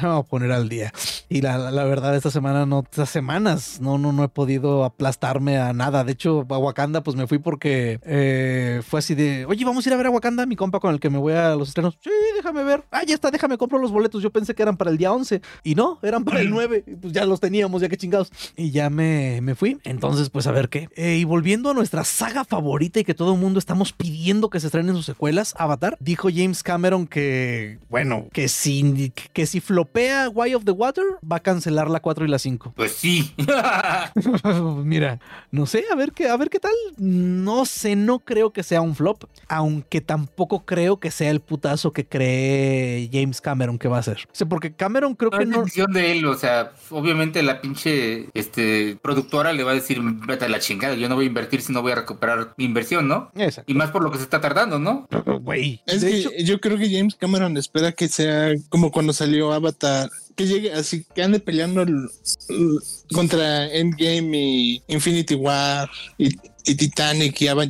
vamos 0.00 0.24
a 0.24 0.28
poner 0.28 0.52
al 0.52 0.68
día. 0.68 0.92
Y 1.28 1.42
la, 1.42 1.58
la- 1.58 1.70
la 1.70 1.84
verdad, 1.84 2.16
esta 2.16 2.30
semana, 2.30 2.64
no, 2.64 2.80
estas 2.80 3.10
semanas, 3.10 3.78
no, 3.80 3.98
no, 3.98 4.12
no 4.12 4.24
he 4.24 4.28
podido 4.28 4.84
aplastarme 4.84 5.58
a 5.58 5.72
nada. 5.74 6.02
De 6.04 6.12
hecho, 6.12 6.46
a 6.48 6.58
Wakanda, 6.58 7.02
pues 7.02 7.14
me 7.16 7.26
fui 7.26 7.38
porque 7.38 8.00
eh, 8.04 8.67
fue 8.86 8.98
así 9.00 9.14
de, 9.14 9.46
oye, 9.46 9.64
vamos 9.64 9.84
a 9.86 9.88
ir 9.88 9.94
a 9.94 9.96
ver 9.96 10.06
a 10.06 10.10
Wakanda, 10.10 10.46
mi 10.46 10.56
compa 10.56 10.80
con 10.80 10.92
el 10.94 11.00
que 11.00 11.10
me 11.10 11.18
voy 11.18 11.32
a 11.34 11.54
los 11.54 11.68
estrenos. 11.68 11.98
Sí, 12.00 12.10
déjame 12.36 12.64
ver. 12.64 12.84
Ah, 12.90 13.02
ya 13.06 13.14
está, 13.14 13.30
déjame, 13.30 13.58
compro 13.58 13.78
los 13.78 13.90
boletos. 13.90 14.22
Yo 14.22 14.30
pensé 14.30 14.54
que 14.54 14.62
eran 14.62 14.76
para 14.76 14.90
el 14.90 14.98
día 14.98 15.12
11 15.12 15.40
y 15.64 15.74
no, 15.74 15.98
eran 16.02 16.24
para 16.24 16.40
el 16.40 16.50
9. 16.50 16.84
Y 16.86 16.96
Pues 16.96 17.12
ya 17.12 17.24
los 17.24 17.40
teníamos, 17.40 17.82
ya 17.82 17.88
que 17.88 17.96
chingados. 17.96 18.30
Y 18.56 18.70
ya 18.70 18.90
me, 18.90 19.40
me 19.40 19.54
fui. 19.54 19.78
Entonces, 19.84 20.30
pues 20.30 20.46
a 20.46 20.52
ver 20.52 20.68
qué. 20.68 20.88
Eh, 20.96 21.16
y 21.18 21.24
volviendo 21.24 21.70
a 21.70 21.74
nuestra 21.74 22.04
saga 22.04 22.44
favorita 22.44 23.00
y 23.00 23.04
que 23.04 23.14
todo 23.14 23.34
el 23.34 23.40
mundo 23.40 23.58
estamos 23.58 23.92
pidiendo 23.92 24.50
que 24.50 24.60
se 24.60 24.66
estrenen 24.66 24.94
sus 24.94 25.06
secuelas, 25.06 25.54
Avatar, 25.58 25.96
dijo 26.00 26.28
James 26.32 26.62
Cameron 26.62 27.06
que, 27.06 27.78
bueno, 27.88 28.26
que 28.32 28.48
si, 28.48 29.12
que 29.32 29.46
si 29.46 29.60
flopea 29.60 30.28
Way 30.28 30.54
of 30.54 30.64
the 30.64 30.72
Water, 30.72 31.04
va 31.30 31.36
a 31.36 31.40
cancelar 31.40 31.90
la 31.90 32.00
4 32.00 32.24
y 32.24 32.28
la 32.28 32.38
5. 32.38 32.72
Pues 32.76 32.92
sí. 32.92 33.34
Mira, 34.84 35.20
no 35.50 35.66
sé, 35.66 35.84
a 35.90 35.94
ver 35.94 36.12
qué, 36.12 36.28
a 36.28 36.36
ver 36.36 36.50
qué 36.50 36.60
tal. 36.60 36.72
No 36.96 37.64
sé, 37.64 37.96
no 37.96 38.18
creo 38.20 38.52
que 38.52 38.57
sea 38.62 38.80
un 38.80 38.94
flop, 38.94 39.24
aunque 39.48 40.00
tampoco 40.00 40.64
creo 40.64 40.98
que 40.98 41.10
sea 41.10 41.30
el 41.30 41.40
putazo 41.40 41.92
que 41.92 42.04
cree 42.06 43.08
James 43.12 43.40
Cameron 43.40 43.78
que 43.78 43.88
va 43.88 43.98
a 43.98 44.02
ser. 44.02 44.18
O 44.30 44.34
sea, 44.34 44.46
porque 44.48 44.72
Cameron 44.72 45.14
creo 45.14 45.30
No 45.30 45.38
que 45.38 45.44
es 45.44 45.48
no. 45.50 45.58
decisión 45.60 45.92
de 45.92 46.12
él, 46.12 46.24
o 46.26 46.34
sea, 46.34 46.72
obviamente 46.90 47.42
la 47.42 47.60
pinche 47.60 48.28
este, 48.34 48.98
productora 49.02 49.52
le 49.52 49.64
va 49.64 49.72
a 49.72 49.74
decir, 49.74 50.00
vete 50.02 50.44
a 50.44 50.48
la 50.48 50.58
chingada, 50.60 50.94
yo 50.94 51.08
no 51.08 51.14
voy 51.14 51.24
a 51.24 51.28
invertir 51.28 51.62
si 51.62 51.72
no 51.72 51.82
voy 51.82 51.92
a 51.92 51.96
recuperar 51.96 52.54
mi 52.56 52.64
inversión, 52.64 53.08
¿no? 53.08 53.30
Exacto. 53.34 53.70
Y 53.70 53.74
más 53.74 53.90
por 53.90 54.02
lo 54.02 54.10
que 54.10 54.18
se 54.18 54.24
está 54.24 54.40
tardando, 54.40 54.78
¿no? 54.78 55.06
Güey. 55.42 55.80
Es 55.86 56.00
de 56.00 56.10
que 56.10 56.18
hecho, 56.18 56.30
yo 56.44 56.60
creo 56.60 56.76
que 56.78 56.90
James 56.90 57.14
Cameron 57.14 57.56
espera 57.56 57.92
que 57.92 58.08
sea 58.08 58.52
como 58.68 58.90
cuando 58.90 59.12
salió 59.12 59.52
Avatar, 59.52 60.08
que 60.38 60.46
llegue 60.46 60.72
así, 60.72 61.04
que 61.14 61.22
ande 61.24 61.40
peleando 61.40 61.82
el- 61.82 62.08
el- 62.48 62.78
contra 63.12 63.66
Endgame 63.74 64.38
y 64.38 64.82
Infinity 64.86 65.34
War 65.34 65.90
y, 66.16 66.28
y 66.64 66.74
Titanic 66.76 67.40
y 67.42 67.48
Ava- 67.48 67.68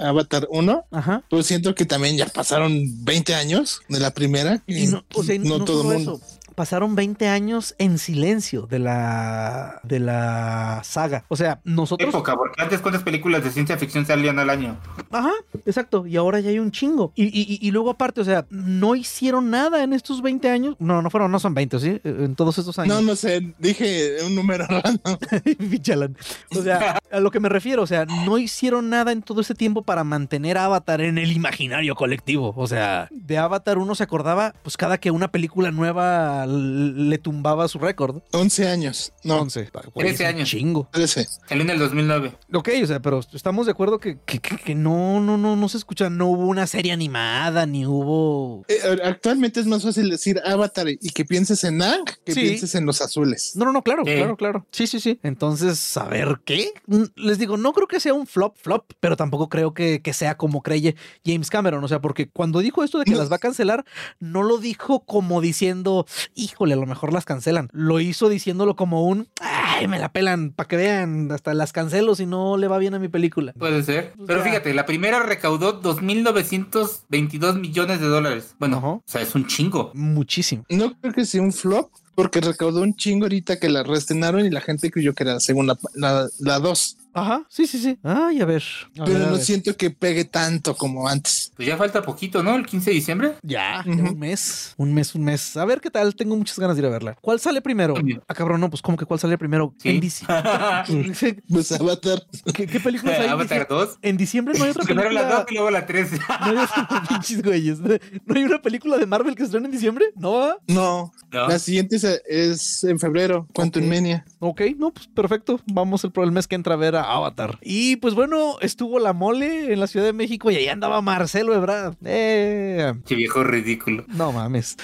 Avatar 0.00 0.48
1. 0.50 0.84
ajá. 0.90 1.22
Pues 1.28 1.46
siento 1.46 1.74
que 1.74 1.84
también 1.84 2.16
ya 2.16 2.26
pasaron 2.26 3.04
20 3.04 3.34
años 3.34 3.80
de 3.88 4.00
la 4.00 4.12
primera. 4.14 4.62
Y 4.66 4.86
no, 4.86 5.04
o 5.14 5.22
sea, 5.22 5.34
y 5.34 5.40
no, 5.40 5.62
todo 5.64 5.82
el 5.92 5.98
mundo. 5.98 6.20
eso. 6.24 6.36
Pasaron 6.56 6.96
20 6.96 7.28
años 7.28 7.74
en 7.78 7.98
silencio 7.98 8.66
de 8.66 8.80
la 8.80 9.78
de 9.84 10.00
la 10.00 10.80
saga. 10.82 11.24
O 11.28 11.36
sea, 11.36 11.60
nosotros 11.64 12.08
Época, 12.08 12.34
porque 12.34 12.60
antes 12.60 12.80
cuántas 12.80 13.02
películas 13.04 13.44
de 13.44 13.50
ciencia 13.50 13.76
ficción 13.78 14.04
salían 14.06 14.38
al 14.40 14.50
año. 14.50 14.76
Ajá, 15.12 15.30
exacto. 15.64 16.06
Y 16.06 16.16
ahora 16.16 16.40
ya 16.40 16.50
hay 16.50 16.58
un 16.58 16.70
chingo. 16.72 17.12
Y, 17.14 17.24
y- 17.26 17.58
y 17.60 17.70
luego 17.70 17.90
aparte, 17.90 18.20
o 18.20 18.24
sea, 18.24 18.46
no 18.50 18.96
hicieron 18.96 19.50
nada 19.50 19.84
en 19.84 19.92
estos 19.92 20.22
20 20.22 20.48
años. 20.50 20.76
No, 20.78 21.02
no 21.02 21.10
fueron, 21.10 21.30
no 21.30 21.38
son 21.38 21.54
20, 21.54 21.78
¿sí? 21.78 22.00
En 22.04 22.34
todos 22.34 22.58
estos 22.58 22.76
No, 22.78 22.82
años. 22.84 23.02
no 23.02 23.14
sé, 23.16 23.52
dije 23.58 24.16
un 24.26 24.34
número 24.34 24.66
Alan. 24.70 24.98
O 26.56 26.62
sea, 26.62 26.98
a 27.10 27.20
lo 27.20 27.30
que 27.30 27.40
me 27.40 27.48
refiero, 27.48 27.82
o 27.82 27.86
sea, 27.86 28.06
no 28.06 28.38
hicieron 28.38 28.88
nada 28.90 29.12
en 29.12 29.22
todo 29.22 29.40
ese 29.40 29.54
tiempo 29.54 29.82
para 29.82 30.04
mantener 30.04 30.56
a 30.58 30.64
Avatar 30.64 31.00
en 31.00 31.18
el 31.18 31.32
imaginario 31.32 31.94
colectivo. 31.94 32.54
O 32.56 32.66
sea, 32.66 33.08
de 33.10 33.38
Avatar 33.38 33.78
uno 33.78 33.94
se 33.94 34.02
acordaba, 34.04 34.54
pues 34.62 34.76
cada 34.76 34.98
que 34.98 35.10
una 35.10 35.28
película 35.28 35.70
nueva 35.70 36.45
le 36.46 37.18
tumbaba 37.18 37.68
su 37.68 37.78
récord. 37.78 38.22
11 38.32 38.68
años. 38.68 39.12
No, 39.24 39.40
11. 39.40 39.70
Güey, 39.94 40.08
13 40.08 40.12
es 40.14 40.20
un 40.20 40.26
años. 40.36 40.48
Chingo. 40.48 40.88
13. 40.92 41.26
Salió 41.48 41.62
en 41.64 41.70
el 41.70 41.78
2009. 41.78 42.32
Ok, 42.52 42.68
o 42.82 42.86
sea, 42.86 43.00
pero 43.00 43.20
estamos 43.32 43.66
de 43.66 43.72
acuerdo 43.72 43.98
que, 43.98 44.18
que, 44.24 44.38
que- 44.40 44.56
que 44.56 44.74
no, 44.74 45.20
no, 45.20 45.36
no, 45.36 45.56
no 45.56 45.68
se 45.68 45.76
escucha, 45.78 46.08
no 46.10 46.26
hubo 46.28 46.46
una 46.46 46.66
serie 46.66 46.92
animada, 46.92 47.66
ni 47.66 47.86
hubo. 47.86 48.64
Eh, 48.68 48.78
actualmente 49.04 49.60
es 49.60 49.66
más 49.66 49.82
fácil 49.82 50.08
decir 50.10 50.40
Avatar 50.44 50.88
y 50.88 51.10
que 51.10 51.24
pienses 51.24 51.62
en 51.64 51.82
Ang 51.82 52.04
que 52.24 52.32
Sí. 52.32 52.40
pienses 52.40 52.74
en 52.74 52.86
los 52.86 53.00
azules. 53.00 53.52
No, 53.56 53.64
no, 53.64 53.72
no, 53.72 53.82
claro, 53.82 54.04
claro, 54.04 54.36
claro. 54.36 54.66
Sí, 54.72 54.86
sí, 54.86 55.00
sí. 55.00 55.18
Entonces, 55.22 55.96
a 55.96 56.04
ver, 56.04 56.40
¿qué? 56.44 56.70
Mm, 56.86 57.04
Les 57.16 57.38
digo, 57.38 57.56
no 57.56 57.72
creo 57.72 57.86
que 57.86 58.00
sea 58.00 58.14
un 58.14 58.26
flop, 58.26 58.56
flop, 58.56 58.92
pero 59.00 59.16
tampoco 59.16 59.48
creo 59.48 59.74
que, 59.74 60.00
que 60.02 60.12
sea 60.12 60.36
como 60.36 60.62
creye 60.62 60.96
James 61.24 61.50
Cameron. 61.50 61.82
O 61.84 61.88
sea, 61.88 62.00
porque 62.00 62.28
cuando 62.28 62.60
dijo 62.60 62.82
esto 62.84 62.98
de 62.98 63.04
que 63.04 63.12
No. 63.12 63.18
las 63.18 63.30
va 63.30 63.36
a 63.36 63.40
cancelar, 63.40 63.84
no 64.20 64.42
lo 64.42 64.58
dijo 64.58 65.00
como 65.04 65.40
diciendo, 65.40 66.06
híjole, 66.36 66.74
a 66.74 66.76
lo 66.76 66.86
mejor 66.86 67.12
las 67.12 67.24
cancelan. 67.24 67.68
Lo 67.72 67.98
hizo 67.98 68.28
diciéndolo 68.28 68.76
como 68.76 69.04
un, 69.04 69.26
ay, 69.40 69.88
me 69.88 69.98
la 69.98 70.12
pelan, 70.12 70.52
para 70.52 70.68
que 70.68 70.76
vean, 70.76 71.32
hasta 71.32 71.52
las 71.54 71.72
cancelo 71.72 72.14
si 72.14 72.26
no 72.26 72.56
le 72.56 72.68
va 72.68 72.78
bien 72.78 72.94
a 72.94 72.98
mi 73.00 73.08
película. 73.08 73.52
Puede 73.58 73.82
ser. 73.82 74.12
O 74.18 74.26
Pero 74.26 74.42
sea- 74.42 74.50
fíjate, 74.52 74.72
la 74.74 74.86
primera 74.86 75.20
recaudó 75.24 75.80
2.922 75.82 77.58
millones 77.58 78.00
de 78.00 78.06
dólares. 78.06 78.54
Bueno, 78.58 78.76
Ajá. 78.78 78.86
o 78.88 79.02
sea, 79.06 79.22
es 79.22 79.34
un 79.34 79.46
chingo. 79.46 79.90
Muchísimo. 79.94 80.64
No 80.68 80.94
creo 81.00 81.12
que 81.12 81.24
sea 81.26 81.42
un 81.42 81.52
flop 81.52 81.90
porque 82.14 82.40
recaudó 82.40 82.80
un 82.82 82.94
chingo 82.96 83.26
ahorita 83.26 83.58
que 83.58 83.68
la 83.68 83.82
reestrenaron 83.82 84.44
y 84.46 84.50
la 84.50 84.60
gente 84.60 84.90
creyó 84.90 85.14
que 85.14 85.24
era 85.24 85.34
la 85.34 85.40
segunda, 85.40 85.76
la, 85.94 86.28
la 86.38 86.58
dos. 86.60 86.96
Ajá, 87.16 87.44
sí, 87.48 87.66
sí, 87.66 87.78
sí. 87.78 87.98
Ay, 88.02 88.40
a 88.40 88.44
ver. 88.44 88.62
a 89.00 89.04
Pero 89.04 89.18
ver, 89.18 89.28
no 89.28 89.32
ver. 89.34 89.40
siento 89.44 89.76
que 89.76 89.90
pegue 89.90 90.24
tanto 90.24 90.74
como 90.76 91.08
antes. 91.08 91.52
Pues 91.56 91.66
ya 91.66 91.76
falta 91.76 92.02
poquito, 92.02 92.42
¿no? 92.42 92.54
El 92.56 92.66
15 92.66 92.90
de 92.90 92.94
diciembre. 92.94 93.32
Ya, 93.42 93.82
un 93.86 94.18
mes, 94.18 94.74
un 94.76 94.92
mes, 94.94 95.14
un 95.14 95.24
mes. 95.24 95.56
A 95.56 95.64
ver 95.64 95.80
qué 95.80 95.90
tal, 95.90 96.14
tengo 96.14 96.36
muchas 96.36 96.58
ganas 96.58 96.76
de 96.76 96.82
ir 96.82 96.86
a 96.86 96.90
verla. 96.90 97.16
¿Cuál 97.20 97.40
sale 97.40 97.60
primero? 97.62 97.94
Ah, 98.28 98.34
cabrón, 98.34 98.60
no, 98.60 98.68
pues 98.70 98.82
como 98.82 98.96
que 98.96 99.04
cuál 99.06 99.18
sale 99.20 99.38
primero. 99.38 99.74
Sí. 99.78 99.88
En 99.90 100.00
dici- 100.00 100.26
Pues 101.48 101.72
Avatar. 101.72 102.22
¿Qué, 102.54 102.66
qué 102.66 102.80
películas 102.80 103.18
hay 103.18 103.28
Avatar 103.28 103.60
diciembre? 103.66 103.86
2. 103.86 103.98
En 104.02 104.16
diciembre 104.16 104.58
no 104.58 104.64
hay 104.64 104.70
otra 104.70 104.84
Primero 104.84 105.10
la 105.10 105.20
película. 105.20 105.38
2 105.40 105.46
y 105.50 105.54
luego 105.54 105.70
la 105.70 105.86
3. 105.86 106.10
No 106.40 106.46
hay 106.46 106.56
otra- 106.56 107.02
pinches 107.08 107.42
güeyes. 107.42 107.78
No 107.80 108.34
hay 108.34 108.44
una 108.44 108.60
película 108.62 108.96
de 108.98 109.06
Marvel 109.06 109.34
que 109.34 109.40
se 109.42 109.46
estrene 109.46 109.66
en 109.66 109.72
diciembre. 109.72 110.06
No, 110.16 110.32
¿va? 110.32 110.56
No, 110.68 111.12
No. 111.32 111.48
la 111.48 111.58
siguiente 111.58 111.96
es, 111.96 112.04
es 112.04 112.84
en 112.84 112.98
febrero, 112.98 113.46
Quantum 113.54 113.82
Ok. 113.84 113.88
Mania. 113.88 114.24
Ok, 114.38 114.60
no, 114.76 114.92
pues 114.92 115.06
perfecto. 115.08 115.60
Vamos 115.72 116.04
el, 116.04 116.12
el 116.16 116.32
mes 116.32 116.46
que 116.46 116.54
entra 116.54 116.74
a 116.74 116.76
ver 116.76 116.96
a 116.96 117.05
Avatar. 117.12 117.58
Y 117.62 117.96
pues 117.96 118.14
bueno, 118.14 118.56
estuvo 118.60 118.98
la 118.98 119.12
mole 119.12 119.72
en 119.72 119.80
la 119.80 119.86
Ciudad 119.86 120.06
de 120.06 120.12
México 120.12 120.50
y 120.50 120.56
ahí 120.56 120.68
andaba 120.68 121.00
Marcelo 121.02 121.54
Ebrard. 121.54 121.94
Eh, 122.04 122.94
Qué 123.06 123.14
viejo 123.14 123.44
ridículo. 123.44 124.04
no 124.08 124.32
mames, 124.32 124.76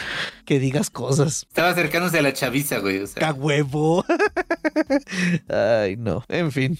que 0.45 0.59
digas 0.59 0.91
cosas. 0.91 1.47
Estaba 1.49 1.71
acercándose 1.71 2.19
a 2.19 2.23
la 2.23 2.33
chaviza, 2.33 2.79
güey. 2.79 2.99
O 3.01 3.05
¡A 3.05 3.07
sea, 3.07 3.33
huevo! 3.33 4.05
Ay, 5.49 5.97
no. 5.97 6.25
En 6.29 6.53
fin. 6.53 6.79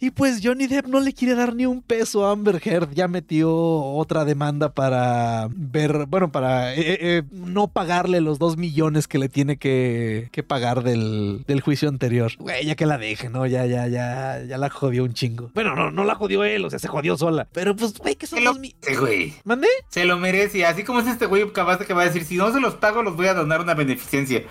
Y 0.00 0.10
pues 0.10 0.40
Johnny 0.42 0.66
Depp 0.66 0.86
no 0.86 1.00
le 1.00 1.12
quiere 1.12 1.34
dar 1.34 1.54
ni 1.54 1.66
un 1.66 1.82
peso 1.82 2.26
a 2.26 2.32
Amber 2.32 2.60
Heard. 2.64 2.92
Ya 2.94 3.08
metió 3.08 3.52
otra 3.54 4.24
demanda 4.24 4.72
para 4.72 5.48
ver, 5.54 6.06
bueno, 6.06 6.30
para 6.32 6.74
eh, 6.74 6.80
eh, 6.80 6.98
eh, 7.00 7.22
no 7.32 7.68
pagarle 7.68 8.20
los 8.20 8.38
dos 8.38 8.56
millones 8.56 9.08
que 9.08 9.18
le 9.18 9.28
tiene 9.28 9.56
que, 9.56 10.28
que 10.32 10.42
pagar 10.42 10.82
del, 10.82 11.44
del 11.46 11.60
juicio 11.60 11.88
anterior. 11.88 12.32
Güey, 12.38 12.66
ya 12.66 12.74
que 12.74 12.86
la 12.86 12.98
deje, 12.98 13.28
¿no? 13.28 13.46
Ya, 13.46 13.66
ya, 13.66 13.86
ya, 13.88 14.42
ya 14.46 14.58
la 14.62 14.70
jodió 14.70 15.04
un 15.04 15.12
chingo. 15.12 15.50
Bueno, 15.54 15.74
no, 15.74 15.90
no 15.90 16.04
la 16.04 16.14
jodió 16.14 16.44
él, 16.44 16.64
o 16.64 16.70
sea, 16.70 16.78
se 16.78 16.88
jodió 16.88 17.16
sola. 17.16 17.48
Pero 17.52 17.74
pues, 17.74 17.98
güey, 17.98 18.14
que 18.14 18.26
son 18.26 18.38
se 18.38 18.44
lo 18.44 18.52
dos 18.52 18.60
mi... 18.60 18.74
merece, 18.80 19.00
güey. 19.00 19.34
¿Mandé? 19.44 19.66
Se 19.88 20.04
lo 20.04 20.18
merece. 20.18 20.64
Así 20.64 20.84
como 20.84 21.00
es 21.00 21.06
este 21.06 21.26
güey 21.26 21.50
capaz 21.52 21.78
de 21.78 21.86
que 21.86 21.94
va 21.94 22.02
a 22.02 22.06
decir, 22.06 22.24
si 22.24 22.36
no 22.36 22.52
se 22.52 22.60
los 22.60 22.74
pago, 22.74 23.02
los 23.02 23.16
voy 23.16 23.26
a 23.26 23.34
donar 23.34 23.60
una 23.60 23.74
beneficencia. 23.74 24.44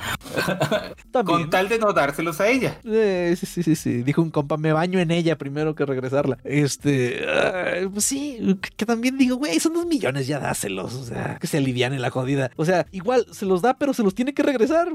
Con 1.25 1.49
tal 1.49 1.69
de 1.69 1.79
no 1.79 1.93
dárselos 1.93 2.41
a 2.41 2.49
ella. 2.49 2.79
Eh, 2.83 3.35
sí, 3.39 3.45
sí, 3.45 3.63
sí, 3.63 3.75
sí. 3.75 4.03
Dijo 4.03 4.21
un 4.21 4.31
compa, 4.31 4.57
me 4.57 4.73
baño 4.73 4.99
en 4.99 5.11
ella 5.11 5.37
primero 5.37 5.75
que 5.75 5.85
regresarla. 5.85 6.37
Este, 6.43 7.25
pues 7.91 8.05
sí, 8.05 8.57
que, 8.61 8.69
que 8.69 8.85
también 8.85 9.17
digo, 9.17 9.37
güey, 9.37 9.59
son 9.59 9.73
dos 9.73 9.85
millones, 9.85 10.27
ya 10.27 10.39
dáselos. 10.39 10.93
O 10.93 11.05
sea, 11.05 11.37
que 11.39 11.47
se 11.47 11.57
aliviane 11.57 11.99
la 11.99 12.09
jodida. 12.09 12.51
O 12.57 12.65
sea, 12.65 12.85
igual 12.91 13.25
se 13.31 13.45
los 13.45 13.61
da, 13.61 13.75
pero 13.75 13.93
se 13.93 14.03
los 14.03 14.13
tiene 14.13 14.33
que 14.33 14.43
regresar. 14.43 14.89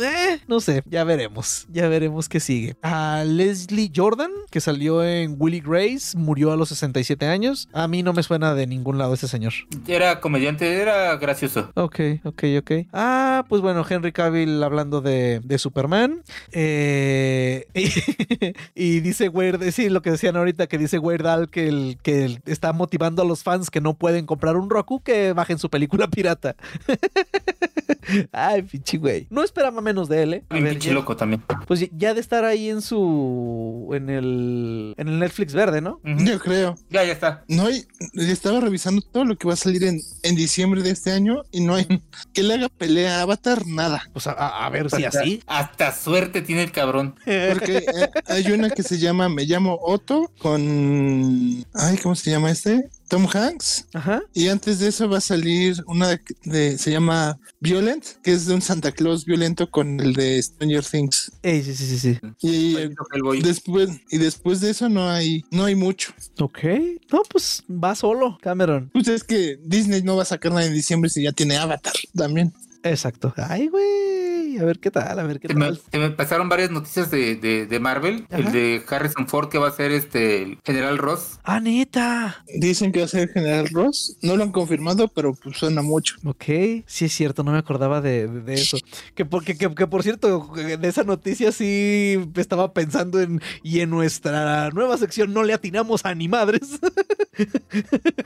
Eh, 0.00 0.40
no 0.48 0.60
sé, 0.60 0.82
ya 0.86 1.04
veremos. 1.04 1.66
Ya 1.70 1.88
veremos 1.88 2.28
qué 2.28 2.40
sigue. 2.40 2.76
A 2.82 3.24
Leslie 3.24 3.92
Jordan, 3.94 4.23
que 4.50 4.60
salió 4.60 5.04
en 5.04 5.36
Willy 5.38 5.60
Grace, 5.60 6.16
murió 6.16 6.52
a 6.52 6.56
los 6.56 6.68
67 6.70 7.26
años. 7.26 7.68
A 7.72 7.88
mí 7.88 8.02
no 8.02 8.12
me 8.12 8.22
suena 8.22 8.54
de 8.54 8.66
ningún 8.66 8.98
lado 8.98 9.14
ese 9.14 9.28
señor. 9.28 9.52
Era 9.86 10.20
comediante, 10.20 10.80
era 10.80 11.16
gracioso. 11.16 11.70
Ok, 11.74 12.00
ok, 12.24 12.44
ok. 12.58 12.70
Ah, 12.92 13.44
pues 13.48 13.62
bueno, 13.62 13.84
Henry 13.88 14.12
Cavill 14.12 14.62
hablando 14.62 15.00
de, 15.00 15.40
de 15.44 15.58
Superman. 15.58 16.22
Eh, 16.52 17.66
y, 18.74 19.00
dice 19.00 19.28
Weird, 19.28 19.70
sí, 19.72 19.88
lo 19.88 20.02
que 20.02 20.10
decían 20.12 20.36
ahorita, 20.36 20.66
que 20.66 20.78
dice 20.78 20.98
Weird 20.98 21.26
Al 21.26 21.48
que, 21.50 21.68
el, 21.68 21.98
que 22.02 22.24
el- 22.24 22.40
está 22.46 22.72
motivando 22.72 23.22
a 23.22 23.24
los 23.24 23.42
fans 23.42 23.70
que 23.70 23.80
no 23.80 23.94
pueden 23.94 24.26
comprar 24.26 24.56
un 24.56 24.70
Roku 24.70 25.00
que 25.00 25.32
bajen 25.32 25.58
su 25.58 25.70
película 25.70 26.08
pirata. 26.08 26.56
Ay, 28.32 28.62
pinche 28.62 28.98
güey. 28.98 29.26
No 29.30 29.42
esperaba 29.42 29.80
menos 29.80 30.08
de 30.08 30.22
él, 30.22 30.34
¿eh? 30.34 30.44
A 30.48 30.56
Un 30.56 30.64
ver, 30.64 30.72
pinche 30.72 30.88
ya- 30.88 30.94
loco 30.94 31.16
también. 31.16 31.42
pues 31.66 31.88
ya- 31.96 32.14
de 32.14 32.20
estar 32.20 32.44
ahí 32.44 32.68
en 32.70 32.82
su. 32.82 33.90
en 33.94 34.10
el. 34.10 34.94
en 34.96 35.08
el 35.08 35.18
Netflix 35.18 35.52
verde, 35.54 35.80
¿no? 35.80 36.00
Yo 36.04 36.38
creo. 36.38 36.76
Ya, 36.90 37.04
ya 37.04 37.12
está. 37.12 37.44
No 37.48 37.66
hay, 37.66 37.84
estaba 38.14 38.60
revisando 38.60 39.02
todo 39.02 39.24
lo 39.24 39.36
que 39.36 39.46
va 39.48 39.54
a 39.54 39.56
salir 39.56 39.84
en, 39.84 40.00
en 40.22 40.34
diciembre 40.36 40.82
de 40.82 40.90
este 40.90 41.10
año 41.12 41.42
y 41.50 41.60
no 41.60 41.74
hay 41.74 41.86
que 42.32 42.42
le 42.42 42.54
haga 42.54 42.68
pelea 42.68 43.18
a 43.18 43.22
Avatar, 43.22 43.66
nada. 43.66 44.02
Pues 44.12 44.26
a, 44.26 44.32
a- 44.32 44.66
a 44.66 44.70
ver 44.70 44.90
si 44.90 45.04
así. 45.04 45.42
Hasta 45.46 45.92
suerte 45.92 46.42
tiene 46.42 46.62
el 46.62 46.72
cabrón. 46.72 47.14
Porque 47.24 47.78
eh, 47.78 48.10
hay 48.26 48.50
una 48.52 48.70
que 48.70 48.82
se 48.82 48.98
llama 48.98 49.28
Me 49.28 49.44
llamo 49.44 49.78
Otto 49.82 50.30
con. 50.38 51.64
Ay, 51.74 51.96
¿cómo 52.02 52.14
se 52.14 52.30
llama 52.30 52.50
este? 52.50 52.88
Tom 53.08 53.26
Hanks. 53.32 53.86
Ajá. 53.92 54.22
Y 54.32 54.48
antes 54.48 54.78
de 54.78 54.88
eso 54.88 55.08
va 55.08 55.18
a 55.18 55.20
salir 55.20 55.82
una 55.86 56.08
de, 56.08 56.20
de- 56.44 56.78
se 56.78 56.90
llama 56.90 57.38
Violent, 57.60 58.04
que 58.22 58.32
es 58.32 58.46
de 58.46 58.54
un 58.54 58.62
Santa 58.62 58.92
Claus 58.92 59.24
violento 59.24 59.70
con 59.70 60.00
el 60.00 60.14
de 60.14 60.42
Stranger 60.42 60.84
Things. 60.84 61.32
Ey, 61.42 61.62
sí, 61.62 61.74
sí, 61.74 61.86
sí, 61.86 61.98
sí. 61.98 62.18
Y 62.42 62.76
boy. 63.22 63.40
después 63.42 63.90
y 64.10 64.18
después 64.18 64.60
de 64.60 64.70
eso 64.70 64.88
no 64.88 65.08
hay 65.10 65.44
no 65.50 65.64
hay 65.64 65.74
mucho. 65.74 66.12
Ok. 66.40 66.58
No, 67.12 67.22
pues 67.30 67.62
va 67.70 67.94
solo, 67.94 68.38
Cameron. 68.42 68.90
Pues 68.92 69.08
es 69.08 69.22
que 69.24 69.58
Disney 69.64 70.02
no 70.02 70.16
va 70.16 70.22
a 70.22 70.26
sacar 70.26 70.52
nada 70.52 70.66
en 70.66 70.74
diciembre 70.74 71.10
si 71.10 71.22
ya 71.22 71.32
tiene 71.32 71.56
Avatar 71.56 71.94
también. 72.16 72.52
Exacto. 72.82 73.32
Ay, 73.36 73.68
güey. 73.68 74.23
A 74.58 74.64
ver 74.64 74.78
qué 74.78 74.90
tal, 74.90 75.18
a 75.18 75.22
ver 75.24 75.40
qué 75.40 75.48
Se 75.48 75.54
me, 75.54 75.66
tal. 75.66 75.80
se 75.90 75.98
me 75.98 76.10
pasaron 76.10 76.48
varias 76.48 76.70
noticias 76.70 77.10
de, 77.10 77.36
de, 77.36 77.66
de 77.66 77.80
Marvel. 77.80 78.26
Ajá. 78.30 78.38
El 78.38 78.52
de 78.52 78.82
Harrison 78.88 79.26
Ford 79.28 79.48
que 79.48 79.58
va 79.58 79.68
a 79.68 79.72
ser 79.72 79.90
este 79.92 80.42
el 80.42 80.58
General 80.64 80.98
Ross. 80.98 81.38
Ah, 81.44 81.60
neta. 81.60 82.44
Dicen 82.58 82.92
que 82.92 83.00
va 83.00 83.06
a 83.06 83.08
ser 83.08 83.28
General 83.30 83.68
Ross. 83.70 84.16
No 84.22 84.36
lo 84.36 84.42
han 84.44 84.52
confirmado, 84.52 85.08
pero 85.08 85.34
pues 85.34 85.56
suena 85.58 85.82
mucho. 85.82 86.16
Ok, 86.24 86.44
sí 86.86 87.04
es 87.06 87.12
cierto, 87.12 87.42
no 87.44 87.52
me 87.52 87.58
acordaba 87.58 88.00
de, 88.00 88.28
de- 88.28 88.40
de 88.42 88.54
eso. 88.54 88.78
Que, 89.14 89.24
porque, 89.24 89.56
que, 89.56 89.74
que, 89.74 89.86
por 89.86 90.02
cierto, 90.02 90.52
de 90.54 90.88
esa 90.88 91.04
noticia 91.04 91.50
sí 91.52 92.18
estaba 92.36 92.72
pensando 92.72 93.20
en. 93.20 93.40
Y 93.62 93.80
en 93.80 93.90
nuestra 93.90 94.70
nueva 94.70 94.96
sección 94.98 95.32
no 95.32 95.42
le 95.42 95.52
atinamos 95.54 96.04
a 96.04 96.14
ni 96.14 96.28
madres. 96.28 96.78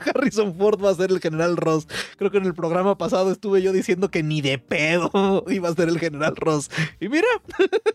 Harrison 0.05 0.55
Ford 0.55 0.83
va 0.83 0.91
a 0.91 0.95
ser 0.95 1.11
el 1.11 1.19
general 1.19 1.57
Ross. 1.57 1.87
Creo 2.17 2.31
que 2.31 2.37
en 2.37 2.45
el 2.45 2.53
programa 2.53 2.97
pasado 2.97 3.31
estuve 3.31 3.61
yo 3.61 3.71
diciendo 3.71 4.09
que 4.11 4.23
ni 4.23 4.41
de 4.41 4.57
pedo 4.57 5.43
iba 5.49 5.69
a 5.69 5.73
ser 5.73 5.89
el 5.89 5.99
general 5.99 6.18
Ross. 6.35 6.69
Y 6.99 7.09
mira, 7.09 7.27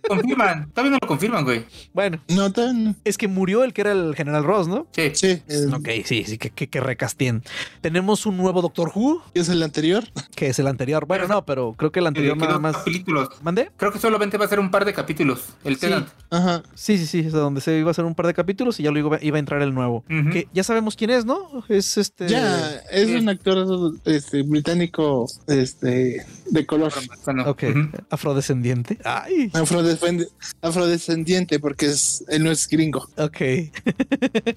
Confirman. 0.08 0.70
Todavía 0.70 0.90
no 0.92 0.98
lo 1.00 1.08
confirman, 1.08 1.44
güey. 1.44 1.64
bueno, 1.92 2.18
No 2.28 2.52
tan. 2.52 2.96
es 3.04 3.16
que 3.18 3.28
murió 3.28 3.64
el 3.64 3.72
que 3.72 3.82
era 3.82 3.92
el 3.92 4.14
general 4.14 4.44
Ross, 4.44 4.68
¿no? 4.68 4.86
Sí. 4.92 5.10
Sí, 5.14 5.42
el- 5.48 5.72
Ok, 5.74 5.88
sí, 6.04 6.24
sí, 6.24 6.38
que, 6.38 6.50
que, 6.50 6.68
que 6.68 6.80
recastien. 6.80 7.42
Tenemos 7.80 8.26
un 8.26 8.36
nuevo 8.36 8.62
Doctor 8.62 8.90
Who, 8.94 9.22
es 9.34 9.48
el 9.48 9.62
anterior. 9.62 10.04
que 10.36 10.48
es 10.48 10.58
el 10.58 10.66
anterior. 10.66 11.06
Bueno, 11.06 11.26
no, 11.28 11.44
pero 11.44 11.74
creo 11.76 11.92
que 11.92 12.00
el 12.00 12.06
anterior 12.06 12.36
nada 12.36 12.58
más. 12.58 12.76
capítulos. 12.78 13.28
¿Mandé? 13.42 13.70
Creo 13.76 13.92
que 13.92 13.98
solamente 13.98 14.36
va 14.38 14.44
a 14.44 14.48
ser 14.48 14.60
un 14.60 14.70
par 14.70 14.84
de 14.84 14.92
capítulos. 14.92 15.44
El 15.64 15.74
Sí. 15.74 15.80
Tenant. 15.82 16.08
Ajá. 16.30 16.62
Sí, 16.74 16.98
sí, 16.98 17.06
sí, 17.06 17.20
es 17.20 17.32
de 17.32 17.38
donde 17.38 17.60
se 17.60 17.78
iba 17.78 17.88
a 17.88 17.92
hacer 17.92 18.04
un 18.04 18.14
par 18.14 18.26
de 18.26 18.34
capítulos 18.34 18.78
y 18.80 18.82
ya 18.84 18.90
luego 18.90 19.16
iba, 19.20 19.36
a 19.36 19.40
entrar 19.40 19.62
el 19.62 19.74
nuevo. 19.74 20.04
Que 20.32 20.48
ya 20.52 20.62
sabemos 20.64 20.96
quién 20.96 21.10
es, 21.10 21.24
¿no? 21.24 21.64
Es 21.68 21.96
este. 21.98 22.28
Ya, 22.28 22.76
es 22.90 23.08
sí. 23.08 23.14
un 23.16 23.28
actor 23.28 23.92
este, 24.04 24.42
británico 24.42 25.26
este, 25.46 26.24
de 26.50 26.66
color. 26.66 26.92
Ok. 27.46 27.64
Afrodescendiente. 28.14 28.98
Ay, 29.04 29.50
Afrodescend- 29.52 30.28
afrodescendiente, 30.62 31.58
porque 31.58 31.86
es, 31.86 32.24
él 32.28 32.44
no 32.44 32.50
es 32.50 32.68
gringo. 32.68 33.08
ok. 33.16 33.40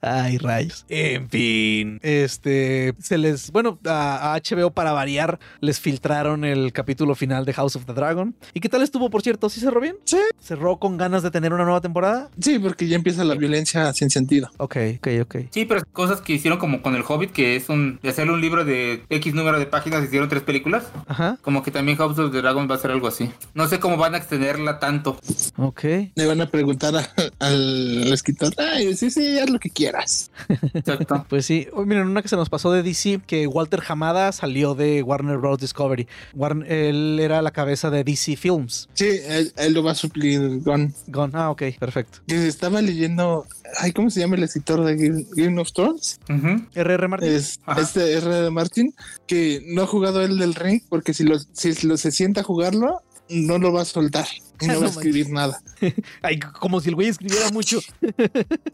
Ay, 0.00 0.38
rayos. 0.38 0.84
En 0.88 1.28
fin, 1.28 1.98
este. 2.02 2.94
Se 3.00 3.18
les. 3.18 3.50
Bueno, 3.52 3.78
a, 3.86 4.34
a 4.34 4.40
HBO 4.40 4.70
para 4.70 4.92
variar, 4.92 5.38
les 5.60 5.80
filtraron 5.80 6.44
el 6.44 6.72
capítulo 6.72 7.14
final 7.14 7.44
de 7.44 7.52
House 7.54 7.76
of 7.76 7.84
the 7.86 7.92
Dragon. 7.92 8.34
¿Y 8.54 8.60
qué 8.60 8.68
tal 8.68 8.82
estuvo, 8.82 9.10
por 9.10 9.22
cierto? 9.22 9.48
¿Sí 9.48 9.60
cerró 9.60 9.80
bien? 9.80 9.96
Sí. 10.04 10.18
¿Cerró 10.40 10.78
con 10.78 10.96
ganas 10.96 11.22
de 11.22 11.30
tener 11.30 11.52
una 11.52 11.64
nueva 11.64 11.80
temporada? 11.80 12.30
Sí, 12.40 12.58
porque 12.58 12.86
ya 12.88 12.96
empieza 12.96 13.24
la 13.24 13.34
violencia 13.34 13.92
sin 13.92 14.10
sentido. 14.10 14.50
Ok, 14.58 14.76
ok, 14.98 15.08
ok. 15.22 15.36
Sí, 15.50 15.64
pero 15.64 15.82
cosas 15.92 16.20
que 16.20 16.34
hicieron 16.34 16.58
como 16.58 16.82
con 16.82 16.94
el 16.94 17.02
Hobbit, 17.06 17.32
que 17.32 17.56
es 17.56 17.68
un 17.68 17.98
de 18.02 18.08
hacerle 18.08 18.32
un 18.32 18.40
libro 18.40 18.64
de 18.64 19.02
X 19.08 19.34
número 19.34 19.58
de 19.58 19.66
páginas, 19.66 20.04
hicieron 20.04 20.28
tres 20.28 20.42
películas. 20.42 20.84
Ajá, 21.06 21.38
Como 21.42 21.62
que 21.62 21.70
también 21.70 21.96
House 21.98 22.18
of 22.18 22.32
the 22.32 22.38
Dragon 22.38 22.51
va 22.54 22.74
a 22.74 22.78
ser 22.78 22.90
algo 22.90 23.06
así. 23.08 23.30
No 23.54 23.66
sé 23.68 23.80
cómo 23.80 23.96
van 23.96 24.14
a 24.14 24.18
extenderla 24.18 24.78
tanto. 24.78 25.18
ok. 25.56 25.82
Le 26.14 26.26
van 26.26 26.40
a 26.40 26.46
preguntar 26.50 26.94
a- 26.96 27.08
al, 27.38 28.02
al 28.04 28.12
escritor, 28.12 28.52
ay, 28.58 28.94
sí, 28.94 29.10
sí, 29.10 29.38
haz 29.38 29.50
lo 29.50 29.58
que 29.58 29.70
quieras. 29.70 30.30
Exacto. 30.74 31.24
Pues 31.28 31.46
sí, 31.46 31.66
Oh, 31.72 31.84
miren, 31.84 32.06
una 32.08 32.22
que 32.22 32.28
se 32.28 32.36
nos 32.36 32.48
pasó 32.50 32.70
de 32.72 32.82
DC, 32.82 33.20
que 33.26 33.46
Walter 33.46 33.82
Hamada 33.88 34.32
salió 34.32 34.74
de 34.74 35.02
Warner 35.02 35.38
Bros. 35.38 35.58
Discovery. 35.58 36.06
Warn- 36.34 36.64
él 36.68 37.18
era 37.20 37.40
la 37.42 37.50
cabeza 37.50 37.90
de 37.90 38.04
DC 38.04 38.36
Films. 38.36 38.88
Sí, 38.94 39.08
él, 39.26 39.52
él 39.56 39.72
lo 39.72 39.82
va 39.82 39.92
a 39.92 39.94
suplir 39.94 40.60
Gon. 40.62 40.94
Gone. 41.08 41.32
Ah, 41.34 41.50
ok, 41.50 41.62
perfecto. 41.78 42.18
Que 42.26 42.46
estaba 42.46 42.82
leyendo, 42.82 43.46
ay, 43.78 43.92
¿cómo 43.92 44.10
se 44.10 44.20
llama 44.20 44.36
el 44.36 44.42
escritor 44.42 44.84
de 44.84 44.96
Game, 44.96 45.24
Game 45.36 45.60
of 45.60 45.72
Thrones? 45.72 46.20
Ujú. 46.28 46.66
R.R. 46.74 47.08
Martin. 47.08 47.28
Es, 47.28 47.60
este 47.78 48.12
R. 48.14 48.50
Martin, 48.50 48.94
que 49.26 49.62
no 49.66 49.82
ha 49.82 49.86
jugado 49.86 50.22
el 50.22 50.38
del 50.38 50.54
ring 50.54 50.82
porque 50.88 51.14
si, 51.14 51.24
lo, 51.24 51.38
si 51.38 51.86
lo, 51.86 51.96
se 51.96 52.10
sienta 52.10 52.40
a 52.40 52.44
jugarlo, 52.44 53.00
no 53.28 53.58
lo 53.58 53.72
va 53.72 53.82
a 53.82 53.84
soltar 53.84 54.26
y 54.60 54.66
no 54.66 54.74
No 54.74 54.80
va 54.80 54.86
a 54.86 54.90
escribir 54.90 55.30
nada. 55.30 55.60
Ay, 56.22 56.38
como 56.38 56.80
si 56.80 56.90
el 56.90 56.94
güey 56.94 57.08
escribiera 57.08 57.50
mucho. 57.50 57.80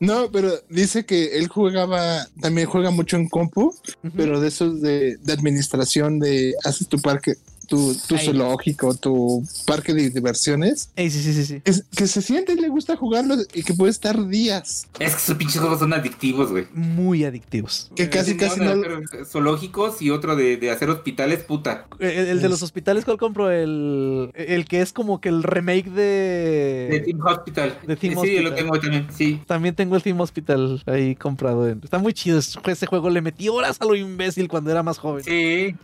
No, 0.00 0.30
pero 0.30 0.52
dice 0.68 1.04
que 1.04 1.38
él 1.38 1.48
jugaba, 1.48 2.26
también 2.40 2.68
juega 2.68 2.90
mucho 2.90 3.16
en 3.16 3.28
compu, 3.28 3.74
pero 4.16 4.40
de 4.40 4.48
esos 4.48 4.80
de, 4.80 5.16
de 5.16 5.32
administración, 5.32 6.20
de 6.20 6.54
haces 6.64 6.88
tu 6.88 7.00
parque, 7.00 7.34
tu, 7.68 7.94
tu 8.08 8.16
Ay. 8.16 8.24
zoológico, 8.24 8.94
tu 8.94 9.44
parque 9.66 9.94
de 9.94 10.10
diversiones, 10.10 10.90
Ey, 10.96 11.10
sí, 11.10 11.22
sí, 11.22 11.32
sí, 11.34 11.44
sí. 11.44 11.60
que, 11.60 11.72
que 11.96 12.06
se 12.06 12.22
siente 12.22 12.54
y 12.54 12.56
le 12.56 12.68
gusta 12.68 12.96
jugarlo 12.96 13.36
y 13.54 13.62
que 13.62 13.74
puede 13.74 13.90
estar 13.90 14.26
días. 14.26 14.88
Es 14.98 15.14
que 15.14 15.20
esos 15.22 15.36
pinches 15.36 15.60
juegos 15.60 15.78
son 15.78 15.92
adictivos, 15.92 16.50
güey. 16.50 16.66
Muy 16.72 17.24
adictivos. 17.24 17.90
Que 17.94 18.08
casi, 18.08 18.34
Tienen 18.34 18.48
casi 18.48 18.60
uno 18.60 18.76
no. 18.76 19.04
hacer 19.04 19.26
zoológicos 19.26 20.00
y 20.02 20.10
otro 20.10 20.34
de, 20.34 20.56
de 20.56 20.70
hacer 20.70 20.90
hospitales, 20.90 21.44
puta. 21.44 21.86
El, 21.98 22.10
el 22.10 22.42
de 22.42 22.48
los 22.48 22.62
hospitales, 22.62 23.04
¿cuál 23.04 23.18
compro? 23.18 23.50
El, 23.50 24.30
el 24.34 24.64
que 24.66 24.80
es 24.80 24.92
como 24.92 25.20
que 25.20 25.28
el 25.28 25.42
remake 25.42 25.90
De 25.90 26.88
de... 26.90 27.00
Team 27.04 27.20
Hospital. 27.24 27.78
de 27.86 27.96
Team 27.96 28.12
sí, 28.14 28.18
Hospital. 28.18 28.44
lo 28.44 28.54
tengo 28.54 28.80
también, 28.80 29.06
sí. 29.16 29.40
También 29.46 29.74
tengo 29.74 29.96
el 29.96 30.02
Team 30.02 30.20
Hospital 30.20 30.82
ahí 30.86 31.14
comprado. 31.14 31.68
en- 31.68 31.80
Está 31.84 31.98
muy 31.98 32.12
chido. 32.14 32.38
Ese 32.38 32.86
juego 32.86 33.10
le 33.10 33.20
metí 33.20 33.48
horas 33.48 33.76
a 33.80 33.84
lo 33.84 33.94
imbécil 33.94 34.48
cuando 34.48 34.70
era 34.70 34.82
más 34.82 34.98
joven. 34.98 35.24
Sí. 35.24 35.74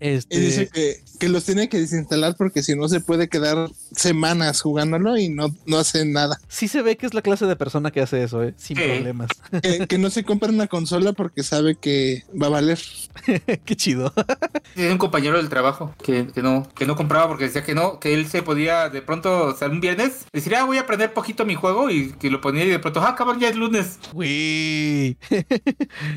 Este... 0.00 0.36
Y 0.36 0.40
dice 0.40 0.68
que, 0.68 0.96
que 1.18 1.28
los 1.28 1.44
tiene 1.44 1.68
que 1.68 1.78
desinstalar 1.78 2.36
porque 2.36 2.62
si 2.62 2.74
no 2.74 2.88
se 2.88 3.00
puede 3.00 3.28
quedar 3.28 3.68
semanas 3.92 4.60
jugándolo 4.60 5.16
y 5.16 5.28
no, 5.28 5.54
no 5.66 5.78
hace 5.78 6.04
nada. 6.04 6.38
Sí 6.48 6.68
se 6.68 6.82
ve 6.82 6.96
que 6.96 7.06
es 7.06 7.14
la 7.14 7.22
clase 7.22 7.46
de 7.46 7.56
persona 7.56 7.90
que 7.90 8.00
hace 8.00 8.22
eso, 8.22 8.42
¿eh? 8.42 8.54
Sin 8.56 8.76
problemas. 8.76 9.30
Que, 9.62 9.86
que 9.88 9.98
no 9.98 10.10
se 10.10 10.24
compra 10.24 10.50
una 10.50 10.66
consola 10.66 11.12
porque 11.12 11.42
sabe 11.42 11.76
que 11.76 12.24
va 12.40 12.46
a 12.46 12.50
valer. 12.50 12.78
Qué 13.64 13.76
chido. 13.76 14.12
Tiene 14.74 14.92
un 14.92 14.98
compañero 14.98 15.36
del 15.36 15.48
trabajo 15.48 15.94
que, 16.02 16.28
que 16.28 16.42
no 16.42 16.68
que 16.74 16.86
no 16.86 16.96
compraba 16.96 17.28
porque 17.28 17.44
decía 17.44 17.64
que 17.64 17.74
no, 17.74 17.98
que 17.98 18.14
él 18.14 18.26
se 18.26 18.42
podía 18.42 18.88
de 18.88 19.02
pronto, 19.02 19.46
o 19.46 19.54
sea, 19.54 19.68
un 19.68 19.80
viernes, 19.80 20.26
decir, 20.32 20.54
ah, 20.54 20.64
voy 20.64 20.78
a 20.78 20.82
aprender 20.82 21.12
poquito 21.12 21.44
mi 21.44 21.54
juego 21.54 21.90
y 21.90 22.12
que 22.12 22.30
lo 22.30 22.40
ponía 22.40 22.64
y 22.64 22.68
de 22.68 22.78
pronto, 22.78 23.00
ah, 23.00 23.14
cabrón, 23.14 23.40
ya 23.40 23.48
es 23.48 23.56
lunes. 23.56 23.98
Güey. 24.12 25.16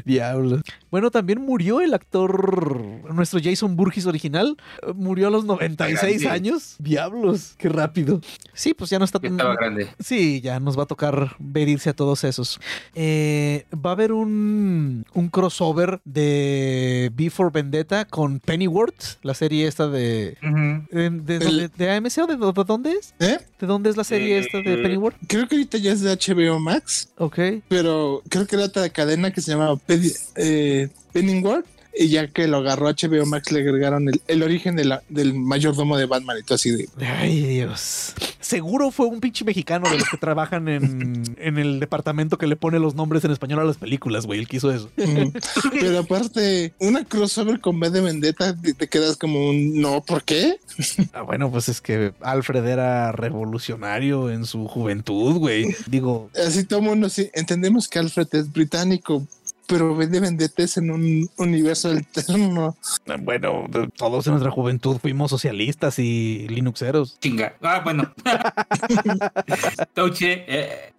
Diablos. 0.06 0.62
Bueno, 0.90 1.12
también 1.12 1.42
murió 1.42 1.82
el 1.82 1.94
actor, 1.94 3.14
nuestro 3.14 3.40
Jason 3.42 3.71
Burgess 3.76 4.06
original. 4.06 4.58
eh, 4.84 4.94
Murió 4.96 5.28
a 5.28 5.32
los 5.32 5.46
96 5.46 6.22
Grande. 6.22 6.30
años. 6.50 6.76
Diablos. 6.80 7.56
Qué 7.58 7.70
rápido. 7.70 8.22
Sí, 8.54 8.74
pues 8.74 8.90
ya 8.90 9.00
no 9.00 9.06
está 9.06 9.20
tan... 9.20 9.38
grande. 9.38 9.88
Sí, 10.00 10.42
ya 10.42 10.60
nos 10.60 10.78
va 10.78 10.84
a 10.84 10.86
tocar 10.88 11.36
ver 11.40 11.68
irse 11.70 11.90
a 11.90 11.94
todos 11.94 12.24
esos. 12.24 12.60
Eh, 12.96 13.66
va 13.74 13.92
a 13.92 13.94
haber 13.94 14.12
un, 14.12 15.06
un 15.14 15.30
crossover 15.30 16.00
de 16.06 17.12
B 17.14 17.30
for 17.30 17.52
Vendetta 17.52 18.06
con 18.06 18.40
Pennyworth, 18.40 19.18
la 19.24 19.34
serie 19.34 19.68
esta 19.68 19.88
de... 19.88 20.38
¿De, 20.92 21.10
de, 21.10 21.36
El- 21.38 21.58
de- 21.58 21.68
de 21.70 21.92
AMC 21.92 22.18
o 22.20 22.28
de, 22.28 22.38
de 22.38 22.64
dónde 22.66 22.92
es? 22.92 23.14
¿Eh? 23.20 23.38
¿De 23.60 23.68
dónde 23.68 23.90
es 23.90 23.98
la 23.98 24.04
serie 24.04 24.38
Eh, 24.38 24.40
esta 24.40 24.58
de 24.60 24.78
Pennyworth? 24.78 25.16
Creo 25.28 25.48
que 25.48 25.56
ahorita 25.56 25.78
ya 25.78 25.92
es 25.94 26.02
de 26.02 26.12
HBO 26.16 26.60
Max, 26.60 27.10
Ok. 27.18 27.40
pero 27.68 28.22
creo 28.30 28.46
que 28.48 28.56
era 28.56 28.66
otra 28.66 28.90
cadena 28.90 29.32
que 29.32 29.42
se 29.42 29.52
llamaba 29.52 29.80
eh, 30.36 30.90
Pennyworth. 31.14 31.66
Y 31.98 32.08
ya 32.08 32.28
que 32.28 32.48
lo 32.48 32.58
agarró 32.58 32.88
HBO 32.90 33.26
Max, 33.26 33.52
le 33.52 33.60
agregaron 33.62 34.08
el, 34.10 34.22
el 34.28 34.44
origen 34.44 34.76
de 34.76 34.86
la- 34.86 35.04
del 35.10 35.34
mayordomo 35.34 35.98
de 35.98 36.06
Batman 36.06 36.38
y 36.40 36.44
todo 36.44 36.56
así 36.56 36.72
de. 36.72 36.88
Ay, 37.06 37.42
Dios. 37.42 38.14
Seguro 38.40 38.92
fue 38.92 39.06
un 39.08 39.20
pinche 39.20 39.44
mexicano 39.46 39.90
de 39.90 39.98
los 40.00 40.10
que 40.10 40.18
trabajan 40.18 40.68
en, 40.68 41.24
en 41.38 41.58
el 41.58 41.80
departamento 41.80 42.38
que 42.38 42.48
le 42.48 42.56
pone 42.56 42.80
los 42.80 42.96
nombres 42.96 43.24
en 43.26 43.32
español 43.32 43.60
a 43.60 43.64
las 43.66 43.78
películas, 43.78 44.26
güey. 44.26 44.40
El 44.40 44.48
que 44.48 44.58
hizo 44.58 44.72
eso. 44.72 44.90
Pero 45.72 46.00
aparte, 46.00 46.74
una 46.80 47.04
crossover 47.06 47.60
con 47.60 47.80
B 47.80 47.90
de 47.90 48.02
Vendetta, 48.02 48.56
te, 48.56 48.74
te 48.74 48.88
quedas 48.88 49.18
como 49.18 49.50
un 49.50 49.80
no, 49.82 50.02
¿por 50.02 50.24
qué? 50.24 50.58
Ah, 51.14 51.22
bueno, 51.22 51.52
pues 51.52 51.70
es 51.70 51.82
que 51.82 52.14
Alfred 52.22 52.66
era 52.66 53.12
revolucionario 53.12 54.30
en 54.32 54.46
su 54.46 54.68
juventud, 54.68 55.36
güey. 55.38 55.76
Digo, 55.88 56.30
Así 56.36 56.64
todo 56.64 56.82
mundo, 56.82 57.10
sí, 57.10 57.30
entendemos 57.34 57.88
que 57.88 58.00
Alfred 58.00 58.28
es 58.34 58.52
británico, 58.52 59.26
pero 59.68 59.96
vende 59.96 60.20
vendetes 60.20 60.78
en 60.78 60.92
un 60.92 61.30
universo 61.38 61.90
alterno. 61.90 62.76
Bueno, 63.20 63.66
todos 63.96 64.28
en 64.28 64.34
nuestra 64.34 64.52
juventud 64.52 64.98
fuimos 64.98 65.30
socialistas 65.30 66.00
y 66.00 66.48
linuxeros. 66.50 67.20
Chinga. 67.20 67.56
Ah, 67.62 67.82
bueno. 67.84 68.14
Touche. 69.94 70.46
Eh. 70.48 70.94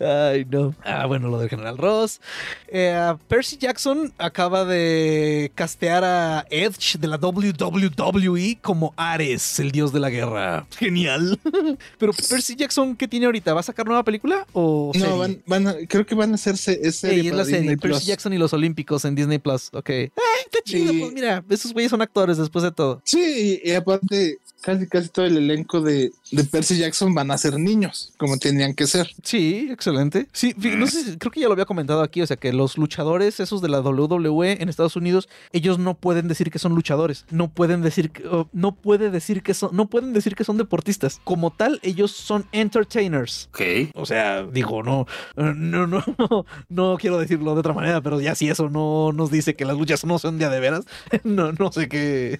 Ay, 0.00 0.46
no. 0.50 0.74
Ah, 0.84 1.06
bueno, 1.06 1.28
lo 1.28 1.38
del 1.38 1.48
General 1.48 1.76
Ross. 1.76 2.20
Eh, 2.68 3.14
Percy 3.28 3.56
Jackson 3.56 4.12
acaba 4.18 4.64
de 4.64 5.52
castear 5.54 6.04
a 6.04 6.46
Edge 6.50 6.98
de 6.98 7.08
la 7.08 7.16
WWE 7.16 8.58
como 8.60 8.94
Ares, 8.96 9.58
el 9.60 9.70
dios 9.70 9.92
de 9.92 10.00
la 10.00 10.10
guerra. 10.10 10.66
Genial. 10.78 11.38
Pero 11.98 12.12
Percy 12.12 12.56
Jackson, 12.56 12.96
¿qué 12.96 13.08
tiene 13.08 13.26
ahorita? 13.26 13.54
¿Va 13.54 13.60
a 13.60 13.64
sacar 13.64 13.86
nueva 13.86 14.04
película 14.04 14.46
o 14.52 14.92
No, 14.94 15.18
van, 15.18 15.42
van 15.46 15.68
a- 15.68 15.74
creo 15.88 16.06
que 16.06 16.14
van 16.14 16.32
a 16.32 16.34
hacerse 16.36 16.90
serie 16.92 17.20
Ey, 17.20 17.28
es 17.28 17.34
la 17.34 17.44
serie, 17.44 17.76
Percy. 17.76 18.06
Jackson 18.06 18.32
y 18.32 18.38
los 18.38 18.52
Olímpicos 18.52 19.04
en 19.04 19.14
Disney 19.14 19.38
Plus. 19.38 19.68
Ok. 19.72 19.90
Ay, 19.90 20.10
está 20.44 20.58
chido, 20.64 20.92
Sí. 20.92 21.00
pues 21.00 21.12
mira, 21.12 21.44
esos 21.50 21.72
güeyes 21.72 21.90
son 21.90 22.02
actores 22.02 22.36
después 22.38 22.62
de 22.62 22.72
todo. 22.72 23.00
Sí, 23.04 23.60
y 23.64 23.72
aparte 23.72 24.38
casi 24.62 24.86
casi 24.86 25.08
todo 25.08 25.26
el 25.26 25.36
elenco 25.36 25.80
de, 25.80 26.12
de 26.32 26.44
Percy 26.44 26.78
Jackson 26.78 27.14
van 27.14 27.30
a 27.30 27.38
ser 27.38 27.58
niños, 27.58 28.12
como 28.18 28.36
tenían 28.38 28.74
que 28.74 28.86
ser. 28.86 29.10
Sí, 29.22 29.68
excelente. 29.70 30.28
Sí, 30.32 30.54
no 30.56 30.86
sé, 30.86 31.04
si- 31.04 31.18
creo 31.18 31.30
que 31.32 31.40
ya 31.40 31.46
lo 31.46 31.52
había 31.54 31.64
comentado 31.64 32.02
aquí, 32.02 32.22
o 32.22 32.26
sea 32.26 32.36
que 32.36 32.52
los 32.52 32.76
luchadores, 32.78 33.40
esos 33.40 33.62
de 33.62 33.68
la 33.68 33.80
WWE 33.80 34.62
en 34.62 34.68
Estados 34.68 34.96
Unidos, 34.96 35.28
ellos 35.52 35.78
no 35.78 35.94
pueden 35.94 36.28
decir 36.28 36.50
que 36.50 36.58
son 36.58 36.74
luchadores, 36.74 37.24
no 37.30 37.48
pueden 37.48 37.82
decir 37.82 38.10
que, 38.10 38.26
oh, 38.28 38.48
no 38.52 38.74
puede 38.74 39.10
decir 39.10 39.42
que 39.42 39.54
son, 39.54 39.74
no 39.74 39.86
pueden 39.88 40.12
decir 40.12 40.34
que 40.34 40.44
son 40.44 40.56
deportistas. 40.58 41.20
Como 41.24 41.50
tal, 41.50 41.80
ellos 41.82 42.10
son 42.12 42.44
entertainers. 42.52 43.48
Ok. 43.52 43.60
O 43.94 44.06
sea, 44.06 44.42
digo, 44.44 44.82
no, 44.82 45.06
no, 45.36 45.86
no, 45.86 46.04
no 46.68 46.96
quiero 46.98 47.18
decirlo 47.18 47.54
de 47.54 47.60
otra 47.60 47.72
manera, 47.72 48.00
pero 48.00 48.20
ya 48.20 48.34
si 48.34 48.48
eso 48.48 48.68
no 48.68 49.12
nos 49.12 49.30
dice 49.30 49.54
que 49.56 49.64
las 49.64 49.76
luchas 49.76 50.04
no 50.04 50.18
son 50.18 50.38
de 50.38 50.44
a 50.44 50.50
de 50.50 50.60
veras, 50.60 50.84
no, 51.24 51.52
no 51.52 51.72
sé 51.72 51.88
qué, 51.88 52.38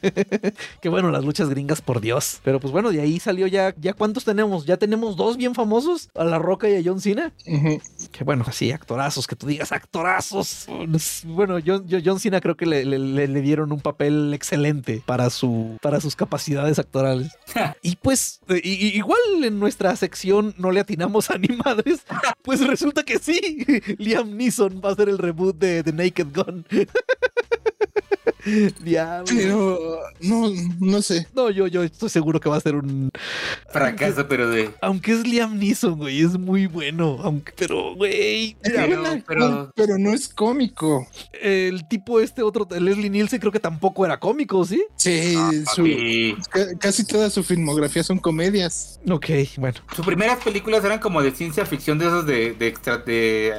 que 0.82 0.88
bueno, 0.88 1.10
las 1.10 1.24
luchas 1.24 1.48
gringas, 1.48 1.80
por 1.80 2.00
Dios. 2.00 2.09
Pero 2.44 2.60
pues 2.60 2.72
bueno, 2.72 2.90
de 2.90 3.00
ahí 3.00 3.20
salió 3.20 3.46
ya, 3.46 3.74
ya 3.80 3.92
cuántos 3.92 4.24
tenemos, 4.24 4.66
ya 4.66 4.76
tenemos 4.76 5.16
dos 5.16 5.36
bien 5.36 5.54
famosos, 5.54 6.08
a 6.14 6.24
La 6.24 6.38
Roca 6.38 6.68
y 6.68 6.76
a 6.76 6.82
John 6.84 7.00
Cena. 7.00 7.32
Ujú. 7.46 7.80
Que 8.12 8.24
bueno, 8.24 8.44
así, 8.46 8.72
actorazos, 8.72 9.26
que 9.26 9.36
tú 9.36 9.46
digas 9.46 9.72
actorazos. 9.72 10.66
Bueno, 11.24 11.58
yo, 11.58 11.84
yo- 11.86 11.98
John 12.04 12.18
Cena 12.20 12.40
creo 12.40 12.56
que 12.56 12.66
le, 12.66 12.84
le- 12.84 12.98
le- 12.98 13.28
le 13.28 13.40
dieron 13.40 13.72
un 13.72 13.80
papel 13.80 14.32
excelente 14.34 15.02
para, 15.06 15.30
su, 15.30 15.76
para 15.82 16.00
sus 16.00 16.16
capacidades 16.16 16.78
actorales. 16.78 17.32
y 17.82 17.96
pues, 17.96 18.40
y- 18.48 18.68
y- 18.70 18.96
igual 18.96 19.18
en 19.42 19.58
nuestra 19.60 19.94
sección 19.96 20.54
no 20.58 20.70
le 20.72 20.80
atinamos 20.80 21.30
a 21.30 21.38
ni 21.38 21.48
madres, 21.56 22.00
pues 22.42 22.66
resulta 22.66 23.02
que 23.04 23.18
sí. 23.18 23.64
Liam 23.98 24.36
Neeson 24.36 24.80
va 24.84 24.90
a 24.90 24.94
ser 24.94 25.08
el 25.08 25.18
reboot 25.18 25.56
de 25.56 25.82
The 25.82 25.92
Naked 25.92 26.28
Gun. 26.34 26.66
Diablo. 28.82 29.24
Pero 29.26 29.98
no, 30.20 30.50
no 30.80 31.02
sé. 31.02 31.26
No, 31.34 31.50
yo, 31.50 31.66
yo 31.66 31.82
estoy 31.82 32.08
seguro 32.08 32.40
que 32.40 32.48
va 32.48 32.56
a 32.56 32.60
ser 32.60 32.74
un. 32.76 33.10
Fracaso, 33.72 34.26
pero 34.28 34.48
de. 34.48 34.70
Aunque 34.80 35.12
es 35.12 35.26
Liam 35.26 35.58
Neeson, 35.58 35.96
güey, 35.98 36.20
es 36.22 36.38
muy 36.38 36.66
bueno. 36.66 37.18
Aunque, 37.22 37.52
pero, 37.56 37.94
güey. 37.94 38.56
Pero- 38.62 39.72
pero- 39.74 39.98
no 39.98 40.12
es 40.12 40.28
cómico. 40.28 41.06
El 41.40 41.86
tipo 41.88 42.20
este 42.20 42.42
otro, 42.42 42.66
Leslie 42.70 43.10
Nielsen, 43.10 43.38
creo 43.40 43.52
que 43.52 43.60
tampoco 43.60 44.04
era 44.04 44.18
cómico, 44.18 44.64
¿sí? 44.64 44.82
Sí, 44.96 45.34
su- 45.74 45.82
Papi. 45.82 46.36
ca- 46.50 46.78
casi 46.78 47.04
toda 47.04 47.28
su 47.30 47.42
filmografía 47.42 48.02
son 48.02 48.18
comedias. 48.18 49.00
Ok, 49.08 49.26
bueno. 49.56 49.78
Sus 49.94 50.04
primeras 50.06 50.42
películas 50.42 50.84
eran 50.84 50.98
como 50.98 51.22
de 51.22 51.32
ciencia 51.32 51.66
ficción 51.66 51.98
de 51.98 52.06
esos 52.06 52.26
de, 52.26 52.52
de 52.52 52.66
extra 52.66 52.98
de 52.98 53.54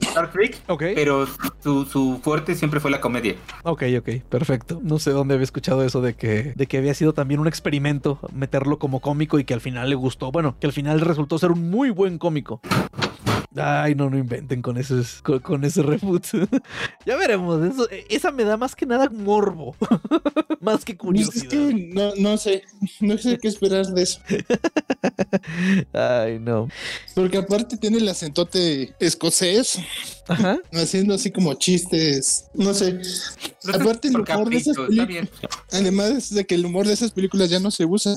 Star 0.00 0.32
Trek, 0.32 0.60
Ok. 0.68 0.82
pero 0.94 1.26
su, 1.62 1.84
su 1.84 2.20
fuerte 2.22 2.54
siempre 2.54 2.80
fue 2.80 2.90
la 2.90 3.00
comedia. 3.00 3.34
Ok, 3.62 3.82
ok, 3.98 4.03
perfecto. 4.28 4.80
No 4.82 4.98
sé 4.98 5.10
dónde 5.10 5.34
había 5.34 5.44
escuchado 5.44 5.84
eso 5.84 6.00
de 6.00 6.14
que, 6.14 6.52
de 6.54 6.66
que 6.66 6.78
había 6.78 6.94
sido 6.94 7.12
también 7.14 7.40
un 7.40 7.46
experimento 7.48 8.18
meterlo 8.32 8.78
como 8.78 9.00
cómico 9.00 9.38
y 9.38 9.44
que 9.44 9.54
al 9.54 9.60
final 9.60 9.88
le 9.88 9.94
gustó. 9.96 10.30
Bueno, 10.32 10.56
que 10.60 10.66
al 10.66 10.72
final 10.72 11.00
resultó 11.00 11.38
ser 11.38 11.50
un 11.52 11.70
muy 11.70 11.90
buen 11.90 12.18
cómico. 12.18 12.60
Ay, 13.56 13.94
no, 13.94 14.10
no 14.10 14.18
inventen 14.18 14.62
con 14.62 14.76
ese, 14.78 14.96
con, 15.22 15.38
con 15.38 15.64
ese 15.64 15.82
reboot. 15.82 16.26
ya 17.06 17.16
veremos. 17.16 17.64
Eso, 17.64 17.86
esa 18.08 18.32
me 18.32 18.42
da 18.42 18.56
más 18.56 18.74
que 18.74 18.84
nada 18.84 19.08
morbo. 19.10 19.76
más 20.60 20.84
que 20.84 20.96
Pues 20.96 21.20
Es 21.20 21.28
curiosidad. 21.42 21.50
que 21.50 21.90
no, 21.94 22.10
no 22.18 22.36
sé, 22.36 22.64
no 23.00 23.16
sé 23.16 23.38
qué 23.38 23.46
esperar 23.48 23.86
de 23.86 24.02
eso. 24.02 24.20
Ay, 25.92 26.38
no. 26.38 26.68
Porque 27.14 27.38
aparte 27.38 27.76
tiene 27.76 27.98
el 27.98 28.08
acentote 28.08 28.94
escocés, 29.00 29.78
Ajá. 30.28 30.58
haciendo 30.72 31.14
así 31.14 31.30
como 31.30 31.54
chistes. 31.54 32.46
No 32.54 32.74
sé. 32.74 33.00
Aparte, 33.72 34.08
el 34.08 34.16
humor 34.16 34.50
de 34.50 34.56
esas 34.56 34.76
películas. 34.76 35.08
bien. 35.08 35.30
Además 35.72 36.30
de 36.34 36.44
que 36.44 36.54
el 36.54 36.66
humor 36.66 36.86
de 36.86 36.94
esas 36.94 37.12
películas 37.12 37.50
ya 37.50 37.60
no 37.60 37.70
se 37.70 37.84
usa. 37.84 38.14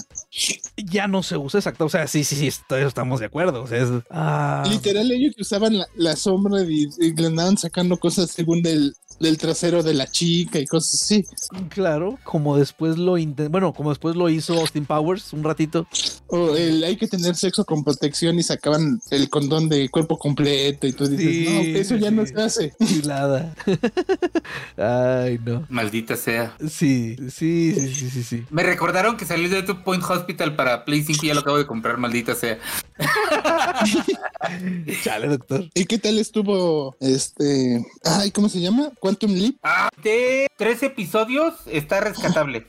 Ya 0.77 1.07
no 1.07 1.23
se 1.23 1.37
usa 1.37 1.59
exacto. 1.59 1.85
O 1.85 1.89
sea, 1.89 2.07
sí, 2.07 2.23
sí, 2.23 2.35
sí, 2.35 2.47
est- 2.47 2.71
estamos 2.71 3.19
de 3.19 3.25
acuerdo. 3.27 3.63
O 3.63 3.67
sea, 3.67 3.81
es. 3.83 3.89
ah, 4.09 4.63
Literal, 4.69 5.11
ellos 5.11 5.35
usaban 5.39 5.77
la, 5.77 5.87
la 5.95 6.15
sombra 6.15 6.61
y, 6.63 6.87
y 6.99 7.13
le 7.13 7.27
andaban 7.27 7.57
sacando 7.57 7.97
cosas 7.97 8.31
según 8.31 8.61
del, 8.61 8.93
del 9.19 9.37
trasero 9.37 9.83
de 9.83 9.93
la 9.93 10.07
chica 10.07 10.59
y 10.59 10.65
cosas 10.65 11.01
así. 11.01 11.25
Claro, 11.69 12.17
como 12.23 12.57
después 12.57 12.97
lo 12.97 13.15
bueno, 13.49 13.73
como 13.73 13.89
después 13.89 14.15
lo 14.15 14.29
hizo 14.29 14.59
Austin 14.59 14.85
Powers 14.85 15.33
un 15.33 15.43
ratito. 15.43 15.87
O 16.27 16.55
el 16.55 16.83
hay 16.83 16.97
que 16.97 17.07
tener 17.07 17.35
sexo 17.35 17.65
con 17.65 17.83
protección 17.83 18.37
y 18.37 18.43
sacaban 18.43 18.99
el 19.11 19.29
condón 19.29 19.69
de 19.69 19.89
cuerpo 19.89 20.17
completo 20.17 20.87
y 20.87 20.93
tú 20.93 21.07
dices, 21.07 21.27
Sí, 21.27 21.47
no, 21.49 21.79
eso 21.79 21.95
ya 21.95 22.11
no 22.11 22.25
se 22.25 22.41
hace. 22.41 22.73
Chulada. 22.85 23.53
Ay, 24.77 25.39
no. 25.43 25.65
Maldita 25.69 26.15
sea. 26.15 26.55
Sí, 26.59 27.15
sí, 27.29 27.73
sí, 27.73 27.93
sí, 27.93 28.09
sí, 28.09 28.23
sí. 28.23 28.43
Me 28.49 28.63
recordaron 28.63 29.17
que 29.17 29.25
salió 29.25 29.49
de 29.49 29.63
tu 29.63 29.83
Point 29.83 30.03
Hospital 30.03 30.55
para 30.55 30.85
Play 30.85 31.03
5 31.03 31.25
y 31.25 31.27
ya 31.27 31.33
lo 31.33 31.41
acabo 31.41 31.57
de 31.57 31.65
comprar, 31.65 31.97
maldita 31.97 32.35
sea. 32.35 32.57
Chale, 35.03 35.27
doctor. 35.27 35.69
¿Y 35.73 35.85
qué 35.85 35.97
tal 35.97 36.19
estuvo 36.19 36.95
este? 36.99 37.85
Ay, 38.03 38.31
¿cómo 38.31 38.49
se 38.49 38.59
llama? 38.59 38.91
Ah, 39.63 39.89
de 40.01 40.47
tres 40.57 40.83
episodios 40.83 41.55
está 41.67 41.99
rescatable. 42.01 42.67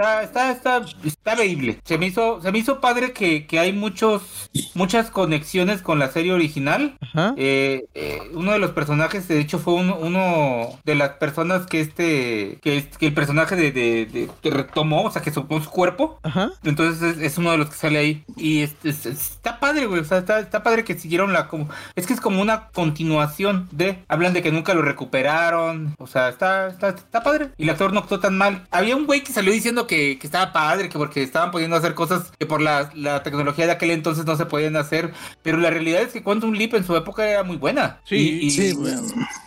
Está, 0.00 0.22
está, 0.22 0.50
está, 0.50 0.82
está 1.04 1.34
veíble. 1.34 1.78
Se 1.84 1.98
me 1.98 2.06
hizo, 2.06 2.40
se 2.40 2.50
me 2.52 2.58
hizo 2.58 2.80
padre 2.80 3.12
que, 3.12 3.46
que 3.46 3.58
hay 3.58 3.72
muchos, 3.72 4.48
muchas 4.74 5.10
conexiones 5.10 5.82
con 5.82 5.98
la 5.98 6.08
serie 6.10 6.32
original. 6.32 6.96
Ajá. 7.02 7.34
Eh, 7.36 7.84
eh, 7.94 8.18
uno 8.32 8.52
de 8.52 8.58
los 8.58 8.70
personajes, 8.70 9.28
de 9.28 9.38
hecho, 9.40 9.58
fue 9.58 9.74
uno, 9.74 9.96
uno 10.00 10.68
de 10.84 10.94
las 10.94 11.10
personas 11.10 11.66
que 11.66 11.80
este, 11.80 12.58
que, 12.62 12.88
el 13.00 13.12
personaje 13.14 13.56
de, 13.56 13.72
de- 13.72 14.06
de- 14.42 14.50
retomó, 14.50 15.02
o 15.04 15.10
sea, 15.10 15.20
que 15.22 15.30
tomó 15.30 15.62
su 15.62 15.70
cuerpo. 15.70 16.18
Ajá. 16.22 16.50
Entonces 16.64 17.16
es, 17.16 17.22
es 17.22 17.38
uno 17.38 17.50
de 17.52 17.58
los 17.58 17.68
que 17.68 17.76
sale 17.76 17.98
ahí. 17.98 18.24
Y 18.36 18.62
es- 18.62 18.74
es- 18.84 19.04
está 19.06 19.60
padre, 19.60 19.84
güey. 19.86 20.00
O 20.00 20.04
sea, 20.04 20.18
está, 20.18 20.40
está 20.40 20.62
padre 20.62 20.84
que 20.84 20.98
siguieron 20.98 21.32
la. 21.34 21.46
Como, 21.48 21.68
es 21.94 22.06
que 22.06 22.14
es 22.14 22.20
como 22.20 22.40
una 22.40 22.68
continuación 22.70 23.68
de. 23.70 24.02
Hablan 24.08 24.32
de 24.32 24.42
que 24.42 24.50
nunca 24.52 24.72
lo 24.72 24.82
recuperaron. 24.82 25.94
O 25.98 26.06
sea, 26.06 26.28
está, 26.30 26.68
está, 26.68 26.88
está 26.88 27.22
padre. 27.22 27.50
Y 27.58 27.64
el 27.64 27.70
actor 27.70 27.92
no 27.92 28.00
actuó 28.00 28.18
tan 28.20 28.36
mal. 28.38 28.66
Había 28.70 28.96
un 28.96 29.06
güey 29.06 29.22
que 29.22 29.32
salió 29.32 29.52
diciendo 29.52 29.86
que, 29.86 29.89
que 29.96 30.26
estaba 30.26 30.52
padre, 30.52 30.88
que 30.88 30.98
porque 30.98 31.22
estaban 31.22 31.50
pudiendo 31.50 31.76
hacer 31.76 31.94
cosas 31.94 32.32
que 32.38 32.46
por 32.46 32.60
la, 32.60 32.90
la 32.94 33.22
tecnología 33.22 33.66
de 33.66 33.72
aquel 33.72 33.90
entonces 33.90 34.24
no 34.24 34.36
se 34.36 34.46
podían 34.46 34.76
hacer. 34.76 35.12
Pero 35.42 35.58
la 35.58 35.70
realidad 35.70 36.02
es 36.02 36.12
que 36.12 36.22
Quantum 36.22 36.52
Leap 36.52 36.74
en 36.74 36.84
su 36.84 36.96
época 36.96 37.28
era 37.28 37.42
muy 37.42 37.56
buena. 37.56 38.00
Sí, 38.04 38.16
Y- 38.16 38.46
y- 38.46 38.50
Sí, 38.50 38.72
bueno. 38.74 39.02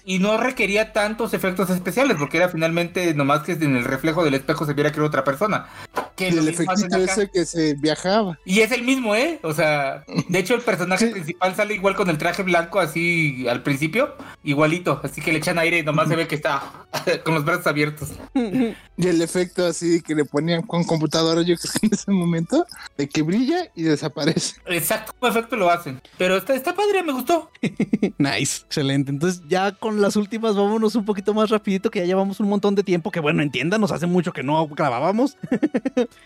y 0.06 0.20
no 0.20 0.38
requería 0.38 0.94
tantos 0.94 1.34
efectos 1.34 1.70
especiales 1.70 2.18
porque 2.20 2.38
era 2.38 2.50
finalmente 2.50 3.14
nomás 3.14 3.44
que 3.44 3.54
en 3.54 3.76
el 3.76 3.84
reflejo 3.86 4.24
del 4.24 4.34
espejo 4.34 4.66
se 4.66 4.74
viera 4.74 4.92
que 4.92 4.98
era 5.00 5.08
otra 5.08 5.24
persona. 5.24 5.68
Que 6.16 6.28
el 6.28 6.48
efectito 6.48 6.98
ese 6.98 7.30
que 7.34 7.44
se 7.46 7.74
viajaba. 7.76 8.38
Y 8.46 8.60
es 8.60 8.72
el 8.72 8.84
mismo, 8.84 9.16
¿eh? 9.16 9.40
O 9.42 9.52
sea, 9.54 10.04
de 10.30 10.40
hecho 10.40 10.54
el 10.54 10.62
personaje 10.62 11.08
Sí. 11.08 11.12
principal 11.12 11.56
sale 11.56 11.74
igual 11.74 11.96
con 11.96 12.08
el 12.10 12.18
traje 12.20 12.44
blanco 12.44 12.80
así 12.80 13.48
al 13.50 13.64
principio, 13.64 14.16
igualito, 14.44 15.02
así 15.04 15.22
que 15.22 15.32
le 15.32 15.40
echan 15.40 15.58
aire 15.58 15.80
y 15.80 15.84
nomás 15.84 16.08
se 16.10 16.16
ve 16.16 16.28
que 16.28 16.36
está 16.36 16.62
con 17.24 17.34
los 17.34 17.44
brazos 17.46 17.66
abiertos. 17.68 18.10
Y 18.36 19.08
el 19.08 19.22
efecto 19.24 19.66
así 19.66 20.02
que 20.02 20.14
le 20.14 20.23
ponían 20.26 20.62
con 20.64 20.84
computadora, 20.84 21.42
yo 21.42 21.56
creo 21.58 21.72
que 21.80 21.88
en 21.88 21.94
ese 21.94 22.12
momento, 22.12 22.66
de 22.98 23.08
que 23.10 23.22
brilla 23.22 23.70
y 23.76 23.84
desaparece. 23.84 24.56
Exacto, 24.68 25.14
como 25.20 25.32
efecto 25.32 25.56
lo 25.56 25.70
hacen. 25.70 26.02
Pero 26.18 26.38
está, 26.38 26.54
está 26.56 26.74
padre, 26.76 27.04
me 27.04 27.14
gustó. 27.14 27.50
Nice, 28.18 28.64
excelente. 28.66 29.12
Entonces 29.12 29.42
ya 29.48 29.72
con 29.74 30.02
las 30.02 30.16
últimas 30.16 30.56
vámonos 30.56 30.96
un 30.96 31.06
poquito 31.06 31.34
más 31.34 31.50
rapidito 31.50 31.90
que 31.92 32.00
ya 32.00 32.06
llevamos 32.06 32.40
un 32.40 32.48
montón 32.50 32.76
de 32.76 32.84
tiempo 32.84 33.12
que 33.12 33.20
bueno, 33.20 33.42
entiéndanos, 33.42 33.92
hace 33.92 34.06
mucho 34.08 34.32
que 34.34 34.44
no 34.44 34.68
grabábamos. 34.68 35.38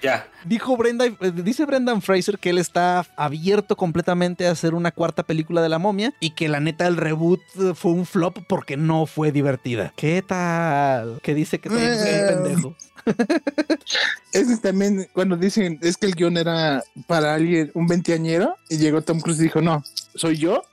Ya. 0.01 0.27
Dijo 0.45 0.75
Brenda, 0.77 1.05
eh, 1.05 1.15
dice 1.33 1.65
Brendan 1.65 2.01
Fraser 2.01 2.37
que 2.39 2.49
él 2.51 2.57
está 2.57 3.05
abierto 3.15 3.75
completamente 3.75 4.47
a 4.47 4.51
hacer 4.51 4.73
una 4.73 4.91
cuarta 4.91 5.23
película 5.23 5.61
de 5.61 5.69
la 5.69 5.79
momia 5.79 6.13
y 6.19 6.31
que 6.31 6.47
la 6.47 6.59
neta 6.59 6.87
el 6.87 6.97
reboot 6.97 7.39
eh, 7.59 7.73
fue 7.75 7.91
un 7.91 8.05
flop 8.05 8.39
porque 8.47 8.77
no 8.77 9.05
fue 9.05 9.31
divertida. 9.31 9.93
¿Qué 9.95 10.23
tal? 10.25 11.19
Que 11.21 11.33
dice 11.33 11.59
que 11.59 11.69
también 11.69 11.93
Eh. 11.93 12.25
pendejo. 12.29 12.75
Ese 14.33 14.57
también, 14.57 15.07
cuando 15.13 15.37
dicen, 15.37 15.79
es 15.81 15.97
que 15.97 16.05
el 16.05 16.15
guion 16.15 16.37
era 16.37 16.83
para 17.07 17.33
alguien, 17.33 17.71
un 17.73 17.87
veinteañero, 17.87 18.57
y 18.69 18.77
llegó 18.77 19.01
Tom 19.01 19.19
Cruise 19.19 19.39
y 19.39 19.43
dijo, 19.43 19.61
no, 19.61 19.83
soy 20.17 20.37
yo, 20.37 20.63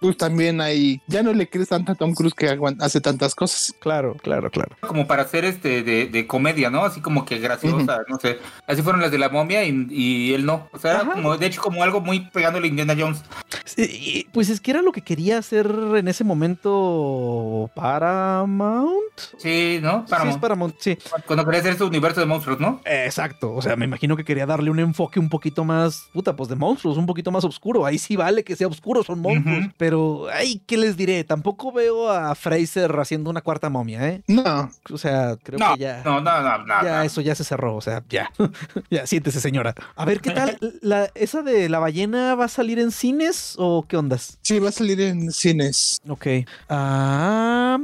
pues 0.00 0.16
también 0.16 0.60
ahí 0.60 1.00
ya 1.06 1.22
no 1.22 1.32
le 1.32 1.48
crees 1.48 1.68
tanto 1.68 1.92
a 1.92 1.94
Tom 1.94 2.14
Cruise 2.14 2.34
que 2.34 2.58
hace 2.80 3.00
tantas 3.00 3.34
cosas. 3.34 3.74
Claro, 3.80 4.14
claro, 4.22 4.50
claro. 4.50 4.76
Como 4.80 5.06
para 5.06 5.22
hacer 5.22 5.44
este 5.44 5.82
de, 5.82 6.06
de 6.06 6.26
comedia, 6.26 6.70
¿no? 6.70 6.84
Así 6.84 7.00
como 7.00 7.24
que 7.24 7.38
graciosa, 7.38 8.02
no 8.08 8.18
sé. 8.18 8.38
Así 8.66 8.82
fueron 8.82 9.00
las 9.00 9.10
de 9.10 9.18
la 9.18 9.28
momia 9.28 9.64
y, 9.64 9.86
y 9.90 10.34
él 10.34 10.44
no. 10.44 10.68
O 10.72 10.78
sea, 10.78 10.96
era 10.96 11.12
como, 11.12 11.36
de 11.36 11.46
hecho, 11.46 11.60
como 11.60 11.82
algo 11.82 12.00
muy 12.00 12.20
pegándole 12.30 12.66
a 12.66 12.68
Indiana 12.70 12.94
Jones. 12.98 13.22
Sí, 13.64 13.82
y, 13.82 14.24
pues 14.32 14.48
es 14.48 14.60
que 14.60 14.70
era 14.70 14.82
lo 14.82 14.92
que 14.92 15.02
quería 15.02 15.38
hacer 15.38 15.66
en 15.96 16.08
ese 16.08 16.24
momento 16.24 17.70
Paramount. 17.74 18.92
Sí, 19.38 19.78
¿no? 19.82 20.04
Sí, 20.06 20.10
Paramount. 20.10 20.36
es 20.36 20.40
Paramount, 20.40 20.74
sí. 20.78 20.98
Cuando 21.26 21.44
quería 21.44 21.60
hacer 21.60 21.76
su 21.76 21.86
universo 21.86 22.20
de 22.20 22.26
monstruos, 22.26 22.60
¿no? 22.60 22.80
Exacto, 22.84 23.52
o 23.54 23.62
sea, 23.62 23.76
me 23.76 23.84
imagino 23.84 24.16
que 24.16 24.24
quería 24.24 24.46
darle 24.46 24.70
un 24.70 24.78
enfoque 24.78 25.20
un 25.20 25.28
poquito 25.28 25.64
más, 25.64 26.08
puta, 26.12 26.34
pues 26.34 26.48
de 26.48 26.56
monstruos, 26.56 26.96
un 26.96 27.06
poquito 27.06 27.30
más 27.30 27.44
oscuro. 27.44 27.84
Ahí 27.84 27.98
sí 27.98 28.16
vale 28.16 28.44
que 28.44 28.56
sea 28.56 28.68
oscuro, 28.68 28.87
son 29.04 29.20
monstruos. 29.20 29.66
Pero, 29.76 30.26
ay, 30.32 30.60
¿qué 30.66 30.76
les 30.76 30.96
diré? 30.96 31.22
Tampoco 31.24 31.72
veo 31.72 32.10
a 32.10 32.34
Fraser 32.34 32.90
haciendo 32.98 33.30
una 33.30 33.40
cuarta 33.40 33.68
momia, 33.70 34.08
¿eh? 34.08 34.22
No, 34.26 34.70
O 34.90 34.98
sea, 34.98 35.36
creo 35.42 35.58
No, 35.58 35.74
que 35.74 35.80
ya... 35.80 36.02
no, 36.04 36.20
no, 36.20 36.42
no, 36.42 36.58
no, 36.64 36.82
Ya 36.82 36.98
no. 36.98 37.02
eso 37.02 37.20
ya 37.20 37.34
se 37.34 37.44
cerró, 37.44 37.76
o 37.76 37.80
sea, 37.80 38.02
ya. 38.08 38.30
ya, 38.90 39.06
siéntese, 39.06 39.40
señora. 39.40 39.74
A 39.96 40.04
ver, 40.04 40.20
¿qué 40.20 40.30
tal? 40.30 40.58
La, 40.82 41.10
¿Esa 41.14 41.42
de 41.42 41.68
la 41.68 41.78
ballena 41.78 42.34
va 42.34 42.46
a 42.46 42.48
salir 42.48 42.78
en 42.78 42.90
cines 42.90 43.54
o 43.58 43.84
qué 43.86 43.96
ondas? 43.96 44.38
sí, 44.42 44.58
va 44.58 44.70
a 44.70 44.72
salir 44.72 45.00
en 45.00 45.30
cines. 45.32 46.00
Ok. 46.08 46.26
Ah. 46.68 47.78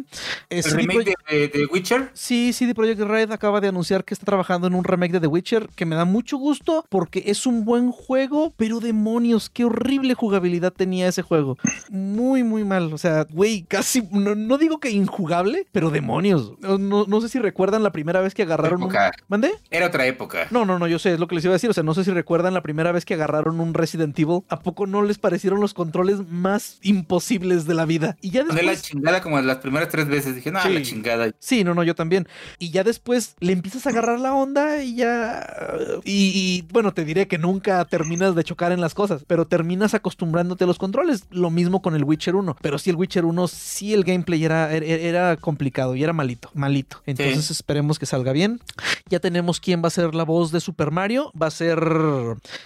eh, 0.50 0.62
El 0.64 0.70
remake 0.72 1.04
de, 1.30 1.36
de- 1.36 1.48
de 1.48 1.66
Witcher. 1.66 2.10
Sí, 2.14 2.52
CD 2.52 2.74
Projekt 2.74 3.00
Red 3.00 3.32
acaba 3.32 3.60
de 3.60 3.68
anunciar 3.68 4.04
que 4.04 4.14
está 4.14 4.24
trabajando 4.24 4.66
en 4.66 4.74
un 4.74 4.84
remake 4.84 5.12
de 5.12 5.20
The 5.20 5.26
Witcher 5.26 5.68
que 5.74 5.84
me 5.86 5.96
da 5.96 6.04
mucho 6.04 6.36
gusto 6.36 6.84
porque 6.88 7.24
es 7.26 7.46
un 7.46 7.64
buen 7.64 7.90
juego, 7.92 8.52
pero 8.56 8.80
demonios, 8.80 9.50
qué 9.50 9.64
horrible 9.64 10.14
jugabilidad 10.14 10.72
tenía 10.72 10.93
ese 11.02 11.22
juego. 11.22 11.58
Muy, 11.90 12.42
muy 12.44 12.64
mal. 12.64 12.92
O 12.92 12.98
sea, 12.98 13.24
güey, 13.30 13.62
casi, 13.62 14.02
no, 14.12 14.34
no 14.34 14.58
digo 14.58 14.78
que 14.78 14.90
injugable, 14.90 15.66
pero 15.72 15.90
demonios. 15.90 16.52
No, 16.60 16.78
no- 16.78 17.04
no 17.06 17.20
sé 17.20 17.28
si 17.28 17.38
recuerdan 17.38 17.82
la 17.82 17.92
primera 17.92 18.20
vez 18.20 18.34
que 18.34 18.42
agarraron 18.42 18.82
un... 18.82 18.92
¿Mandé? 19.28 19.52
Era 19.70 19.86
otra 19.86 20.06
época. 20.06 20.46
No, 20.50 20.64
no, 20.64 20.78
no, 20.78 20.86
yo 20.86 20.98
sé, 20.98 21.14
es 21.14 21.20
lo 21.20 21.26
que 21.28 21.34
les 21.34 21.44
iba 21.44 21.52
a 21.52 21.56
decir. 21.56 21.70
O 21.70 21.72
sea, 21.74 21.82
no 21.82 21.94
sé 21.94 22.04
si 22.04 22.10
recuerdan 22.10 22.54
la 22.54 22.62
primera 22.62 22.92
vez 22.92 23.04
que 23.04 23.14
agarraron 23.14 23.60
un 23.60 23.74
Resident 23.74 24.18
Evil. 24.18 24.40
¿A 24.48 24.60
poco 24.60 24.86
no 24.86 25.02
les 25.02 25.18
parecieron 25.18 25.60
los 25.60 25.74
controles 25.74 26.20
más 26.28 26.78
imposibles 26.82 27.66
de 27.66 27.74
la 27.74 27.84
vida? 27.84 28.16
Y 28.20 28.30
ya 28.30 28.44
Mandé 28.44 28.62
la 28.62 28.70
después... 28.72 28.90
chingada 28.90 29.20
como 29.22 29.40
las 29.40 29.58
primeras 29.58 29.88
tres 29.88 30.08
veces. 30.08 30.34
Dije, 30.34 30.50
no, 30.50 30.60
Sí. 30.62 30.72
la 30.72 30.82
chingada. 30.82 31.30
Sí, 31.38 31.64
no, 31.64 31.74
no, 31.74 31.82
yo 31.82 31.94
también. 31.94 32.26
Y 32.58 32.70
ya 32.70 32.84
después 32.84 33.36
le 33.40 33.52
empiezas 33.52 33.86
a 33.86 33.90
agarrar 33.90 34.20
la 34.20 34.34
onda 34.34 34.82
y 34.82 34.96
ya... 34.96 35.46
Y, 36.04 36.32
y, 36.34 36.62
bueno, 36.72 36.92
te 36.92 37.04
diré 37.04 37.26
que 37.28 37.38
nunca 37.38 37.84
terminas 37.84 38.34
de 38.34 38.44
chocar 38.44 38.72
en 38.72 38.80
las 38.80 38.94
cosas, 38.94 39.24
pero 39.26 39.46
terminas 39.46 39.94
acostumbrándote 39.94 40.64
a 40.64 40.66
los 40.66 40.78
controles. 40.84 41.24
Lo 41.30 41.50
mismo 41.50 41.80
con 41.80 41.94
el 41.94 42.04
Witcher 42.04 42.36
1. 42.36 42.56
Pero 42.60 42.78
sí, 42.78 42.90
el 42.90 42.96
Witcher 42.96 43.24
1, 43.24 43.48
sí 43.48 43.94
el 43.94 44.04
gameplay 44.04 44.44
era, 44.44 44.70
era, 44.72 44.86
era 44.86 45.36
complicado 45.36 45.94
y 45.94 46.02
era 46.02 46.12
malito, 46.12 46.50
malito. 46.52 47.00
Entonces 47.06 47.50
esperemos 47.50 47.98
que 47.98 48.04
salga 48.04 48.32
bien. 48.32 48.60
Ya 49.08 49.18
tenemos 49.18 49.60
quién 49.60 49.82
va 49.82 49.88
a 49.88 49.90
ser 49.90 50.14
la 50.14 50.24
voz 50.24 50.52
de 50.52 50.60
Super 50.60 50.90
Mario. 50.90 51.32
Va 51.40 51.46
a 51.46 51.50
ser 51.50 51.78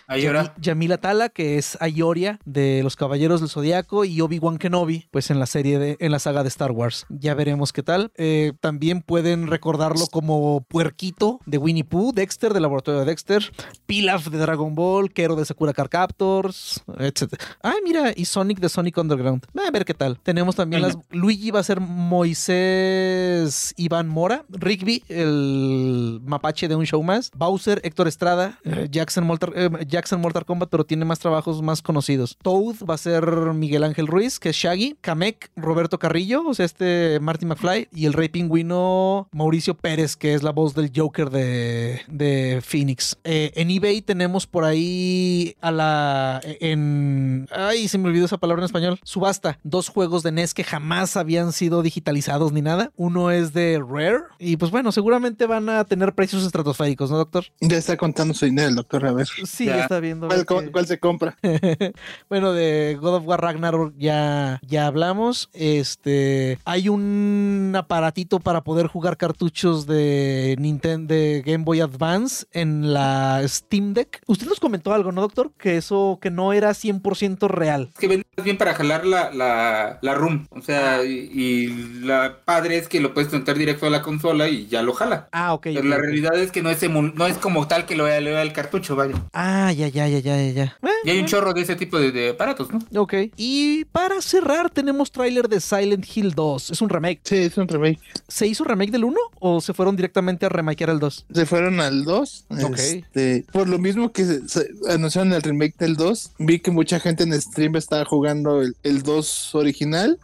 ahora. 0.06 0.54
Yamila 0.60 0.98
Tala, 0.98 1.28
que 1.28 1.58
es 1.58 1.76
Ayoria 1.80 2.40
de 2.44 2.80
los 2.82 2.96
Caballeros 2.96 3.40
del 3.40 3.50
Zodiaco, 3.50 4.04
y 4.04 4.20
Obi-Wan 4.20 4.58
Kenobi, 4.58 5.06
pues 5.10 5.30
en 5.30 5.38
la 5.38 5.46
serie 5.46 5.78
de, 5.78 5.96
en 6.00 6.10
la 6.10 6.18
saga 6.18 6.42
de 6.42 6.48
Star 6.48 6.72
Wars. 6.72 7.06
Ya 7.08 7.34
veremos 7.34 7.72
qué 7.72 7.82
tal. 7.82 8.10
Eh, 8.16 8.52
también 8.60 9.02
pueden 9.02 9.46
recordarlo 9.46 10.06
como 10.08 10.64
Puerquito 10.68 11.40
de 11.46 11.58
Winnie 11.58 11.84
Pooh, 11.84 12.12
Dexter 12.12 12.52
del 12.52 12.62
laboratorio 12.62 13.00
de 13.00 13.06
Dexter, 13.06 13.52
Pilaf 13.86 14.28
de 14.28 14.38
Dragon 14.38 14.74
Ball, 14.74 15.12
Kero 15.12 15.36
de 15.36 15.44
Sakura 15.44 15.72
Car 15.72 15.88
Captors, 15.88 16.82
etc. 16.98 17.34
Ay, 17.62 17.76
mira, 17.84 18.07
y 18.16 18.24
Sonic 18.24 18.60
de 18.60 18.68
Sonic 18.68 18.96
Underground. 18.98 19.44
A 19.66 19.70
ver 19.70 19.84
qué 19.84 19.94
tal. 19.94 20.18
Tenemos 20.22 20.56
también 20.56 20.82
las. 20.82 20.96
Luigi 21.10 21.50
va 21.50 21.60
a 21.60 21.64
ser 21.64 21.80
Moisés 21.80 23.74
Iván 23.76 24.08
Mora, 24.08 24.44
Rigby, 24.48 25.02
el 25.08 26.20
mapache 26.24 26.68
de 26.68 26.76
un 26.76 26.84
show 26.84 27.02
más, 27.02 27.30
Bowser, 27.34 27.80
Héctor 27.84 28.08
Estrada, 28.08 28.58
eh, 28.64 28.88
Jackson, 28.90 29.24
Mortal, 29.24 29.52
eh, 29.54 29.70
Jackson 29.86 30.20
Mortal 30.20 30.44
Kombat, 30.44 30.68
pero 30.70 30.84
tiene 30.84 31.04
más 31.04 31.18
trabajos 31.18 31.62
más 31.62 31.82
conocidos. 31.82 32.36
Toad 32.42 32.76
va 32.88 32.94
a 32.94 32.98
ser 32.98 33.24
Miguel 33.54 33.84
Ángel 33.84 34.06
Ruiz, 34.06 34.38
que 34.38 34.50
es 34.50 34.56
Shaggy, 34.56 34.96
Kamek, 35.00 35.50
Roberto 35.56 35.98
Carrillo, 35.98 36.42
o 36.46 36.54
sea, 36.54 36.66
este 36.66 37.18
Marty 37.20 37.46
McFly, 37.46 37.88
y 37.92 38.06
el 38.06 38.12
rey 38.12 38.28
pingüino 38.28 39.28
Mauricio 39.32 39.74
Pérez, 39.74 40.16
que 40.16 40.34
es 40.34 40.42
la 40.42 40.52
voz 40.52 40.74
del 40.74 40.92
Joker 40.94 41.30
de, 41.30 42.00
de 42.08 42.60
Phoenix. 42.62 43.18
Eh, 43.24 43.52
en 43.54 43.70
eBay 43.70 44.02
tenemos 44.02 44.46
por 44.46 44.64
ahí 44.64 45.56
a 45.60 45.70
la. 45.70 46.40
En. 46.60 47.48
Ay, 47.50 47.87
se 47.88 47.98
me 47.98 48.08
olvidó 48.08 48.26
esa 48.26 48.38
palabra 48.38 48.62
en 48.62 48.66
español. 48.66 49.00
Subasta. 49.02 49.58
Dos 49.62 49.88
juegos 49.88 50.22
de 50.22 50.32
NES 50.32 50.54
que 50.54 50.64
jamás 50.64 51.16
habían 51.16 51.52
sido 51.52 51.82
digitalizados 51.82 52.52
ni 52.52 52.62
nada. 52.62 52.90
Uno 52.96 53.30
es 53.30 53.52
de 53.52 53.82
Rare. 53.86 54.20
Y 54.38 54.56
pues 54.56 54.70
bueno, 54.70 54.92
seguramente 54.92 55.46
van 55.46 55.68
a 55.68 55.84
tener 55.84 56.14
precios 56.14 56.44
estratosféricos, 56.44 57.10
¿no, 57.10 57.16
doctor? 57.16 57.44
Ya 57.60 57.76
está 57.76 57.96
contando 57.96 58.34
su 58.34 58.44
dinero 58.46 58.68
el 58.68 58.74
doctor, 58.76 59.06
a 59.06 59.12
ver. 59.12 59.26
Sí, 59.44 59.66
Ya. 59.66 59.80
está 59.82 60.00
viendo. 60.00 60.28
¿Cuál, 60.46 60.70
cuál 60.70 60.86
se 60.86 60.98
compra? 60.98 61.36
bueno, 62.28 62.52
de 62.52 62.98
God 63.00 63.16
of 63.16 63.26
War 63.26 63.40
Ragnarok 63.40 63.94
ya, 63.96 64.60
ya 64.66 64.86
hablamos. 64.86 65.48
Este, 65.52 66.58
hay 66.64 66.88
un 66.88 67.72
aparatito 67.76 68.40
para 68.40 68.62
poder 68.62 68.86
jugar 68.86 69.16
cartuchos 69.16 69.86
de 69.86 70.56
Nintendo 70.58 71.14
de 71.14 71.42
Game 71.46 71.64
Boy 71.64 71.80
Advance 71.80 72.46
en 72.52 72.92
la 72.92 73.42
Steam 73.46 73.94
Deck. 73.94 74.20
Usted 74.26 74.46
nos 74.46 74.60
comentó 74.60 74.92
algo, 74.92 75.12
¿no, 75.12 75.20
doctor? 75.20 75.52
Que 75.56 75.76
eso 75.76 76.18
que 76.20 76.30
no 76.30 76.52
era 76.52 76.70
100% 76.70 77.48
real. 77.48 77.77
Es 77.82 77.94
que 77.98 78.08
vendes 78.08 78.26
bien 78.42 78.56
para 78.58 78.74
jalar 78.74 79.04
la, 79.06 79.30
la, 79.32 79.98
la 80.00 80.14
room. 80.14 80.46
O 80.50 80.60
sea, 80.62 81.04
y, 81.04 81.30
y 81.32 81.66
la 82.04 82.38
padre 82.44 82.76
es 82.78 82.88
que 82.88 83.00
lo 83.00 83.14
puedes 83.14 83.28
conectar 83.30 83.56
directo 83.58 83.86
a 83.86 83.90
la 83.90 84.02
consola 84.02 84.48
y 84.48 84.66
ya 84.68 84.82
lo 84.82 84.92
jala. 84.94 85.28
Ah, 85.32 85.52
ok. 85.54 85.62
Pero 85.64 85.80
ok, 85.80 85.86
la 85.86 85.96
realidad 85.98 86.38
es 86.38 86.52
que 86.52 86.62
no 86.62 86.70
es, 86.70 86.82
no 86.88 87.26
es 87.26 87.36
como 87.38 87.66
tal 87.68 87.86
que 87.86 87.96
lo 87.96 88.04
vea, 88.04 88.20
lo 88.20 88.30
vea 88.30 88.42
el 88.42 88.52
cartucho, 88.52 88.96
vaya. 88.96 89.14
Ah, 89.32 89.72
ya, 89.72 89.88
ya, 89.88 90.08
ya, 90.08 90.18
ya, 90.20 90.36
ya, 90.36 90.52
ya. 90.52 90.76
Eh, 90.82 90.88
Y 91.04 91.10
hay 91.10 91.18
un 91.20 91.26
chorro 91.26 91.52
de 91.52 91.62
ese 91.62 91.76
tipo 91.76 91.98
de, 91.98 92.12
de 92.12 92.30
aparatos, 92.30 92.68
¿no? 92.72 92.78
Ok. 93.00 93.14
Y 93.36 93.84
para 93.86 94.20
cerrar, 94.22 94.70
tenemos 94.70 95.10
tráiler 95.10 95.48
de 95.48 95.60
Silent 95.60 96.06
Hill 96.14 96.32
2. 96.34 96.70
Es 96.70 96.80
un 96.80 96.88
remake. 96.88 97.20
Sí, 97.24 97.36
es 97.36 97.56
un 97.58 97.68
remake. 97.68 97.98
¿Se 98.28 98.46
hizo 98.46 98.64
remake 98.64 98.90
del 98.92 99.04
1 99.04 99.16
o 99.40 99.60
se 99.60 99.74
fueron 99.74 99.96
directamente 99.96 100.46
a 100.46 100.48
remakear 100.48 100.90
el 100.90 100.98
2? 100.98 101.26
Se 101.32 101.46
fueron 101.46 101.80
al 101.80 102.04
2. 102.04 102.46
Ok. 102.64 102.78
este, 102.78 103.44
por 103.52 103.68
lo 103.68 103.78
mismo 103.78 104.12
que 104.12 104.24
se, 104.24 104.48
se 104.48 104.68
anunciaron 104.88 105.32
el 105.32 105.42
remake 105.42 105.74
del 105.78 105.96
2, 105.96 106.32
vi 106.38 106.60
que 106.60 106.70
mucha 106.70 107.00
gente 107.00 107.24
en 107.24 107.38
stream 107.40 107.67
estaba 107.76 108.04
jugando 108.04 108.62
el, 108.62 108.76
el 108.82 109.02
2 109.02 109.54
original 109.56 110.18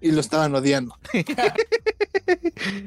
y 0.00 0.12
lo 0.12 0.20
estaban 0.20 0.54
odiando. 0.54 0.96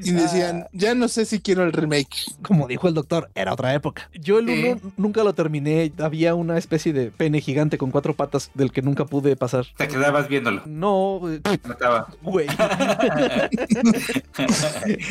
y 0.03 0.11
decían, 0.11 0.67
ya 0.71 0.95
no 0.95 1.07
sé 1.09 1.25
si 1.25 1.41
quiero 1.41 1.63
el 1.63 1.73
remake. 1.73 2.15
Como 2.41 2.65
dijo 2.67 2.87
el 2.87 2.93
doctor, 2.93 3.29
era 3.35 3.51
otra 3.53 3.73
época. 3.73 4.09
Yo 4.13 4.39
el 4.39 4.47
Sí. 4.47 4.63
1 4.69 4.93
nunca 4.95 5.23
lo 5.25 5.33
terminé. 5.33 5.91
Había 5.99 6.33
una 6.35 6.57
especie 6.57 6.93
de 6.93 7.11
pene 7.11 7.41
gigante 7.41 7.77
con 7.77 7.91
cuatro 7.91 8.13
patas 8.13 8.51
del 8.53 8.71
que 8.71 8.81
nunca 8.81 9.03
pude 9.05 9.35
pasar. 9.35 9.65
Te 9.75 9.87
quedabas 9.89 10.29
viéndolo. 10.29 10.61
No, 10.65 11.21
eh, 11.29 11.41
Mataba. 11.67 12.07
güey. 12.21 12.47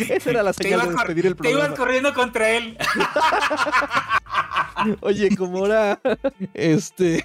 Esa 0.09 0.31
era 0.31 0.43
la 0.43 0.52
Te 0.52 0.64
señal 0.64 0.81
ibas, 0.81 0.89
de 0.89 0.94
despedir 0.97 1.27
el 1.27 1.36
te 1.36 1.51
ibas 1.51 1.60
programa. 1.68 1.77
corriendo 1.77 2.14
contra 2.14 2.51
él. 2.51 2.78
Oye, 5.01 5.35
como 5.36 5.59
ahora 5.59 6.01
este 6.55 7.24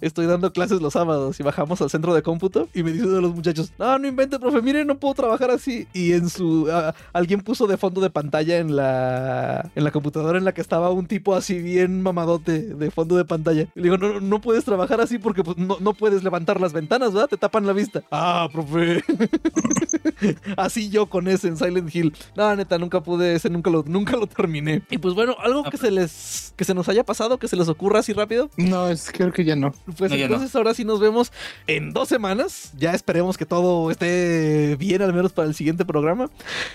estoy 0.00 0.26
dando 0.26 0.52
clases 0.52 0.80
los 0.80 0.94
sábados 0.94 1.38
y 1.38 1.42
bajamos 1.42 1.80
al 1.80 1.90
centro 1.90 2.14
de 2.14 2.22
cómputo 2.22 2.68
y 2.74 2.82
me 2.82 2.92
dice 2.92 3.06
uno 3.06 3.16
de 3.16 3.22
los 3.22 3.34
muchachos, 3.34 3.72
no, 3.78 3.98
no 3.98 4.08
invente, 4.08 4.38
profe, 4.38 4.62
mire, 4.62 4.84
no 4.84 4.98
puedo 4.98 5.14
trabajar 5.14 5.50
así. 5.50 5.86
Y 5.92 6.12
en 6.12 6.28
su 6.28 6.68
ah, 6.70 6.94
alguien 7.12 7.40
puso 7.40 7.66
de 7.66 7.76
fondo 7.76 8.00
de 8.00 8.10
pantalla 8.10 8.58
en 8.58 8.74
la 8.76 9.70
en 9.74 9.84
la 9.84 9.90
computadora 9.90 10.38
en 10.38 10.44
la 10.44 10.52
que 10.52 10.60
estaba 10.60 10.90
un 10.90 11.06
tipo 11.06 11.34
así 11.34 11.60
bien 11.60 12.02
mamadote 12.02 12.62
de 12.62 12.90
fondo 12.90 13.16
de 13.16 13.24
pantalla. 13.24 13.62
Y 13.74 13.80
le 13.80 13.82
digo, 13.82 13.98
no, 13.98 14.14
no, 14.14 14.20
no 14.20 14.40
puedes 14.40 14.64
trabajar 14.64 15.00
así 15.00 15.18
porque 15.18 15.44
pues, 15.44 15.56
no, 15.56 15.76
no 15.80 15.94
puedes 15.94 16.22
levantar 16.24 16.60
las 16.60 16.72
ventanas, 16.72 17.12
¿verdad? 17.12 17.28
Te 17.28 17.36
tapan 17.36 17.66
la 17.66 17.72
vista. 17.72 18.02
Ah, 18.10 18.48
profe. 18.52 19.02
así 20.56 20.90
yo 20.90 21.06
con 21.06 21.28
ese 21.28 21.48
en 21.48 21.56
Silent 21.56 21.94
Hill. 21.94 22.14
No, 22.36 22.54
neta, 22.56 22.78
nunca 22.78 23.02
pude, 23.02 23.34
ese 23.34 23.50
nunca 23.50 23.70
lo, 23.70 23.84
nunca 23.86 24.16
lo 24.16 24.26
terminé. 24.26 24.82
Y 24.90 24.98
pues 24.98 25.14
bueno, 25.14 25.36
algo 25.40 25.64
que 25.64 25.76
se 25.76 25.90
les, 25.90 26.10
que 26.56 26.64
se 26.64 26.74
nos 26.74 26.88
haya 26.88 27.04
pasado, 27.04 27.38
que 27.38 27.48
se 27.48 27.56
les 27.56 27.68
ocurra 27.68 28.00
así 28.00 28.12
rápido. 28.12 28.50
No, 28.56 28.88
es, 28.88 29.10
creo 29.12 29.32
que 29.32 29.44
ya 29.44 29.56
no. 29.56 29.72
Pues 29.96 30.10
No, 30.10 30.16
ya 30.16 30.28
no. 30.28 30.34
entonces 30.34 30.54
ahora 30.56 30.74
sí 30.74 30.84
nos 30.84 31.00
vemos 31.00 31.32
en 31.66 31.92
dos 31.92 32.08
semanas. 32.08 32.72
Ya 32.76 32.92
esperemos 32.92 33.36
que 33.38 33.46
todo 33.46 33.90
esté 33.90 34.76
bien, 34.76 35.02
al 35.02 35.12
menos 35.12 35.32
para 35.32 35.48
el 35.48 35.54
siguiente 35.54 35.84
programa. 35.84 36.30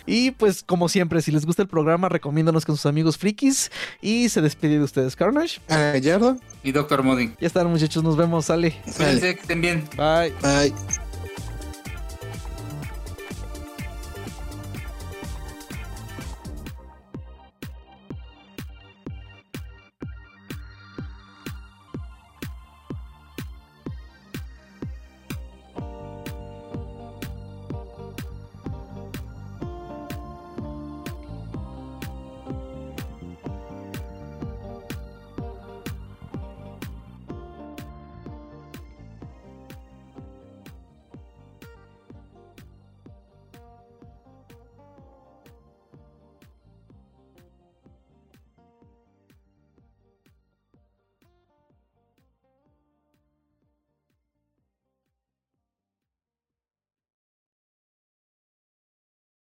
Y 0.06 0.32
pues 0.32 0.64
como 0.64 0.90
siempre, 0.90 1.22
si 1.22 1.32
les 1.32 1.46
gusta 1.46 1.62
el 1.62 1.68
programa, 1.68 2.10
recomiéndanos 2.10 2.66
con 2.66 2.76
sus 2.78 2.86
amigos 2.86 3.18
frikis. 3.18 3.72
Y 4.02 4.30
se 4.30 4.42
despide 4.42 4.78
de 4.78 4.84
ustedes, 4.84 5.16
Carnage. 5.16 5.60
A 5.70 5.78
Gallardo. 5.94 6.38
Y 6.64 6.72
Doctor 6.72 7.04
Modding. 7.04 7.36
Ya 7.40 7.48
están 7.48 7.68
muchachos, 7.68 8.04
nos 8.04 8.16
vemos, 8.18 8.46
sale. 8.46 8.76
Cuídense, 8.96 9.36
que 9.36 9.42
estén 9.42 9.62
bien. 9.62 9.84
Bye. 9.98 10.34
Bye. 10.42 11.03